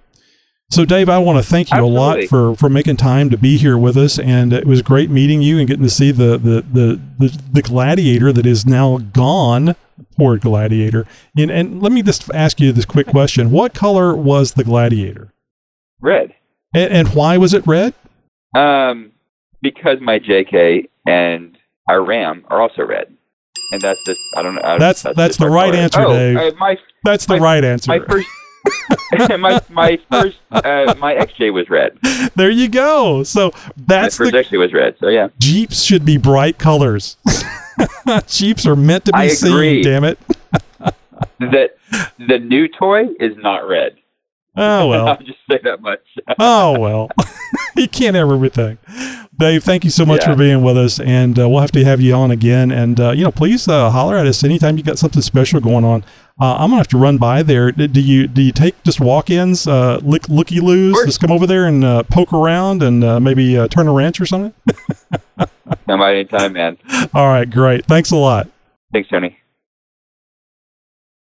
So, 0.70 0.84
Dave, 0.84 1.08
I 1.08 1.18
want 1.18 1.36
to 1.36 1.48
thank 1.48 1.72
you 1.72 1.84
a 1.84 1.84
lot 1.84 2.22
for, 2.28 2.54
for 2.54 2.68
making 2.68 2.96
time 2.96 3.28
to 3.30 3.36
be 3.36 3.56
here 3.56 3.76
with 3.76 3.96
us, 3.96 4.20
and 4.20 4.52
it 4.52 4.68
was 4.68 4.82
great 4.82 5.10
meeting 5.10 5.42
you 5.42 5.58
and 5.58 5.66
getting 5.66 5.82
to 5.82 5.90
see 5.90 6.12
the 6.12 6.38
the 6.38 6.62
the, 6.62 7.00
the, 7.18 7.38
the 7.54 7.62
gladiator 7.62 8.32
that 8.32 8.46
is 8.46 8.64
now 8.64 8.98
gone. 8.98 9.74
Poor 10.16 10.36
gladiator. 10.38 11.06
And 11.36 11.50
and 11.50 11.82
let 11.82 11.90
me 11.90 12.02
just 12.02 12.30
ask 12.32 12.60
you 12.60 12.70
this 12.70 12.84
quick 12.84 13.08
question: 13.08 13.50
What 13.50 13.74
color 13.74 14.14
was 14.14 14.52
the 14.52 14.62
gladiator, 14.62 15.32
Red. 16.00 16.34
and, 16.72 16.92
and 16.92 17.08
why 17.14 17.36
was 17.36 17.52
it 17.52 17.66
red? 17.66 17.92
Um, 18.54 19.10
because 19.62 20.00
my 20.00 20.18
JK 20.18 20.88
and 21.06 21.56
our 21.88 22.04
RAM 22.04 22.44
are 22.48 22.60
also 22.60 22.82
red, 22.84 23.14
and 23.72 23.80
that's 23.80 24.00
just 24.06 24.20
I 24.36 24.42
don't 24.42 24.54
know. 24.54 24.62
I- 24.62 24.78
That's 24.78 25.02
that's, 25.02 25.16
just 25.16 25.38
the 25.40 25.48
right 25.48 25.70
color. 25.72 25.82
answer, 25.82 26.00
oh, 26.02 26.12
Dave. 26.12 26.36
uh, 26.36 26.50
my 26.58 26.76
that's 27.04 27.26
the 27.26 27.36
my- 27.36 27.42
right 27.44 27.64
answer. 27.64 27.90
my 27.90 28.06
first 28.06 28.28
my 29.40 29.60
my 29.70 29.98
first 30.10 30.38
uh, 30.50 30.94
my 30.98 31.14
XJ 31.14 31.52
was 31.52 31.68
red. 31.70 31.98
there 32.36 32.50
you 32.50 32.68
go. 32.68 33.22
So 33.22 33.52
that's 33.76 34.18
my 34.20 34.24
first 34.30 34.50
the 34.50 34.56
XJ 34.56 34.58
was 34.58 34.72
red. 34.72 34.96
So 35.00 35.08
yeah. 35.08 35.28
Jeeps 35.38 35.82
should 35.82 36.04
be 36.04 36.16
bright 36.18 36.58
colors. 36.58 37.16
Jeeps 38.26 38.66
are 38.66 38.76
meant 38.76 39.06
to 39.06 39.12
be 39.12 39.18
I 39.18 39.28
seen. 39.28 39.52
agree. 39.52 39.82
Damn 39.82 40.04
it. 40.04 40.18
that 41.38 41.76
the 42.18 42.38
new 42.38 42.68
toy 42.68 43.04
is 43.18 43.36
not 43.38 43.66
red. 43.68 43.96
Oh 44.56 44.88
well. 44.88 45.08
I'll 45.08 45.16
just 45.18 45.38
say 45.50 45.58
that 45.64 45.80
much. 45.80 46.00
oh 46.38 46.78
well 46.78 47.08
you 47.76 47.88
can't 47.88 48.14
have 48.16 48.30
everything 48.30 48.78
dave 49.38 49.64
thank 49.64 49.84
you 49.84 49.90
so 49.90 50.04
much 50.04 50.20
Yeah. 50.22 50.32
for 50.32 50.36
being 50.38 50.62
with 50.62 50.76
us 50.76 51.00
and 51.00 51.38
uh, 51.38 51.48
we'll 51.48 51.60
have 51.60 51.70
to 51.72 51.84
have 51.84 52.00
you 52.00 52.12
on 52.14 52.30
again 52.30 52.70
and 52.70 53.00
uh, 53.00 53.10
you 53.12 53.24
know 53.24 53.30
please 53.30 53.66
uh, 53.68 53.88
holler 53.90 54.16
at 54.18 54.26
us 54.26 54.44
anytime 54.44 54.76
you 54.76 54.82
got 54.82 54.98
something 54.98 55.22
special 55.22 55.60
going 55.60 55.84
on 55.84 56.04
uh, 56.40 56.54
i'm 56.56 56.68
gonna 56.70 56.76
have 56.76 56.88
to 56.88 56.98
run 56.98 57.16
by 57.16 57.42
there 57.42 57.72
do 57.72 58.00
you 58.00 58.26
do 58.26 58.42
you 58.42 58.52
take 58.52 58.80
just 58.82 59.00
walk-ins 59.00 59.66
uh, 59.66 59.98
lick 60.02 60.28
looky 60.28 60.60
loos 60.60 60.94
just 61.06 61.20
come 61.20 61.30
over 61.30 61.46
there 61.46 61.64
and 61.66 61.82
uh, 61.84 62.02
poke 62.04 62.32
around 62.34 62.82
and 62.82 63.02
uh, 63.02 63.18
maybe 63.18 63.56
uh, 63.56 63.66
turn 63.68 63.88
a 63.88 63.92
wrench 63.92 64.20
or 64.20 64.26
something 64.26 64.52
Come 65.86 66.00
by 66.00 66.10
anytime, 66.14 66.52
man. 66.52 66.76
all 67.14 67.28
right 67.28 67.48
great 67.48 67.86
thanks 67.86 68.10
a 68.10 68.16
lot 68.16 68.48
Thanks, 68.92 69.08
Tony. 69.08 69.38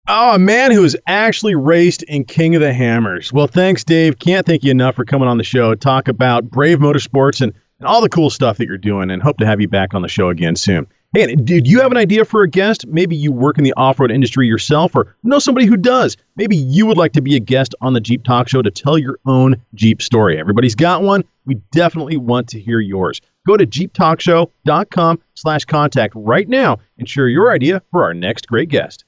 Oh, 0.07 0.35
a 0.35 0.39
man 0.39 0.71
who 0.71 0.85
is 0.85 0.97
actually 1.07 1.55
raced 1.55 2.03
in 2.03 2.25
King 2.25 2.55
of 2.55 2.61
the 2.61 2.75
Hammers. 2.75 3.33
Well, 3.33 3.47
thanks, 3.47 3.85
Dave. 3.85 4.19
Can't 4.19 4.45
thank 4.45 4.63
you 4.63 4.71
enough 4.71 4.97
for 4.97 5.05
coming 5.07 5.29
on 5.29 5.39
the 5.39 5.45
show. 5.45 5.75
Talk 5.75 6.09
about 6.09 6.51
Brave 6.51 6.79
Motorsports 6.79 7.41
and, 7.41 7.55
and 7.79 7.89
all 7.89 8.03
the 8.03 8.11
cool 8.11 8.29
stuff 8.29 8.59
that 8.59 8.67
you're 8.67 8.77
doing, 8.77 9.11
and 9.11 9.23
hope 9.23 9.39
to 9.39 9.47
have 9.47 9.63
you 9.63 9.69
back 9.69 9.95
on 9.95 10.03
the 10.03 10.09
show 10.09 10.29
again 10.29 10.57
soon. 10.57 10.87
Hey, 11.15 11.35
did 11.37 11.67
you 11.67 11.81
have 11.81 11.91
an 11.91 11.97
idea 11.97 12.27
for 12.27 12.43
a 12.43 12.49
guest? 12.49 12.87
Maybe 12.87 13.17
you 13.17 13.33
work 13.33 13.57
in 13.57 13.65
the 13.65 13.73
off 13.79 13.99
road 13.99 14.11
industry 14.11 14.47
yourself 14.47 14.95
or 14.95 15.17
know 15.23 15.39
somebody 15.39 15.65
who 15.65 15.77
does. 15.77 16.19
Maybe 16.37 16.57
you 16.57 16.85
would 16.85 16.99
like 16.99 17.13
to 17.13 17.23
be 17.23 17.37
a 17.37 17.41
guest 17.41 17.75
on 17.81 17.95
the 17.95 18.01
Jeep 18.01 18.25
Talk 18.25 18.49
Show 18.49 18.61
to 18.61 18.71
tell 18.71 18.99
your 18.99 19.19
own 19.25 19.57
Jeep 19.75 20.03
story. 20.03 20.39
Everybody's 20.39 20.75
got 20.75 21.03
one. 21.03 21.25
We 21.47 21.55
definitely 21.71 22.19
want 22.19 22.49
to 22.49 22.61
hear 22.61 22.81
yours. 22.81 23.23
Go 23.47 23.57
to 23.57 23.65
jeeptalkshow.com 23.65 25.21
slash 25.35 25.65
contact 25.65 26.13
right 26.17 26.49
now 26.49 26.79
and 26.99 27.09
share 27.09 27.29
your 27.29 27.53
idea 27.53 27.81
for 27.91 28.03
our 28.03 28.13
next 28.13 28.49
great 28.49 28.69
guest. 28.69 29.05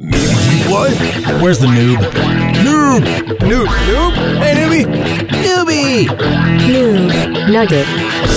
What? 0.00 0.96
Where's 1.42 1.58
the 1.58 1.66
noob? 1.66 1.98
Noob! 2.64 3.04
Noob! 3.40 3.66
Noob! 3.66 4.14
Hey, 4.38 4.54
newbie! 4.54 4.86
Newbie! 5.28 6.06
Noob 6.06 7.52
Nugget. 7.52 7.84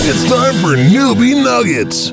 It's 0.06 0.30
time 0.30 0.56
for 0.56 0.76
Newbie 0.76 1.42
Nuggets. 1.42 2.12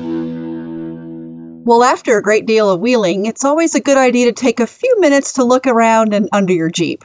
Well, 1.65 1.83
after 1.83 2.17
a 2.17 2.21
great 2.21 2.45
deal 2.45 2.69
of 2.69 2.79
wheeling, 2.79 3.25
it's 3.25 3.43
always 3.43 3.75
a 3.75 3.81
good 3.81 3.97
idea 3.97 4.27
to 4.27 4.31
take 4.31 4.61
a 4.61 4.67
few 4.67 4.95
minutes 5.01 5.33
to 5.33 5.43
look 5.43 5.67
around 5.67 6.13
and 6.13 6.29
under 6.31 6.53
your 6.53 6.69
Jeep. 6.69 7.03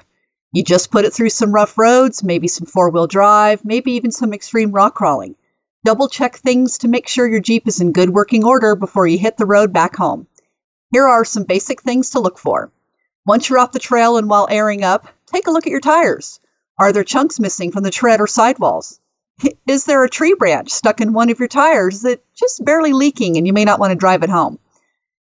You 0.52 0.62
just 0.62 0.92
put 0.92 1.04
it 1.04 1.12
through 1.12 1.30
some 1.30 1.50
rough 1.50 1.76
roads, 1.76 2.22
maybe 2.22 2.46
some 2.46 2.68
four 2.68 2.90
wheel 2.90 3.08
drive, 3.08 3.64
maybe 3.64 3.90
even 3.90 4.12
some 4.12 4.32
extreme 4.32 4.70
rock 4.70 4.94
crawling. 4.94 5.34
Double 5.84 6.08
check 6.08 6.36
things 6.36 6.78
to 6.78 6.86
make 6.86 7.08
sure 7.08 7.26
your 7.26 7.40
Jeep 7.40 7.66
is 7.66 7.80
in 7.80 7.90
good 7.90 8.10
working 8.10 8.44
order 8.44 8.76
before 8.76 9.08
you 9.08 9.18
hit 9.18 9.36
the 9.36 9.46
road 9.46 9.72
back 9.72 9.96
home. 9.96 10.28
Here 10.92 11.08
are 11.08 11.24
some 11.24 11.44
basic 11.44 11.82
things 11.82 12.10
to 12.10 12.20
look 12.20 12.38
for. 12.38 12.70
Once 13.26 13.48
you're 13.48 13.58
off 13.58 13.72
the 13.72 13.78
trail 13.78 14.16
and 14.16 14.30
while 14.30 14.46
airing 14.50 14.84
up, 14.84 15.08
take 15.26 15.46
a 15.46 15.50
look 15.50 15.66
at 15.66 15.70
your 15.70 15.80
tires. 15.80 16.38
Are 16.78 16.92
there 16.92 17.04
chunks 17.04 17.40
missing 17.40 17.72
from 17.72 17.82
the 17.82 17.90
tread 17.90 18.20
or 18.20 18.26
sidewalls? 18.26 19.00
Is 19.66 19.84
there 19.84 20.04
a 20.04 20.08
tree 20.08 20.34
branch 20.38 20.70
stuck 20.70 21.00
in 21.00 21.12
one 21.12 21.28
of 21.30 21.38
your 21.38 21.48
tires 21.48 22.02
that 22.02 22.22
just 22.34 22.64
barely 22.64 22.92
leaking 22.92 23.36
and 23.36 23.46
you 23.46 23.52
may 23.52 23.64
not 23.64 23.80
want 23.80 23.90
to 23.90 23.96
drive 23.96 24.22
it 24.22 24.30
home? 24.30 24.58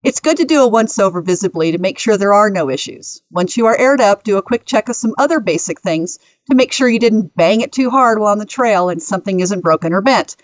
It's 0.02 0.20
good 0.20 0.36
to 0.36 0.44
do 0.44 0.62
a 0.62 0.68
once 0.68 0.98
over 0.98 1.22
visibly 1.22 1.72
to 1.72 1.78
make 1.78 1.98
sure 1.98 2.16
there 2.16 2.34
are 2.34 2.50
no 2.50 2.68
issues. 2.68 3.22
Once 3.30 3.57
you 3.57 3.66
are 3.66 3.76
aired 3.76 4.00
up, 4.00 4.22
do 4.22 4.36
a 4.36 4.42
quick 4.42 4.66
check 4.66 4.88
of 4.88 4.94
some 4.94 5.14
other 5.18 5.40
basic 5.40 5.80
things 5.80 6.18
to 6.50 6.54
make 6.54 6.72
sure 6.72 6.88
you 6.88 7.00
didn't 7.00 7.34
bang 7.34 7.61
it 7.61 7.72
too 7.72 7.90
hard 7.90 8.18
while 8.18 8.30
on 8.30 8.38
the 8.38 8.44
trail 8.44 8.88
and 8.88 9.02
something 9.02 9.40
isn't 9.40 9.62
broken 9.62 9.92
or 9.92 10.02
bent. 10.02 10.36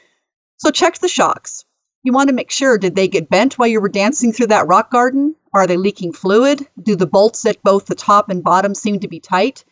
So 0.57 0.71
check 0.71 0.99
the 0.99 1.07
shocks. 1.07 1.65
You 2.05 2.13
want 2.13 2.31
to 2.31 2.35
make 2.35 2.51
sure 2.51 2.79
did 2.79 2.97
they 2.97 3.07
get 3.07 3.31
bent 3.31 3.57
while 3.57 3.69
you 3.69 3.81
were 3.81 3.89
dancing 3.89 4.33
through 4.33 4.49
that 4.49 4.67
rock 4.67 4.91
garden? 4.91 5.37
Are 5.55 5.69
they 5.69 5.77
leaking 5.77 6.15
fluid? 6.15 6.67
Do 6.83 6.97
the 6.97 7.07
bolts 7.07 7.47
at 7.47 7.63
both 7.63 7.87
the 7.87 7.95
top 7.95 8.29
and 8.29 8.43
bottom 8.43 8.75
seem 8.75 8.99
to 9.01 9.09
be 9.09 9.21
tight? 9.21 9.65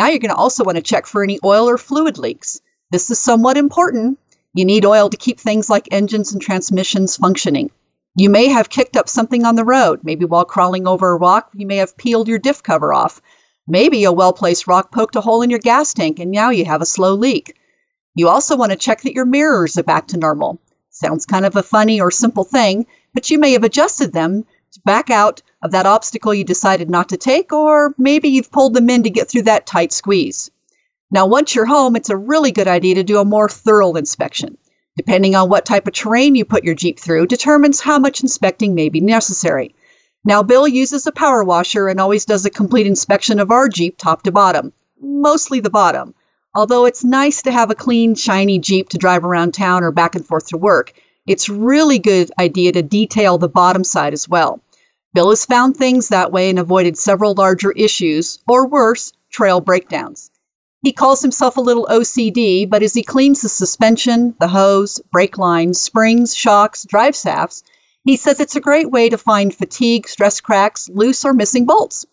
Now 0.00 0.06
you're 0.06 0.20
going 0.20 0.30
to 0.30 0.36
also 0.36 0.64
want 0.64 0.76
to 0.76 0.82
check 0.82 1.06
for 1.06 1.22
any 1.22 1.38
oil 1.44 1.68
or 1.68 1.76
fluid 1.76 2.16
leaks. 2.16 2.62
This 2.90 3.10
is 3.10 3.18
somewhat 3.18 3.58
important. 3.58 4.18
You 4.54 4.64
need 4.64 4.86
oil 4.86 5.10
to 5.10 5.18
keep 5.18 5.38
things 5.38 5.68
like 5.68 5.88
engines 5.90 6.32
and 6.32 6.40
transmissions 6.40 7.18
functioning. 7.18 7.70
You 8.16 8.30
may 8.30 8.48
have 8.48 8.70
kicked 8.70 8.96
up 8.96 9.10
something 9.10 9.44
on 9.44 9.54
the 9.54 9.66
road. 9.66 10.00
Maybe 10.02 10.24
while 10.24 10.46
crawling 10.46 10.86
over 10.86 11.10
a 11.10 11.18
rock, 11.18 11.50
you 11.52 11.66
may 11.66 11.76
have 11.76 11.98
peeled 11.98 12.26
your 12.26 12.38
diff 12.38 12.62
cover 12.62 12.94
off. 12.94 13.20
Maybe 13.68 14.04
a 14.04 14.12
well 14.12 14.32
placed 14.32 14.66
rock 14.66 14.90
poked 14.90 15.16
a 15.16 15.20
hole 15.20 15.42
in 15.42 15.50
your 15.50 15.58
gas 15.58 15.92
tank 15.92 16.20
and 16.20 16.30
now 16.30 16.48
you 16.48 16.64
have 16.64 16.80
a 16.80 16.86
slow 16.86 17.14
leak. 17.14 17.54
You 18.14 18.30
also 18.30 18.56
want 18.56 18.72
to 18.72 18.78
check 18.78 19.02
that 19.02 19.14
your 19.14 19.26
mirrors 19.26 19.76
are 19.76 19.82
back 19.82 20.06
to 20.08 20.16
normal. 20.16 20.58
Sounds 20.96 21.26
kind 21.26 21.44
of 21.44 21.56
a 21.56 21.62
funny 21.64 22.00
or 22.00 22.12
simple 22.12 22.44
thing, 22.44 22.86
but 23.14 23.28
you 23.28 23.36
may 23.36 23.50
have 23.50 23.64
adjusted 23.64 24.12
them 24.12 24.44
to 24.70 24.80
back 24.84 25.10
out 25.10 25.42
of 25.60 25.72
that 25.72 25.86
obstacle 25.86 26.32
you 26.32 26.44
decided 26.44 26.88
not 26.88 27.08
to 27.08 27.16
take, 27.16 27.52
or 27.52 27.96
maybe 27.98 28.28
you've 28.28 28.52
pulled 28.52 28.74
them 28.74 28.88
in 28.88 29.02
to 29.02 29.10
get 29.10 29.28
through 29.28 29.42
that 29.42 29.66
tight 29.66 29.92
squeeze. 29.92 30.52
Now, 31.10 31.26
once 31.26 31.52
you're 31.52 31.66
home, 31.66 31.96
it's 31.96 32.10
a 32.10 32.16
really 32.16 32.52
good 32.52 32.68
idea 32.68 32.94
to 32.94 33.02
do 33.02 33.18
a 33.18 33.24
more 33.24 33.48
thorough 33.48 33.94
inspection. 33.94 34.56
Depending 34.96 35.34
on 35.34 35.48
what 35.48 35.66
type 35.66 35.88
of 35.88 35.94
terrain 35.94 36.36
you 36.36 36.44
put 36.44 36.62
your 36.62 36.76
Jeep 36.76 37.00
through, 37.00 37.26
determines 37.26 37.80
how 37.80 37.98
much 37.98 38.22
inspecting 38.22 38.76
may 38.76 38.88
be 38.88 39.00
necessary. 39.00 39.74
Now, 40.24 40.44
Bill 40.44 40.68
uses 40.68 41.08
a 41.08 41.12
power 41.12 41.42
washer 41.42 41.88
and 41.88 42.00
always 42.00 42.24
does 42.24 42.46
a 42.46 42.50
complete 42.50 42.86
inspection 42.86 43.40
of 43.40 43.50
our 43.50 43.68
Jeep 43.68 43.98
top 43.98 44.22
to 44.22 44.30
bottom, 44.30 44.72
mostly 45.00 45.58
the 45.58 45.70
bottom. 45.70 46.14
Although 46.56 46.84
it's 46.84 47.02
nice 47.02 47.42
to 47.42 47.50
have 47.50 47.70
a 47.70 47.74
clean, 47.74 48.14
shiny 48.14 48.60
Jeep 48.60 48.88
to 48.90 48.98
drive 48.98 49.24
around 49.24 49.54
town 49.54 49.82
or 49.82 49.90
back 49.90 50.14
and 50.14 50.24
forth 50.24 50.46
to 50.48 50.56
work, 50.56 50.92
it's 51.26 51.48
really 51.48 51.98
good 51.98 52.30
idea 52.38 52.70
to 52.72 52.82
detail 52.82 53.38
the 53.38 53.48
bottom 53.48 53.82
side 53.82 54.12
as 54.12 54.28
well. 54.28 54.60
Bill 55.14 55.30
has 55.30 55.44
found 55.44 55.76
things 55.76 56.08
that 56.08 56.30
way 56.30 56.50
and 56.50 56.58
avoided 56.58 56.96
several 56.96 57.34
larger 57.34 57.72
issues, 57.72 58.38
or 58.46 58.68
worse, 58.68 59.12
trail 59.30 59.60
breakdowns. 59.60 60.30
He 60.82 60.92
calls 60.92 61.22
himself 61.22 61.56
a 61.56 61.60
little 61.62 61.88
OCD, 61.90 62.68
but 62.68 62.82
as 62.82 62.94
he 62.94 63.02
cleans 63.02 63.40
the 63.40 63.48
suspension, 63.48 64.34
the 64.38 64.48
hose, 64.48 65.00
brake 65.10 65.38
lines, 65.38 65.80
springs, 65.80 66.36
shocks, 66.36 66.84
drive 66.84 67.16
shafts, 67.16 67.64
he 68.04 68.16
says 68.16 68.38
it's 68.38 68.54
a 68.54 68.60
great 68.60 68.90
way 68.90 69.08
to 69.08 69.16
find 69.16 69.54
fatigue, 69.54 70.06
stress 70.06 70.40
cracks, 70.40 70.88
loose 70.88 71.24
or 71.24 71.32
missing 71.32 71.64
bolts. 71.64 72.06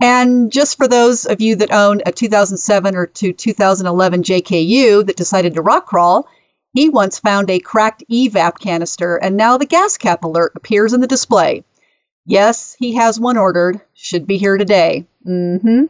And 0.00 0.52
just 0.52 0.76
for 0.76 0.86
those 0.86 1.24
of 1.24 1.40
you 1.40 1.56
that 1.56 1.72
own 1.72 2.02
a 2.04 2.12
2007 2.12 2.94
or 2.94 3.06
to 3.06 3.32
2011 3.32 4.22
JKU 4.22 5.06
that 5.06 5.16
decided 5.16 5.54
to 5.54 5.62
rock 5.62 5.86
crawl, 5.86 6.28
he 6.74 6.88
once 6.90 7.18
found 7.18 7.48
a 7.48 7.58
cracked 7.58 8.04
EVAP 8.10 8.58
canister 8.58 9.16
and 9.16 9.36
now 9.36 9.56
the 9.56 9.64
gas 9.64 9.96
cap 9.96 10.24
alert 10.24 10.52
appears 10.54 10.92
in 10.92 11.00
the 11.00 11.06
display. 11.06 11.64
Yes, 12.26 12.76
he 12.78 12.94
has 12.94 13.18
one 13.18 13.36
ordered. 13.36 13.80
Should 13.94 14.26
be 14.26 14.36
here 14.36 14.58
today. 14.58 15.06
Mm-hmm. 15.26 15.84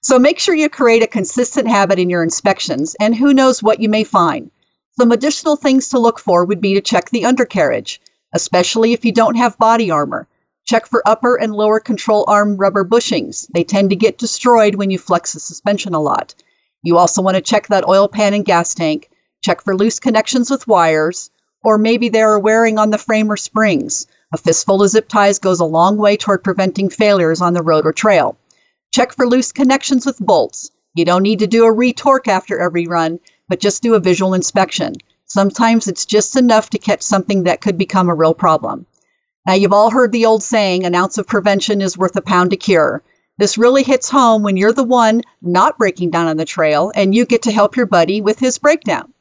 So 0.00 0.18
make 0.18 0.38
sure 0.38 0.54
you 0.54 0.68
create 0.68 1.02
a 1.02 1.08
consistent 1.08 1.68
habit 1.68 1.98
in 1.98 2.10
your 2.10 2.22
inspections, 2.22 2.96
and 3.00 3.14
who 3.14 3.32
knows 3.32 3.62
what 3.62 3.80
you 3.80 3.88
may 3.88 4.04
find. 4.04 4.50
Some 4.98 5.12
additional 5.12 5.56
things 5.56 5.88
to 5.88 5.98
look 5.98 6.18
for 6.18 6.44
would 6.44 6.60
be 6.60 6.74
to 6.74 6.80
check 6.80 7.10
the 7.10 7.24
undercarriage 7.24 8.00
especially 8.32 8.92
if 8.92 9.04
you 9.04 9.12
don't 9.12 9.36
have 9.36 9.58
body 9.58 9.90
armor. 9.90 10.26
Check 10.64 10.86
for 10.86 11.02
upper 11.04 11.36
and 11.36 11.54
lower 11.54 11.80
control 11.80 12.24
arm 12.28 12.56
rubber 12.56 12.84
bushings. 12.84 13.46
They 13.52 13.64
tend 13.64 13.90
to 13.90 13.96
get 13.96 14.18
destroyed 14.18 14.76
when 14.76 14.90
you 14.90 14.98
flex 14.98 15.32
the 15.32 15.40
suspension 15.40 15.94
a 15.94 16.00
lot. 16.00 16.34
You 16.82 16.98
also 16.98 17.20
want 17.20 17.36
to 17.36 17.40
check 17.40 17.66
that 17.68 17.86
oil 17.88 18.08
pan 18.08 18.32
and 18.32 18.44
gas 18.44 18.74
tank. 18.74 19.10
Check 19.42 19.60
for 19.60 19.76
loose 19.76 19.98
connections 19.98 20.50
with 20.50 20.68
wires, 20.68 21.30
or 21.64 21.78
maybe 21.78 22.08
they 22.08 22.22
are 22.22 22.38
wearing 22.38 22.78
on 22.78 22.90
the 22.90 22.98
frame 22.98 23.30
or 23.30 23.36
springs. 23.36 24.06
A 24.32 24.38
fistful 24.38 24.82
of 24.82 24.90
zip 24.90 25.08
ties 25.08 25.38
goes 25.38 25.60
a 25.60 25.64
long 25.64 25.96
way 25.96 26.16
toward 26.16 26.44
preventing 26.44 26.90
failures 26.90 27.40
on 27.40 27.54
the 27.54 27.62
road 27.62 27.84
or 27.84 27.92
trail. 27.92 28.36
Check 28.92 29.12
for 29.12 29.28
loose 29.28 29.52
connections 29.52 30.06
with 30.06 30.18
bolts. 30.18 30.70
You 30.94 31.04
don't 31.04 31.22
need 31.22 31.40
to 31.40 31.46
do 31.46 31.64
a 31.64 31.72
retorque 31.72 32.28
after 32.28 32.60
every 32.60 32.86
run, 32.86 33.18
but 33.48 33.60
just 33.60 33.82
do 33.82 33.94
a 33.94 34.00
visual 34.00 34.32
inspection. 34.34 34.94
Sometimes 35.26 35.88
it's 35.88 36.06
just 36.06 36.36
enough 36.36 36.70
to 36.70 36.78
catch 36.78 37.02
something 37.02 37.44
that 37.44 37.60
could 37.60 37.78
become 37.78 38.08
a 38.08 38.14
real 38.14 38.34
problem. 38.34 38.86
Now, 39.46 39.54
you've 39.54 39.72
all 39.72 39.90
heard 39.90 40.12
the 40.12 40.26
old 40.26 40.42
saying, 40.42 40.84
an 40.84 40.94
ounce 40.94 41.18
of 41.18 41.26
prevention 41.26 41.82
is 41.82 41.98
worth 41.98 42.16
a 42.16 42.20
pound 42.20 42.50
to 42.50 42.56
cure. 42.56 43.02
This 43.38 43.58
really 43.58 43.82
hits 43.82 44.08
home 44.08 44.42
when 44.42 44.56
you're 44.56 44.72
the 44.72 44.84
one 44.84 45.22
not 45.40 45.78
breaking 45.78 46.10
down 46.10 46.28
on 46.28 46.36
the 46.36 46.44
trail 46.44 46.92
and 46.94 47.14
you 47.14 47.26
get 47.26 47.42
to 47.42 47.52
help 47.52 47.76
your 47.76 47.86
buddy 47.86 48.20
with 48.20 48.38
his 48.38 48.58
breakdown. 48.58 49.12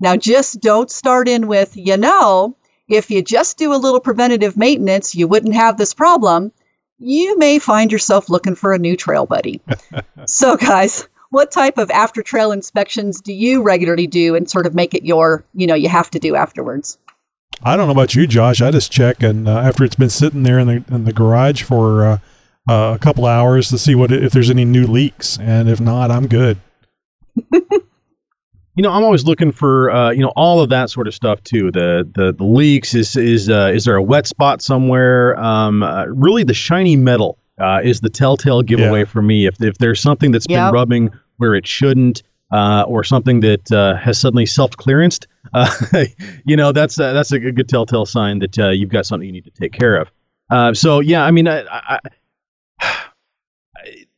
Now, 0.00 0.16
just 0.16 0.60
don't 0.60 0.90
start 0.90 1.28
in 1.28 1.46
with, 1.46 1.76
you 1.76 1.96
know, 1.96 2.56
if 2.88 3.10
you 3.10 3.22
just 3.22 3.58
do 3.58 3.72
a 3.72 3.76
little 3.76 4.00
preventative 4.00 4.56
maintenance, 4.56 5.14
you 5.14 5.28
wouldn't 5.28 5.54
have 5.54 5.76
this 5.76 5.94
problem. 5.94 6.50
You 6.98 7.38
may 7.38 7.58
find 7.58 7.92
yourself 7.92 8.28
looking 8.28 8.56
for 8.56 8.72
a 8.72 8.78
new 8.78 8.96
trail 8.96 9.26
buddy. 9.26 9.60
so, 10.26 10.56
guys, 10.56 11.06
what 11.30 11.52
type 11.52 11.78
of 11.78 11.90
after 11.90 12.22
trail 12.22 12.50
inspections 12.50 13.20
do 13.20 13.32
you 13.32 13.62
regularly 13.62 14.08
do 14.08 14.34
and 14.34 14.50
sort 14.50 14.66
of 14.66 14.74
make 14.74 14.94
it 14.94 15.04
your, 15.04 15.44
you 15.54 15.66
know, 15.66 15.76
you 15.76 15.88
have 15.88 16.10
to 16.10 16.18
do 16.18 16.34
afterwards? 16.34 16.98
I 17.62 17.76
don't 17.76 17.86
know 17.86 17.92
about 17.92 18.14
you, 18.14 18.26
Josh. 18.26 18.62
I 18.62 18.70
just 18.70 18.90
check, 18.90 19.22
and 19.22 19.46
uh, 19.46 19.58
after 19.58 19.84
it's 19.84 19.94
been 19.94 20.10
sitting 20.10 20.44
there 20.44 20.58
in 20.58 20.66
the 20.66 20.84
in 20.94 21.04
the 21.04 21.12
garage 21.12 21.62
for 21.62 22.04
uh, 22.04 22.18
uh, 22.68 22.94
a 22.94 22.98
couple 22.98 23.26
hours 23.26 23.68
to 23.68 23.78
see 23.78 23.94
what 23.94 24.10
if 24.10 24.32
there's 24.32 24.50
any 24.50 24.64
new 24.64 24.86
leaks, 24.86 25.38
and 25.38 25.68
if 25.68 25.80
not, 25.80 26.10
I'm 26.10 26.26
good. 26.26 26.58
you 27.52 28.82
know, 28.82 28.90
I'm 28.90 29.04
always 29.04 29.24
looking 29.24 29.52
for 29.52 29.90
uh, 29.90 30.10
you 30.10 30.20
know 30.20 30.32
all 30.36 30.60
of 30.60 30.70
that 30.70 30.88
sort 30.90 31.06
of 31.06 31.14
stuff 31.14 31.42
too. 31.42 31.70
The 31.70 32.08
the, 32.14 32.32
the 32.32 32.44
leaks 32.44 32.94
is 32.94 33.16
is 33.16 33.50
uh, 33.50 33.72
is 33.74 33.84
there 33.84 33.96
a 33.96 34.02
wet 34.02 34.26
spot 34.26 34.62
somewhere? 34.62 35.38
Um, 35.38 35.82
uh, 35.82 36.06
really, 36.06 36.44
the 36.44 36.54
shiny 36.54 36.96
metal 36.96 37.38
uh, 37.58 37.80
is 37.82 38.00
the 38.00 38.10
telltale 38.10 38.62
giveaway 38.62 39.00
yeah. 39.00 39.04
for 39.04 39.20
me. 39.20 39.46
If, 39.46 39.60
if 39.60 39.76
there's 39.78 40.00
something 40.00 40.30
that's 40.30 40.46
yep. 40.48 40.68
been 40.68 40.74
rubbing 40.74 41.10
where 41.36 41.54
it 41.54 41.66
shouldn't, 41.66 42.22
uh, 42.50 42.84
or 42.86 43.04
something 43.04 43.40
that 43.40 43.70
uh, 43.70 43.96
has 43.96 44.18
suddenly 44.18 44.46
self-clearanced, 44.46 45.26
uh, 45.52 45.70
you 46.44 46.56
know, 46.56 46.72
that's 46.72 46.98
uh, 46.98 47.12
that's 47.12 47.32
a 47.32 47.38
good 47.38 47.68
telltale 47.68 48.06
sign 48.06 48.40
that 48.40 48.58
uh, 48.58 48.70
you've 48.70 48.90
got 48.90 49.06
something 49.06 49.26
you 49.26 49.32
need 49.32 49.44
to 49.44 49.50
take 49.50 49.72
care 49.72 49.96
of. 49.96 50.76
so 50.76 51.00
yeah, 51.00 51.24
I 51.24 51.30
mean, 51.30 51.48
I, 51.48 51.64
I, 51.70 52.00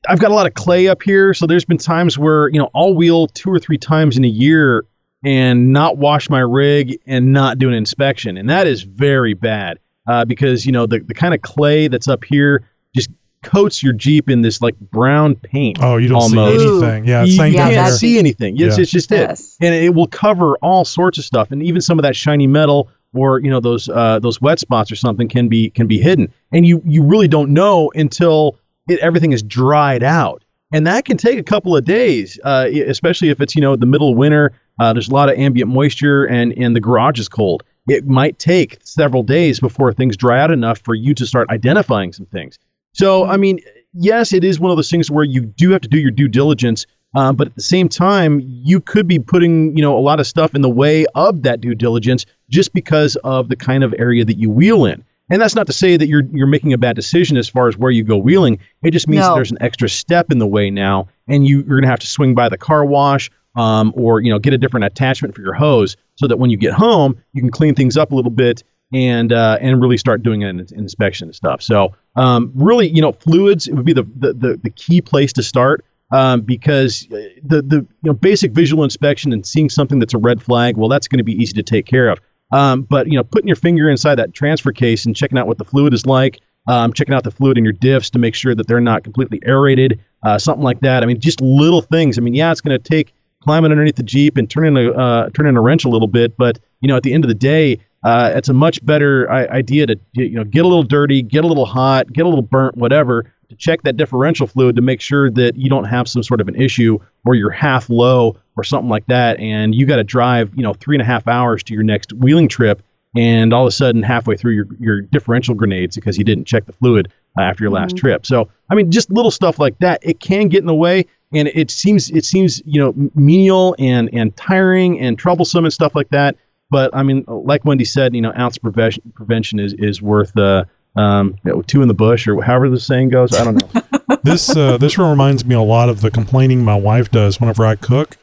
I've 0.09 0.19
got 0.19 0.31
a 0.31 0.35
lot 0.35 0.47
of 0.47 0.55
clay 0.55 0.89
up 0.89 1.03
here, 1.03 1.33
so 1.33 1.47
there's 1.47 1.65
been 1.65 1.79
times 1.79 2.19
where 2.19 2.49
you 2.49 2.59
know 2.59 2.71
I'll 2.75 2.95
wheel 2.95 3.29
two 3.29 3.51
or 3.51 3.59
three 3.59 3.79
times 3.79 4.17
in 4.17 4.25
a 4.25 4.29
year 4.29 4.85
and 5.25 5.73
not 5.73 5.99
wash 5.99 6.29
my 6.29 6.41
rig 6.41 6.99
and 7.07 7.33
not 7.33 7.59
do 7.59 7.69
an 7.69 7.75
inspection, 7.75 8.37
and 8.37 8.51
that 8.51 8.67
is 8.67 8.83
very 8.83 9.35
bad 9.35 9.79
because 10.27 10.67
you 10.67 10.73
know 10.73 10.87
the 10.87 11.01
the 11.01 11.15
kind 11.15 11.35
of 11.35 11.43
clay 11.43 11.89
that's 11.89 12.09
up 12.09 12.25
here 12.25 12.69
just 12.95 13.11
coats 13.43 13.83
your 13.83 13.93
Jeep 13.93 14.31
in 14.31 14.43
this 14.43 14.61
like 14.61 14.79
brown 14.79 15.35
paint. 15.35 15.79
Oh, 15.81 15.97
you 15.97 16.09
don't 16.09 16.23
almost. 16.23 16.59
see 16.59 16.67
anything. 16.67 17.05
Yeah, 17.05 17.25
you, 17.25 17.37
same 17.37 17.53
you 17.53 17.59
can't 17.59 17.95
see 17.95 18.19
anything. 18.19 18.55
It's, 18.55 18.77
yeah. 18.77 18.83
it's 18.83 18.91
just 18.91 19.11
yes. 19.11 19.57
it, 19.61 19.67
and 19.67 19.75
it 19.75 19.95
will 19.95 20.07
cover 20.07 20.57
all 20.63 20.85
sorts 20.85 21.19
of 21.19 21.25
stuff, 21.25 21.51
and 21.51 21.63
even 21.63 21.81
some 21.81 21.99
of 21.99 22.03
that 22.05 22.17
shiny 22.17 22.47
metal 22.47 22.91
or 23.15 23.41
you 23.41 23.51
know 23.51 23.61
those 23.61 23.89
uh, 23.89 24.19
those 24.19 24.41
wet 24.41 24.59
spots 24.59 24.91
or 24.91 24.97
something 24.97 25.29
can 25.29 25.49
be 25.49 25.71
can 25.71 25.87
be 25.87 25.99
hidden, 25.99 26.33
and 26.53 26.67
you 26.67 26.83
you 26.85 27.03
really 27.03 27.29
don't 27.29 27.51
know 27.51 27.91
until 27.95 28.59
it, 28.89 28.99
everything 29.01 29.33
is 29.33 29.43
dried 29.43 30.03
out, 30.03 30.45
and 30.73 30.87
that 30.87 31.05
can 31.05 31.17
take 31.17 31.39
a 31.39 31.43
couple 31.43 31.77
of 31.77 31.85
days, 31.85 32.39
uh, 32.45 32.69
especially 32.87 33.29
if 33.29 33.41
it's 33.41 33.55
you 33.55 33.61
know 33.61 33.77
the 33.77 33.87
middle 33.87 34.11
of 34.11 34.17
winter. 34.17 34.53
Uh, 34.81 34.93
there's 34.93 35.09
a 35.09 35.15
lot 35.15 35.29
of 35.29 35.39
ambient 35.39 35.71
moisture, 35.71 36.25
and 36.25 36.53
and 36.57 36.75
the 36.75 36.81
garage 36.81 37.19
is 37.19 37.29
cold. 37.29 37.63
It 37.89 38.07
might 38.07 38.39
take 38.39 38.79
several 38.85 39.23
days 39.23 39.59
before 39.59 39.93
things 39.93 40.17
dry 40.17 40.41
out 40.41 40.51
enough 40.51 40.79
for 40.79 40.95
you 40.95 41.15
to 41.15 41.27
start 41.27 41.51
identifying 41.51 42.13
some 42.13 42.27
things. 42.27 42.59
So, 42.95 43.25
I 43.25 43.37
mean, 43.37 43.61
yes, 43.95 44.33
it 44.33 44.45
is 44.45 44.61
one 44.61 44.71
of 44.71 44.77
those 44.77 44.91
things 44.91 45.11
where 45.11 45.25
you 45.25 45.43
do 45.43 45.71
have 45.71 45.81
to 45.83 45.89
do 45.89 45.99
your 45.99 46.11
due 46.11 46.29
diligence, 46.29 46.87
um, 47.15 47.37
but 47.37 47.49
at 47.49 47.55
the 47.55 47.63
same 47.63 47.89
time, 47.89 48.41
you 48.45 48.81
could 48.81 49.07
be 49.07 49.19
putting, 49.19 49.77
you 49.77 49.83
know, 49.83 49.97
a 49.97 50.01
lot 50.01 50.21
of 50.21 50.27
stuff 50.27 50.55
in 50.55 50.63
the 50.63 50.71
way 50.71 51.07
of 51.15 51.43
that 51.43 51.61
due 51.61 51.75
diligence 51.75 52.25
just 52.49 52.73
because 52.73 53.17
of 53.17 53.49
the 53.49 53.57
kind 53.57 53.85
of 53.85 53.95
area 53.99 54.25
that 54.25 54.39
you 54.39 54.51
wheel 54.51 54.85
in. 54.87 55.05
And 55.31 55.41
that's 55.41 55.55
not 55.55 55.67
to 55.69 55.73
say 55.73 55.97
that 55.97 56.09
you're 56.09 56.25
you're 56.33 56.47
making 56.47 56.73
a 56.73 56.79
bad 56.79 56.97
decision 56.97 57.37
as 57.37 57.49
far 57.49 57.69
as 57.69 57.77
where 57.77 57.91
you 57.91 58.05
go 58.05 58.19
wheeling. 58.19 58.59
It 58.83 58.91
just 58.91 59.09
means 59.09 59.23
no. 59.23 59.35
there's 59.35 59.51
an 59.51 59.59
extra 59.61 59.89
step 59.89 60.31
in 60.31 60.39
the 60.39 60.47
way 60.47 60.69
now, 60.69 61.09
and 61.27 61.47
you, 61.47 61.59
you're 61.59 61.77
going 61.77 61.83
to 61.83 61.89
have 61.89 62.01
to 62.01 62.07
swing 62.07 62.35
by 62.35 62.49
the 62.49 62.59
car 62.59 62.85
wash, 62.85 63.31
um, 63.57 63.95
or 63.97 64.21
you 64.21 64.31
know, 64.31 64.39
get 64.39 64.53
a 64.53 64.59
different 64.59 64.85
attachment 64.85 65.35
for 65.35 65.41
your 65.41 65.55
hose, 65.55 65.97
so 66.17 66.27
that 66.27 66.39
when 66.39 66.51
you 66.51 66.57
get 66.57 66.75
home, 66.75 67.17
you 67.33 67.41
can 67.41 67.51
clean 67.51 67.75
things 67.75 67.97
up 67.97 68.13
a 68.13 68.15
little 68.15 68.31
bit 68.31 68.63
and 68.93 69.33
uh, 69.33 69.59
and 69.61 69.81
really 69.81 69.97
start 69.97 70.23
doing 70.23 70.45
an 70.45 70.67
inspection 70.73 71.29
and 71.29 71.35
stuff. 71.35 71.63
So 71.63 71.95
um, 72.17 72.53
really, 72.55 72.89
you 72.89 73.01
know, 73.01 73.13
fluids 73.13 73.69
would 73.71 73.85
be 73.85 73.93
the, 73.93 74.03
the, 74.03 74.61
the, 74.63 74.71
key 74.71 75.01
place 75.01 75.33
to 75.35 75.43
start 75.43 75.85
um, 76.11 76.43
because 76.43 77.07
uh, 77.11 77.17
the, 77.43 77.63
the 77.63 77.77
you 77.77 77.89
know, 78.03 78.13
basic 78.13 78.53
visual 78.53 78.85
inspection 78.85 79.33
and 79.33 79.47
seeing 79.47 79.71
something 79.71 79.99
that's 79.99 80.15
a 80.15 80.19
red 80.19 80.43
flag, 80.43 80.77
well, 80.77 80.89
that's 80.89 81.09
going 81.09 81.19
to 81.19 81.25
be 81.25 81.33
easy 81.33 81.55
to 81.55 81.63
take 81.63 81.87
care 81.87 82.09
of. 82.09 82.21
Um, 82.53 82.83
but, 82.83 83.07
you 83.07 83.17
know, 83.17 83.25
putting 83.25 83.49
your 83.49 83.57
finger 83.57 83.89
inside 83.89 84.17
that 84.17 84.35
transfer 84.35 84.73
case 84.73 85.07
and 85.07 85.17
checking 85.17 85.39
out 85.39 85.47
what 85.47 85.57
the 85.57 85.65
fluid 85.65 85.95
is 85.95 86.05
like, 86.05 86.41
um, 86.69 86.93
checking 86.93 87.15
out 87.15 87.25
the 87.25 87.31
fluid 87.31 87.57
in 87.57 87.65
your 87.65 87.73
diffs 87.73 88.11
to 88.11 88.19
make 88.19 88.35
sure 88.35 88.55
that 88.55 88.67
they're 88.69 88.81
not 88.81 89.05
completely 89.05 89.41
aerated, 89.47 89.99
uh, 90.23 90.39
something 90.39 90.63
like 90.63 90.81
that. 90.81 91.03
I 91.03 91.07
mean, 91.07 91.19
just 91.19 91.41
little 91.41 91.81
things. 91.81 92.19
I 92.19 92.21
mean, 92.21 92.35
yeah, 92.35 92.53
it's 92.53 92.61
going 92.61 92.79
to 92.79 92.91
take 92.91 93.15
climbing 93.43 93.71
underneath 93.71 93.97
the 93.97 94.03
Jeep 94.03 94.37
and 94.37 94.51
turning 94.51 94.77
a, 94.77 94.93
uh, 94.93 95.31
turning 95.31 95.57
a 95.57 95.63
wrench 95.63 95.87
a 95.87 95.89
little 95.89 96.07
bit, 96.09 96.37
but, 96.37 96.59
you 96.81 96.89
know, 96.89 96.97
at 96.97 97.03
the 97.03 97.15
end 97.15 97.25
of 97.25 97.29
the 97.29 97.35
day, 97.35 97.81
uh, 98.05 98.33
it's 98.35 98.49
a 98.49 98.53
much 98.53 98.85
better 98.85 99.31
idea 99.31 99.87
to 99.87 99.97
you 100.13 100.31
know 100.31 100.45
get 100.45 100.65
a 100.65 100.69
little 100.69 100.83
dirty, 100.83 101.23
get 101.23 101.45
a 101.45 101.47
little 101.47 101.67
hot, 101.67 102.13
get 102.13 102.27
a 102.27 102.29
little 102.29 102.43
burnt, 102.43 102.77
whatever, 102.77 103.33
to 103.49 103.57
check 103.57 103.83
that 103.83 103.97
differential 103.97 104.47
fluid 104.47 104.77
to 104.77 104.83
make 104.83 105.01
sure 105.01 105.31
that 105.31 105.57
you 105.57 105.71
don't 105.71 105.85
have 105.85 106.09
some 106.09 106.23
sort 106.23 106.41
of 106.41 106.49
an 106.49 106.61
issue 106.61 106.99
where 107.23 107.37
you're 107.37 107.51
half 107.51 107.89
low 107.89 108.37
or 108.57 108.65
something 108.65 108.89
like 108.89 109.07
that, 109.07 109.39
and 109.39 109.75
you 109.75 109.87
got 109.87 109.97
to 109.97 110.05
drive 110.05 110.53
you 110.57 110.63
know 110.63 110.75
three 110.75 110.97
and 110.97 111.03
a 111.03 111.05
half 111.05 111.29
hours 111.29 111.63
to 111.63 111.75
your 111.75 111.85
next 111.85 112.13
wheeling 112.13 112.49
trip, 112.49 112.83
and 113.17 113.53
all 113.53 113.63
of 113.63 113.69
a 113.69 113.73
sudden 113.73 114.03
halfway 114.03 114.37
through 114.37 114.55
your 114.55 114.67
your 114.81 115.01
differential 115.01 115.55
grenades 115.55 115.95
because 115.95 116.19
you 116.19 116.25
didn't 116.25 116.47
check 116.47 116.67
the 116.67 116.73
fluid 116.73 117.13
uh, 117.39 117.43
after 117.43 117.63
your 117.63 117.71
last 117.71 117.95
mm-hmm. 117.95 118.07
trip. 118.07 118.27
So 118.27 118.49
I 118.69 118.75
mean, 118.75 118.91
just 118.91 119.11
little 119.13 119.31
stuff 119.31 119.61
like 119.61 119.79
that, 119.79 120.01
it 120.03 120.19
can 120.19 120.49
get 120.49 120.59
in 120.59 120.67
the 120.67 120.75
way. 120.75 121.07
And 121.35 121.49
it 121.49 121.71
seems 121.71 122.11
it 122.11 122.25
seems 122.25 122.61
you 122.67 122.81
know 122.81 123.11
menial 123.15 123.77
and 123.79 124.11
and 124.13 124.37
tiring 124.37 125.01
and 125.01 125.17
troublesome 125.17 125.65
and 125.65 125.73
stuff 125.73 125.95
like 125.95 126.09
that 126.11 126.37
but 126.73 126.97
I 126.97 127.03
mean, 127.03 127.25
like 127.29 127.67
Wendy 127.67 127.85
said, 127.85 128.15
you 128.15 128.23
know, 128.23 128.33
ounce 128.37 128.57
prevention 128.57 129.13
prevention 129.15 129.61
is 129.61 129.75
is 129.75 130.01
worth 130.01 130.35
uh, 130.39 130.65
um, 130.97 131.37
you 131.45 131.53
know, 131.53 131.61
two 131.63 131.83
in 131.83 131.89
the 131.89 131.95
bush 131.95 132.27
or 132.27 132.41
however 132.43 132.71
the 132.71 132.81
saying 132.81 133.11
goes. 133.11 133.35
I 133.35 133.45
don't 133.45 133.75
know. 133.75 134.17
this 134.23 134.57
uh, 134.57 134.79
this 134.79 134.97
reminds 134.97 135.45
me 135.45 135.55
a 135.55 135.61
lot 135.61 135.91
of 135.91 136.01
the 136.01 136.11
complaining 136.11 136.65
my 136.65 136.75
wife 136.75 137.11
does 137.11 137.39
whenever 137.39 137.67
I 137.67 137.77
cook 137.77 138.17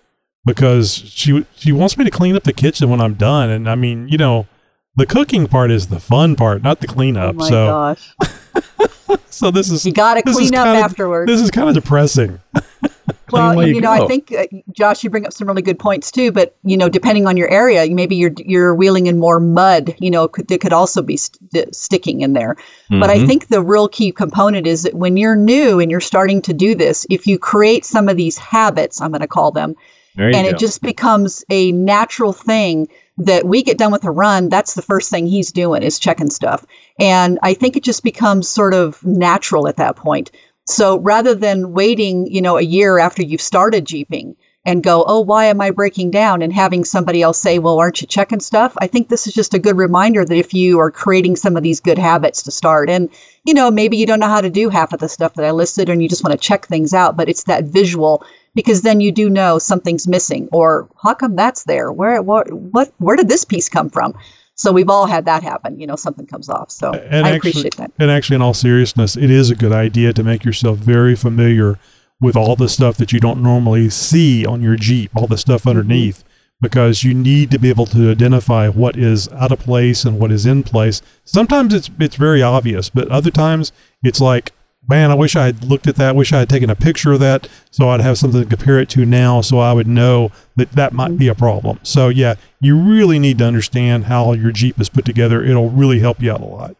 because 0.46 0.92
she 0.92 1.46
she 1.56 1.72
wants 1.72 1.96
me 1.96 2.06
to 2.06 2.12
clean 2.12 2.36
up 2.36 2.44
the 2.44 2.52
kitchen 2.52 2.90
when 2.90 3.00
I'm 3.00 3.14
done, 3.14 3.52
and 3.52 3.70
I 3.70 3.76
mean, 3.76 4.10
you 4.10 4.18
know, 4.18 4.48
the 4.96 5.06
cooking 5.06 5.46
part 5.46 5.70
is 5.70 5.88
the 5.88 6.00
fun 6.00 6.36
part, 6.36 6.64
not 6.64 6.82
the 6.82 6.88
cleanup. 6.88 7.36
Oh 7.36 7.38
my 7.38 7.50
so 7.50 7.68
gosh. 7.68 9.20
so 9.30 9.52
this 9.52 9.70
is 9.70 9.86
You 9.86 9.94
got 9.94 10.16
to 10.16 10.24
clean 10.24 10.56
up 10.56 10.66
kinda- 10.66 10.80
afterwards. 10.80 11.32
This 11.32 11.40
is 11.40 11.52
kind 11.52 11.70
of 11.70 11.76
depressing. 11.76 12.40
well, 13.32 13.68
you, 13.68 13.76
you 13.76 13.82
know, 13.82 13.92
I 13.92 14.08
think 14.08 14.32
uh, 14.32 14.46
Josh, 14.72 15.04
you 15.04 15.10
bring 15.10 15.26
up 15.26 15.34
some 15.34 15.48
really 15.48 15.62
good 15.62 15.80
points 15.80 16.12
too. 16.12 16.32
But 16.32 16.56
you 16.64 16.78
know, 16.78 16.90
depending 16.90 17.28
on 17.28 17.38
your 17.38 17.50
area, 17.50 17.88
maybe 17.94 18.16
you're 18.16 18.34
you're 18.38 18.74
wheeling 18.74 19.08
in 19.08 19.20
more 19.20 19.40
mud. 19.40 19.96
You 20.00 20.12
know, 20.12 20.28
could, 20.28 20.48
that 20.48 20.62
could 20.62 20.74
also 20.74 21.02
be 21.02 21.18
st- 21.18 21.76
sticking 21.76 22.22
in 22.22 22.34
there. 22.34 22.56
But 22.90 23.10
I 23.10 23.20
Mhm. 23.20 23.28
think 23.28 23.48
the 23.48 23.62
real 23.62 23.88
key 23.88 24.12
component 24.12 24.66
is 24.66 24.84
that 24.84 24.96
when 24.96 25.16
you're 25.18 25.36
new 25.36 25.80
and 25.80 25.92
you're 25.92 26.00
starting 26.00 26.42
to 26.44 26.54
do 26.54 26.76
this, 26.76 27.06
if 27.10 27.28
you 27.28 27.38
create 27.38 27.86
some 27.86 28.10
of 28.10 28.18
these 28.18 28.38
habits, 28.38 29.02
I'm 29.02 29.12
going 29.12 29.22
to 29.22 29.28
call 29.28 29.52
them, 29.52 29.76
and 30.18 30.34
go. 30.34 30.50
it 30.50 30.58
just 30.58 30.82
becomes 30.82 31.44
a 31.50 31.72
natural 31.72 32.34
thing 32.34 32.88
that 33.20 33.46
we 33.46 33.64
get 33.64 33.78
done 33.78 33.92
with 33.92 34.06
a 34.06 34.12
run 34.12 34.48
that's 34.50 34.74
the 34.76 34.82
first 34.82 35.12
thing 35.12 35.28
he's 35.28 35.52
doing 35.52 35.84
is 35.84 36.00
checking 36.00 36.30
stuff 36.30 36.66
and 37.00 37.38
i 37.44 37.54
think 37.54 37.76
it 37.76 37.84
just 37.84 38.02
becomes 38.02 38.48
sort 38.48 38.74
of 38.74 39.06
natural 39.06 39.68
at 39.68 39.76
that 39.76 39.98
point 39.98 40.32
so 40.70 41.00
rather 41.00 41.36
than 41.36 41.74
waiting 41.74 42.28
you 42.28 42.42
know 42.42 42.58
a 42.58 42.62
year 42.62 43.00
after 43.00 43.24
you've 43.24 43.42
started 43.42 43.86
jeeping 43.86 44.36
and 44.66 44.84
go 44.84 45.04
oh 45.08 45.20
why 45.20 45.46
am 45.46 45.62
i 45.62 45.72
breaking 45.72 46.12
down? 46.12 46.42
and 46.42 46.54
having 46.54 46.84
somebody 46.84 47.22
else 47.22 47.40
say 47.40 47.60
well 47.60 47.80
aren't 47.80 48.02
you 48.02 48.08
checking 48.08 48.40
stuff? 48.40 48.76
I 48.80 48.88
think 48.88 49.08
this 49.10 49.28
is 49.28 49.34
just 49.34 49.54
a 49.54 49.60
good 49.60 49.78
reminder 49.78 50.24
that 50.24 50.38
if 50.38 50.54
you 50.54 50.80
are 50.80 50.92
creating 50.92 51.36
some 51.36 51.58
of 51.58 51.64
these 51.64 51.80
good 51.80 51.98
habits 51.98 52.44
to 52.44 52.52
start 52.52 52.90
and 52.90 53.10
you 53.46 53.54
know 53.54 53.72
maybe 53.72 53.98
you 53.98 54.06
don't 54.06 54.20
know 54.20 54.28
how 54.28 54.42
to 54.42 54.50
do 54.50 54.70
half 54.70 54.94
of 54.94 55.00
the 55.00 55.10
stuff 55.10 55.34
that 55.36 55.46
i 55.46 55.52
listed 55.52 55.90
and 55.90 56.02
you 56.02 56.10
just 56.10 56.24
want 56.24 56.40
to 56.40 56.48
check 56.48 56.66
things 56.66 56.94
out 56.94 57.18
but 57.18 57.30
it's 57.30 57.46
that 57.46 57.66
visual 57.66 58.24
because 58.56 58.82
then 58.82 59.00
you 59.00 59.12
do 59.12 59.30
know 59.30 59.60
something's 59.60 60.08
missing 60.08 60.50
or 60.52 60.90
how 61.02 61.14
come 61.14 61.36
that's 61.36 61.64
there? 61.64 61.92
Where 61.92 62.22
what 62.22 62.52
what 62.52 62.92
where 62.98 63.16
did 63.16 63.30
this 63.30 63.46
piece 63.46 63.70
come 63.70 63.90
from 63.90 64.16
so 64.60 64.72
we've 64.72 64.90
all 64.90 65.06
had 65.06 65.26
that 65.26 65.42
happen 65.44 65.80
you 65.80 65.88
know 65.88 65.96
something 65.96 66.26
comes 66.28 66.50
off 66.50 66.70
so 66.70 66.92
And 66.92 67.26
i 67.26 67.32
actually, 67.32 67.52
appreciate 67.52 67.76
that 67.78 67.92
And 67.98 68.12
actually, 68.12 68.36
in 68.36 68.42
all 68.42 68.54
seriousness, 68.54 69.16
it 69.16 69.30
is 69.32 69.50
a 69.50 69.56
good 69.56 69.72
idea 69.72 70.14
to 70.14 70.24
make 70.24 70.44
yourself 70.44 70.78
very 70.78 71.16
familiar 71.16 71.80
with 72.22 72.36
all 72.36 72.56
the 72.56 72.68
stuff 72.70 72.98
that 72.98 73.12
you 73.14 73.20
don't 73.20 73.42
normally 73.42 73.90
see 73.90 74.46
on 74.46 74.62
your 74.62 74.76
Jeep, 74.76 75.12
all 75.16 75.28
the 75.28 75.38
stuff 75.38 75.62
Mm-hmm. 75.62 75.70
underneath, 75.70 76.24
because 76.62 77.04
you 77.06 77.14
need 77.14 77.50
to 77.52 77.58
be 77.60 77.70
able 77.70 77.86
to 77.86 78.12
identify 78.12 78.68
what 78.68 78.98
is 78.98 79.30
out 79.30 79.54
of 79.54 79.60
place 79.60 80.04
and 80.04 80.20
what 80.20 80.30
is 80.32 80.46
in 80.46 80.62
place. 80.64 81.02
Sometimes 81.24 81.74
it's 81.74 81.90
it's 82.00 82.18
very 82.18 82.42
obvious, 82.42 82.90
but 82.90 83.08
other 83.08 83.32
times 83.32 83.72
it's 84.04 84.20
like, 84.20 84.52
man, 84.90 85.10
I 85.12 85.16
wish 85.16 85.38
I 85.38 85.46
had 85.46 85.64
looked 85.64 85.88
at 85.88 85.96
that. 85.96 86.18
Wish 86.18 86.34
I 86.34 86.40
had 86.40 86.50
taken 86.50 86.70
a 86.70 86.76
picture 86.76 87.14
of 87.14 87.22
that, 87.22 87.48
so 87.72 87.88
I'd 87.90 88.02
have 88.02 88.18
something 88.18 88.44
to 88.44 88.50
compare 88.56 88.80
it 88.82 88.90
to 88.90 89.06
now, 89.06 89.40
so 89.40 89.60
I 89.60 89.72
would 89.72 89.88
know 89.88 90.32
that 90.58 90.72
that 90.74 90.92
might 90.92 91.18
be 91.18 91.30
a 91.30 91.36
problem. 91.36 91.80
So 91.84 92.10
yeah, 92.10 92.36
you 92.62 92.78
really 92.78 93.20
need 93.20 93.38
to 93.40 93.46
understand 93.46 94.06
how 94.06 94.34
your 94.34 94.52
Jeep 94.52 94.80
is 94.80 94.90
put 94.90 95.06
together. 95.06 95.44
It'll 95.44 95.70
really 95.70 96.00
help 96.00 96.22
you 96.22 96.32
out 96.32 96.42
a 96.42 96.46
lot. 96.46 96.76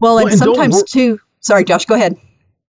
well 0.00 0.18
and 0.18 0.24
Well, 0.24 0.32
and 0.32 0.38
sometimes 0.38 0.74
wor- 0.74 0.84
too 0.84 1.20
sorry 1.40 1.64
josh 1.64 1.84
go 1.84 1.94
ahead 1.94 2.16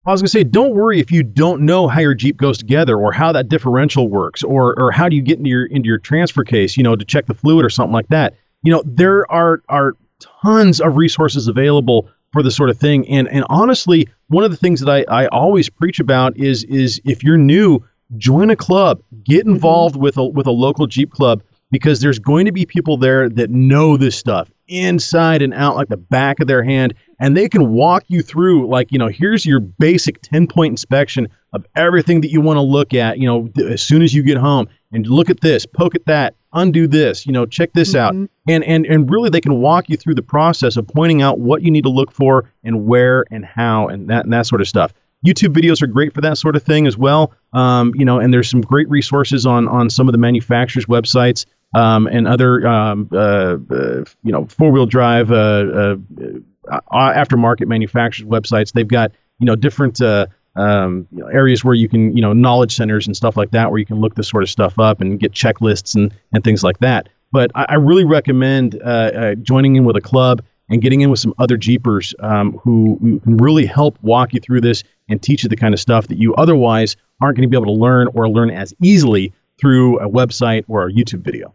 I 0.04 0.12
was 0.12 0.22
going 0.22 0.28
to 0.28 0.32
say, 0.32 0.44
don't 0.44 0.74
worry 0.74 1.00
if 1.00 1.12
you 1.12 1.22
don't 1.22 1.62
know 1.62 1.88
how 1.88 2.02
your 2.02 2.16
Jeep 2.16 2.38
goes 2.38 2.58
together 2.58 2.98
or 2.98 3.12
how 3.12 3.32
that 3.34 3.50
differential 3.50 4.08
works 4.08 4.44
or, 4.44 4.74
or 4.80 4.92
how 4.92 5.08
do 5.08 5.16
you 5.16 5.22
get 5.22 5.38
into 5.38 5.52
your 5.52 5.68
into 5.68 5.88
your 5.88 6.00
transfer 6.00 6.44
case, 6.44 6.76
you 6.76 6.82
know, 6.82 6.96
to 6.96 7.06
check 7.06 7.28
the 7.28 7.36
fluid 7.36 7.64
or 7.64 7.70
something 7.70 7.94
like 7.94 8.08
that. 8.08 8.34
You 8.64 8.72
know, 8.72 8.82
there 8.84 9.32
are 9.32 9.62
are 9.70 9.96
tons 10.42 10.82
of 10.82 10.98
resources 10.98 11.48
available 11.48 12.10
for 12.34 12.42
this 12.42 12.56
sort 12.56 12.72
of 12.72 12.80
thing. 12.80 13.08
And 13.10 13.28
and 13.28 13.46
honestly, 13.50 14.08
one 14.30 14.44
of 14.44 14.50
the 14.50 14.58
things 14.58 14.80
that 14.80 14.90
I, 14.90 15.06
I 15.24 15.28
always 15.28 15.70
preach 15.70 16.00
about 16.00 16.36
is 16.36 16.64
is 16.64 17.00
if 17.06 17.24
you're 17.24 17.38
new, 17.38 17.86
join 18.18 18.50
a 18.50 18.56
club, 18.56 19.04
get 19.24 19.42
mm-hmm. 19.42 19.52
involved 19.52 19.98
with 19.98 20.18
a 20.18 20.26
with 20.26 20.48
a 20.48 20.52
local 20.52 20.88
Jeep 20.88 21.12
club 21.12 21.44
because 21.72 22.02
there's 22.02 22.20
going 22.20 22.46
to 22.46 22.52
be 22.52 22.66
people 22.66 22.98
there 22.98 23.30
that 23.30 23.50
know 23.50 23.98
this 23.98 24.16
stuff 24.16 24.52
inside 24.68 25.42
and 25.42 25.54
out 25.54 25.76
like 25.76 25.90
the 25.90 25.98
back 25.98 26.40
of 26.40 26.48
their 26.48 26.64
hand 26.64 26.94
and 27.20 27.36
they 27.36 27.50
can 27.50 27.74
walk 27.74 28.04
you 28.08 28.22
through 28.22 28.68
like 28.68 28.92
you 28.92 28.98
know 28.98 29.08
here's 29.08 29.46
your 29.46 29.60
basic 29.60 30.22
10 30.22 30.48
point 30.48 30.72
inspection 30.72 31.28
of 31.54 31.66
everything 31.76 32.22
that 32.22 32.32
you 32.32 32.40
want 32.40 32.58
to 32.58 32.62
look 32.62 32.94
at 32.94 33.18
you 33.18 33.26
know 33.26 33.48
th- 33.50 33.70
as 33.70 33.82
soon 33.82 34.02
as 34.02 34.14
you 34.14 34.24
get 34.24 34.38
home 34.38 34.68
and 34.94 35.08
look 35.08 35.30
at 35.30 35.42
this 35.42 35.66
poke 35.66 35.96
at 35.96 36.06
that 36.06 36.36
undo 36.54 36.88
this 36.88 37.26
you 37.26 37.32
know 37.32 37.46
check 37.46 37.74
this 37.74 37.96
out. 37.96 38.14
And 38.48 38.64
and 38.64 38.86
and 38.86 39.10
really 39.10 39.30
they 39.30 39.42
can 39.42 39.62
walk 39.62 39.90
you 39.90 39.98
through 39.98 40.16
the 40.16 40.22
process 40.22 40.78
of 40.78 40.88
pointing 40.88 41.22
out 41.22 41.40
what 41.40 41.62
you 41.62 41.72
need 41.72 41.84
to 41.84 41.90
look 41.90 42.12
for 42.12 42.52
and 42.64 42.86
where 42.86 43.26
and 43.32 43.46
how 43.46 43.88
and 43.88 44.10
that 44.10 44.24
and 44.24 44.34
that 44.34 44.48
sort 44.48 44.62
of 44.62 44.68
stuff. 44.68 44.94
YouTube 45.26 45.54
videos 45.54 45.84
are 45.84 45.88
great 45.88 46.14
for 46.14 46.22
that 46.22 46.38
sort 46.38 46.56
of 46.56 46.64
thing 46.64 46.88
as 46.88 46.98
well. 46.98 47.32
Um, 47.54 47.94
you 47.96 48.04
know, 48.04 48.20
and 48.20 48.34
there's 48.34 48.50
some 48.50 48.62
great 48.62 48.90
resources 48.90 49.46
on 49.46 49.68
on 49.68 49.90
some 49.90 50.08
of 50.08 50.14
the 50.14 50.18
manufacturers' 50.18 50.86
websites 50.88 51.46
um, 51.74 52.08
and 52.08 52.28
other 52.28 52.68
um, 52.68 53.10
uh, 53.12 53.58
uh, 53.70 54.04
you 54.24 54.32
know 54.32 54.46
four 54.46 54.72
wheel 54.72 54.86
drive 54.86 55.32
uh, 55.32 55.36
uh, 55.36 55.96
aftermarket 56.92 57.68
manufacturers' 57.68 58.28
websites. 58.28 58.74
They've 58.74 58.88
got 58.88 59.12
you 59.40 59.46
know 59.46 59.56
different 59.56 60.02
um, 60.56 61.08
you 61.12 61.20
know, 61.20 61.28
areas 61.28 61.64
where 61.64 61.76
you 61.76 61.88
can 61.88 62.16
you 62.16 62.22
know 62.22 62.34
knowledge 62.34 62.76
centers 62.76 63.08
and 63.08 63.16
stuff 63.16 63.38
like 63.38 63.52
that 63.52 63.70
where 63.72 63.80
you 63.80 63.86
can 63.86 64.00
look 64.00 64.16
this 64.16 64.28
sort 64.28 64.44
of 64.44 64.50
stuff 64.50 64.80
up 64.80 65.02
and 65.02 65.20
get 65.20 65.32
checklists 65.32 65.96
and 65.96 66.14
and 66.34 66.44
things 66.44 66.64
like 66.64 66.80
that. 66.80 67.10
But 67.32 67.52
I, 67.56 67.66
I 67.70 67.74
really 67.76 68.06
recommend 68.06 68.80
uh, 68.84 68.88
uh, 68.88 69.36
joining 69.36 69.76
in 69.78 69.86
with 69.86 69.96
a 69.96 70.02
club 70.02 70.44
and 70.70 70.82
getting 70.82 71.02
in 71.02 71.10
with 71.10 71.20
some 71.20 71.34
other 71.38 71.58
Jeepers 71.58 72.14
um, 72.20 72.54
who, 72.64 72.98
who 73.02 73.20
can 73.20 73.38
really 73.38 73.66
help 73.66 73.98
walk 74.02 74.34
you 74.34 74.40
through 74.40 74.62
this 74.62 74.84
and 75.10 75.22
teach 75.22 75.44
you 75.44 75.50
the 75.50 75.56
kind 75.56 75.74
of 75.74 75.80
stuff 75.80 76.08
that 76.08 76.18
you 76.18 76.34
otherwise 76.36 76.96
aren't 77.22 77.38
going 77.38 77.48
to 77.48 77.50
be 77.50 77.58
able 77.58 77.74
to 77.74 77.80
learn 77.80 78.08
or 78.14 78.30
learn 78.30 78.50
as 78.50 78.74
easily 78.82 79.34
through 79.60 80.00
a 80.00 80.10
website 80.10 80.64
or 80.68 80.88
a 80.88 80.92
YouTube 80.92 81.22
video. 81.22 81.54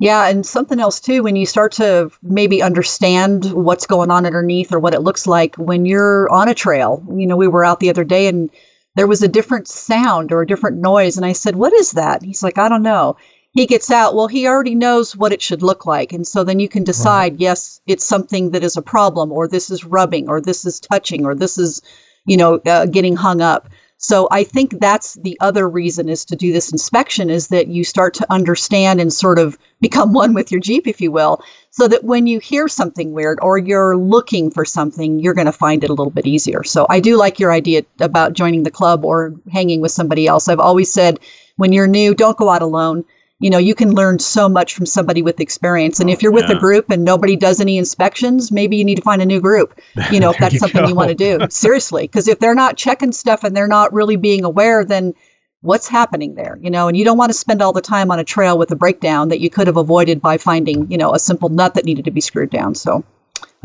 Yeah, 0.00 0.28
and 0.28 0.44
something 0.44 0.80
else 0.80 1.00
too, 1.00 1.22
when 1.22 1.36
you 1.36 1.46
start 1.46 1.72
to 1.72 2.10
maybe 2.22 2.62
understand 2.62 3.52
what's 3.52 3.86
going 3.86 4.10
on 4.10 4.26
underneath 4.26 4.72
or 4.72 4.80
what 4.80 4.94
it 4.94 5.02
looks 5.02 5.26
like 5.26 5.54
when 5.56 5.86
you're 5.86 6.28
on 6.32 6.48
a 6.48 6.54
trail. 6.54 7.04
You 7.16 7.26
know, 7.26 7.36
we 7.36 7.48
were 7.48 7.64
out 7.64 7.80
the 7.80 7.90
other 7.90 8.04
day 8.04 8.26
and 8.26 8.50
there 8.96 9.06
was 9.06 9.22
a 9.22 9.28
different 9.28 9.68
sound 9.68 10.32
or 10.32 10.42
a 10.42 10.46
different 10.46 10.78
noise. 10.78 11.16
And 11.16 11.24
I 11.24 11.32
said, 11.32 11.56
What 11.56 11.72
is 11.72 11.92
that? 11.92 12.22
He's 12.22 12.42
like, 12.42 12.58
I 12.58 12.68
don't 12.68 12.82
know. 12.82 13.16
He 13.52 13.66
gets 13.66 13.90
out. 13.90 14.16
Well, 14.16 14.26
he 14.26 14.48
already 14.48 14.74
knows 14.74 15.16
what 15.16 15.32
it 15.32 15.40
should 15.40 15.62
look 15.62 15.86
like. 15.86 16.12
And 16.12 16.26
so 16.26 16.42
then 16.42 16.58
you 16.58 16.68
can 16.68 16.82
decide, 16.82 17.38
yes, 17.38 17.80
it's 17.86 18.04
something 18.04 18.50
that 18.50 18.64
is 18.64 18.76
a 18.76 18.82
problem, 18.82 19.30
or 19.30 19.46
this 19.46 19.70
is 19.70 19.84
rubbing, 19.84 20.28
or 20.28 20.40
this 20.40 20.64
is 20.64 20.80
touching, 20.80 21.24
or 21.24 21.36
this 21.36 21.56
is, 21.56 21.80
you 22.26 22.36
know, 22.36 22.56
uh, 22.66 22.86
getting 22.86 23.14
hung 23.14 23.40
up. 23.40 23.68
So 23.98 24.28
I 24.30 24.44
think 24.44 24.80
that's 24.80 25.14
the 25.14 25.38
other 25.40 25.68
reason 25.68 26.08
is 26.08 26.24
to 26.26 26.36
do 26.36 26.52
this 26.52 26.72
inspection 26.72 27.30
is 27.30 27.48
that 27.48 27.68
you 27.68 27.84
start 27.84 28.12
to 28.14 28.26
understand 28.30 29.00
and 29.00 29.12
sort 29.12 29.38
of 29.38 29.56
become 29.80 30.12
one 30.12 30.34
with 30.34 30.50
your 30.52 30.60
Jeep, 30.60 30.86
if 30.86 31.00
you 31.00 31.10
will, 31.10 31.42
so 31.70 31.88
that 31.88 32.04
when 32.04 32.26
you 32.26 32.38
hear 32.38 32.68
something 32.68 33.12
weird 33.12 33.38
or 33.40 33.56
you're 33.56 33.96
looking 33.96 34.50
for 34.50 34.64
something, 34.64 35.20
you're 35.20 35.34
going 35.34 35.46
to 35.46 35.52
find 35.52 35.84
it 35.84 35.90
a 35.90 35.94
little 35.94 36.10
bit 36.10 36.26
easier. 36.26 36.62
So 36.64 36.86
I 36.90 37.00
do 37.00 37.16
like 37.16 37.40
your 37.40 37.52
idea 37.52 37.82
about 38.00 38.34
joining 38.34 38.64
the 38.64 38.70
club 38.70 39.04
or 39.04 39.32
hanging 39.50 39.80
with 39.80 39.92
somebody 39.92 40.26
else. 40.26 40.48
I've 40.48 40.60
always 40.60 40.92
said 40.92 41.18
when 41.56 41.72
you're 41.72 41.86
new, 41.86 42.14
don't 42.14 42.36
go 42.36 42.50
out 42.50 42.62
alone. 42.62 43.04
You 43.44 43.50
know, 43.50 43.58
you 43.58 43.74
can 43.74 43.92
learn 43.92 44.20
so 44.20 44.48
much 44.48 44.74
from 44.74 44.86
somebody 44.86 45.20
with 45.20 45.38
experience. 45.38 46.00
And 46.00 46.08
if 46.08 46.16
oh, 46.16 46.20
you're 46.22 46.32
with 46.32 46.48
yeah. 46.48 46.56
a 46.56 46.58
group 46.58 46.88
and 46.88 47.04
nobody 47.04 47.36
does 47.36 47.60
any 47.60 47.76
inspections, 47.76 48.50
maybe 48.50 48.78
you 48.78 48.86
need 48.86 48.94
to 48.94 49.02
find 49.02 49.20
a 49.20 49.26
new 49.26 49.38
group, 49.38 49.78
you 50.10 50.18
know, 50.18 50.30
if 50.30 50.38
that's 50.38 50.54
you 50.54 50.60
something 50.60 50.88
you 50.88 50.94
want 50.94 51.10
to 51.10 51.14
do. 51.14 51.38
Seriously. 51.50 52.04
Because 52.04 52.26
if 52.26 52.38
they're 52.38 52.54
not 52.54 52.78
checking 52.78 53.12
stuff 53.12 53.44
and 53.44 53.54
they're 53.54 53.68
not 53.68 53.92
really 53.92 54.16
being 54.16 54.44
aware, 54.44 54.82
then 54.82 55.12
what's 55.60 55.88
happening 55.88 56.34
there 56.34 56.58
you 56.60 56.70
know 56.70 56.88
and 56.88 56.96
you 56.96 57.06
don't 57.06 57.16
want 57.16 57.30
to 57.30 57.38
spend 57.38 57.62
all 57.62 57.72
the 57.72 57.80
time 57.80 58.10
on 58.10 58.18
a 58.18 58.24
trail 58.24 58.58
with 58.58 58.70
a 58.70 58.76
breakdown 58.76 59.30
that 59.30 59.40
you 59.40 59.48
could 59.48 59.66
have 59.66 59.78
avoided 59.78 60.20
by 60.20 60.36
finding 60.36 60.90
you 60.90 60.98
know 60.98 61.14
a 61.14 61.18
simple 61.18 61.48
nut 61.48 61.72
that 61.72 61.86
needed 61.86 62.04
to 62.04 62.10
be 62.10 62.20
screwed 62.20 62.50
down 62.50 62.74
so 62.74 63.02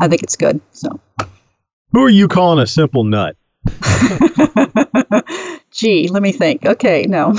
i 0.00 0.08
think 0.08 0.22
it's 0.22 0.34
good 0.34 0.62
so 0.72 0.98
Who 1.92 2.02
are 2.02 2.08
you 2.08 2.26
calling 2.26 2.58
a 2.58 2.66
simple 2.66 3.04
nut? 3.04 3.36
gee 5.70 6.08
let 6.08 6.22
me 6.22 6.32
think 6.32 6.64
okay 6.64 7.04
no 7.06 7.36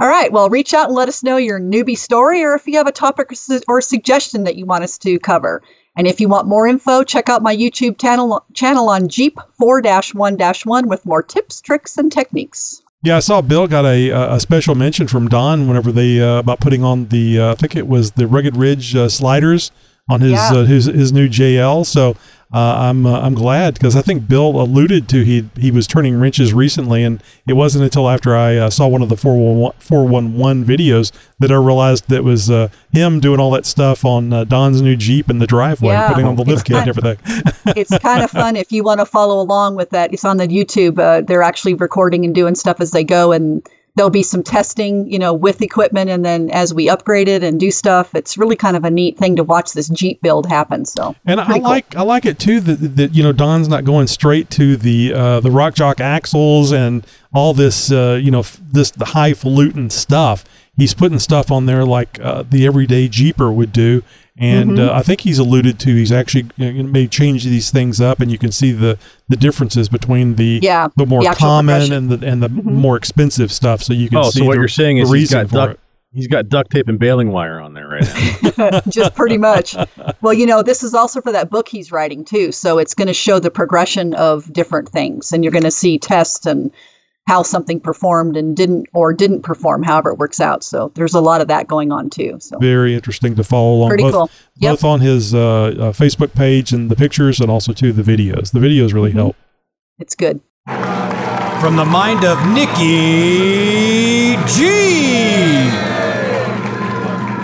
all 0.00 0.08
right 0.08 0.32
well 0.32 0.48
reach 0.50 0.74
out 0.74 0.86
and 0.86 0.94
let 0.94 1.08
us 1.08 1.22
know 1.22 1.36
your 1.36 1.60
newbie 1.60 1.96
story 1.98 2.42
or 2.42 2.54
if 2.54 2.66
you 2.66 2.76
have 2.76 2.86
a 2.86 2.92
topic 2.92 3.30
or, 3.30 3.34
su- 3.34 3.60
or 3.68 3.80
suggestion 3.80 4.44
that 4.44 4.56
you 4.56 4.66
want 4.66 4.82
us 4.84 4.98
to 4.98 5.18
cover 5.20 5.62
and 5.96 6.06
if 6.08 6.20
you 6.20 6.28
want 6.28 6.46
more 6.48 6.66
info 6.66 7.02
check 7.04 7.28
out 7.28 7.42
my 7.42 7.54
youtube 7.56 7.98
channel 7.98 8.44
channel 8.54 8.88
on 8.88 9.08
jeep 9.08 9.38
4-1-1 9.60 10.86
with 10.86 11.04
more 11.06 11.22
tips 11.22 11.60
tricks 11.60 11.96
and 11.98 12.10
techniques 12.12 12.82
Yeah, 13.02 13.16
I 13.16 13.20
saw 13.20 13.42
Bill 13.42 13.66
got 13.66 13.84
a 13.84 14.10
a 14.10 14.40
special 14.40 14.74
mention 14.74 15.06
from 15.08 15.28
Don 15.28 15.68
whenever 15.68 15.92
they 15.92 16.20
uh, 16.20 16.38
about 16.38 16.60
putting 16.60 16.82
on 16.82 17.08
the 17.08 17.38
uh, 17.38 17.52
I 17.52 17.54
think 17.54 17.76
it 17.76 17.86
was 17.86 18.12
the 18.12 18.26
Rugged 18.26 18.56
Ridge 18.56 18.96
uh, 18.96 19.08
sliders 19.08 19.70
on 20.08 20.20
his 20.22 20.32
Yeah. 20.32 20.50
uh, 20.54 20.64
his 20.64 20.86
his 20.86 21.12
new 21.12 21.28
JL. 21.28 21.84
So 21.84 22.16
uh, 22.54 22.76
I'm 22.88 23.04
uh, 23.04 23.20
I'm 23.20 23.34
glad 23.34 23.74
because 23.74 23.96
I 23.96 24.00
think 24.02 24.28
Bill 24.28 24.60
alluded 24.60 25.08
to 25.08 25.24
he 25.24 25.48
he 25.58 25.72
was 25.72 25.88
turning 25.88 26.20
wrenches 26.20 26.54
recently, 26.54 27.02
and 27.02 27.20
it 27.48 27.54
wasn't 27.54 27.82
until 27.82 28.08
after 28.08 28.36
I 28.36 28.56
uh, 28.56 28.70
saw 28.70 28.86
one 28.86 29.02
of 29.02 29.08
the 29.08 29.16
411, 29.16 29.80
411 29.80 30.64
videos 30.64 31.10
that 31.40 31.50
I 31.50 31.56
realized 31.56 32.08
that 32.10 32.22
was 32.22 32.48
uh, 32.50 32.68
him 32.92 33.18
doing 33.18 33.40
all 33.40 33.50
that 33.50 33.66
stuff 33.66 34.04
on 34.04 34.32
uh, 34.32 34.44
Don's 34.44 34.80
new 34.80 34.94
Jeep 34.94 35.28
in 35.28 35.40
the 35.40 35.46
driveway, 35.48 35.88
Yeah. 35.94 36.08
putting 36.08 36.26
on 36.26 36.36
the 36.36 36.44
lift 36.44 36.64
kit 36.66 36.76
and 36.76 36.88
everything. 36.88 37.18
it's 37.76 37.98
kind 37.98 38.22
of 38.22 38.30
fun 38.30 38.54
if 38.54 38.70
you 38.70 38.84
want 38.84 39.00
to 39.00 39.06
follow 39.06 39.40
along 39.40 39.74
with 39.74 39.90
that. 39.90 40.12
It's 40.12 40.24
on 40.24 40.36
the 40.36 40.46
YouTube. 40.46 40.98
Uh, 41.00 41.22
they're 41.22 41.42
actually 41.42 41.74
recording 41.74 42.24
and 42.24 42.32
doing 42.32 42.54
stuff 42.54 42.80
as 42.80 42.92
they 42.92 43.02
go, 43.02 43.32
and 43.32 43.66
there'll 43.96 44.10
be 44.10 44.22
some 44.22 44.42
testing, 44.42 45.10
you 45.10 45.18
know, 45.18 45.32
with 45.32 45.62
equipment, 45.62 46.10
and 46.10 46.24
then 46.24 46.50
as 46.50 46.74
we 46.74 46.88
upgrade 46.88 47.28
it 47.28 47.42
and 47.44 47.60
do 47.60 47.70
stuff, 47.70 48.14
it's 48.14 48.36
really 48.36 48.56
kind 48.56 48.76
of 48.76 48.84
a 48.84 48.90
neat 48.90 49.16
thing 49.16 49.36
to 49.36 49.44
watch 49.44 49.72
this 49.72 49.88
Jeep 49.88 50.20
build 50.20 50.46
happen. 50.46 50.84
So, 50.84 51.14
And 51.24 51.40
I 51.40 51.54
cool. 51.54 51.62
like 51.62 51.94
I 51.96 52.02
like 52.02 52.26
it 52.26 52.38
too 52.38 52.60
that, 52.60 52.96
that 52.96 53.14
you 53.14 53.22
know 53.22 53.32
Don's 53.32 53.68
not 53.68 53.84
going 53.84 54.06
straight 54.06 54.50
to 54.50 54.76
the 54.76 55.12
uh, 55.14 55.40
the 55.40 55.50
rock 55.50 55.74
jock 55.74 56.00
axles 56.00 56.72
and 56.72 57.06
all 57.32 57.54
this 57.54 57.90
uh, 57.92 58.18
you 58.20 58.30
know 58.30 58.40
f- 58.40 58.60
this 58.72 58.90
the 58.90 59.06
highfalutin 59.06 59.90
stuff. 59.90 60.44
He's 60.76 60.92
putting 60.92 61.20
stuff 61.20 61.52
on 61.52 61.66
there 61.66 61.84
like 61.84 62.18
uh, 62.20 62.42
the 62.42 62.66
everyday 62.66 63.06
Jeeper 63.06 63.52
would 63.52 63.72
do, 63.72 64.02
and 64.38 64.70
Mhm. 64.72 64.88
uh, 64.88 64.92
I 64.92 65.02
think 65.02 65.20
he's 65.20 65.38
alluded 65.38 65.78
to 65.80 65.94
he's 65.94 66.10
actually 66.12 66.46
you 66.56 66.72
know, 66.82 66.88
may 66.90 67.06
change 67.06 67.44
these 67.44 67.70
things 67.70 68.00
up, 68.00 68.20
and 68.20 68.30
you 68.32 68.38
can 68.38 68.50
see 68.52 68.72
the 68.72 68.98
the 69.28 69.36
differences 69.36 69.88
between 69.88 70.34
the 70.36 70.58
Yeah, 70.62 70.88
the 70.96 71.06
more 71.06 71.22
the 71.22 71.30
common 71.30 71.74
progression. 71.80 71.92
and 72.10 72.10
the 72.10 72.26
and 72.26 72.42
the 72.42 72.48
more 72.48 72.96
expensive 72.96 73.52
stuff. 73.52 73.82
So 73.82 73.92
you 73.92 74.08
can 74.08 74.18
Oh, 74.18 74.30
see 74.30 74.40
so 74.40 74.44
what 74.46 74.54
the, 74.54 74.60
you're 74.60 74.68
saying 74.68 74.98
is 74.98 75.08
he's 75.08 75.12
reason 75.12 75.40
got 75.42 75.48
for 75.50 75.54
duct, 75.54 75.72
it. 75.74 75.80
he's 76.12 76.26
got 76.26 76.48
duct 76.48 76.70
tape 76.72 76.88
and 76.88 76.98
baling 76.98 77.30
wire 77.30 77.60
on 77.60 77.74
there 77.74 77.88
right 77.88 78.58
now. 78.58 78.80
just 78.88 79.14
pretty 79.14 79.38
much. 79.38 79.76
Well, 80.20 80.34
you 80.34 80.46
know, 80.46 80.62
this 80.62 80.82
is 80.82 80.94
also 80.94 81.20
for 81.20 81.30
that 81.32 81.48
book 81.50 81.68
he's 81.68 81.92
writing 81.92 82.24
too. 82.24 82.50
So 82.52 82.78
it's 82.78 82.94
going 82.94 83.08
to 83.08 83.14
show 83.14 83.38
the 83.38 83.50
progression 83.50 84.14
of 84.14 84.52
different 84.52 84.88
things, 84.88 85.32
and 85.32 85.44
you're 85.44 85.52
going 85.52 85.62
to 85.64 85.70
see 85.70 85.98
tests 85.98 86.44
and 86.46 86.70
how 87.26 87.42
something 87.42 87.80
performed 87.80 88.36
and 88.36 88.54
didn't 88.56 88.86
or 88.92 89.12
didn't 89.14 89.42
perform, 89.42 89.82
however 89.82 90.10
it 90.10 90.18
works 90.18 90.40
out. 90.40 90.62
So 90.62 90.92
there's 90.94 91.14
a 91.14 91.20
lot 91.20 91.40
of 91.40 91.48
that 91.48 91.66
going 91.66 91.90
on 91.90 92.10
too. 92.10 92.36
So 92.40 92.58
very 92.58 92.94
interesting 92.94 93.34
to 93.36 93.44
follow 93.44 93.74
along 93.76 93.88
Pretty 93.90 94.02
both, 94.04 94.12
cool. 94.12 94.30
Yep. 94.58 94.72
both 94.72 94.84
on 94.84 95.00
his 95.00 95.34
uh, 95.34 95.38
uh, 95.38 95.72
Facebook 95.92 96.34
page 96.34 96.72
and 96.72 96.90
the 96.90 96.96
pictures 96.96 97.40
and 97.40 97.50
also 97.50 97.72
to 97.72 97.92
the 97.92 98.02
videos. 98.02 98.52
The 98.52 98.58
videos 98.60 98.92
really 98.92 99.10
Mm-hmm. 99.10 99.18
help. 99.18 99.36
it's 99.98 100.14
good. 100.14 100.40
From 100.66 101.76
the 101.76 101.84
mind 101.86 102.24
of 102.24 102.38
Nikki 102.48 104.36
G. 104.52 105.70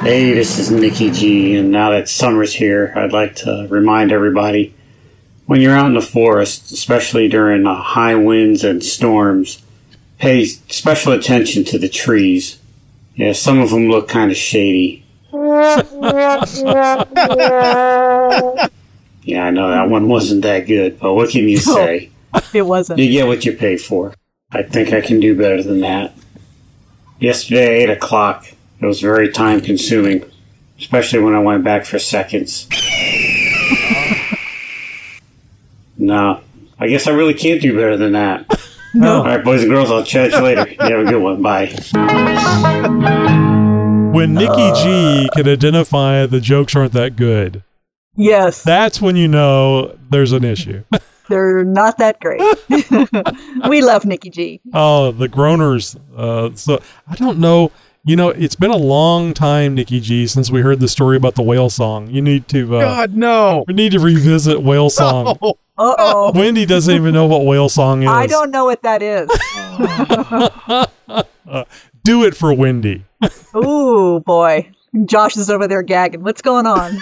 Hey, 0.02 0.32
this 0.32 0.59
is 0.59 0.70
Nikki 0.70 1.11
G, 1.11 1.57
and 1.57 1.70
now 1.70 1.90
that 1.90 2.09
summer's 2.09 2.55
here, 2.55 2.93
I'd 2.97 3.12
like 3.12 3.35
to 3.36 3.66
remind 3.70 4.12
everybody 4.12 4.74
when 5.44 5.61
you're 5.61 5.77
out 5.77 5.86
in 5.86 5.94
the 5.94 6.01
forest, 6.01 6.73
especially 6.73 7.28
during 7.28 7.66
uh, 7.66 7.74
high 7.82 8.15
winds 8.15 8.65
and 8.65 8.82
storms, 8.82 9.62
pay 10.20 10.44
special 10.44 11.12
attention 11.12 11.64
to 11.64 11.78
the 11.78 11.88
trees. 11.88 12.59
Yeah, 13.16 13.32
some 13.32 13.59
of 13.59 13.70
them 13.70 13.88
look 13.88 14.09
kind 14.09 14.30
of 14.30 14.36
shady. 14.36 15.05
Yeah, 19.22 19.44
I 19.44 19.51
know 19.51 19.70
that 19.70 19.90
one 19.90 20.09
wasn't 20.09 20.42
that 20.42 20.60
good, 20.66 20.98
but 20.98 21.12
what 21.12 21.28
can 21.28 21.47
you 21.48 21.56
No. 21.56 21.60
say? 21.74 22.10
It 22.55 22.62
wasn't. 22.62 23.01
You 23.01 23.10
get 23.10 23.26
what 23.26 23.44
you 23.44 23.52
pay 23.52 23.76
for. 23.76 24.14
I 24.51 24.62
think 24.62 24.92
I 24.94 25.02
can 25.02 25.20
do 25.20 25.36
better 25.36 25.62
than 25.62 25.80
that. 25.80 26.14
Yesterday, 27.18 27.82
8 27.82 27.90
o'clock, 27.90 28.47
it 28.80 28.86
was 28.86 29.01
very 29.01 29.28
time 29.30 29.60
consuming, 29.60 30.24
especially 30.78 31.18
when 31.20 31.34
I 31.34 31.38
went 31.40 31.64
back 31.64 31.84
for 31.84 31.98
seconds. 31.98 32.66
no, 35.98 36.40
I 36.78 36.88
guess 36.88 37.06
I 37.06 37.10
really 37.10 37.34
can't 37.34 37.60
do 37.60 37.74
better 37.74 37.98
than 37.98 38.12
that. 38.12 38.47
No. 38.94 39.18
All 39.18 39.24
right, 39.24 39.42
boys 39.44 39.62
and 39.62 39.70
girls, 39.70 39.90
I'll 39.90 40.04
chat 40.04 40.32
you 40.32 40.40
later. 40.40 40.66
You 40.68 40.96
have 40.96 41.06
a 41.06 41.10
good 41.10 41.22
one. 41.22 41.42
Bye. 41.42 41.66
When 44.12 44.34
Nikki 44.34 44.52
Uh. 44.52 44.82
G 44.84 45.28
can 45.34 45.48
identify 45.48 46.26
the 46.26 46.40
jokes 46.40 46.74
aren't 46.74 46.92
that 46.92 47.16
good, 47.16 47.62
Yes, 48.16 48.62
that's 48.64 49.00
when 49.00 49.14
you 49.16 49.28
know 49.28 49.96
there's 50.10 50.32
an 50.32 50.44
issue. 50.44 50.82
they're 51.28 51.64
not 51.64 51.96
that 51.98 52.18
great. 52.20 52.40
we 53.68 53.80
love 53.82 54.04
Nikki 54.04 54.30
G. 54.30 54.60
oh, 54.74 55.12
the 55.12 55.28
groaners. 55.28 55.96
Uh, 56.16 56.54
so 56.56 56.82
I 57.08 57.14
don't 57.14 57.38
know. 57.38 57.70
You 58.05 58.16
know, 58.16 58.31
it's 58.31 58.55
been 58.55 58.70
a 58.70 58.77
long 58.77 59.35
time, 59.35 59.74
Nikki 59.74 60.01
G, 60.01 60.27
since 60.27 60.51
we 60.51 60.62
heard 60.62 60.81
the 60.81 60.89
story 60.89 61.16
about 61.18 61.35
the 61.35 61.43
whale 61.43 61.68
song. 61.68 62.09
You 62.10 62.22
need 62.22 62.48
to. 62.48 62.77
Uh, 62.77 62.81
God 62.81 63.14
no. 63.14 63.64
We 63.68 63.74
need 63.74 63.93
to 63.93 64.01
revisit 64.01 64.62
whale 64.62 64.89
song. 64.89 65.36
Oh, 65.43 65.59
Uh 65.77 65.94
oh. 65.98 66.32
Wendy 66.35 66.64
doesn't 66.64 66.94
even 66.94 67.12
know 67.12 67.27
what 67.27 67.44
whale 67.44 67.68
song 67.68 68.02
is. 68.02 68.09
I 68.09 68.27
don't 68.27 68.51
know 68.51 68.64
what 68.64 68.82
that 68.82 69.02
is. 69.02 69.28
Uh, 71.51 71.64
do 72.05 72.22
it 72.24 72.36
for 72.36 72.55
Wendy. 72.55 73.05
Ooh, 73.56 74.20
boy. 74.20 74.70
Josh 75.06 75.36
is 75.36 75.51
over 75.51 75.66
there 75.66 75.82
gagging. 75.82 76.22
What's 76.22 76.43
going 76.43 76.64
on? 76.64 76.97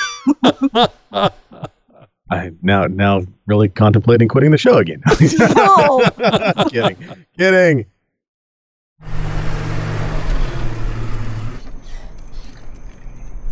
I'm 2.30 2.58
now 2.62 2.84
now 2.86 3.22
really 3.46 3.68
contemplating 3.68 4.26
quitting 4.28 4.50
the 4.50 4.56
show 4.56 4.78
again. 4.78 5.02
No. 5.54 6.00
kidding, 6.70 6.96
kidding. 7.36 7.84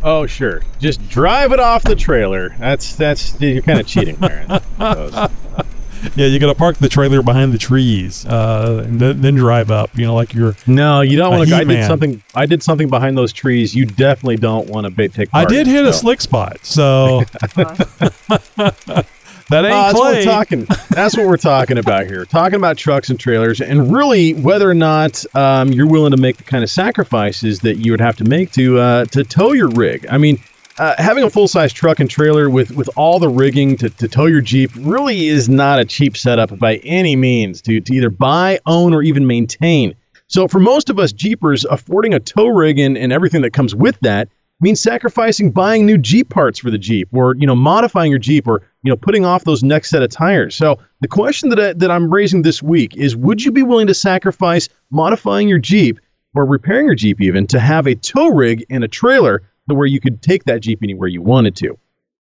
Oh 0.07 0.25
sure, 0.25 0.63
just 0.79 1.07
drive 1.09 1.51
it 1.51 1.59
off 1.59 1.83
the 1.83 1.97
trailer. 1.97 2.55
That's 2.61 2.95
that's 2.95 3.41
you're 3.41 3.61
kind 3.61 3.81
of 3.81 3.89
cheating 3.89 4.15
there. 4.17 4.47
I 4.49 4.61
suppose. 4.61 5.31
Yeah, 6.15 6.27
you 6.27 6.39
got 6.39 6.47
to 6.47 6.55
park 6.55 6.77
the 6.77 6.89
trailer 6.89 7.21
behind 7.23 7.53
the 7.53 7.59
trees, 7.59 8.25
uh, 8.27 8.85
and 8.87 9.01
then, 9.01 9.21
then 9.23 9.35
drive 9.35 9.71
up. 9.71 9.91
You 9.99 10.07
know, 10.07 10.15
like 10.15 10.35
you're. 10.35 10.55
No, 10.67 11.01
you 11.01 11.17
don't 11.17 11.31
want 11.33 11.49
to. 11.49 11.57
I 11.57 11.65
did 11.65 11.85
something. 11.85 12.23
I 12.35 12.47
did 12.47 12.63
something 12.63 12.89
behind 12.89 13.19
those 13.19 13.33
trees. 13.33 13.75
You 13.75 13.87
definitely 13.87 14.37
don't 14.37 14.69
want 14.69 14.85
to 14.85 14.91
ba- 14.91 15.09
take. 15.09 15.31
I 15.33 15.45
did 15.45 15.67
in, 15.67 15.75
hit 15.75 15.85
a 15.85 15.93
so. 15.93 16.01
slick 16.01 16.21
spot, 16.21 16.65
so 16.65 17.25
that 19.51 19.65
ain't 19.65 19.75
Uh, 19.75 19.93
that's 19.93 19.99
what 19.99 20.15
we're 20.15 20.25
talking. 20.25 20.67
That's 20.91 21.17
what 21.17 21.27
we're 21.27 21.37
talking 21.37 21.79
about 21.79 22.07
here. 22.07 22.25
Talking 22.37 22.57
about 22.57 22.77
trucks 22.77 23.11
and 23.11 23.19
trailers, 23.19 23.61
and 23.61 23.93
really 23.93 24.35
whether 24.35 24.69
or 24.69 24.75
not 24.75 25.25
um, 25.35 25.73
you're 25.73 25.87
willing 25.87 26.11
to 26.11 26.17
make 26.17 26.37
the 26.37 26.45
kind 26.45 26.65
of 26.65 26.71
sacrifices 26.71 27.61
that 27.61 27.77
you 27.77 27.93
would 27.93 28.01
have 28.01 28.17
to 28.17 28.25
make 28.25 28.53
to 28.53 28.79
uh, 28.79 29.05
to 29.07 29.25
tow 29.25 29.53
your 29.53 29.69
rig. 29.69 30.07
I 30.11 30.19
mean, 30.19 30.41
uh, 30.79 30.95
having 30.99 31.25
a 31.25 31.31
full 31.31 31.49
size 31.49 31.73
truck 31.73 32.01
and 32.01 32.11
trailer 32.11 32.51
with 32.51 32.73
with 32.73 32.91
all 32.97 33.19
the 33.19 33.29
rigging 33.29 33.77
to, 33.79 33.91
to 33.91 34.09
tow 34.09 34.27
your 34.27 34.41
Jeep 34.41 34.71
really 34.79 35.29
is 35.29 35.49
not 35.49 35.79
a 35.79 35.85
cheap 35.85 36.17
setup 36.17 36.59
by 36.59 36.77
any 36.77 37.17
means 37.17 37.63
to 37.63 37.81
to 37.81 37.95
either 37.95 38.11
buy, 38.11 38.59
own, 38.67 38.93
or 38.93 39.03
even 39.03 39.27
maintain. 39.27 39.95
So 40.29 40.49
for 40.49 40.59
most 40.59 40.91
of 40.91 40.99
us 40.99 41.13
Jeepers, 41.13 41.65
affording 41.65 42.15
a 42.15 42.21
tow 42.21 42.49
rig 42.49 42.79
and, 42.79 42.99
and 42.99 43.13
everything 43.13 43.43
that 43.43 43.53
comes 43.53 43.75
with 43.75 43.99
that 44.01 44.29
means 44.61 44.81
sacrificing 44.81 45.51
buying 45.51 45.85
new 45.85 45.99
Jeep 45.99 46.31
parts 46.31 46.59
for 46.59 46.71
the 46.71 46.79
Jeep 46.79 47.09
or 47.13 47.35
you 47.37 47.47
know 47.47 47.55
modifying 47.55 48.11
your 48.11 48.19
Jeep 48.19 48.47
or 48.47 48.63
you 48.83 48.91
know 48.91 48.97
putting 48.97 49.25
off 49.25 49.45
those 49.45 49.63
next 49.63 49.91
set 49.91 50.03
of 50.03 50.11
tires. 50.11 50.55
So 50.55 50.79
the 51.01 51.09
question 51.09 51.51
that 51.51 51.61
I, 51.61 51.73
that 51.75 51.91
I'm 51.91 52.13
raising 52.13 52.43
this 52.43 52.63
week 52.63 52.97
is 52.97 53.17
would 53.17 53.45
you 53.45 53.53
be 53.53 53.63
willing 53.63 53.87
to 53.87 53.95
sacrifice 53.95 54.69
modifying 54.91 55.49
your 55.49 55.59
Jeep 55.59 56.01
or 56.35 56.47
repairing 56.47 56.87
your 56.87 56.95
Jeep 56.95 57.21
even 57.21 57.47
to 57.49 57.61
have 57.61 57.87
a 57.87 57.95
tow 57.95 58.29
rig 58.29 58.65
and 58.71 58.85
a 58.85 58.89
trailer 58.89 59.43
to 59.69 59.75
where 59.75 59.87
you 59.87 60.01
could 60.01 60.23
take 60.23 60.45
that 60.45 60.61
Jeep 60.61 60.81
anywhere 60.83 61.09
you 61.09 61.23
wanted 61.23 61.57
to? 61.57 61.79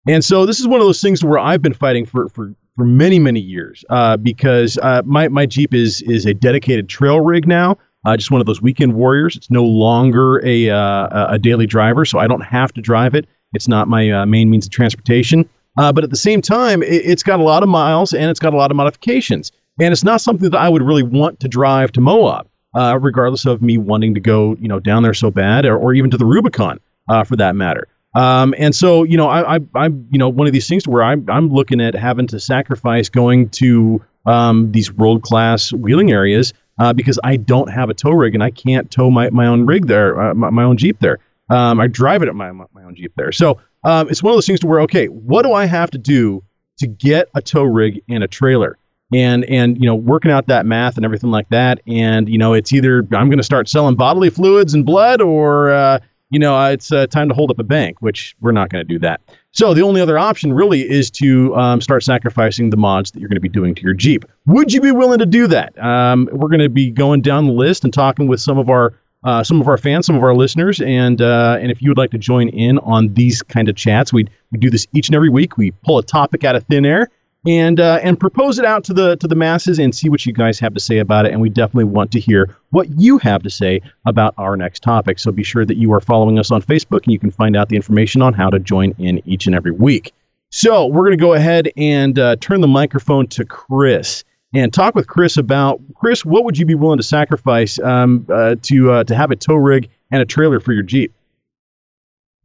And 0.07 0.23
so 0.23 0.45
this 0.45 0.59
is 0.59 0.67
one 0.67 0.79
of 0.79 0.87
those 0.87 1.01
things 1.01 1.23
where 1.23 1.37
I've 1.39 1.61
been 1.61 1.73
fighting 1.73 2.05
for 2.05 2.29
for 2.29 2.53
for 2.75 2.85
many 2.85 3.19
many 3.19 3.39
years 3.39 3.83
uh, 3.89 4.17
because 4.17 4.77
uh, 4.81 5.01
my 5.05 5.27
my 5.29 5.45
Jeep 5.45 5.73
is 5.73 6.01
is 6.03 6.25
a 6.25 6.33
dedicated 6.33 6.89
trail 6.89 7.21
rig 7.21 7.47
now. 7.47 7.77
Uh, 8.07 8.15
just 8.15 8.31
one 8.31 8.39
of 8.39 8.47
those 8.47 8.61
weekend 8.61 8.93
warriors. 8.93 9.35
It's 9.35 9.51
no 9.51 9.65
longer 9.65 10.39
a 10.45 10.69
uh, 10.69 11.33
a 11.33 11.37
daily 11.37 11.67
driver, 11.67 12.05
so 12.05 12.19
I 12.19 12.27
don't 12.27 12.39
have 12.39 12.71
to 12.75 12.81
drive 12.81 13.15
it. 13.15 13.27
It's 13.53 13.67
not 13.67 13.89
my 13.89 14.09
uh, 14.09 14.25
main 14.25 14.49
means 14.49 14.65
of 14.65 14.71
transportation. 14.71 15.49
Uh, 15.77 15.91
but 15.91 16.05
at 16.05 16.09
the 16.09 16.15
same 16.15 16.41
time, 16.41 16.81
it, 16.83 16.87
it's 16.87 17.21
got 17.21 17.41
a 17.41 17.43
lot 17.43 17.63
of 17.63 17.69
miles 17.69 18.13
and 18.13 18.31
it's 18.31 18.39
got 18.39 18.53
a 18.53 18.55
lot 18.55 18.71
of 18.71 18.77
modifications, 18.77 19.51
and 19.77 19.91
it's 19.91 20.05
not 20.05 20.21
something 20.21 20.49
that 20.49 20.57
I 20.57 20.69
would 20.69 20.83
really 20.83 21.03
want 21.03 21.41
to 21.41 21.49
drive 21.49 21.91
to 21.91 22.01
Moab, 22.01 22.47
uh, 22.73 22.97
regardless 22.97 23.45
of 23.45 23.61
me 23.61 23.77
wanting 23.77 24.13
to 24.13 24.21
go 24.21 24.55
you 24.57 24.69
know 24.69 24.79
down 24.79 25.03
there 25.03 25.13
so 25.13 25.29
bad, 25.29 25.65
or, 25.65 25.77
or 25.77 25.93
even 25.93 26.09
to 26.11 26.17
the 26.17 26.25
Rubicon 26.25 26.79
uh, 27.09 27.25
for 27.25 27.35
that 27.35 27.57
matter. 27.57 27.89
Um, 28.15 28.55
and 28.57 28.73
so, 28.73 29.03
you 29.03 29.17
know, 29.17 29.27
I, 29.27 29.57
I, 29.57 29.59
I'm, 29.75 30.07
you 30.11 30.17
know, 30.17 30.29
one 30.29 30.47
of 30.47 30.53
these 30.53 30.67
things 30.67 30.87
where 30.87 31.03
I'm, 31.03 31.29
I'm 31.29 31.49
looking 31.49 31.81
at 31.81 31.93
having 31.93 32.25
to 32.27 32.39
sacrifice 32.39 33.09
going 33.09 33.49
to 33.49 34.01
um, 34.25 34.71
these 34.71 34.91
world 34.91 35.21
class 35.21 35.71
wheeling 35.71 36.11
areas 36.11 36.53
uh, 36.79 36.93
because 36.93 37.19
I 37.23 37.37
don't 37.37 37.69
have 37.69 37.89
a 37.89 37.93
tow 37.93 38.11
rig 38.11 38.33
and 38.33 38.43
I 38.43 38.51
can't 38.51 38.89
tow 38.89 39.09
my, 39.09 39.29
my 39.29 39.47
own 39.47 39.65
rig 39.65 39.87
there, 39.87 40.19
uh, 40.19 40.33
my, 40.33 40.49
my 40.49 40.63
own 40.63 40.77
Jeep 40.77 40.99
there. 40.99 41.19
Um, 41.49 41.79
I 41.79 41.87
drive 41.87 42.23
it 42.23 42.29
at 42.29 42.35
my, 42.35 42.51
my 42.51 42.83
own 42.83 42.95
Jeep 42.95 43.13
there. 43.15 43.31
So 43.31 43.59
um, 43.83 44.09
it's 44.09 44.21
one 44.21 44.33
of 44.33 44.37
those 44.37 44.47
things 44.47 44.59
to 44.61 44.67
where, 44.67 44.81
okay, 44.81 45.07
what 45.07 45.43
do 45.43 45.53
I 45.53 45.65
have 45.65 45.91
to 45.91 45.97
do 45.97 46.43
to 46.79 46.87
get 46.87 47.29
a 47.33 47.41
tow 47.41 47.63
rig 47.63 48.01
and 48.09 48.23
a 48.23 48.27
trailer? 48.27 48.77
And 49.13 49.45
and 49.45 49.77
you 49.77 49.85
know 49.85 49.95
working 49.95 50.31
out 50.31 50.47
that 50.47 50.65
math 50.65 50.97
and 50.97 51.05
everything 51.05 51.31
like 51.31 51.47
that, 51.51 51.79
and 51.87 52.27
you 52.27 52.37
know 52.37 52.53
it's 52.53 52.73
either 52.73 52.97
I'm 53.13 53.29
going 53.29 53.37
to 53.37 53.43
start 53.43 53.69
selling 53.69 53.95
bodily 53.95 54.29
fluids 54.29 54.73
and 54.73 54.85
blood, 54.85 55.21
or 55.21 55.71
uh, 55.71 55.99
you 56.29 56.39
know, 56.39 56.57
uh, 56.57 56.69
it's 56.71 56.91
uh, 56.91 57.07
time 57.07 57.29
to 57.29 57.35
hold 57.35 57.51
up 57.51 57.59
a 57.59 57.63
bank, 57.63 57.97
which 58.01 58.35
we're 58.41 58.51
not 58.51 58.69
going 58.69 58.85
to 58.85 58.93
do 58.93 58.99
that. 58.99 59.21
So 59.51 59.73
the 59.73 59.81
only 59.81 60.01
other 60.01 60.17
option 60.17 60.53
really 60.53 60.87
is 60.87 61.09
to 61.11 61.55
um, 61.55 61.81
start 61.81 62.03
sacrificing 62.03 62.69
the 62.69 62.77
mods 62.77 63.11
that 63.11 63.19
you're 63.19 63.29
going 63.29 63.37
to 63.37 63.41
be 63.41 63.49
doing 63.49 63.73
to 63.75 63.81
your 63.81 63.93
Jeep. 63.93 64.25
Would 64.45 64.73
you 64.73 64.81
be 64.81 64.91
willing 64.91 65.19
to 65.19 65.25
do 65.25 65.47
that? 65.47 65.77
Um, 65.81 66.29
we're 66.31 66.49
going 66.49 66.59
to 66.59 66.69
be 66.69 66.91
going 66.91 67.21
down 67.21 67.47
the 67.47 67.53
list 67.53 67.83
and 67.83 67.93
talking 67.93 68.27
with 68.27 68.41
some 68.41 68.57
of 68.57 68.69
our 68.69 68.93
uh, 69.23 69.43
some 69.43 69.59
of 69.59 69.67
our 69.67 69.77
fans, 69.77 70.05
some 70.05 70.15
of 70.15 70.23
our 70.23 70.35
listeners, 70.35 70.79
and 70.79 71.21
uh, 71.21 71.57
and 71.59 71.71
if 71.71 71.81
you 71.81 71.89
would 71.89 71.97
like 71.97 72.11
to 72.11 72.19
join 72.19 72.49
in 72.49 72.77
on 72.79 73.13
these 73.15 73.41
kind 73.41 73.67
of 73.67 73.75
chats, 73.75 74.13
we 74.13 74.27
we 74.51 74.59
do 74.59 74.69
this 74.69 74.85
each 74.93 75.09
and 75.09 75.15
every 75.15 75.29
week. 75.29 75.57
We 75.57 75.71
pull 75.71 75.97
a 75.97 76.03
topic 76.03 76.43
out 76.43 76.55
of 76.55 76.63
thin 76.65 76.85
air 76.85 77.09
and 77.47 77.79
uh, 77.79 77.99
and 78.03 78.19
propose 78.19 78.59
it 78.59 78.65
out 78.65 78.83
to 78.83 78.93
the 78.93 79.15
to 79.17 79.27
the 79.27 79.35
masses 79.35 79.79
and 79.79 79.95
see 79.95 80.09
what 80.09 80.25
you 80.25 80.33
guys 80.33 80.59
have 80.59 80.73
to 80.73 80.79
say 80.79 80.99
about 80.99 81.25
it. 81.25 81.31
And 81.31 81.41
we 81.41 81.49
definitely 81.49 81.85
want 81.85 82.11
to 82.11 82.19
hear 82.19 82.55
what 82.71 82.89
you 82.89 83.17
have 83.19 83.41
to 83.43 83.49
say 83.49 83.81
about 84.05 84.33
our 84.37 84.57
next 84.57 84.83
topic. 84.83 85.17
So 85.17 85.31
be 85.31 85.43
sure 85.43 85.65
that 85.65 85.77
you 85.77 85.93
are 85.93 86.01
following 86.01 86.37
us 86.37 86.51
on 86.51 86.61
Facebook, 86.61 87.03
and 87.03 87.13
you 87.13 87.19
can 87.19 87.31
find 87.31 87.55
out 87.55 87.69
the 87.69 87.77
information 87.77 88.21
on 88.21 88.33
how 88.33 88.49
to 88.49 88.59
join 88.59 88.93
in 88.99 89.21
each 89.25 89.47
and 89.47 89.55
every 89.55 89.71
week. 89.71 90.13
So 90.49 90.87
we're 90.87 91.03
going 91.03 91.17
to 91.17 91.21
go 91.21 91.33
ahead 91.33 91.71
and 91.77 92.19
uh, 92.19 92.35
turn 92.37 92.61
the 92.61 92.67
microphone 92.67 93.27
to 93.27 93.45
Chris 93.45 94.23
and 94.53 94.73
talk 94.73 94.95
with 94.95 95.07
Chris 95.07 95.37
about 95.37 95.81
Chris. 95.95 96.25
What 96.25 96.43
would 96.43 96.57
you 96.57 96.65
be 96.65 96.75
willing 96.75 96.97
to 96.97 97.03
sacrifice 97.03 97.79
um, 97.79 98.25
uh, 98.29 98.55
to 98.63 98.91
uh, 98.91 99.03
to 99.05 99.15
have 99.15 99.31
a 99.31 99.35
tow 99.37 99.55
rig 99.55 99.89
and 100.11 100.21
a 100.21 100.25
trailer 100.25 100.59
for 100.59 100.73
your 100.73 100.83
Jeep? 100.83 101.13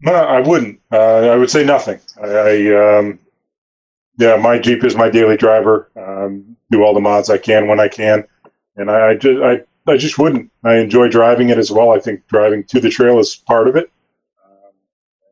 No, 0.00 0.12
I 0.12 0.40
wouldn't. 0.40 0.80
Uh, 0.92 0.96
I 0.96 1.36
would 1.36 1.50
say 1.50 1.64
nothing. 1.64 2.00
I, 2.20 2.26
I 2.26 2.98
um, 2.98 3.18
yeah, 4.22 4.36
my 4.36 4.58
Jeep 4.58 4.84
is 4.84 4.94
my 4.94 5.10
daily 5.10 5.36
driver. 5.36 5.90
Um, 5.96 6.56
do 6.70 6.84
all 6.84 6.94
the 6.94 7.00
mods 7.00 7.28
I 7.28 7.38
can 7.38 7.66
when 7.66 7.80
I 7.80 7.88
can, 7.88 8.24
and 8.76 8.88
I, 8.88 9.10
I 9.10 9.14
just 9.16 9.42
I, 9.42 9.92
I 9.92 9.96
just 9.96 10.16
wouldn't. 10.16 10.50
I 10.64 10.76
enjoy 10.76 11.08
driving 11.08 11.50
it 11.50 11.58
as 11.58 11.72
well. 11.72 11.90
I 11.90 11.98
think 11.98 12.26
driving 12.28 12.62
to 12.64 12.80
the 12.80 12.88
trail 12.88 13.18
is 13.18 13.34
part 13.34 13.66
of 13.66 13.74
it. 13.74 13.90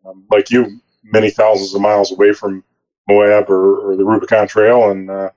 Um, 0.05 0.25
like 0.29 0.51
you, 0.51 0.81
many 1.05 1.31
thousands 1.31 1.73
of 1.73 1.81
miles 1.81 2.11
away 2.11 2.33
from 2.33 2.65
Moab 3.09 3.49
or, 3.49 3.93
or 3.93 3.97
the 3.97 4.05
Rubicon 4.05 4.49
Trail, 4.49 4.91
and 4.91 5.09
uh, 5.09 5.31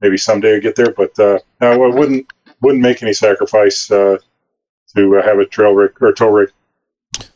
maybe 0.00 0.16
someday 0.16 0.56
I 0.56 0.60
get 0.60 0.76
there. 0.76 0.92
But 0.92 1.18
uh, 1.18 1.40
no, 1.60 1.82
I 1.82 1.88
wouldn't 1.88 2.32
wouldn't 2.62 2.82
make 2.82 3.02
any 3.02 3.12
sacrifice 3.12 3.90
uh, 3.90 4.18
to 4.94 5.12
have 5.14 5.38
a 5.40 5.46
trail 5.46 5.72
rig 5.72 5.92
or 6.00 6.12
tow 6.12 6.28
rig. 6.30 6.52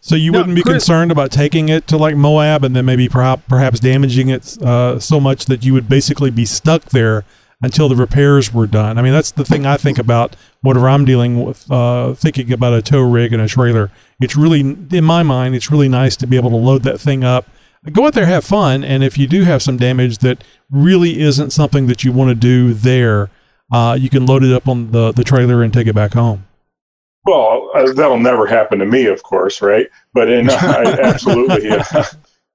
So 0.00 0.14
you 0.14 0.32
No, 0.32 0.38
wouldn't 0.38 0.54
be 0.54 0.62
Chris- 0.62 0.74
concerned 0.74 1.10
about 1.10 1.30
taking 1.30 1.68
it 1.68 1.86
to 1.88 1.96
like 1.96 2.16
Moab 2.16 2.62
and 2.64 2.76
then 2.76 2.84
maybe 2.84 3.08
perhaps 3.08 3.42
perhaps 3.48 3.80
damaging 3.80 4.28
it 4.28 4.56
uh, 4.62 4.98
so 4.98 5.18
much 5.20 5.46
that 5.46 5.64
you 5.64 5.72
would 5.72 5.88
basically 5.88 6.30
be 6.30 6.44
stuck 6.44 6.84
there 6.86 7.24
until 7.62 7.88
the 7.88 7.96
repairs 7.96 8.52
were 8.52 8.66
done. 8.66 8.98
I 8.98 9.02
mean, 9.02 9.12
that's 9.12 9.30
the 9.30 9.44
thing 9.44 9.64
I 9.64 9.76
think 9.76 9.98
about 9.98 10.36
whatever 10.60 10.88
I'm 10.88 11.04
dealing 11.04 11.42
with 11.42 11.70
uh, 11.70 12.12
thinking 12.14 12.52
about 12.52 12.74
a 12.74 12.82
tow 12.82 13.00
rig 13.00 13.32
and 13.32 13.40
a 13.40 13.48
trailer. 13.48 13.90
It's 14.20 14.36
really, 14.36 14.60
in 14.60 15.04
my 15.04 15.22
mind, 15.22 15.54
it's 15.54 15.70
really 15.70 15.88
nice 15.88 16.16
to 16.16 16.26
be 16.26 16.36
able 16.36 16.50
to 16.50 16.56
load 16.56 16.82
that 16.82 17.00
thing 17.00 17.24
up, 17.24 17.46
go 17.90 18.06
out 18.06 18.12
there, 18.12 18.26
have 18.26 18.44
fun, 18.44 18.84
and 18.84 19.02
if 19.02 19.16
you 19.16 19.26
do 19.26 19.42
have 19.44 19.62
some 19.62 19.78
damage 19.78 20.18
that 20.18 20.44
really 20.70 21.20
isn't 21.20 21.50
something 21.50 21.86
that 21.86 22.04
you 22.04 22.12
want 22.12 22.28
to 22.28 22.34
do 22.34 22.74
there, 22.74 23.30
uh, 23.72 23.96
you 23.98 24.10
can 24.10 24.26
load 24.26 24.44
it 24.44 24.52
up 24.52 24.68
on 24.68 24.90
the 24.92 25.12
the 25.12 25.24
trailer 25.24 25.62
and 25.62 25.72
take 25.72 25.86
it 25.86 25.94
back 25.94 26.12
home. 26.12 26.44
Well, 27.24 27.70
uh, 27.74 27.92
that'll 27.92 28.18
never 28.18 28.46
happen 28.46 28.78
to 28.80 28.86
me, 28.86 29.06
of 29.06 29.22
course, 29.22 29.62
right? 29.62 29.88
But 30.12 30.30
in 30.30 30.50
I, 30.50 30.98
absolutely, 31.02 31.68
yeah. 31.68 31.84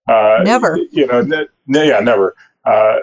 Uh, 0.08 0.42
Never. 0.44 0.78
You 0.92 1.08
know, 1.08 1.22
ne- 1.22 1.48
ne- 1.68 1.88
yeah, 1.90 2.00
never. 2.00 2.36
Uh, 2.66 2.98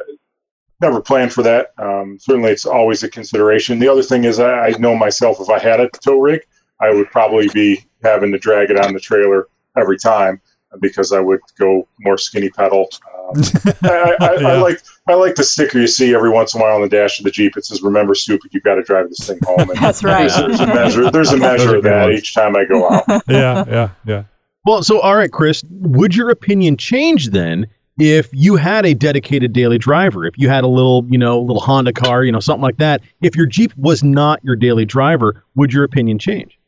never 0.80 1.01
planned 1.01 1.32
for 1.32 1.43
that. 1.43 1.68
Um, 1.78 2.18
certainly, 2.20 2.51
it's 2.51 2.66
always 2.66 3.02
a 3.02 3.09
consideration. 3.09 3.78
The 3.78 3.88
other 3.88 4.02
thing 4.02 4.24
is, 4.24 4.38
I, 4.38 4.66
I 4.66 4.70
know 4.78 4.94
myself. 4.97 5.40
If 5.40 5.48
I 5.48 5.59
had 5.59 5.80
a 5.80 5.88
tow 5.88 6.20
rig, 6.20 6.43
I 6.80 6.90
would 6.90 7.10
probably 7.10 7.48
be 7.48 7.84
having 8.02 8.32
to 8.32 8.38
drag 8.38 8.70
it 8.70 8.78
on 8.78 8.93
the 8.93 9.01
trailer 9.01 9.48
every 9.76 9.98
time 9.98 10.40
because 10.80 11.12
I 11.12 11.20
would 11.20 11.40
go 11.59 11.88
more 12.01 12.18
skinny 12.18 12.51
pedal. 12.51 12.88
Um, 13.28 13.42
I, 13.82 14.16
I, 14.20 14.26
I, 14.26 14.34
I 14.34 14.56
like 14.60 14.82
I 15.08 15.14
like 15.14 15.36
the 15.36 15.44
sticker 15.44 15.78
you 15.78 15.86
see 15.86 16.14
every 16.14 16.30
once 16.30 16.54
in 16.54 16.60
a 16.60 16.64
while 16.64 16.76
on 16.76 16.82
the 16.82 16.88
dash 16.88 17.18
of 17.18 17.24
the 17.24 17.30
Jeep. 17.30 17.56
It 17.56 17.64
says, 17.64 17.82
"Remember, 17.82 18.14
stupid, 18.14 18.52
you've 18.52 18.64
got 18.64 18.74
to 18.76 18.82
drive 18.82 19.08
this 19.08 19.26
thing 19.26 19.38
home." 19.44 19.70
And 19.70 19.78
That's 19.78 20.02
right. 20.02 20.30
There's, 20.30 20.58
there's 20.58 20.60
a 20.60 20.66
measure. 20.66 21.10
There's 21.10 21.32
a 21.32 21.36
measure 21.38 21.76
of 21.76 21.82
that 21.84 22.06
ones. 22.06 22.18
each 22.18 22.34
time 22.34 22.56
I 22.56 22.64
go 22.64 22.90
out. 22.90 23.04
yeah, 23.28 23.64
yeah, 23.68 23.88
yeah. 24.04 24.24
Well, 24.64 24.82
so 24.82 25.00
all 25.00 25.16
right, 25.16 25.30
Chris, 25.30 25.62
would 25.70 26.14
your 26.14 26.30
opinion 26.30 26.76
change 26.76 27.30
then 27.30 27.68
if 27.98 28.28
you 28.32 28.56
had 28.56 28.84
a 28.84 28.94
dedicated 28.94 29.52
daily 29.52 29.78
driver? 29.78 30.26
If 30.26 30.36
you 30.38 30.48
had 30.48 30.64
a 30.64 30.68
little, 30.68 31.06
you 31.08 31.18
know, 31.18 31.40
little 31.40 31.62
Honda 31.62 31.92
car, 31.92 32.24
you 32.24 32.32
know, 32.32 32.40
something 32.40 32.62
like 32.62 32.78
that. 32.78 33.00
If 33.22 33.36
your 33.36 33.46
Jeep 33.46 33.76
was 33.76 34.02
not 34.02 34.42
your 34.44 34.56
daily 34.56 34.84
driver, 34.84 35.44
would 35.54 35.72
your 35.72 35.84
opinion 35.84 36.18
change? 36.18 36.58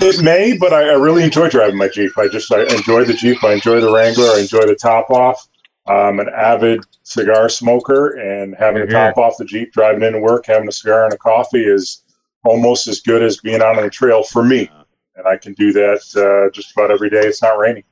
It 0.00 0.22
may, 0.22 0.56
but 0.56 0.72
I, 0.72 0.90
I 0.90 0.92
really 0.92 1.24
enjoy 1.24 1.48
driving 1.48 1.76
my 1.76 1.88
Jeep. 1.88 2.16
I 2.18 2.28
just 2.28 2.52
I 2.52 2.62
enjoy 2.62 3.04
the 3.04 3.14
Jeep. 3.14 3.42
I 3.42 3.54
enjoy 3.54 3.80
the 3.80 3.92
Wrangler. 3.92 4.26
I 4.26 4.40
enjoy 4.40 4.66
the 4.66 4.76
top 4.76 5.10
off. 5.10 5.48
I'm 5.88 6.20
an 6.20 6.28
avid 6.28 6.84
cigar 7.02 7.48
smoker, 7.48 8.16
and 8.18 8.54
having 8.58 8.86
the 8.86 8.92
top 8.92 9.16
off 9.16 9.38
the 9.38 9.44
Jeep, 9.44 9.72
driving 9.72 10.02
into 10.02 10.20
work, 10.20 10.46
having 10.46 10.68
a 10.68 10.72
cigar 10.72 11.04
and 11.04 11.12
a 11.12 11.18
coffee 11.18 11.64
is 11.64 12.02
almost 12.44 12.86
as 12.88 13.00
good 13.00 13.22
as 13.22 13.38
being 13.38 13.62
out 13.62 13.76
on 13.76 13.84
the 13.84 13.90
trail 13.90 14.22
for 14.22 14.44
me. 14.44 14.70
And 15.16 15.26
I 15.26 15.36
can 15.36 15.52
do 15.54 15.72
that 15.72 16.00
uh, 16.16 16.50
just 16.54 16.72
about 16.72 16.90
every 16.90 17.10
day. 17.10 17.20
It's 17.20 17.42
not 17.42 17.58
raining. 17.58 17.84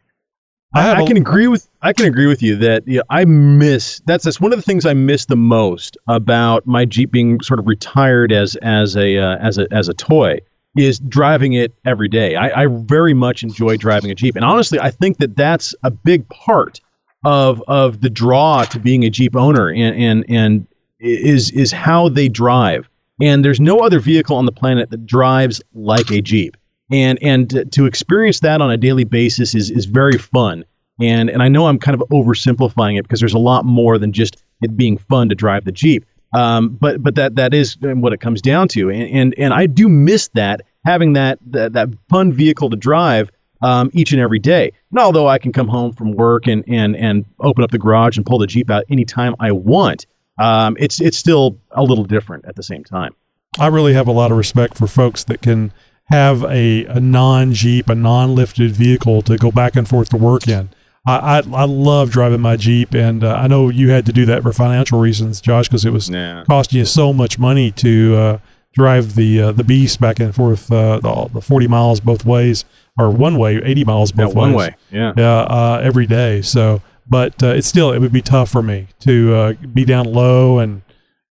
I, 0.75 1.03
I 1.03 1.07
can 1.07 1.17
agree 1.17 1.49
with 1.49 1.69
I 1.81 1.93
can 1.93 2.07
agree 2.07 2.27
with 2.27 2.43
you 2.43 2.57
that 2.57 2.87
you 2.87 2.99
know, 2.99 3.03
I 3.09 3.25
miss 3.25 4.03
that's 4.05 4.25
that's 4.25 4.41
one 4.41 4.53
of 4.53 4.59
the 4.59 4.63
things 4.63 4.85
I 4.85 4.95
miss 4.95 5.25
the 5.25 5.37
most 5.37 5.97
about 6.09 6.67
my 6.67 6.85
Jeep 6.85 7.11
being 7.13 7.41
sort 7.41 7.59
of 7.59 7.67
retired 7.67 8.33
as 8.33 8.57
as 8.57 8.97
a 8.97 9.17
uh, 9.17 9.37
as 9.39 9.59
a 9.59 9.67
as 9.73 9.89
a 9.89 9.95
toy 9.95 10.39
is 10.77 10.99
driving 10.99 11.55
it 11.55 11.73
every 11.87 12.09
day. 12.09 12.37
I, 12.37 12.65
I 12.65 12.67
very 12.67 13.15
much 13.15 13.43
enjoy 13.43 13.79
driving 13.79 14.11
a 14.11 14.15
Jeep, 14.15 14.37
and 14.37 14.45
honestly, 14.45 14.79
I 14.79 14.91
think 14.91 15.17
that 15.19 15.37
that's 15.37 15.75
a 15.83 15.91
big 15.91 16.29
part 16.29 16.81
of 17.27 17.61
of 17.67 18.01
the 18.01 18.09
draw 18.09 18.63
to 18.63 18.79
being 18.79 19.05
a 19.05 19.11
Jeep 19.11 19.35
owner, 19.35 19.69
and 19.69 19.97
and 19.97 20.25
and 20.29 20.67
is 21.01 21.51
is 21.51 21.73
how 21.73 22.09
they 22.09 22.29
drive. 22.29 22.89
And 23.21 23.45
there's 23.45 23.61
no 23.61 23.81
other 23.81 23.99
vehicle 23.99 24.37
on 24.37 24.47
the 24.47 24.53
planet 24.53 24.91
that 24.91 25.07
drives 25.07 25.61
like 25.75 26.11
a 26.11 26.23
Jeep 26.23 26.57
and 26.91 27.19
and 27.21 27.73
to- 27.73 27.87
experience 27.87 28.41
that 28.41 28.61
on 28.61 28.71
a 28.71 28.77
daily 28.77 29.05
basis 29.05 29.55
is 29.55 29.71
is 29.71 29.87
very 29.87 30.19
fun. 30.19 30.65
And 31.01 31.29
and 31.29 31.43
I 31.43 31.49
know 31.49 31.67
I'm 31.67 31.79
kind 31.79 32.01
of 32.01 32.09
oversimplifying 32.11 32.99
it 32.99 33.03
because 33.03 33.21
there's 33.21 33.35
a 33.35 33.39
lot 33.39 33.65
more 33.65 33.99
than 33.99 34.13
just 34.13 34.37
it 34.63 34.77
being 34.77 34.97
fun 34.97 35.29
to 35.29 35.35
drive 35.35 35.65
the 35.65 35.73
Jeep. 35.73 36.07
Um, 36.33 36.71
but 36.81 37.03
but 37.03 37.17
that 37.17 37.35
that 37.37 37.55
is 37.55 37.77
what 37.81 38.13
it 38.13 38.21
comes 38.21 38.41
down 38.41 38.69
to. 38.69 38.91
And 38.91 39.11
and, 39.11 39.35
and 39.37 39.55
I 39.55 39.67
do 39.67 39.89
miss 39.89 40.29
that 40.35 40.61
having 40.85 41.15
that 41.15 41.39
that, 41.51 41.73
that 41.73 41.89
fun 42.09 42.33
vehicle 42.33 42.71
to 42.71 42.77
drive 42.77 43.31
um, 43.63 43.91
each 43.93 44.13
and 44.13 44.21
every 44.21 44.39
day. 44.39 44.73
And 44.91 44.99
although 44.99 45.29
I 45.29 45.39
can 45.39 45.53
come 45.53 45.69
home 45.69 45.93
from 45.93 46.13
work 46.13 46.47
and 46.47 46.65
and 46.69 46.97
and 46.97 47.25
open 47.41 47.65
up 47.65 47.71
the 47.71 47.79
garage 47.79 48.17
and 48.17 48.27
pull 48.27 48.39
the 48.39 48.47
Jeep 48.47 48.71
out 48.71 48.85
anytime 48.91 49.35
I 49.41 49.53
want, 49.53 50.07
um, 50.39 50.77
it's 50.79 51.01
it's 51.01 51.17
still 51.17 51.59
a 51.73 51.83
little 51.83 52.05
different 52.05 52.45
at 52.47 52.57
the 52.57 52.63
same 52.63 52.85
time. 52.85 53.15
I 53.59 53.69
really 53.69 53.95
have 53.95 54.09
a 54.09 54.13
lot 54.13 54.31
of 54.31 54.37
respect 54.37 54.77
for 54.77 54.87
folks 54.87 55.25
that 55.25 55.41
can 55.41 55.73
have 56.07 56.45
a, 56.45 56.85
a 56.87 57.01
non 57.01 57.53
Jeep, 57.53 57.89
a 57.89 57.95
non 57.95 58.35
lifted 58.35 58.73
vehicle 58.73 59.23
to 59.23 59.37
go 59.37 59.51
back 59.51 59.77
and 59.77 59.89
forth 59.89 60.11
to 60.11 60.17
work 60.17 60.47
in. 60.49 60.71
I, 61.07 61.39
I, 61.39 61.43
I 61.53 61.65
love 61.65 62.11
driving 62.11 62.41
my 62.41 62.57
Jeep, 62.57 62.95
and 62.95 63.23
uh, 63.23 63.35
I 63.35 63.47
know 63.47 63.69
you 63.69 63.91
had 63.91 64.07
to 64.07 64.13
do 64.13 64.27
that 64.27 64.43
for 64.43 64.53
financial 64.53 64.99
reasons, 64.99 65.41
Josh, 65.41 65.69
because 65.69 65.85
it 65.85 65.93
was 65.93 66.11
costing 66.47 66.81
you 66.81 66.85
so 66.85 67.13
much 67.13 67.39
money 67.39 67.71
to 67.73 68.17
uh, 68.17 68.39
drive 68.77 69.15
the 69.17 69.41
uh, 69.41 69.53
the 69.53 69.65
Beast 69.65 70.01
back 70.01 70.21
and 70.21 70.35
forth 70.35 70.71
uh, 70.71 71.01
the, 71.01 71.29
the 71.33 71.41
40 71.41 71.67
miles 71.67 71.99
both 72.01 72.25
ways, 72.25 72.65
or 72.99 73.11
one 73.11 73.37
way, 73.39 73.57
80 73.63 73.85
miles 73.85 74.13
both 74.13 74.35
one 74.35 74.53
ways. 74.53 74.69
way, 74.69 74.77
yeah. 74.93 75.13
Yeah, 75.17 75.39
uh, 75.41 75.81
every 75.83 76.07
day. 76.07 76.43
So, 76.43 76.83
but 77.09 77.43
uh, 77.43 77.49
it's 77.49 77.67
still, 77.67 77.93
it 77.93 77.99
would 78.01 78.13
be 78.13 78.23
tough 78.23 78.51
for 78.51 78.63
me 78.63 78.89
to 79.01 79.35
uh, 79.35 79.53
be 79.73 79.85
down 79.85 80.05
low 80.13 80.59
and 80.59 80.83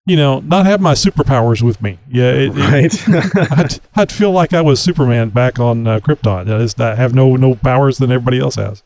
you 0.08 0.16
know, 0.16 0.38
not 0.38 0.66
have 0.66 0.80
my 0.80 0.92
superpowers 0.92 1.62
with 1.62 1.82
me. 1.82 1.98
Yeah, 2.08 2.30
it, 2.30 2.52
it- 2.56 3.06
Right. 3.08 3.50
I'd, 3.58 3.80
I'd 3.96 4.12
feel 4.12 4.30
like 4.30 4.52
I 4.52 4.60
was 4.60 4.80
Superman 4.80 5.30
back 5.30 5.58
on 5.58 5.86
uh, 5.86 5.98
Krypton. 5.98 6.42
I 6.42 6.58
just 6.58 6.80
I 6.80 6.94
have 6.94 7.12
no 7.14 7.34
no 7.36 7.54
powers 7.56 7.98
than 7.98 8.12
everybody 8.12 8.38
else 8.38 8.54
has. 8.56 8.82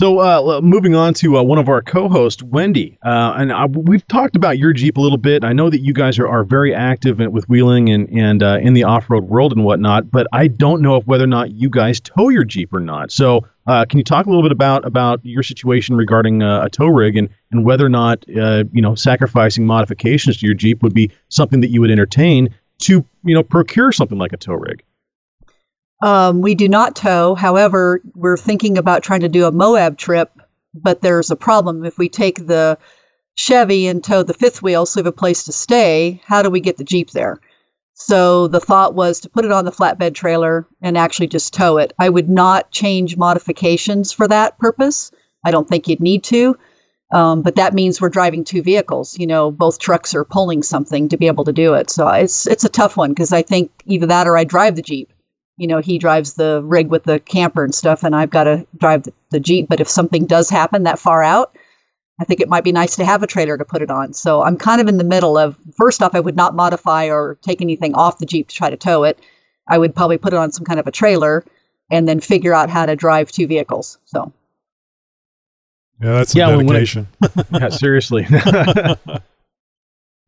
So, 0.00 0.18
uh, 0.18 0.62
moving 0.62 0.94
on 0.94 1.12
to 1.12 1.36
uh, 1.36 1.42
one 1.42 1.58
of 1.58 1.68
our 1.68 1.82
co-hosts, 1.82 2.42
Wendy, 2.42 2.96
uh, 3.04 3.34
and 3.36 3.52
uh, 3.52 3.68
we've 3.70 4.08
talked 4.08 4.34
about 4.34 4.56
your 4.56 4.72
Jeep 4.72 4.96
a 4.96 5.00
little 5.02 5.18
bit. 5.18 5.44
I 5.44 5.52
know 5.52 5.68
that 5.68 5.80
you 5.80 5.92
guys 5.92 6.18
are, 6.18 6.26
are 6.26 6.42
very 6.42 6.74
active 6.74 7.18
with 7.18 7.46
wheeling 7.50 7.90
and 7.90 8.08
and 8.08 8.42
uh, 8.42 8.60
in 8.62 8.72
the 8.72 8.84
off-road 8.84 9.24
world 9.24 9.52
and 9.52 9.62
whatnot, 9.62 10.10
but 10.10 10.26
I 10.32 10.46
don't 10.46 10.80
know 10.80 10.96
if 10.96 11.06
whether 11.06 11.24
or 11.24 11.26
not 11.26 11.50
you 11.50 11.68
guys 11.68 12.00
tow 12.00 12.30
your 12.30 12.44
Jeep 12.44 12.72
or 12.72 12.80
not. 12.80 13.12
So, 13.12 13.46
uh, 13.66 13.84
can 13.84 13.98
you 13.98 14.04
talk 14.04 14.24
a 14.24 14.30
little 14.30 14.42
bit 14.42 14.52
about 14.52 14.86
about 14.86 15.20
your 15.22 15.42
situation 15.42 15.96
regarding 15.96 16.42
uh, 16.42 16.62
a 16.64 16.70
tow 16.70 16.86
rig 16.86 17.18
and 17.18 17.28
and 17.50 17.66
whether 17.66 17.84
or 17.84 17.90
not 17.90 18.24
you 18.26 18.80
know 18.80 18.94
sacrificing 18.94 19.66
modifications 19.66 20.38
to 20.38 20.46
your 20.46 20.54
Jeep 20.54 20.82
would 20.82 20.94
be 20.94 21.10
something 21.28 21.60
that 21.60 21.68
you 21.68 21.82
would 21.82 21.90
entertain 21.90 22.54
to 22.84 23.04
you 23.22 23.34
know 23.34 23.42
procure 23.42 23.92
something 23.92 24.16
like 24.16 24.32
a 24.32 24.38
tow 24.38 24.54
rig? 24.54 24.82
Um, 26.02 26.40
we 26.40 26.54
do 26.54 26.68
not 26.68 26.96
tow. 26.96 27.34
However, 27.34 28.00
we're 28.14 28.36
thinking 28.36 28.78
about 28.78 29.02
trying 29.02 29.20
to 29.20 29.28
do 29.28 29.46
a 29.46 29.52
Moab 29.52 29.98
trip, 29.98 30.30
but 30.74 31.02
there's 31.02 31.30
a 31.30 31.36
problem. 31.36 31.84
If 31.84 31.98
we 31.98 32.08
take 32.08 32.46
the 32.46 32.78
Chevy 33.34 33.86
and 33.86 34.02
tow 34.02 34.22
the 34.22 34.34
fifth 34.34 34.62
wheel 34.62 34.86
so 34.86 35.00
we 35.00 35.04
have 35.04 35.12
a 35.12 35.16
place 35.16 35.44
to 35.44 35.52
stay, 35.52 36.20
how 36.24 36.42
do 36.42 36.50
we 36.50 36.60
get 36.60 36.76
the 36.76 36.84
Jeep 36.84 37.10
there? 37.10 37.40
So 37.94 38.48
the 38.48 38.60
thought 38.60 38.94
was 38.94 39.20
to 39.20 39.28
put 39.28 39.44
it 39.44 39.52
on 39.52 39.66
the 39.66 39.72
flatbed 39.72 40.14
trailer 40.14 40.66
and 40.80 40.96
actually 40.96 41.26
just 41.26 41.52
tow 41.52 41.76
it. 41.76 41.92
I 41.98 42.08
would 42.08 42.30
not 42.30 42.70
change 42.70 43.18
modifications 43.18 44.10
for 44.10 44.26
that 44.28 44.58
purpose. 44.58 45.10
I 45.44 45.50
don't 45.50 45.68
think 45.68 45.86
you'd 45.86 46.00
need 46.00 46.24
to. 46.24 46.56
Um, 47.12 47.42
but 47.42 47.56
that 47.56 47.74
means 47.74 48.00
we're 48.00 48.08
driving 48.08 48.44
two 48.44 48.62
vehicles. 48.62 49.18
You 49.18 49.26
know, 49.26 49.50
both 49.50 49.78
trucks 49.78 50.14
are 50.14 50.24
pulling 50.24 50.62
something 50.62 51.08
to 51.08 51.16
be 51.18 51.26
able 51.26 51.44
to 51.44 51.52
do 51.52 51.74
it. 51.74 51.90
So 51.90 52.08
it's 52.08 52.46
it's 52.46 52.64
a 52.64 52.68
tough 52.68 52.96
one 52.96 53.10
because 53.10 53.32
I 53.32 53.42
think 53.42 53.70
either 53.84 54.06
that 54.06 54.28
or 54.28 54.36
I 54.36 54.44
drive 54.44 54.76
the 54.76 54.82
Jeep. 54.82 55.12
You 55.60 55.66
know, 55.66 55.78
he 55.78 55.98
drives 55.98 56.34
the 56.34 56.62
rig 56.64 56.88
with 56.88 57.04
the 57.04 57.20
camper 57.20 57.62
and 57.62 57.74
stuff, 57.74 58.02
and 58.02 58.16
I've 58.16 58.30
got 58.30 58.44
to 58.44 58.66
drive 58.78 59.04
the, 59.04 59.12
the 59.30 59.40
Jeep. 59.40 59.68
But 59.68 59.80
if 59.80 59.88
something 59.88 60.26
does 60.26 60.48
happen 60.48 60.84
that 60.84 60.98
far 60.98 61.22
out, 61.22 61.56
I 62.20 62.24
think 62.24 62.40
it 62.40 62.48
might 62.48 62.64
be 62.64 62.72
nice 62.72 62.96
to 62.96 63.04
have 63.04 63.22
a 63.22 63.26
trailer 63.26 63.56
to 63.56 63.64
put 63.64 63.82
it 63.82 63.90
on. 63.90 64.12
So 64.12 64.42
I'm 64.42 64.56
kind 64.56 64.80
of 64.80 64.88
in 64.88 64.98
the 64.98 65.04
middle 65.04 65.38
of 65.38 65.56
first 65.76 66.02
off, 66.02 66.14
I 66.14 66.20
would 66.20 66.36
not 66.36 66.54
modify 66.54 67.10
or 67.10 67.38
take 67.42 67.62
anything 67.62 67.94
off 67.94 68.18
the 68.18 68.26
Jeep 68.26 68.48
to 68.48 68.54
try 68.54 68.70
to 68.70 68.76
tow 68.76 69.04
it. 69.04 69.18
I 69.68 69.78
would 69.78 69.94
probably 69.94 70.18
put 70.18 70.32
it 70.32 70.36
on 70.36 70.50
some 70.50 70.64
kind 70.64 70.80
of 70.80 70.86
a 70.86 70.90
trailer 70.90 71.44
and 71.90 72.08
then 72.08 72.20
figure 72.20 72.54
out 72.54 72.70
how 72.70 72.86
to 72.86 72.96
drive 72.96 73.30
two 73.30 73.46
vehicles. 73.46 73.98
So 74.06 74.32
yeah, 76.00 76.12
that's 76.12 76.32
some 76.32 76.38
yeah, 76.38 76.56
dedication. 76.56 77.08
It, 77.22 77.46
yeah, 77.52 77.68
seriously. 77.68 78.26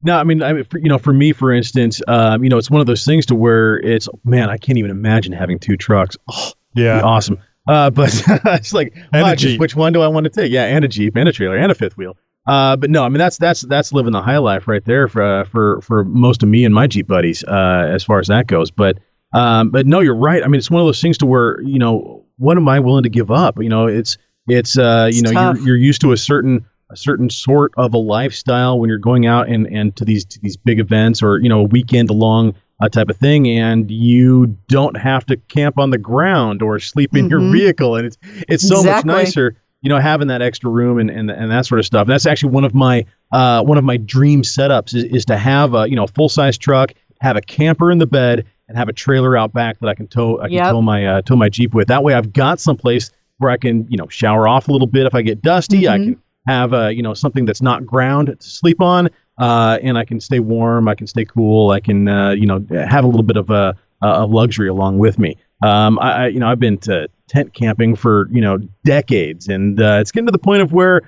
no, 0.02 0.18
I 0.18 0.24
mean, 0.24 0.42
I 0.42 0.52
mean, 0.52 0.64
for, 0.64 0.78
you 0.78 0.88
know, 0.88 0.98
for 0.98 1.12
me, 1.12 1.32
for 1.32 1.52
instance, 1.52 2.00
um, 2.08 2.42
you 2.42 2.50
know, 2.50 2.58
it's 2.58 2.70
one 2.70 2.80
of 2.80 2.86
those 2.86 3.04
things 3.04 3.26
to 3.26 3.34
where 3.34 3.78
it's 3.78 4.08
man, 4.24 4.50
I 4.50 4.56
can't 4.56 4.78
even 4.78 4.90
imagine 4.90 5.32
having 5.32 5.58
two 5.58 5.76
trucks. 5.76 6.16
Oh, 6.28 6.52
yeah, 6.74 7.00
awesome. 7.02 7.38
Uh, 7.68 7.90
but 7.90 8.22
it's 8.26 8.72
like, 8.72 8.94
well, 9.12 9.36
which 9.58 9.76
one 9.76 9.92
do 9.92 10.02
I 10.02 10.08
want 10.08 10.24
to 10.24 10.30
take? 10.30 10.50
Yeah, 10.50 10.64
and 10.64 10.84
a 10.84 10.88
Jeep, 10.88 11.16
and 11.16 11.28
a 11.28 11.32
trailer, 11.32 11.56
and 11.56 11.70
a 11.70 11.74
fifth 11.74 11.96
wheel. 11.96 12.16
Uh, 12.46 12.76
but 12.76 12.90
no, 12.90 13.04
I 13.04 13.08
mean 13.08 13.18
that's 13.18 13.38
that's 13.38 13.60
that's 13.60 13.92
living 13.92 14.12
the 14.12 14.22
high 14.22 14.38
life 14.38 14.66
right 14.66 14.84
there 14.84 15.06
for 15.06 15.22
uh, 15.22 15.44
for 15.44 15.80
for 15.80 16.04
most 16.04 16.42
of 16.42 16.48
me 16.48 16.64
and 16.64 16.74
my 16.74 16.88
Jeep 16.88 17.06
buddies 17.06 17.44
uh, 17.44 17.88
as 17.88 18.02
far 18.02 18.18
as 18.18 18.26
that 18.26 18.48
goes. 18.48 18.72
But 18.72 18.98
um, 19.32 19.70
but 19.70 19.86
no, 19.86 20.00
you're 20.00 20.16
right. 20.16 20.42
I 20.42 20.48
mean, 20.48 20.58
it's 20.58 20.70
one 20.70 20.80
of 20.82 20.86
those 20.86 21.00
things 21.00 21.18
to 21.18 21.26
where 21.26 21.60
you 21.62 21.78
know 21.78 22.24
what 22.38 22.56
am 22.56 22.68
I 22.68 22.80
willing 22.80 23.04
to 23.04 23.08
give 23.08 23.30
up? 23.30 23.62
You 23.62 23.68
know, 23.68 23.86
it's 23.86 24.18
it's 24.48 24.76
uh, 24.76 25.08
you 25.12 25.20
it's 25.20 25.30
know 25.30 25.52
you're, 25.52 25.66
you're 25.66 25.76
used 25.76 26.00
to 26.00 26.10
a 26.10 26.16
certain 26.16 26.66
a 26.92 26.96
certain 26.96 27.30
sort 27.30 27.72
of 27.76 27.94
a 27.94 27.98
lifestyle 27.98 28.78
when 28.78 28.88
you're 28.88 28.98
going 28.98 29.26
out 29.26 29.48
and, 29.48 29.66
and 29.66 29.96
to 29.96 30.04
these 30.04 30.24
to 30.26 30.40
these 30.40 30.56
big 30.56 30.78
events 30.78 31.22
or 31.22 31.38
you 31.38 31.48
know 31.48 31.60
a 31.60 31.64
weekend 31.64 32.10
long 32.10 32.54
uh, 32.80 32.88
type 32.88 33.08
of 33.08 33.16
thing, 33.16 33.48
and 33.48 33.90
you 33.90 34.58
don't 34.68 34.96
have 34.96 35.24
to 35.26 35.36
camp 35.36 35.78
on 35.78 35.90
the 35.90 35.98
ground 35.98 36.62
or 36.62 36.78
sleep 36.78 37.14
in 37.14 37.28
mm-hmm. 37.28 37.30
your 37.30 37.52
vehicle, 37.52 37.96
and 37.96 38.06
it's 38.06 38.18
it's 38.48 38.66
so 38.66 38.78
exactly. 38.78 39.12
much 39.12 39.24
nicer, 39.24 39.56
you 39.80 39.88
know, 39.88 39.98
having 39.98 40.28
that 40.28 40.42
extra 40.42 40.68
room 40.68 40.98
and, 40.98 41.08
and 41.08 41.30
and 41.30 41.50
that 41.50 41.66
sort 41.66 41.78
of 41.78 41.86
stuff. 41.86 42.02
And 42.02 42.10
that's 42.10 42.26
actually 42.26 42.52
one 42.52 42.64
of 42.64 42.74
my 42.74 43.06
uh, 43.30 43.62
one 43.62 43.78
of 43.78 43.84
my 43.84 43.96
dream 43.96 44.42
setups 44.42 44.94
is, 44.94 45.04
is 45.04 45.24
to 45.26 45.36
have 45.36 45.74
a 45.74 45.88
you 45.88 45.96
know 45.96 46.06
full 46.06 46.28
size 46.28 46.58
truck, 46.58 46.92
have 47.20 47.36
a 47.36 47.40
camper 47.40 47.90
in 47.90 47.98
the 47.98 48.06
bed, 48.06 48.44
and 48.68 48.76
have 48.76 48.88
a 48.88 48.92
trailer 48.92 49.36
out 49.36 49.52
back 49.52 49.78
that 49.78 49.88
I 49.88 49.94
can 49.94 50.08
tow 50.08 50.40
I 50.40 50.44
can 50.44 50.52
yep. 50.52 50.70
tow 50.70 50.82
my 50.82 51.06
uh, 51.06 51.22
tow 51.22 51.36
my 51.36 51.48
Jeep 51.48 51.74
with. 51.74 51.88
That 51.88 52.02
way, 52.02 52.14
I've 52.14 52.32
got 52.32 52.58
someplace 52.58 53.10
where 53.38 53.50
I 53.50 53.56
can, 53.56 53.86
you 53.90 53.96
know, 53.96 54.08
shower 54.08 54.48
off 54.48 54.68
a 54.68 54.72
little 54.72 54.86
bit 54.86 55.06
if 55.06 55.14
I 55.14 55.22
get 55.22 55.42
dusty. 55.42 55.82
Mm-hmm. 55.82 55.92
I 55.92 55.98
can 55.98 56.22
have, 56.46 56.72
uh, 56.72 56.88
you 56.88 57.02
know, 57.02 57.14
something 57.14 57.44
that's 57.44 57.62
not 57.62 57.86
ground 57.86 58.28
to 58.38 58.48
sleep 58.48 58.80
on, 58.80 59.08
uh, 59.38 59.78
and 59.82 59.96
I 59.96 60.04
can 60.04 60.20
stay 60.20 60.40
warm. 60.40 60.88
I 60.88 60.94
can 60.94 61.06
stay 61.06 61.24
cool. 61.24 61.70
I 61.70 61.80
can, 61.80 62.08
uh, 62.08 62.30
you 62.30 62.46
know, 62.46 62.64
have 62.70 63.04
a 63.04 63.06
little 63.06 63.22
bit 63.22 63.36
of 63.36 63.50
a, 63.50 63.76
a 64.02 64.26
luxury 64.26 64.68
along 64.68 64.98
with 64.98 65.18
me. 65.18 65.36
Um, 65.62 65.98
I, 66.00 66.26
you 66.26 66.40
know, 66.40 66.48
I've 66.48 66.58
been 66.58 66.78
to 66.78 67.08
tent 67.28 67.54
camping 67.54 67.96
for 67.96 68.28
you 68.30 68.40
know 68.40 68.58
decades, 68.84 69.48
and 69.48 69.80
uh, 69.80 69.98
it's 70.00 70.12
getting 70.12 70.26
to 70.26 70.32
the 70.32 70.38
point 70.38 70.62
of 70.62 70.72
where 70.72 71.02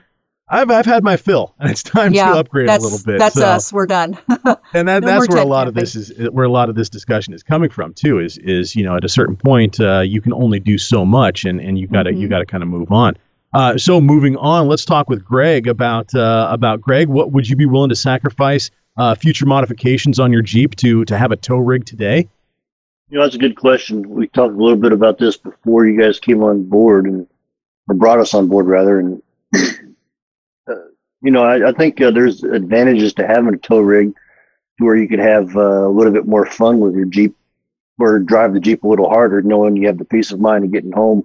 I've 0.49 0.71
I've 0.71 0.87
had 0.87 1.03
my 1.03 1.17
fill, 1.17 1.55
and 1.59 1.71
it's 1.71 1.83
time 1.83 2.13
yeah, 2.13 2.33
to 2.33 2.39
upgrade 2.39 2.69
a 2.69 2.79
little 2.79 3.01
bit. 3.05 3.19
That's 3.19 3.35
so, 3.35 3.47
us. 3.47 3.73
We're 3.73 3.87
done. 3.87 4.17
and 4.29 4.89
that, 4.89 5.03
no 5.03 5.07
that's 5.07 5.29
where 5.29 5.39
a 5.39 5.45
lot 5.45 5.65
camping. 5.65 5.69
of 5.69 5.75
this 5.75 5.97
is 5.97 6.31
where 6.31 6.45
a 6.45 6.51
lot 6.51 6.69
of 6.69 6.77
this 6.77 6.89
discussion 6.89 7.35
is 7.35 7.43
coming 7.43 7.71
from 7.71 7.95
too. 7.95 8.21
Is 8.21 8.39
is 8.39 8.77
you 8.77 8.85
know 8.85 8.97
at 8.97 9.05
a 9.05 9.09
certain 9.09 9.37
point 9.37 9.81
uh, 9.81 10.01
you 10.01 10.21
can 10.21 10.33
only 10.33 10.61
do 10.61 10.79
so 10.79 11.05
much, 11.05 11.45
and 11.45 11.61
and 11.61 11.79
you 11.79 11.87
gotta 11.87 12.11
mm-hmm. 12.11 12.21
you 12.21 12.29
gotta 12.29 12.47
kind 12.47 12.63
of 12.63 12.69
move 12.69 12.93
on. 12.93 13.17
Uh, 13.55 13.79
so 13.79 14.01
moving 14.01 14.37
on, 14.37 14.67
let's 14.67 14.85
talk 14.85 15.09
with 15.09 15.25
Greg 15.25 15.69
about 15.69 16.13
uh, 16.13 16.49
about 16.51 16.81
Greg. 16.81 17.09
What 17.09 17.31
would 17.31 17.49
you 17.49 17.55
be 17.55 17.67
willing 17.67 17.89
to 17.89 17.95
sacrifice 17.95 18.69
uh, 18.97 19.15
future 19.15 19.47
modifications 19.47 20.19
on 20.19 20.33
your 20.33 20.43
Jeep 20.43 20.75
to 20.77 21.05
to 21.05 21.17
have 21.17 21.31
a 21.31 21.37
tow 21.37 21.59
rig 21.59 21.87
today? 21.87 22.29
You 23.11 23.19
know, 23.19 23.23
that's 23.23 23.37
a 23.37 23.39
good 23.39 23.57
question. 23.57 24.11
We 24.11 24.27
talked 24.27 24.55
a 24.55 24.57
little 24.57 24.77
bit 24.77 24.93
about 24.93 25.19
this 25.19 25.37
before 25.37 25.87
you 25.87 26.01
guys 26.01 26.19
came 26.19 26.43
on 26.43 26.65
board 26.65 27.07
and 27.07 27.29
or 27.89 27.95
brought 27.95 28.19
us 28.19 28.35
on 28.35 28.49
board 28.49 28.67
rather, 28.67 28.99
and 28.99 29.23
you 31.23 31.31
know, 31.31 31.45
I, 31.45 31.69
I 31.69 31.73
think 31.73 32.01
uh, 32.01 32.11
there's 32.11 32.43
advantages 32.43 33.15
to 33.15 33.27
having 33.27 33.55
a 33.55 33.59
tow 33.59 33.79
rig 33.79 34.15
to 34.79 34.85
where 34.85 34.97
you 34.97 35.07
could 35.07 35.21
have 35.21 35.57
uh, 35.57 35.87
a 35.87 35.89
little 35.89 36.13
bit 36.13 36.27
more 36.27 36.45
fun 36.45 36.81
with 36.81 36.97
your 36.97 37.07
Jeep 37.07 37.37
or 38.01 38.19
drive 38.19 38.53
the 38.53 38.59
Jeep 38.59 38.83
a 38.83 38.89
little 38.89 39.09
harder, 39.09 39.43
knowing 39.43 39.77
you 39.77 39.87
have 39.87 39.99
the 39.99 40.05
peace 40.05 40.33
of 40.33 40.41
mind 40.41 40.65
of 40.65 40.73
getting 40.73 40.91
home 40.91 41.25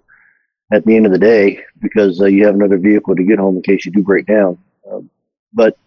at 0.71 0.85
the 0.85 0.95
end 0.95 1.05
of 1.05 1.11
the 1.11 1.19
day 1.19 1.63
because 1.81 2.21
uh, 2.21 2.25
you 2.25 2.45
have 2.45 2.55
another 2.55 2.77
vehicle 2.77 3.15
to 3.15 3.23
get 3.23 3.39
home 3.39 3.55
in 3.55 3.61
case 3.61 3.85
you 3.85 3.91
do 3.91 4.03
break 4.03 4.25
down. 4.27 4.57
Um, 4.89 5.09
but 5.53 5.77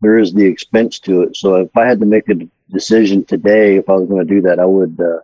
there 0.00 0.18
is 0.18 0.32
the 0.32 0.44
expense 0.44 0.98
to 1.00 1.22
it. 1.22 1.36
So 1.36 1.56
if 1.56 1.76
I 1.76 1.86
had 1.86 2.00
to 2.00 2.06
make 2.06 2.28
a 2.28 2.48
decision 2.70 3.24
today, 3.24 3.76
if 3.76 3.88
I 3.88 3.94
was 3.94 4.08
going 4.08 4.26
to 4.26 4.34
do 4.34 4.42
that, 4.42 4.58
I 4.58 4.64
would 4.64 5.00
uh, 5.00 5.20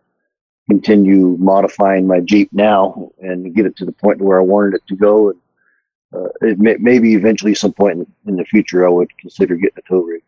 continue 0.68 1.36
modifying 1.38 2.06
my 2.06 2.20
Jeep 2.20 2.50
now 2.52 3.10
and 3.20 3.54
get 3.54 3.66
it 3.66 3.76
to 3.76 3.84
the 3.84 3.92
point 3.92 4.20
where 4.20 4.40
I 4.40 4.44
wanted 4.44 4.74
it 4.74 4.86
to 4.88 4.96
go 4.96 5.30
and 5.30 5.40
uh, 6.14 6.28
may, 6.58 6.76
maybe 6.78 7.14
eventually 7.14 7.54
some 7.54 7.72
point 7.72 7.98
in, 7.98 8.06
in 8.26 8.36
the 8.36 8.44
future 8.44 8.86
I 8.86 8.90
would 8.90 9.16
consider 9.18 9.56
getting 9.56 9.78
a 9.78 9.88
tow 9.88 10.00
rig. 10.00 10.22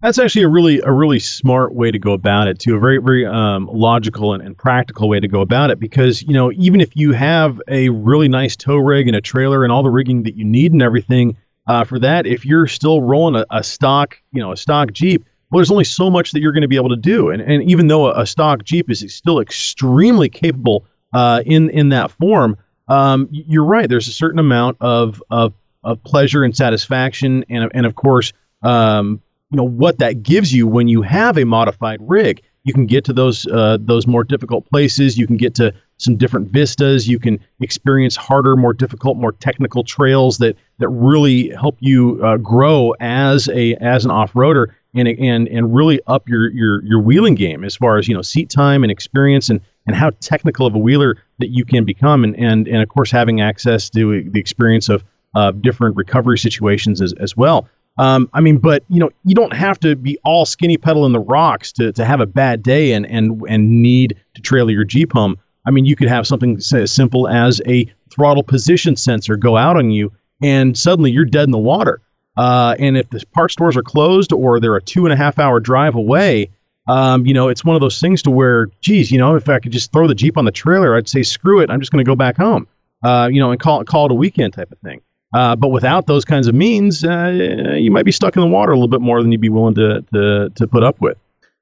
That's 0.00 0.18
actually 0.18 0.42
a 0.42 0.48
really 0.48 0.80
a 0.80 0.92
really 0.92 1.18
smart 1.18 1.74
way 1.74 1.90
to 1.90 1.98
go 1.98 2.12
about 2.12 2.46
it 2.46 2.60
too. 2.60 2.76
A 2.76 2.78
very 2.78 2.98
very 2.98 3.26
um, 3.26 3.68
logical 3.72 4.32
and, 4.32 4.42
and, 4.42 4.56
practical 4.56 5.08
way 5.08 5.18
to 5.18 5.26
go 5.26 5.40
about 5.40 5.70
it 5.70 5.80
because 5.80 6.22
you 6.22 6.34
know 6.34 6.52
even 6.52 6.80
if 6.80 6.96
you 6.96 7.12
have 7.12 7.60
a 7.66 7.88
really 7.88 8.28
nice 8.28 8.54
tow 8.54 8.76
rig 8.76 9.08
and 9.08 9.16
a 9.16 9.20
trailer 9.20 9.64
and 9.64 9.72
all 9.72 9.82
the 9.82 9.90
rigging 9.90 10.22
that 10.22 10.36
you 10.36 10.44
need 10.44 10.72
and 10.72 10.82
everything 10.82 11.36
uh, 11.66 11.82
for 11.82 11.98
that, 11.98 12.26
if 12.26 12.46
you're 12.46 12.68
still 12.68 13.02
rolling 13.02 13.34
a, 13.34 13.44
a, 13.50 13.64
stock 13.64 14.16
you 14.30 14.40
know 14.40 14.52
a 14.52 14.56
stock 14.56 14.92
Jeep, 14.92 15.24
well, 15.50 15.58
there's 15.58 15.72
only 15.72 15.82
so 15.82 16.10
much 16.10 16.30
that 16.30 16.40
you're 16.40 16.52
going 16.52 16.62
to 16.62 16.68
be 16.68 16.76
able 16.76 16.90
to 16.90 16.96
do. 16.96 17.30
And 17.30 17.42
and 17.42 17.68
even 17.68 17.88
though 17.88 18.06
a, 18.06 18.22
a 18.22 18.26
stock 18.26 18.62
Jeep 18.62 18.88
is 18.92 19.04
still 19.12 19.40
extremely 19.40 20.28
capable 20.28 20.86
uh, 21.12 21.42
in 21.44 21.70
in 21.70 21.88
that 21.88 22.12
form, 22.12 22.56
um, 22.86 23.28
you're 23.32 23.64
right. 23.64 23.88
There's 23.88 24.06
a 24.06 24.12
certain 24.12 24.38
amount 24.38 24.76
of 24.80 25.20
of, 25.28 25.54
of 25.82 26.04
pleasure 26.04 26.44
and 26.44 26.56
satisfaction, 26.56 27.44
and 27.48 27.68
and 27.74 27.84
of 27.84 27.96
course, 27.96 28.32
um, 28.62 29.20
you 29.50 29.56
know 29.56 29.64
what 29.64 29.98
that 29.98 30.22
gives 30.22 30.52
you 30.52 30.66
when 30.66 30.88
you 30.88 31.02
have 31.02 31.38
a 31.38 31.44
modified 31.44 32.00
rig. 32.02 32.42
You 32.64 32.74
can 32.74 32.86
get 32.86 33.04
to 33.06 33.14
those 33.14 33.46
uh, 33.46 33.78
those 33.80 34.06
more 34.06 34.24
difficult 34.24 34.68
places. 34.68 35.16
You 35.16 35.26
can 35.26 35.38
get 35.38 35.54
to 35.56 35.72
some 35.96 36.16
different 36.16 36.48
vistas. 36.48 37.08
You 37.08 37.18
can 37.18 37.40
experience 37.60 38.14
harder, 38.14 38.56
more 38.56 38.74
difficult, 38.74 39.16
more 39.16 39.32
technical 39.32 39.84
trails 39.84 40.38
that 40.38 40.56
that 40.78 40.88
really 40.88 41.48
help 41.50 41.76
you 41.80 42.22
uh, 42.22 42.36
grow 42.36 42.94
as 43.00 43.48
a 43.48 43.74
as 43.76 44.04
an 44.04 44.10
off 44.10 44.34
roader 44.34 44.74
and 44.94 45.08
and 45.08 45.48
and 45.48 45.74
really 45.74 46.00
up 46.06 46.28
your 46.28 46.50
your 46.50 46.84
your 46.84 47.00
wheeling 47.00 47.34
game 47.34 47.64
as 47.64 47.76
far 47.76 47.96
as 47.98 48.06
you 48.06 48.14
know 48.14 48.22
seat 48.22 48.50
time 48.50 48.82
and 48.82 48.90
experience 48.90 49.48
and 49.48 49.60
and 49.86 49.96
how 49.96 50.10
technical 50.20 50.66
of 50.66 50.74
a 50.74 50.78
wheeler 50.78 51.16
that 51.38 51.48
you 51.48 51.64
can 51.64 51.84
become, 51.84 52.22
and 52.24 52.36
and 52.36 52.68
and 52.68 52.82
of 52.82 52.88
course 52.90 53.10
having 53.10 53.40
access 53.40 53.88
to 53.90 54.28
the 54.30 54.38
experience 54.38 54.90
of 54.90 55.02
uh, 55.34 55.52
different 55.52 55.96
recovery 55.96 56.38
situations 56.38 57.00
as 57.00 57.14
as 57.14 57.36
well. 57.36 57.68
Um, 57.98 58.30
I 58.32 58.40
mean, 58.40 58.58
but 58.58 58.84
you 58.88 59.00
know, 59.00 59.10
you 59.24 59.34
don't 59.34 59.52
have 59.52 59.78
to 59.80 59.96
be 59.96 60.18
all 60.24 60.46
skinny 60.46 60.76
pedal 60.76 61.04
in 61.04 61.12
the 61.12 61.20
rocks 61.20 61.72
to, 61.72 61.92
to 61.92 62.04
have 62.04 62.20
a 62.20 62.26
bad 62.26 62.62
day 62.62 62.92
and 62.92 63.04
and 63.06 63.42
and 63.48 63.82
need 63.82 64.16
to 64.34 64.40
trailer 64.40 64.70
your 64.70 64.84
Jeep 64.84 65.12
home. 65.12 65.36
I 65.66 65.70
mean, 65.70 65.84
you 65.84 65.96
could 65.96 66.08
have 66.08 66.26
something 66.26 66.56
as 66.56 66.92
simple 66.92 67.28
as 67.28 67.60
a 67.66 67.86
throttle 68.10 68.42
position 68.42 68.96
sensor 68.96 69.36
go 69.36 69.56
out 69.56 69.76
on 69.76 69.90
you, 69.90 70.12
and 70.40 70.78
suddenly 70.78 71.10
you're 71.10 71.24
dead 71.24 71.44
in 71.44 71.50
the 71.50 71.58
water. 71.58 72.00
Uh, 72.36 72.76
and 72.78 72.96
if 72.96 73.10
the 73.10 73.22
parts 73.34 73.52
stores 73.54 73.76
are 73.76 73.82
closed 73.82 74.32
or 74.32 74.60
they're 74.60 74.76
a 74.76 74.82
two 74.82 75.04
and 75.04 75.12
a 75.12 75.16
half 75.16 75.40
hour 75.40 75.58
drive 75.58 75.96
away, 75.96 76.48
um, 76.86 77.26
you 77.26 77.34
know, 77.34 77.48
it's 77.48 77.64
one 77.64 77.74
of 77.74 77.80
those 77.80 78.00
things 78.00 78.22
to 78.22 78.30
where, 78.30 78.66
geez, 78.80 79.10
you 79.10 79.18
know, 79.18 79.34
if 79.34 79.48
I 79.48 79.58
could 79.58 79.72
just 79.72 79.92
throw 79.92 80.06
the 80.06 80.14
Jeep 80.14 80.38
on 80.38 80.44
the 80.44 80.52
trailer, 80.52 80.96
I'd 80.96 81.08
say, 81.08 81.22
screw 81.22 81.60
it, 81.60 81.68
I'm 81.68 81.80
just 81.80 81.92
going 81.92 82.02
to 82.02 82.08
go 82.08 82.14
back 82.16 82.36
home, 82.36 82.68
uh, 83.02 83.28
you 83.30 83.40
know, 83.40 83.50
and 83.50 83.60
call, 83.60 83.84
call 83.84 84.06
it 84.06 84.12
a 84.12 84.14
weekend 84.14 84.54
type 84.54 84.70
of 84.70 84.78
thing. 84.78 85.00
Uh, 85.34 85.54
but 85.56 85.68
without 85.68 86.06
those 86.06 86.24
kinds 86.24 86.48
of 86.48 86.54
means, 86.54 87.04
uh, 87.04 87.74
you 87.76 87.90
might 87.90 88.04
be 88.04 88.12
stuck 88.12 88.36
in 88.36 88.40
the 88.40 88.48
water 88.48 88.72
a 88.72 88.74
little 88.74 88.88
bit 88.88 89.00
more 89.00 89.22
than 89.22 89.30
you'd 89.30 89.40
be 89.40 89.50
willing 89.50 89.74
to, 89.74 90.02
to, 90.12 90.50
to 90.54 90.66
put 90.66 90.82
up 90.82 91.00
with. 91.00 91.18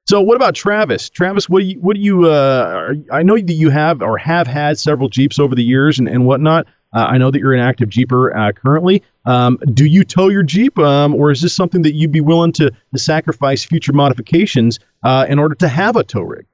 So, 0.07 0.21
what 0.21 0.37
about 0.37 0.55
Travis? 0.55 1.09
Travis, 1.09 1.49
what 1.49 1.59
do 1.59 1.65
you, 1.65 1.79
what 1.81 1.95
do 1.95 2.01
you, 2.01 2.27
uh, 2.27 2.93
I 3.11 3.23
know 3.23 3.35
that 3.35 3.51
you 3.51 3.69
have 3.69 4.01
or 4.01 4.17
have 4.17 4.47
had 4.47 4.79
several 4.79 5.09
Jeeps 5.09 5.37
over 5.37 5.53
the 5.53 5.63
years 5.63 5.99
and, 5.99 6.07
and 6.07 6.25
whatnot. 6.25 6.65
Uh, 6.93 7.05
I 7.09 7.17
know 7.17 7.29
that 7.29 7.39
you're 7.39 7.53
an 7.53 7.59
active 7.59 7.89
Jeeper 7.89 8.35
uh, 8.35 8.53
currently. 8.53 9.03
Um, 9.25 9.59
do 9.73 9.83
you 9.83 10.05
tow 10.05 10.29
your 10.29 10.43
Jeep, 10.43 10.79
um, 10.79 11.13
or 11.13 11.31
is 11.31 11.41
this 11.41 11.53
something 11.53 11.81
that 11.81 11.93
you'd 11.93 12.13
be 12.13 12.21
willing 12.21 12.53
to, 12.53 12.71
to 12.93 12.99
sacrifice 12.99 13.65
future 13.65 13.91
modifications 13.91 14.79
uh, 15.03 15.25
in 15.27 15.39
order 15.39 15.55
to 15.55 15.67
have 15.67 15.97
a 15.97 16.03
tow 16.05 16.21
rig? 16.21 16.45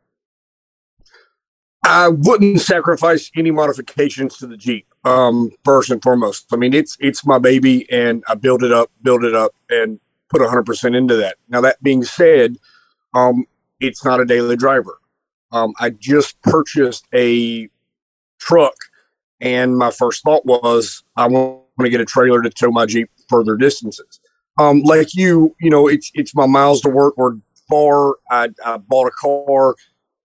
I 1.85 2.07
wouldn't 2.07 2.61
sacrifice 2.61 3.29
any 3.35 3.51
modifications 3.51 4.37
to 4.37 4.47
the 4.47 4.57
Jeep. 4.57 4.87
Um, 5.05 5.51
first 5.65 5.91
and 5.91 6.01
foremost, 6.01 6.47
I 6.53 6.55
mean 6.55 6.73
it's 6.73 6.95
it's 6.99 7.25
my 7.25 7.37
baby, 7.37 7.89
and 7.91 8.23
I 8.27 8.35
build 8.35 8.63
it 8.63 8.71
up, 8.71 8.89
build 9.01 9.23
it 9.23 9.35
up, 9.35 9.53
and 9.69 9.99
put 10.29 10.41
100% 10.41 10.95
into 10.95 11.15
that. 11.17 11.37
Now 11.49 11.61
that 11.61 11.81
being 11.83 12.03
said, 12.03 12.57
um, 13.13 13.45
it's 13.79 14.03
not 14.03 14.19
a 14.19 14.25
daily 14.25 14.55
driver. 14.55 14.99
Um, 15.51 15.73
I 15.79 15.91
just 15.91 16.41
purchased 16.41 17.05
a 17.13 17.69
truck, 18.39 18.75
and 19.41 19.77
my 19.77 19.91
first 19.91 20.23
thought 20.23 20.45
was 20.45 21.03
I 21.15 21.27
want 21.27 21.63
to 21.79 21.89
get 21.89 22.01
a 22.01 22.05
trailer 22.05 22.41
to 22.41 22.49
tow 22.49 22.71
my 22.71 22.85
Jeep 22.85 23.09
further 23.29 23.55
distances. 23.55 24.19
Um, 24.59 24.81
like 24.83 25.15
you, 25.15 25.55
you 25.59 25.69
know, 25.69 25.87
it's 25.87 26.11
it's 26.13 26.35
my 26.35 26.45
miles 26.45 26.81
to 26.81 26.89
work 26.89 27.17
were 27.17 27.37
far. 27.69 28.15
I, 28.29 28.49
I 28.65 28.77
bought 28.77 29.07
a 29.07 29.11
car. 29.11 29.75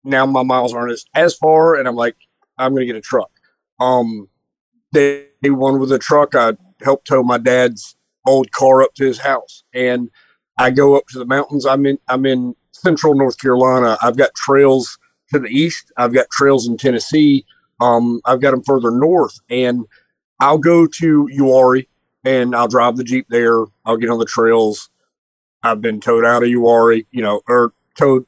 Now 0.04 0.26
my 0.26 0.42
miles 0.42 0.74
aren't 0.74 0.92
as, 0.92 1.04
as 1.14 1.34
far, 1.34 1.76
and 1.76 1.88
I'm 1.88 1.96
like, 1.96 2.16
I'm 2.58 2.72
going 2.72 2.80
to 2.80 2.86
get 2.86 2.96
a 2.96 3.00
truck. 3.00 3.30
Um, 3.80 4.28
day 4.94 5.26
one 5.42 5.78
with 5.78 5.92
a 5.92 5.98
truck, 5.98 6.34
I 6.34 6.54
helped 6.82 7.08
tow 7.08 7.22
my 7.22 7.38
dad's 7.38 7.96
old 8.26 8.50
car 8.52 8.82
up 8.82 8.94
to 8.94 9.04
his 9.04 9.18
house, 9.18 9.64
and 9.74 10.10
I 10.58 10.70
go 10.70 10.96
up 10.96 11.06
to 11.08 11.18
the 11.18 11.26
mountains. 11.26 11.66
I'm 11.66 11.84
in 11.84 11.98
I'm 12.08 12.24
in 12.24 12.54
central 12.72 13.14
North 13.14 13.38
Carolina. 13.38 13.98
I've 14.02 14.16
got 14.16 14.34
trails 14.34 14.98
to 15.32 15.38
the 15.38 15.48
east. 15.48 15.92
I've 15.96 16.14
got 16.14 16.30
trails 16.30 16.66
in 16.66 16.76
Tennessee. 16.76 17.44
Um, 17.80 18.20
I've 18.24 18.40
got 18.40 18.52
them 18.52 18.62
further 18.62 18.90
north, 18.90 19.38
and 19.50 19.84
I'll 20.40 20.58
go 20.58 20.86
to 20.86 21.28
Uwharrie 21.38 21.88
and 22.24 22.54
I'll 22.54 22.68
drive 22.68 22.96
the 22.96 23.04
Jeep 23.04 23.26
there. 23.28 23.64
I'll 23.84 23.96
get 23.96 24.10
on 24.10 24.18
the 24.18 24.24
trails. 24.24 24.90
I've 25.62 25.80
been 25.80 26.00
towed 26.00 26.24
out 26.24 26.42
of 26.42 26.48
Uwharrie, 26.48 27.06
you 27.10 27.22
know, 27.22 27.42
or 27.48 27.72
towed 27.96 28.26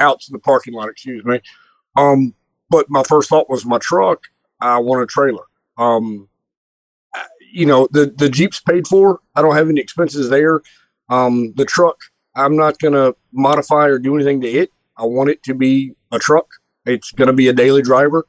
out 0.00 0.20
to 0.20 0.32
the 0.32 0.38
parking 0.38 0.74
lot, 0.74 0.88
excuse 0.88 1.24
me. 1.24 1.40
Um, 1.96 2.34
but 2.70 2.86
my 2.88 3.02
first 3.02 3.28
thought 3.28 3.50
was 3.50 3.64
my 3.64 3.78
truck. 3.78 4.24
I 4.60 4.78
want 4.78 5.02
a 5.02 5.06
trailer. 5.06 5.44
Um, 5.76 6.28
you 7.52 7.66
know, 7.66 7.88
the, 7.90 8.12
the 8.16 8.28
Jeep's 8.28 8.60
paid 8.60 8.86
for. 8.86 9.20
I 9.34 9.42
don't 9.42 9.56
have 9.56 9.68
any 9.68 9.80
expenses 9.80 10.28
there. 10.28 10.62
Um, 11.08 11.54
the 11.56 11.64
truck, 11.64 11.96
I'm 12.34 12.56
not 12.56 12.78
going 12.78 12.94
to 12.94 13.16
modify 13.32 13.86
or 13.86 13.98
do 13.98 14.14
anything 14.14 14.40
to 14.42 14.48
it. 14.48 14.70
I 14.96 15.04
want 15.04 15.30
it 15.30 15.42
to 15.44 15.54
be 15.54 15.94
a 16.12 16.18
truck. 16.18 16.46
It's 16.84 17.12
going 17.12 17.28
to 17.28 17.32
be 17.32 17.48
a 17.48 17.52
daily 17.52 17.82
driver. 17.82 18.26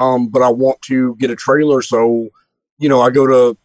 Um, 0.00 0.28
but 0.28 0.42
I 0.42 0.48
want 0.48 0.82
to 0.82 1.14
get 1.16 1.30
a 1.30 1.36
trailer. 1.36 1.82
So, 1.82 2.28
you 2.78 2.88
know, 2.88 3.00
I 3.00 3.10
go 3.10 3.26
to 3.26 3.56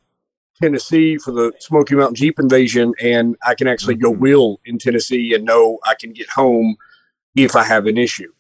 Tennessee 0.62 1.18
for 1.18 1.32
the 1.32 1.54
Smoky 1.60 1.96
Mountain 1.96 2.16
Jeep 2.16 2.40
invasion 2.40 2.94
and 3.02 3.36
I 3.46 3.56
can 3.56 3.68
actually 3.68 3.96
go 3.96 4.12
Mm-hmm. 4.12 4.22
wheel 4.22 4.60
in 4.66 4.78
Tennessee 4.78 5.34
and 5.34 5.46
know 5.46 5.80
I 5.86 5.96
can 5.96 6.14
get 6.14 6.30
home 6.30 6.76
if 7.36 7.56
I 7.56 7.64
have 7.64 7.88
an 7.88 7.98
issue. 7.98 8.32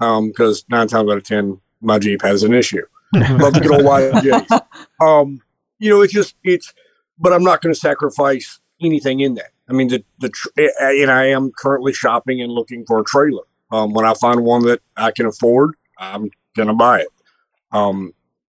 Um, 0.00 0.32
cause 0.32 0.64
nine 0.68 0.88
times 0.88 1.10
out 1.10 1.16
of 1.18 1.24
10, 1.24 1.60
my 1.80 1.98
Jeep 1.98 2.22
has 2.22 2.42
an 2.42 2.54
issue. 2.54 2.84
Love 3.30 3.54
the 3.54 3.60
good 3.60 3.72
old 3.72 3.84
YJs. 3.84 4.60
Um, 5.04 5.40
you 5.78 5.90
know, 5.90 6.02
it's 6.02 6.12
just, 6.12 6.34
it's, 6.44 6.72
but 7.18 7.32
I'm 7.32 7.42
not 7.44 7.62
going 7.62 7.72
to 7.74 7.78
sacrifice 7.78 8.60
anything 8.80 9.20
in 9.20 9.34
that. 9.34 9.50
I 9.68 9.72
mean, 9.72 9.88
the, 9.88 10.04
the, 10.18 10.28
tr- 10.30 10.48
and 10.80 11.10
I 11.10 11.26
am 11.26 11.52
currently 11.56 11.92
shopping 11.92 12.40
and 12.40 12.52
looking 12.52 12.84
for 12.86 12.98
a 13.00 13.04
trailer. 13.04 13.42
Um, 13.70 13.92
when 13.92 14.06
I 14.06 14.14
find 14.14 14.44
one 14.44 14.64
that 14.64 14.80
I 14.96 15.10
can 15.10 15.26
afford, 15.26 15.74
I'm 15.98 16.30
going 16.56 16.68
to 16.68 16.74
buy 16.74 17.00
it. 17.00 17.08
Um, 17.70 18.12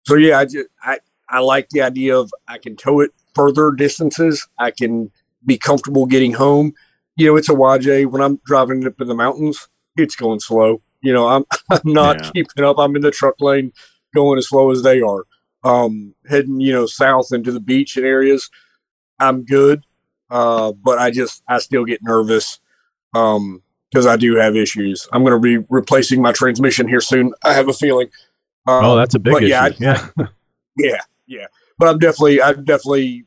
so 0.05 0.15
yeah, 0.15 0.39
I 0.39 0.45
just, 0.45 0.67
I, 0.81 0.99
I 1.29 1.39
like 1.39 1.69
the 1.69 1.81
idea 1.81 2.17
of 2.17 2.31
I 2.47 2.57
can 2.57 2.75
tow 2.75 3.01
it 3.01 3.11
further 3.35 3.71
distances. 3.71 4.47
I 4.57 4.71
can 4.71 5.11
be 5.45 5.57
comfortable 5.57 6.05
getting 6.05 6.33
home. 6.33 6.73
You 7.15 7.27
know, 7.27 7.35
it's 7.35 7.49
a 7.49 7.53
YJ. 7.53 8.09
When 8.09 8.21
I'm 8.21 8.39
driving 8.45 8.85
up 8.85 8.99
in 9.01 9.07
the 9.07 9.15
mountains, 9.15 9.67
it's 9.97 10.15
going 10.15 10.39
slow. 10.39 10.81
You 11.01 11.13
know, 11.13 11.27
I'm, 11.27 11.45
I'm 11.71 11.81
not 11.85 12.17
Yeah. 12.17 12.31
keeping 12.33 12.63
up. 12.63 12.77
I'm 12.79 12.95
in 12.95 13.01
the 13.01 13.11
truck 13.11 13.35
lane 13.41 13.73
going 14.13 14.37
as 14.37 14.49
slow 14.49 14.71
as 14.71 14.83
they 14.83 15.01
are. 15.01 15.25
Um, 15.63 16.15
heading, 16.27 16.59
you 16.59 16.73
know, 16.73 16.85
south 16.85 17.27
into 17.31 17.51
the 17.51 17.59
beach 17.59 17.95
and 17.97 18.05
areas. 18.05 18.49
I'm 19.19 19.43
good. 19.43 19.85
Uh, 20.29 20.71
but 20.71 20.97
I 20.97 21.11
just, 21.11 21.43
I 21.47 21.59
still 21.59 21.85
get 21.85 22.01
nervous. 22.01 22.59
Um, 23.13 23.61
cause 23.93 24.07
I 24.07 24.15
do 24.15 24.35
have 24.35 24.55
issues. 24.55 25.07
I'm 25.11 25.23
going 25.23 25.33
to 25.33 25.39
be 25.39 25.65
replacing 25.69 26.21
my 26.21 26.31
transmission 26.31 26.87
here 26.87 27.01
soon. 27.01 27.33
I 27.43 27.53
have 27.53 27.67
a 27.67 27.73
feeling. 27.73 28.07
Um, 28.67 28.85
oh, 28.85 28.95
that's 28.95 29.15
a 29.15 29.19
big 29.19 29.33
issue. 29.35 29.47
yeah, 29.47 29.63
I- 29.63 29.75
yeah. 29.79 30.27
yeah, 30.77 31.01
yeah. 31.27 31.47
But 31.77 31.89
I'm 31.89 31.99
definitely, 31.99 32.41
I'm 32.41 32.63
definitely 32.63 33.25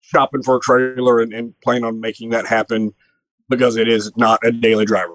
shopping 0.00 0.42
for 0.42 0.56
a 0.56 0.60
trailer 0.60 1.20
and, 1.20 1.32
and 1.32 1.60
plan 1.60 1.84
on 1.84 2.00
making 2.00 2.30
that 2.30 2.46
happen 2.46 2.94
because 3.48 3.76
it 3.76 3.88
is 3.88 4.10
not 4.16 4.40
a 4.44 4.50
daily 4.52 4.84
driver. 4.84 5.12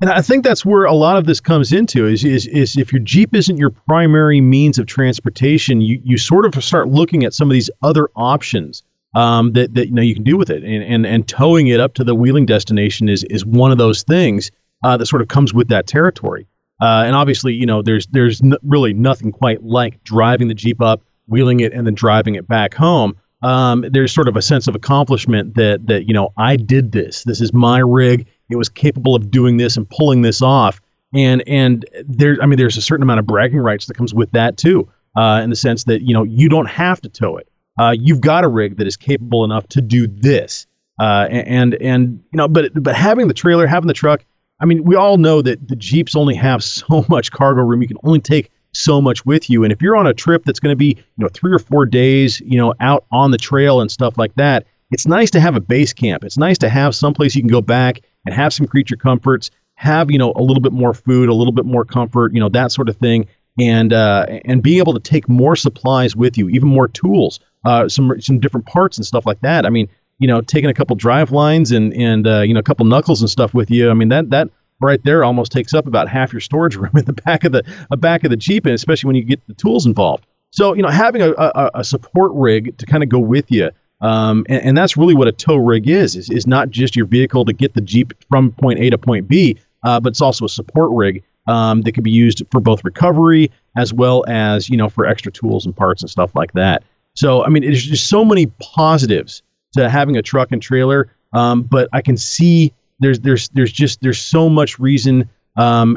And 0.00 0.08
I 0.08 0.22
think 0.22 0.44
that's 0.44 0.64
where 0.64 0.84
a 0.84 0.94
lot 0.94 1.18
of 1.18 1.26
this 1.26 1.40
comes 1.40 1.72
into 1.72 2.06
is, 2.06 2.24
is, 2.24 2.46
is 2.46 2.76
if 2.76 2.92
your 2.92 3.00
Jeep 3.00 3.34
isn't 3.34 3.58
your 3.58 3.70
primary 3.70 4.40
means 4.40 4.78
of 4.78 4.86
transportation, 4.86 5.82
you, 5.82 6.00
you 6.02 6.16
sort 6.16 6.46
of 6.46 6.64
start 6.64 6.88
looking 6.88 7.24
at 7.24 7.34
some 7.34 7.50
of 7.50 7.52
these 7.52 7.68
other 7.82 8.08
options 8.16 8.82
um, 9.14 9.52
that, 9.52 9.74
that 9.74 9.88
you 9.88 9.92
know 9.92 10.02
you 10.02 10.14
can 10.14 10.24
do 10.24 10.38
with 10.38 10.48
it. 10.48 10.62
And, 10.62 10.82
and, 10.82 11.06
and 11.06 11.28
towing 11.28 11.66
it 11.66 11.80
up 11.80 11.94
to 11.94 12.04
the 12.04 12.14
wheeling 12.14 12.46
destination 12.46 13.08
is, 13.08 13.24
is 13.24 13.44
one 13.44 13.72
of 13.72 13.78
those 13.78 14.02
things 14.02 14.50
uh, 14.82 14.96
that 14.96 15.06
sort 15.06 15.20
of 15.20 15.28
comes 15.28 15.52
with 15.52 15.68
that 15.68 15.86
territory. 15.86 16.46
Uh, 16.80 17.02
and 17.04 17.14
obviously, 17.14 17.52
you 17.52 17.66
know, 17.66 17.82
there's 17.82 18.06
there's 18.06 18.42
n- 18.42 18.56
really 18.62 18.94
nothing 18.94 19.32
quite 19.32 19.62
like 19.62 20.02
driving 20.02 20.48
the 20.48 20.54
Jeep 20.54 20.80
up, 20.80 21.02
wheeling 21.26 21.60
it, 21.60 21.74
and 21.74 21.86
then 21.86 21.94
driving 21.94 22.36
it 22.36 22.48
back 22.48 22.72
home. 22.72 23.16
Um, 23.42 23.84
there's 23.90 24.12
sort 24.12 24.28
of 24.28 24.36
a 24.36 24.42
sense 24.42 24.66
of 24.66 24.74
accomplishment 24.74 25.54
that 25.56 25.86
that 25.88 26.08
you 26.08 26.14
know 26.14 26.32
I 26.38 26.56
did 26.56 26.92
this. 26.92 27.24
This 27.24 27.42
is 27.42 27.52
my 27.52 27.80
rig. 27.80 28.26
It 28.50 28.56
was 28.56 28.68
capable 28.68 29.14
of 29.14 29.30
doing 29.30 29.56
this 29.56 29.76
and 29.76 29.88
pulling 29.88 30.22
this 30.22 30.42
off. 30.42 30.80
And 31.14 31.42
and 31.46 31.84
there, 32.04 32.38
I 32.42 32.46
mean, 32.46 32.58
there's 32.58 32.76
a 32.76 32.82
certain 32.82 33.02
amount 33.02 33.20
of 33.20 33.26
bragging 33.26 33.58
rights 33.58 33.86
that 33.86 33.94
comes 33.94 34.14
with 34.14 34.30
that 34.32 34.56
too, 34.56 34.88
uh, 35.16 35.40
in 35.42 35.50
the 35.50 35.56
sense 35.56 35.84
that 35.84 36.02
you 36.02 36.14
know 36.14 36.22
you 36.22 36.48
don't 36.48 36.68
have 36.68 37.00
to 37.02 37.08
tow 37.08 37.36
it. 37.36 37.48
Uh, 37.78 37.94
you've 37.98 38.20
got 38.20 38.44
a 38.44 38.48
rig 38.48 38.76
that 38.76 38.86
is 38.86 38.96
capable 38.96 39.44
enough 39.44 39.66
to 39.68 39.80
do 39.80 40.06
this. 40.06 40.66
Uh, 41.00 41.26
and 41.30 41.74
and 41.76 42.22
you 42.30 42.36
know, 42.36 42.46
but 42.46 42.70
but 42.82 42.94
having 42.94 43.26
the 43.26 43.34
trailer, 43.34 43.66
having 43.66 43.88
the 43.88 43.94
truck, 43.94 44.24
I 44.60 44.66
mean, 44.66 44.84
we 44.84 44.94
all 44.94 45.16
know 45.16 45.40
that 45.42 45.66
the 45.66 45.76
Jeeps 45.76 46.14
only 46.14 46.34
have 46.34 46.62
so 46.64 47.04
much 47.08 47.32
cargo 47.32 47.62
room. 47.62 47.82
You 47.82 47.88
can 47.88 47.98
only 48.04 48.20
take 48.20 48.50
so 48.72 49.00
much 49.00 49.26
with 49.26 49.50
you. 49.50 49.64
And 49.64 49.72
if 49.72 49.82
you're 49.82 49.96
on 49.96 50.06
a 50.06 50.14
trip 50.14 50.44
that's 50.44 50.60
going 50.60 50.72
to 50.72 50.76
be, 50.76 50.96
you 50.96 51.24
know, 51.24 51.28
three 51.28 51.52
or 51.52 51.58
four 51.58 51.86
days, 51.86 52.40
you 52.40 52.56
know, 52.56 52.74
out 52.80 53.04
on 53.10 53.30
the 53.30 53.38
trail 53.38 53.80
and 53.80 53.90
stuff 53.90 54.16
like 54.16 54.34
that, 54.36 54.66
it's 54.90 55.06
nice 55.06 55.30
to 55.32 55.40
have 55.40 55.56
a 55.56 55.60
base 55.60 55.92
camp. 55.92 56.24
It's 56.24 56.36
nice 56.36 56.58
to 56.58 56.68
have 56.68 56.94
someplace 56.94 57.34
you 57.34 57.42
can 57.42 57.50
go 57.50 57.60
back 57.60 58.02
and 58.26 58.34
have 58.34 58.52
some 58.52 58.66
creature 58.66 58.96
comforts, 58.96 59.50
have, 59.74 60.10
you 60.10 60.18
know, 60.18 60.32
a 60.36 60.42
little 60.42 60.60
bit 60.60 60.72
more 60.72 60.94
food, 60.94 61.28
a 61.28 61.34
little 61.34 61.52
bit 61.52 61.64
more 61.64 61.84
comfort, 61.84 62.34
you 62.34 62.40
know, 62.40 62.48
that 62.50 62.72
sort 62.72 62.88
of 62.88 62.96
thing. 62.96 63.26
And 63.58 63.92
uh, 63.92 64.26
and 64.44 64.62
being 64.62 64.78
able 64.78 64.94
to 64.94 65.00
take 65.00 65.28
more 65.28 65.56
supplies 65.56 66.14
with 66.14 66.38
you, 66.38 66.48
even 66.48 66.68
more 66.68 66.88
tools, 66.88 67.40
uh, 67.64 67.88
some 67.88 68.20
some 68.20 68.38
different 68.38 68.66
parts 68.66 68.96
and 68.96 69.06
stuff 69.06 69.26
like 69.26 69.40
that. 69.40 69.66
I 69.66 69.70
mean, 69.70 69.88
you 70.18 70.28
know, 70.28 70.40
taking 70.40 70.70
a 70.70 70.74
couple 70.74 70.94
drive 70.96 71.32
lines 71.32 71.72
and 71.72 71.92
and 71.94 72.26
uh, 72.26 72.40
you 72.40 72.54
know 72.54 72.60
a 72.60 72.62
couple 72.62 72.86
knuckles 72.86 73.20
and 73.20 73.28
stuff 73.28 73.52
with 73.52 73.70
you. 73.70 73.90
I 73.90 73.94
mean 73.94 74.08
that 74.10 74.30
that 74.30 74.50
right 74.80 75.02
there 75.04 75.24
almost 75.24 75.52
takes 75.52 75.74
up 75.74 75.86
about 75.86 76.08
half 76.08 76.32
your 76.32 76.40
storage 76.40 76.76
room 76.76 76.92
in 76.94 77.04
the 77.04 77.12
back 77.12 77.44
of 77.44 77.52
the 77.52 77.64
uh, 77.90 77.96
back 77.96 78.24
of 78.24 78.30
the 78.30 78.36
Jeep, 78.36 78.66
and 78.66 78.74
especially 78.74 79.08
when 79.08 79.16
you 79.16 79.24
get 79.24 79.44
the 79.46 79.54
tools 79.54 79.86
involved. 79.86 80.26
So 80.50 80.74
you 80.74 80.82
know, 80.82 80.88
having 80.88 81.22
a, 81.22 81.32
a, 81.32 81.70
a 81.74 81.84
support 81.84 82.32
rig 82.34 82.76
to 82.78 82.86
kind 82.86 83.02
of 83.02 83.08
go 83.08 83.18
with 83.18 83.50
you, 83.50 83.70
um, 84.00 84.46
and, 84.48 84.62
and 84.64 84.78
that's 84.78 84.96
really 84.96 85.14
what 85.14 85.28
a 85.28 85.32
tow 85.32 85.56
rig 85.56 85.88
is, 85.88 86.16
is 86.16 86.30
is 86.30 86.46
not 86.46 86.70
just 86.70 86.96
your 86.96 87.06
vehicle 87.06 87.44
to 87.44 87.52
get 87.52 87.74
the 87.74 87.80
Jeep 87.80 88.12
from 88.28 88.52
point 88.52 88.78
A 88.78 88.90
to 88.90 88.98
point 88.98 89.28
B, 89.28 89.58
uh, 89.82 90.00
but 90.00 90.10
it's 90.10 90.20
also 90.20 90.44
a 90.44 90.48
support 90.48 90.90
rig 90.92 91.22
um, 91.46 91.82
that 91.82 91.92
can 91.92 92.02
be 92.02 92.10
used 92.10 92.42
for 92.50 92.60
both 92.60 92.84
recovery 92.84 93.50
as 93.76 93.92
well 93.92 94.24
as 94.28 94.68
you 94.68 94.76
know 94.76 94.88
for 94.88 95.06
extra 95.06 95.30
tools 95.30 95.66
and 95.66 95.76
parts 95.76 96.02
and 96.02 96.10
stuff 96.10 96.34
like 96.34 96.52
that. 96.52 96.82
So 97.14 97.44
I 97.44 97.48
mean, 97.48 97.62
there's 97.62 97.84
just 97.84 98.08
so 98.08 98.24
many 98.24 98.46
positives 98.60 99.42
to 99.76 99.88
having 99.88 100.16
a 100.16 100.22
truck 100.22 100.48
and 100.52 100.62
trailer, 100.62 101.12
um, 101.32 101.62
but 101.62 101.88
I 101.92 102.00
can 102.02 102.16
see 102.16 102.72
there's 103.00 103.20
there's 103.20 103.48
there's 103.50 103.72
just 103.72 104.00
there's 104.00 104.20
so 104.20 104.48
much 104.48 104.78
reason 104.78 105.28
um, 105.56 105.96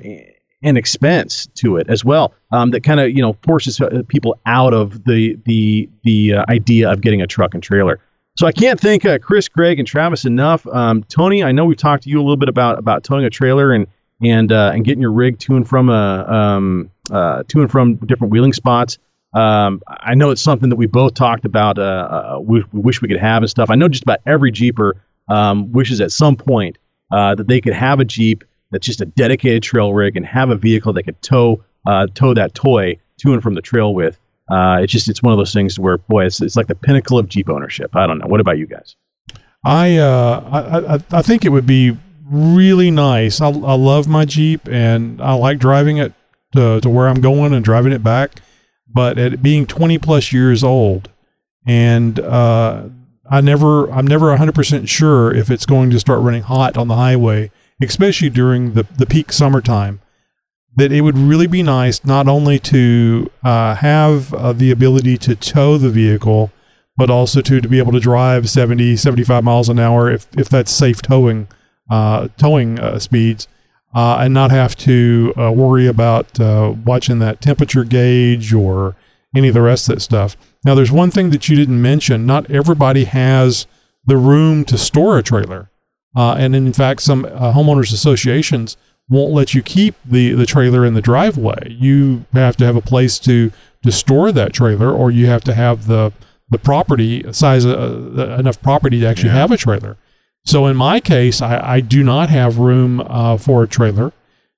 and 0.63 0.77
expense 0.77 1.47
to 1.55 1.77
it 1.77 1.87
as 1.89 2.03
well 2.03 2.33
um, 2.51 2.71
that 2.71 2.83
kind 2.83 2.99
of 2.99 3.09
you 3.09 3.21
know 3.21 3.33
forces 3.43 3.79
uh, 3.81 4.03
people 4.07 4.39
out 4.45 4.73
of 4.73 5.03
the 5.03 5.37
the 5.45 5.89
the 6.03 6.35
uh, 6.35 6.45
idea 6.49 6.91
of 6.91 7.01
getting 7.01 7.21
a 7.21 7.27
truck 7.27 7.53
and 7.53 7.63
trailer. 7.63 7.99
So 8.35 8.47
I 8.47 8.51
can't 8.51 8.79
thank 8.79 9.05
uh, 9.05 9.19
Chris, 9.19 9.47
Greg, 9.47 9.77
and 9.77 9.87
Travis 9.87 10.25
enough. 10.25 10.65
Um, 10.65 11.03
Tony, 11.03 11.43
I 11.43 11.51
know 11.51 11.65
we've 11.65 11.77
talked 11.77 12.03
to 12.03 12.09
you 12.09 12.17
a 12.17 12.23
little 12.23 12.37
bit 12.37 12.49
about 12.49 12.79
about 12.79 13.03
towing 13.03 13.25
a 13.25 13.29
trailer 13.29 13.71
and 13.73 13.87
and 14.23 14.51
uh, 14.51 14.71
and 14.73 14.83
getting 14.83 15.01
your 15.01 15.11
rig 15.11 15.37
to 15.39 15.55
and 15.55 15.67
from 15.67 15.89
a 15.89 16.25
um, 16.27 16.91
uh, 17.11 17.43
to 17.49 17.61
and 17.61 17.69
from 17.69 17.95
different 17.97 18.31
wheeling 18.31 18.53
spots. 18.53 18.97
Um, 19.33 19.81
I 19.87 20.13
know 20.13 20.29
it's 20.29 20.41
something 20.41 20.69
that 20.69 20.75
we 20.75 20.85
both 20.85 21.15
talked 21.15 21.45
about. 21.45 21.79
Uh, 21.79 21.81
uh, 21.81 22.39
we, 22.39 22.63
we 22.71 22.79
wish 22.81 23.01
we 23.01 23.07
could 23.07 23.19
have 23.19 23.41
and 23.41 23.49
stuff. 23.49 23.71
I 23.71 23.75
know 23.75 23.87
just 23.87 24.03
about 24.03 24.19
every 24.27 24.51
Jeeper 24.51 25.01
um, 25.27 25.71
wishes 25.71 26.01
at 26.01 26.11
some 26.11 26.35
point 26.35 26.77
uh, 27.11 27.33
that 27.35 27.47
they 27.47 27.59
could 27.59 27.73
have 27.73 27.99
a 27.99 28.05
Jeep 28.05 28.43
that's 28.73 28.85
just 28.85 29.01
a 29.01 29.05
dedicated 29.05 29.63
trail 29.63 29.93
rig 29.93 30.17
and 30.17 30.25
have 30.25 30.49
a 30.49 30.55
vehicle 30.55 30.93
that 30.93 31.03
could 31.03 31.21
tow 31.21 31.63
uh, 31.85 32.07
tow 32.13 32.33
that 32.33 32.53
toy 32.53 32.99
to 33.19 33.33
and 33.33 33.43
from 33.43 33.55
the 33.55 33.61
trail 33.61 33.93
with. 33.93 34.19
Uh, 34.49 34.79
it's 34.81 34.91
just 34.91 35.09
it's 35.09 35.23
one 35.23 35.33
of 35.33 35.37
those 35.37 35.53
things 35.53 35.79
where 35.79 35.97
boy, 35.97 36.25
it's 36.25 36.41
it's 36.41 36.55
like 36.55 36.67
the 36.67 36.75
pinnacle 36.75 37.17
of 37.17 37.29
Jeep 37.29 37.49
ownership. 37.49 37.95
I 37.95 38.07
don't 38.07 38.19
know. 38.19 38.27
What 38.27 38.39
about 38.39 38.57
you 38.57 38.67
guys? 38.67 38.95
I 39.63 39.97
uh 39.97 40.43
I, 40.51 40.95
I 40.95 41.19
I 41.19 41.21
think 41.21 41.45
it 41.45 41.49
would 41.49 41.65
be 41.65 41.97
really 42.25 42.91
nice. 42.91 43.39
I 43.39 43.47
I 43.47 43.75
love 43.75 44.07
my 44.07 44.25
Jeep 44.25 44.67
and 44.67 45.21
I 45.21 45.33
like 45.33 45.59
driving 45.59 45.97
it 45.97 46.13
to 46.55 46.81
to 46.81 46.89
where 46.89 47.07
I'm 47.07 47.21
going 47.21 47.53
and 47.53 47.63
driving 47.63 47.93
it 47.93 48.03
back. 48.03 48.35
But 48.87 49.17
at 49.17 49.41
being 49.41 49.65
20 49.65 49.97
plus 49.97 50.31
years 50.31 50.63
old, 50.63 51.09
and 51.65 52.19
uh, 52.19 52.89
I 53.29 53.41
never 53.41 53.89
I'm 53.91 54.05
never 54.05 54.27
100 54.27 54.53
percent 54.53 54.89
sure 54.89 55.33
if 55.33 55.49
it's 55.49 55.65
going 55.65 55.89
to 55.91 55.99
start 55.99 56.21
running 56.21 56.43
hot 56.43 56.77
on 56.77 56.89
the 56.89 56.95
highway 56.95 57.49
especially 57.81 58.29
during 58.29 58.73
the, 58.73 58.83
the 58.97 59.05
peak 59.05 59.31
summertime, 59.31 60.01
that 60.75 60.91
it 60.91 61.01
would 61.01 61.17
really 61.17 61.47
be 61.47 61.61
nice 61.61 62.03
not 62.03 62.27
only 62.27 62.57
to 62.57 63.29
uh, 63.43 63.75
have 63.75 64.33
uh, 64.33 64.53
the 64.53 64.71
ability 64.71 65.17
to 65.17 65.35
tow 65.35 65.77
the 65.77 65.89
vehicle, 65.89 66.51
but 66.97 67.09
also 67.09 67.41
to, 67.41 67.61
to 67.61 67.67
be 67.67 67.79
able 67.79 67.91
to 67.91 67.99
drive 67.99 68.49
70, 68.49 68.95
75 68.95 69.43
miles 69.43 69.69
an 69.69 69.79
hour 69.79 70.09
if, 70.11 70.27
if 70.37 70.49
that's 70.49 70.71
safe 70.71 71.01
towing, 71.01 71.47
uh, 71.89 72.27
towing 72.37 72.79
uh, 72.79 72.99
speeds. 72.99 73.47
Uh, 73.95 74.17
and 74.21 74.33
not 74.33 74.49
have 74.49 74.75
to 74.75 75.31
uh, 75.37 75.51
worry 75.51 75.85
about 75.85 76.39
watching 76.39 77.19
that 77.19 77.39
temperature 77.39 77.83
gauge 77.83 78.51
or 78.51 78.95
any 79.35 79.49
of 79.49 79.53
the 79.53 79.61
rest 79.61 79.87
of 79.87 79.93
that 79.93 80.01
stuff. 80.01 80.35
Now, 80.65 80.75
there's 80.75 80.91
one 80.91 81.11
thing 81.11 81.29
that 81.31 81.49
you 81.49 81.55
didn't 81.55 81.81
mention. 81.81 82.25
Not 82.25 82.49
everybody 82.49 83.03
has 83.03 83.67
the 84.05 84.17
room 84.17 84.65
to 84.65 84.77
store 84.77 85.17
a 85.17 85.23
trailer. 85.23 85.69
Uh, 86.15 86.35
and 86.37 86.55
in 86.55 86.73
fact, 86.73 87.01
some 87.01 87.25
uh, 87.25 87.53
homeowners 87.53 87.93
associations 87.93 88.77
won't 89.09 89.33
let 89.33 89.53
you 89.53 89.61
keep 89.61 89.95
the, 90.05 90.33
the 90.33 90.45
trailer 90.45 90.85
in 90.85 90.93
the 90.93 91.01
driveway. 91.01 91.69
You 91.69 92.25
have 92.33 92.55
to 92.57 92.65
have 92.65 92.75
a 92.75 92.81
place 92.81 93.19
to, 93.19 93.51
to 93.83 93.91
store 93.91 94.31
that 94.31 94.53
trailer, 94.53 94.91
or 94.91 95.11
you 95.11 95.25
have 95.25 95.43
to 95.45 95.53
have 95.53 95.87
the, 95.87 96.13
the 96.49 96.57
property 96.57 97.23
size, 97.33 97.65
uh, 97.65 98.37
enough 98.39 98.61
property 98.61 98.99
to 98.99 99.05
actually 99.05 99.29
yeah. 99.29 99.35
have 99.35 99.51
a 99.51 99.57
trailer. 99.57 99.97
So 100.45 100.67
in 100.67 100.75
my 100.75 100.99
case, 100.99 101.41
I, 101.41 101.75
I 101.75 101.79
do 101.79 102.03
not 102.03 102.29
have 102.29 102.57
room 102.57 103.01
uh, 103.01 103.37
for 103.37 103.63
a 103.63 103.67
trailer. 103.67 104.13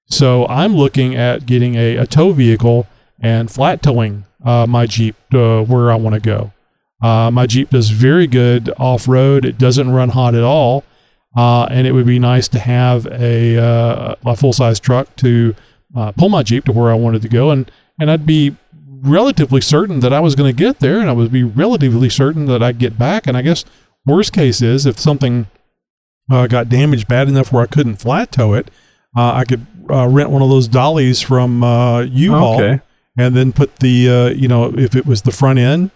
So 0.08 0.46
I'm 0.48 0.76
looking 0.76 1.16
at 1.16 1.46
getting 1.46 1.76
a, 1.76 1.98
a 1.98 2.06
tow 2.06 2.32
vehicle 2.32 2.88
and 3.20 3.50
flat 3.50 3.82
towing 3.82 4.26
uh, 4.44 4.68
my 4.68 4.86
Jeep 4.86 5.16
to 5.32 5.64
where 5.64 5.92
I 5.92 5.96
want 5.96 6.14
to 6.14 6.20
go. 6.20 6.52
Uh, 7.02 7.32
my 7.32 7.46
Jeep 7.48 7.70
does 7.70 7.90
very 7.90 8.28
good 8.28 8.72
off 8.78 9.08
road. 9.08 9.46
It 9.46 9.58
doesn't 9.58 9.90
run 9.90 10.10
hot 10.10 10.36
at 10.36 10.44
all. 10.44 10.84
Uh, 11.36 11.66
and 11.70 11.86
it 11.86 11.92
would 11.92 12.06
be 12.06 12.20
nice 12.20 12.48
to 12.48 12.60
have 12.60 13.06
a, 13.08 13.58
uh, 13.58 14.16
a 14.26 14.36
full 14.36 14.54
size 14.54 14.80
truck 14.80 15.14
to 15.18 15.54
uh, 15.96 16.12
pull 16.14 16.30
my 16.30 16.44
Jeep 16.44 16.66
to 16.66 16.72
where 16.72 16.92
I 16.92 16.96
wanted 16.96 17.22
to 17.24 17.30
go. 17.30 17.52
And, 17.52 17.70
and 18.00 18.10
I'd 18.10 18.26
be 18.26 18.56
relatively 19.02 19.62
certain 19.62 20.00
that 20.00 20.14
I 20.14 20.20
was 20.20 20.36
going 20.36 20.54
to 20.54 20.58
get 20.58 20.80
there 20.80 21.00
and 21.00 21.10
I 21.10 21.14
would 21.14 21.32
be 21.32 21.44
relatively 21.44 22.10
certain 22.10 22.46
that 22.46 22.64
I'd 22.64 22.80
get 22.80 22.98
back. 22.98 23.28
And 23.28 23.36
I 23.36 23.42
guess 23.42 23.66
worst 24.06 24.34
case 24.34 24.62
is 24.62 24.86
if 24.86 25.00
something 25.00 25.48
uh, 26.32 26.48
got 26.48 26.70
damaged 26.70 27.08
bad 27.08 27.28
enough 27.28 27.52
where 27.52 27.64
I 27.64 27.68
couldn't 27.68 27.98
flat 27.98 28.32
tow 28.32 28.54
it, 28.54 28.72
uh, 29.16 29.34
I 29.34 29.46
could 29.46 29.66
uh, 29.90 30.08
rent 30.08 30.30
one 30.30 30.42
of 30.42 30.50
those 30.50 30.68
dollies 30.68 31.22
from 31.22 31.64
uh, 31.64 32.02
U-Haul, 32.02 32.62
okay. 32.62 32.82
and 33.18 33.36
then 33.36 33.54
put 33.54 33.78
the 33.78 34.10
uh, 34.10 34.28
you 34.30 34.48
know 34.48 34.78
if 34.78 34.96
it 34.96 35.06
was 35.06 35.22
the 35.22 35.32
front 35.32 35.60
end, 35.60 35.92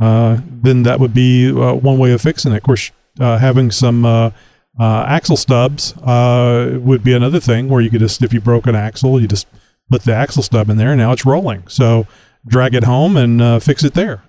uh, 0.00 0.38
then 0.46 0.84
that 0.84 1.00
would 1.00 1.14
be 1.14 1.50
one 1.50 1.98
way 1.98 2.12
of 2.12 2.20
fixing 2.20 2.52
it. 2.52 2.58
Of 2.58 2.62
course, 2.62 2.92
having 3.18 3.70
some 3.70 4.32
axle 4.78 5.36
stubs 5.36 5.94
would 5.96 7.02
be 7.02 7.12
another 7.12 7.40
thing 7.40 7.68
where 7.68 7.80
you 7.80 7.90
could 7.90 8.00
just 8.00 8.22
if 8.22 8.32
you 8.32 8.40
broke 8.40 8.66
an 8.66 8.74
axle, 8.74 9.20
you 9.20 9.26
just 9.26 9.46
put 9.90 10.02
the 10.02 10.14
axle 10.14 10.42
stub 10.42 10.70
in 10.70 10.76
there, 10.76 10.90
and 10.90 10.98
now 10.98 11.12
it's 11.12 11.26
rolling. 11.26 11.66
So 11.68 12.06
drag 12.46 12.74
it 12.74 12.84
home 12.84 13.16
and 13.16 13.62
fix 13.62 13.84
it 13.84 13.94
there. 13.94 14.22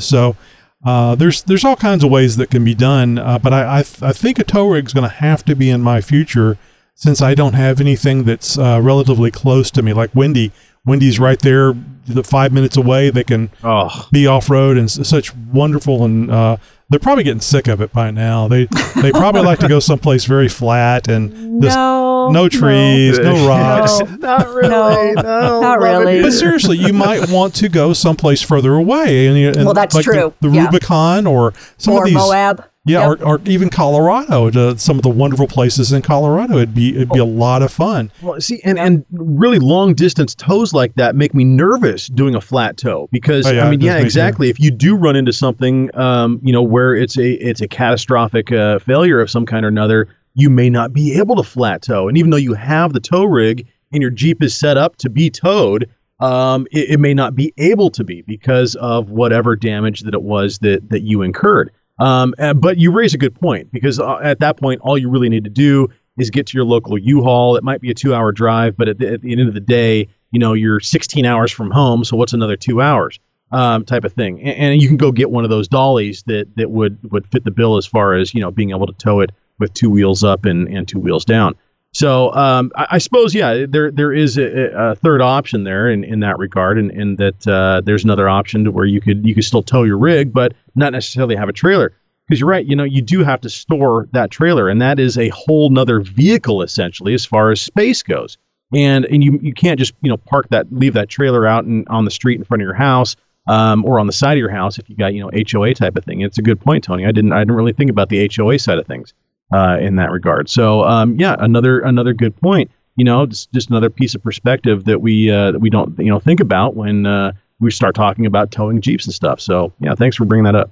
so 0.00 0.36
uh, 0.84 1.14
there's 1.14 1.42
there's 1.44 1.64
all 1.64 1.76
kinds 1.76 2.04
of 2.04 2.10
ways 2.10 2.36
that 2.36 2.50
can 2.50 2.62
be 2.64 2.74
done, 2.74 3.18
uh, 3.18 3.38
but 3.38 3.52
I 3.52 3.78
I, 3.78 3.82
th- 3.82 4.02
I, 4.02 4.12
think 4.12 4.38
a 4.38 4.44
tow 4.44 4.68
rig 4.68 4.86
is 4.86 4.92
going 4.92 5.08
to 5.08 5.16
have 5.16 5.42
to 5.46 5.56
be 5.56 5.70
in 5.70 5.80
my 5.80 6.02
future 6.02 6.58
since 6.94 7.22
I 7.22 7.34
don't 7.34 7.54
have 7.54 7.80
anything 7.80 8.24
that's 8.24 8.58
uh, 8.58 8.80
relatively 8.82 9.30
close 9.30 9.70
to 9.72 9.82
me. 9.82 9.94
Like 9.94 10.14
Wendy, 10.14 10.52
Wendy's 10.84 11.18
right 11.18 11.38
there, 11.38 11.74
the 12.06 12.22
five 12.22 12.52
minutes 12.52 12.76
away. 12.76 13.08
They 13.08 13.24
can 13.24 13.50
oh. 13.62 14.08
be 14.12 14.26
off 14.26 14.50
road 14.50 14.76
and 14.76 14.84
s- 14.84 15.08
such 15.08 15.34
wonderful 15.34 16.04
and 16.04 16.30
uh, 16.30 16.58
they're 16.94 17.00
probably 17.00 17.24
getting 17.24 17.40
sick 17.40 17.66
of 17.66 17.80
it 17.80 17.92
by 17.92 18.12
now. 18.12 18.46
They 18.46 18.66
they 19.02 19.10
probably 19.10 19.42
like 19.42 19.58
to 19.58 19.66
go 19.66 19.80
someplace 19.80 20.26
very 20.26 20.46
flat 20.46 21.08
and 21.08 21.60
just 21.60 21.76
no, 21.76 22.30
no 22.30 22.48
trees, 22.48 23.18
no, 23.18 23.34
no 23.34 23.48
rocks. 23.48 23.98
No, 23.98 24.16
not 24.18 24.48
really. 24.50 24.68
No, 25.14 25.22
no 25.22 25.60
not 25.60 25.80
really. 25.80 26.22
But 26.22 26.30
seriously, 26.30 26.78
you 26.78 26.92
might 26.92 27.28
want 27.32 27.56
to 27.56 27.68
go 27.68 27.94
someplace 27.94 28.42
further 28.42 28.74
away. 28.74 29.26
And, 29.26 29.56
and 29.56 29.64
well, 29.64 29.74
that's 29.74 29.96
like 29.96 30.04
true. 30.04 30.32
The, 30.40 30.50
the 30.50 30.54
yeah. 30.54 30.66
Rubicon 30.66 31.26
or 31.26 31.52
some 31.78 31.94
or 31.94 32.02
of 32.02 32.04
these 32.04 32.14
Moab. 32.14 32.64
Yeah, 32.86 33.08
yep. 33.08 33.20
or, 33.20 33.26
or 33.26 33.40
even 33.46 33.70
Colorado, 33.70 34.50
to 34.50 34.78
some 34.78 34.96
of 34.96 35.02
the 35.02 35.08
wonderful 35.08 35.46
places 35.46 35.90
in 35.90 36.02
Colorado. 36.02 36.56
It'd 36.56 36.74
be 36.74 36.94
it'd 36.94 37.08
be 37.10 37.18
a 37.18 37.24
lot 37.24 37.62
of 37.62 37.72
fun. 37.72 38.10
Well, 38.20 38.38
see, 38.42 38.60
and, 38.62 38.78
and 38.78 39.06
really 39.10 39.58
long 39.58 39.94
distance 39.94 40.34
tows 40.34 40.74
like 40.74 40.94
that 40.96 41.16
make 41.16 41.32
me 41.32 41.44
nervous 41.44 42.08
doing 42.08 42.34
a 42.34 42.42
flat 42.42 42.76
tow 42.76 43.08
because 43.10 43.46
oh, 43.46 43.52
yeah, 43.52 43.66
I 43.66 43.70
mean, 43.70 43.80
yeah, 43.80 43.96
exactly. 43.96 44.50
If 44.50 44.60
you 44.60 44.70
do 44.70 44.96
run 44.96 45.16
into 45.16 45.32
something, 45.32 45.90
um, 45.96 46.40
you 46.42 46.52
know, 46.52 46.62
where 46.62 46.94
it's 46.94 47.16
a 47.16 47.32
it's 47.32 47.62
a 47.62 47.68
catastrophic 47.68 48.52
uh, 48.52 48.78
failure 48.80 49.18
of 49.18 49.30
some 49.30 49.46
kind 49.46 49.64
or 49.64 49.68
another, 49.68 50.08
you 50.34 50.50
may 50.50 50.68
not 50.68 50.92
be 50.92 51.14
able 51.14 51.36
to 51.36 51.42
flat 51.42 51.80
tow. 51.80 52.08
And 52.08 52.18
even 52.18 52.30
though 52.30 52.36
you 52.36 52.52
have 52.52 52.92
the 52.92 53.00
tow 53.00 53.24
rig 53.24 53.66
and 53.92 54.02
your 54.02 54.10
Jeep 54.10 54.42
is 54.42 54.54
set 54.54 54.76
up 54.76 54.96
to 54.96 55.08
be 55.08 55.30
towed, 55.30 55.88
um, 56.20 56.66
it, 56.70 56.90
it 56.90 57.00
may 57.00 57.14
not 57.14 57.34
be 57.34 57.54
able 57.56 57.90
to 57.92 58.04
be 58.04 58.20
because 58.22 58.74
of 58.74 59.08
whatever 59.08 59.56
damage 59.56 60.00
that 60.00 60.12
it 60.12 60.22
was 60.22 60.58
that 60.58 60.90
that 60.90 61.00
you 61.00 61.22
incurred. 61.22 61.70
Um, 61.98 62.34
uh, 62.38 62.54
but 62.54 62.78
you 62.78 62.90
raise 62.90 63.14
a 63.14 63.18
good 63.18 63.34
point 63.34 63.70
because 63.72 64.00
uh, 64.00 64.18
at 64.18 64.40
that 64.40 64.56
point, 64.56 64.80
all 64.82 64.98
you 64.98 65.08
really 65.08 65.28
need 65.28 65.44
to 65.44 65.50
do 65.50 65.88
is 66.16 66.30
get 66.30 66.46
to 66.48 66.58
your 66.58 66.64
local 66.64 66.98
U-Haul. 66.98 67.56
It 67.56 67.64
might 67.64 67.80
be 67.80 67.90
a 67.90 67.94
two-hour 67.94 68.32
drive, 68.32 68.76
but 68.76 68.88
at 68.88 68.98
the, 68.98 69.12
at 69.14 69.22
the, 69.22 69.32
end 69.32 69.40
of 69.42 69.54
the 69.54 69.60
day, 69.60 70.08
you 70.30 70.38
know, 70.38 70.52
you're 70.52 70.80
16 70.80 71.24
hours 71.24 71.52
from 71.52 71.70
home, 71.70 72.04
so 72.04 72.16
what's 72.16 72.32
another 72.32 72.56
two 72.56 72.80
hours? 72.80 73.18
Um, 73.52 73.84
type 73.84 74.04
of 74.04 74.12
thing, 74.12 74.40
and, 74.40 74.72
and, 74.72 74.82
you 74.82 74.88
can 74.88 74.96
go 74.96 75.12
get 75.12 75.30
one 75.30 75.44
of 75.44 75.50
those 75.50 75.68
dollies 75.68 76.24
that 76.24 76.56
that 76.56 76.72
would 76.72 76.98
would 77.12 77.24
fit 77.28 77.44
the 77.44 77.52
bill 77.52 77.76
as 77.76 77.86
far 77.86 78.14
as 78.14 78.34
you 78.34 78.40
know 78.40 78.50
being 78.50 78.70
able 78.70 78.86
to 78.86 78.92
tow 78.94 79.20
it 79.20 79.30
with 79.60 79.72
two 79.74 79.90
wheels 79.90 80.24
up 80.24 80.44
and, 80.44 80.66
and 80.66 80.88
two 80.88 80.98
wheels 80.98 81.24
down. 81.24 81.54
So 81.94 82.34
um, 82.34 82.72
I, 82.74 82.86
I, 82.92 82.98
suppose 82.98 83.34
yeah, 83.34 83.66
there 83.68 83.92
there 83.92 84.12
is 84.12 84.36
a, 84.36 84.90
a, 84.90 84.94
third 84.96 85.20
option 85.20 85.62
there 85.62 85.88
in, 85.88 86.02
in 86.02 86.20
that 86.20 86.38
regard, 86.38 86.76
and, 86.76 86.90
and 86.90 87.18
that 87.18 87.46
uh, 87.46 87.82
there's 87.84 88.02
another 88.02 88.28
option 88.28 88.64
to 88.64 88.72
where 88.72 88.84
you 88.84 89.00
could 89.00 89.24
you 89.24 89.32
could 89.32 89.44
still 89.44 89.62
tow 89.62 89.84
your 89.84 89.96
rig, 89.96 90.32
but 90.32 90.54
not 90.74 90.92
necessarily 90.92 91.36
have 91.36 91.48
a 91.48 91.52
trailer. 91.52 91.92
Because 92.26 92.40
you're 92.40 92.48
right, 92.48 92.66
you 92.66 92.74
know, 92.74 92.84
you 92.84 93.00
do 93.00 93.22
have 93.22 93.42
to 93.42 93.50
store 93.50 94.08
that 94.12 94.32
trailer, 94.32 94.68
and 94.68 94.82
that 94.82 94.98
is 94.98 95.16
a 95.16 95.28
whole 95.28 95.70
nother 95.70 96.00
vehicle 96.00 96.62
essentially 96.62 97.14
as 97.14 97.24
far 97.24 97.52
as 97.52 97.60
space 97.60 98.02
goes. 98.02 98.38
And 98.74 99.04
and 99.04 99.22
you 99.22 99.38
you 99.40 99.54
can't 99.54 99.78
just 99.78 99.94
you 100.02 100.10
know 100.10 100.16
park 100.16 100.48
that 100.48 100.72
leave 100.72 100.94
that 100.94 101.08
trailer 101.08 101.46
out 101.46 101.64
and 101.64 101.86
on 101.88 102.04
the 102.04 102.10
street 102.10 102.38
in 102.38 102.44
front 102.44 102.60
of 102.60 102.66
your 102.66 102.74
house. 102.74 103.16
Um, 103.46 103.84
or 103.84 104.00
on 104.00 104.06
the 104.06 104.12
side 104.14 104.32
of 104.32 104.38
your 104.38 104.48
house 104.48 104.78
if 104.78 104.88
you 104.88 104.96
got 104.96 105.12
you 105.12 105.20
know 105.20 105.30
HOA 105.30 105.74
type 105.74 105.96
of 105.96 106.04
thing. 106.04 106.22
It's 106.22 106.38
a 106.38 106.42
good 106.42 106.58
point, 106.58 106.82
Tony. 106.82 107.04
I 107.04 107.12
didn't 107.12 107.32
I 107.32 107.40
didn't 107.40 107.54
really 107.54 107.74
think 107.74 107.90
about 107.90 108.08
the 108.08 108.28
HOA 108.34 108.58
side 108.58 108.78
of 108.78 108.86
things 108.86 109.12
uh, 109.52 109.78
in 109.80 109.96
that 109.96 110.10
regard. 110.10 110.48
So 110.48 110.84
um, 110.84 111.16
yeah, 111.16 111.36
another 111.38 111.80
another 111.80 112.12
good 112.12 112.36
point. 112.36 112.70
You 112.96 113.04
know, 113.04 113.26
just, 113.26 113.52
just 113.52 113.70
another 113.70 113.90
piece 113.90 114.14
of 114.14 114.22
perspective 114.22 114.84
that 114.84 115.00
we 115.00 115.30
uh, 115.30 115.52
that 115.52 115.58
we 115.58 115.70
don't 115.70 115.98
you 115.98 116.10
know 116.10 116.20
think 116.20 116.40
about 116.40 116.76
when 116.76 117.06
uh, 117.06 117.32
we 117.60 117.70
start 117.70 117.94
talking 117.94 118.26
about 118.26 118.50
towing 118.50 118.80
jeeps 118.80 119.06
and 119.06 119.14
stuff. 119.14 119.40
So 119.40 119.72
yeah, 119.80 119.94
thanks 119.94 120.16
for 120.16 120.24
bringing 120.24 120.44
that 120.44 120.54
up. 120.54 120.70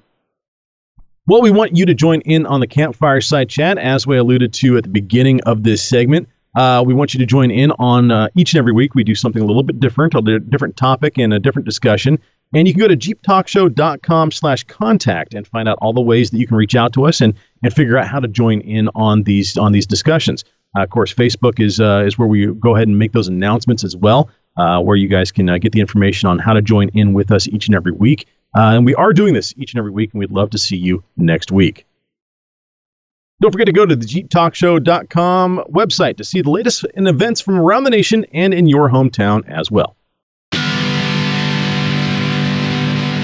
Well, 1.28 1.40
we 1.40 1.52
want 1.52 1.76
you 1.76 1.86
to 1.86 1.94
join 1.94 2.20
in 2.22 2.46
on 2.46 2.60
the 2.60 2.66
campfire 2.66 3.20
side 3.20 3.48
chat 3.48 3.78
as 3.78 4.06
we 4.06 4.16
alluded 4.16 4.52
to 4.54 4.76
at 4.76 4.82
the 4.82 4.88
beginning 4.88 5.40
of 5.42 5.62
this 5.62 5.82
segment. 5.82 6.28
Uh, 6.56 6.82
we 6.84 6.94
want 6.94 7.14
you 7.14 7.18
to 7.20 7.26
join 7.26 7.50
in 7.50 7.70
on 7.72 8.10
uh, 8.10 8.28
each 8.36 8.52
and 8.52 8.58
every 8.58 8.72
week. 8.72 8.94
We 8.94 9.04
do 9.04 9.14
something 9.14 9.40
a 9.40 9.46
little 9.46 9.62
bit 9.62 9.78
different, 9.80 10.14
a 10.14 10.40
different 10.40 10.76
topic 10.76 11.18
and 11.18 11.32
a 11.32 11.38
different 11.38 11.64
discussion. 11.64 12.18
And 12.54 12.68
you 12.68 12.74
can 12.74 12.80
go 12.80 12.88
to 12.88 12.96
jeeptalkshow.com 12.96 14.30
slash 14.30 14.64
contact 14.64 15.34
and 15.34 15.46
find 15.46 15.68
out 15.68 15.78
all 15.80 15.92
the 15.92 16.02
ways 16.02 16.30
that 16.30 16.38
you 16.38 16.46
can 16.46 16.56
reach 16.56 16.76
out 16.76 16.92
to 16.94 17.06
us 17.06 17.20
and, 17.20 17.34
and 17.62 17.72
figure 17.72 17.96
out 17.96 18.06
how 18.06 18.20
to 18.20 18.28
join 18.28 18.60
in 18.60 18.90
on 18.94 19.22
these 19.22 19.56
on 19.56 19.72
these 19.72 19.86
discussions. 19.86 20.44
Uh, 20.76 20.82
of 20.82 20.90
course, 20.90 21.12
Facebook 21.12 21.60
is 21.60 21.80
uh, 21.80 22.04
is 22.06 22.18
where 22.18 22.28
we 22.28 22.46
go 22.46 22.74
ahead 22.76 22.88
and 22.88 22.98
make 22.98 23.12
those 23.12 23.28
announcements 23.28 23.84
as 23.84 23.96
well, 23.96 24.30
uh, 24.56 24.80
where 24.80 24.96
you 24.96 25.08
guys 25.08 25.32
can 25.32 25.48
uh, 25.48 25.58
get 25.58 25.72
the 25.72 25.80
information 25.80 26.28
on 26.28 26.38
how 26.38 26.52
to 26.52 26.62
join 26.62 26.88
in 26.90 27.14
with 27.14 27.30
us 27.30 27.48
each 27.48 27.68
and 27.68 27.74
every 27.74 27.92
week. 27.92 28.26
Uh, 28.54 28.76
and 28.76 28.84
we 28.84 28.94
are 28.94 29.12
doing 29.14 29.32
this 29.32 29.54
each 29.56 29.72
and 29.72 29.78
every 29.78 29.90
week, 29.90 30.12
and 30.12 30.20
we'd 30.20 30.30
love 30.30 30.50
to 30.50 30.58
see 30.58 30.76
you 30.76 31.02
next 31.16 31.50
week. 31.50 31.86
Don't 33.40 33.50
forget 33.50 33.66
to 33.66 33.72
go 33.72 33.84
to 33.84 33.96
the 33.96 34.06
JeepTalkShow.com 34.06 35.64
website 35.70 36.18
to 36.18 36.24
see 36.24 36.42
the 36.42 36.50
latest 36.50 36.84
in 36.94 37.06
events 37.06 37.40
from 37.40 37.58
around 37.58 37.84
the 37.84 37.90
nation 37.90 38.24
and 38.32 38.54
in 38.54 38.68
your 38.68 38.88
hometown 38.88 39.48
as 39.48 39.70
well. 39.70 39.96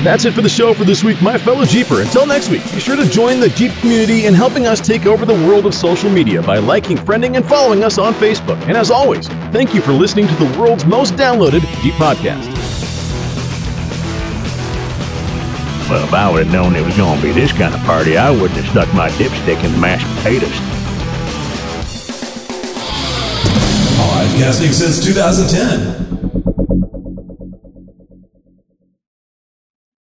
That's 0.05 0.25
it 0.25 0.33
for 0.33 0.43
the 0.43 0.49
show 0.49 0.75
for 0.75 0.85
this 0.85 1.03
week, 1.03 1.21
my 1.21 1.37
fellow 1.37 1.65
Jeeper. 1.65 2.01
Until 2.01 2.25
next 2.25 2.51
week, 2.51 2.63
be 2.73 2.79
sure 2.79 2.95
to 2.95 3.05
join 3.05 3.41
the 3.41 3.49
Jeep 3.49 3.73
community 3.81 4.27
in 4.27 4.35
helping 4.35 4.65
us 4.65 4.81
take 4.81 5.07
over 5.07 5.27
the 5.27 5.35
world 5.35 5.67
of 5.67 5.75
social 5.75 6.09
media 6.09 6.41
by 6.41 6.59
liking, 6.59 6.97
friending, 6.97 7.37
and 7.37 7.45
following 7.45 7.83
us 7.83 7.99
on 7.99 8.15
Facebook. 8.15 8.61
And 8.69 8.77
as 8.77 8.93
always, 8.93 9.27
thank 9.51 9.75
you 9.75 9.81
for 9.81 9.93
listening 9.93 10.29
to 10.29 10.35
the 10.37 10.59
world's 10.59 10.87
most 10.87 11.15
downloaded 11.15 11.63
Jeep 11.83 11.95
podcast. 11.95 12.47
Well, 15.91 16.05
if 16.05 16.15
I 16.15 16.31
would 16.31 16.45
have 16.45 16.53
known 16.53 16.77
it 16.77 16.85
was 16.85 16.97
going 16.97 17.19
to 17.19 17.27
be 17.27 17.33
this 17.33 17.51
kind 17.51 17.75
of 17.75 17.81
party, 17.81 18.17
I 18.17 18.31
wouldn't 18.31 18.53
have 18.53 18.69
stuck 18.69 18.95
my 18.95 19.09
dipstick 19.11 19.65
in 19.65 19.81
mashed 19.81 20.07
potatoes. 20.19 20.53
Podcasting 23.99 24.73
since 24.73 25.05
2010. 25.05 26.18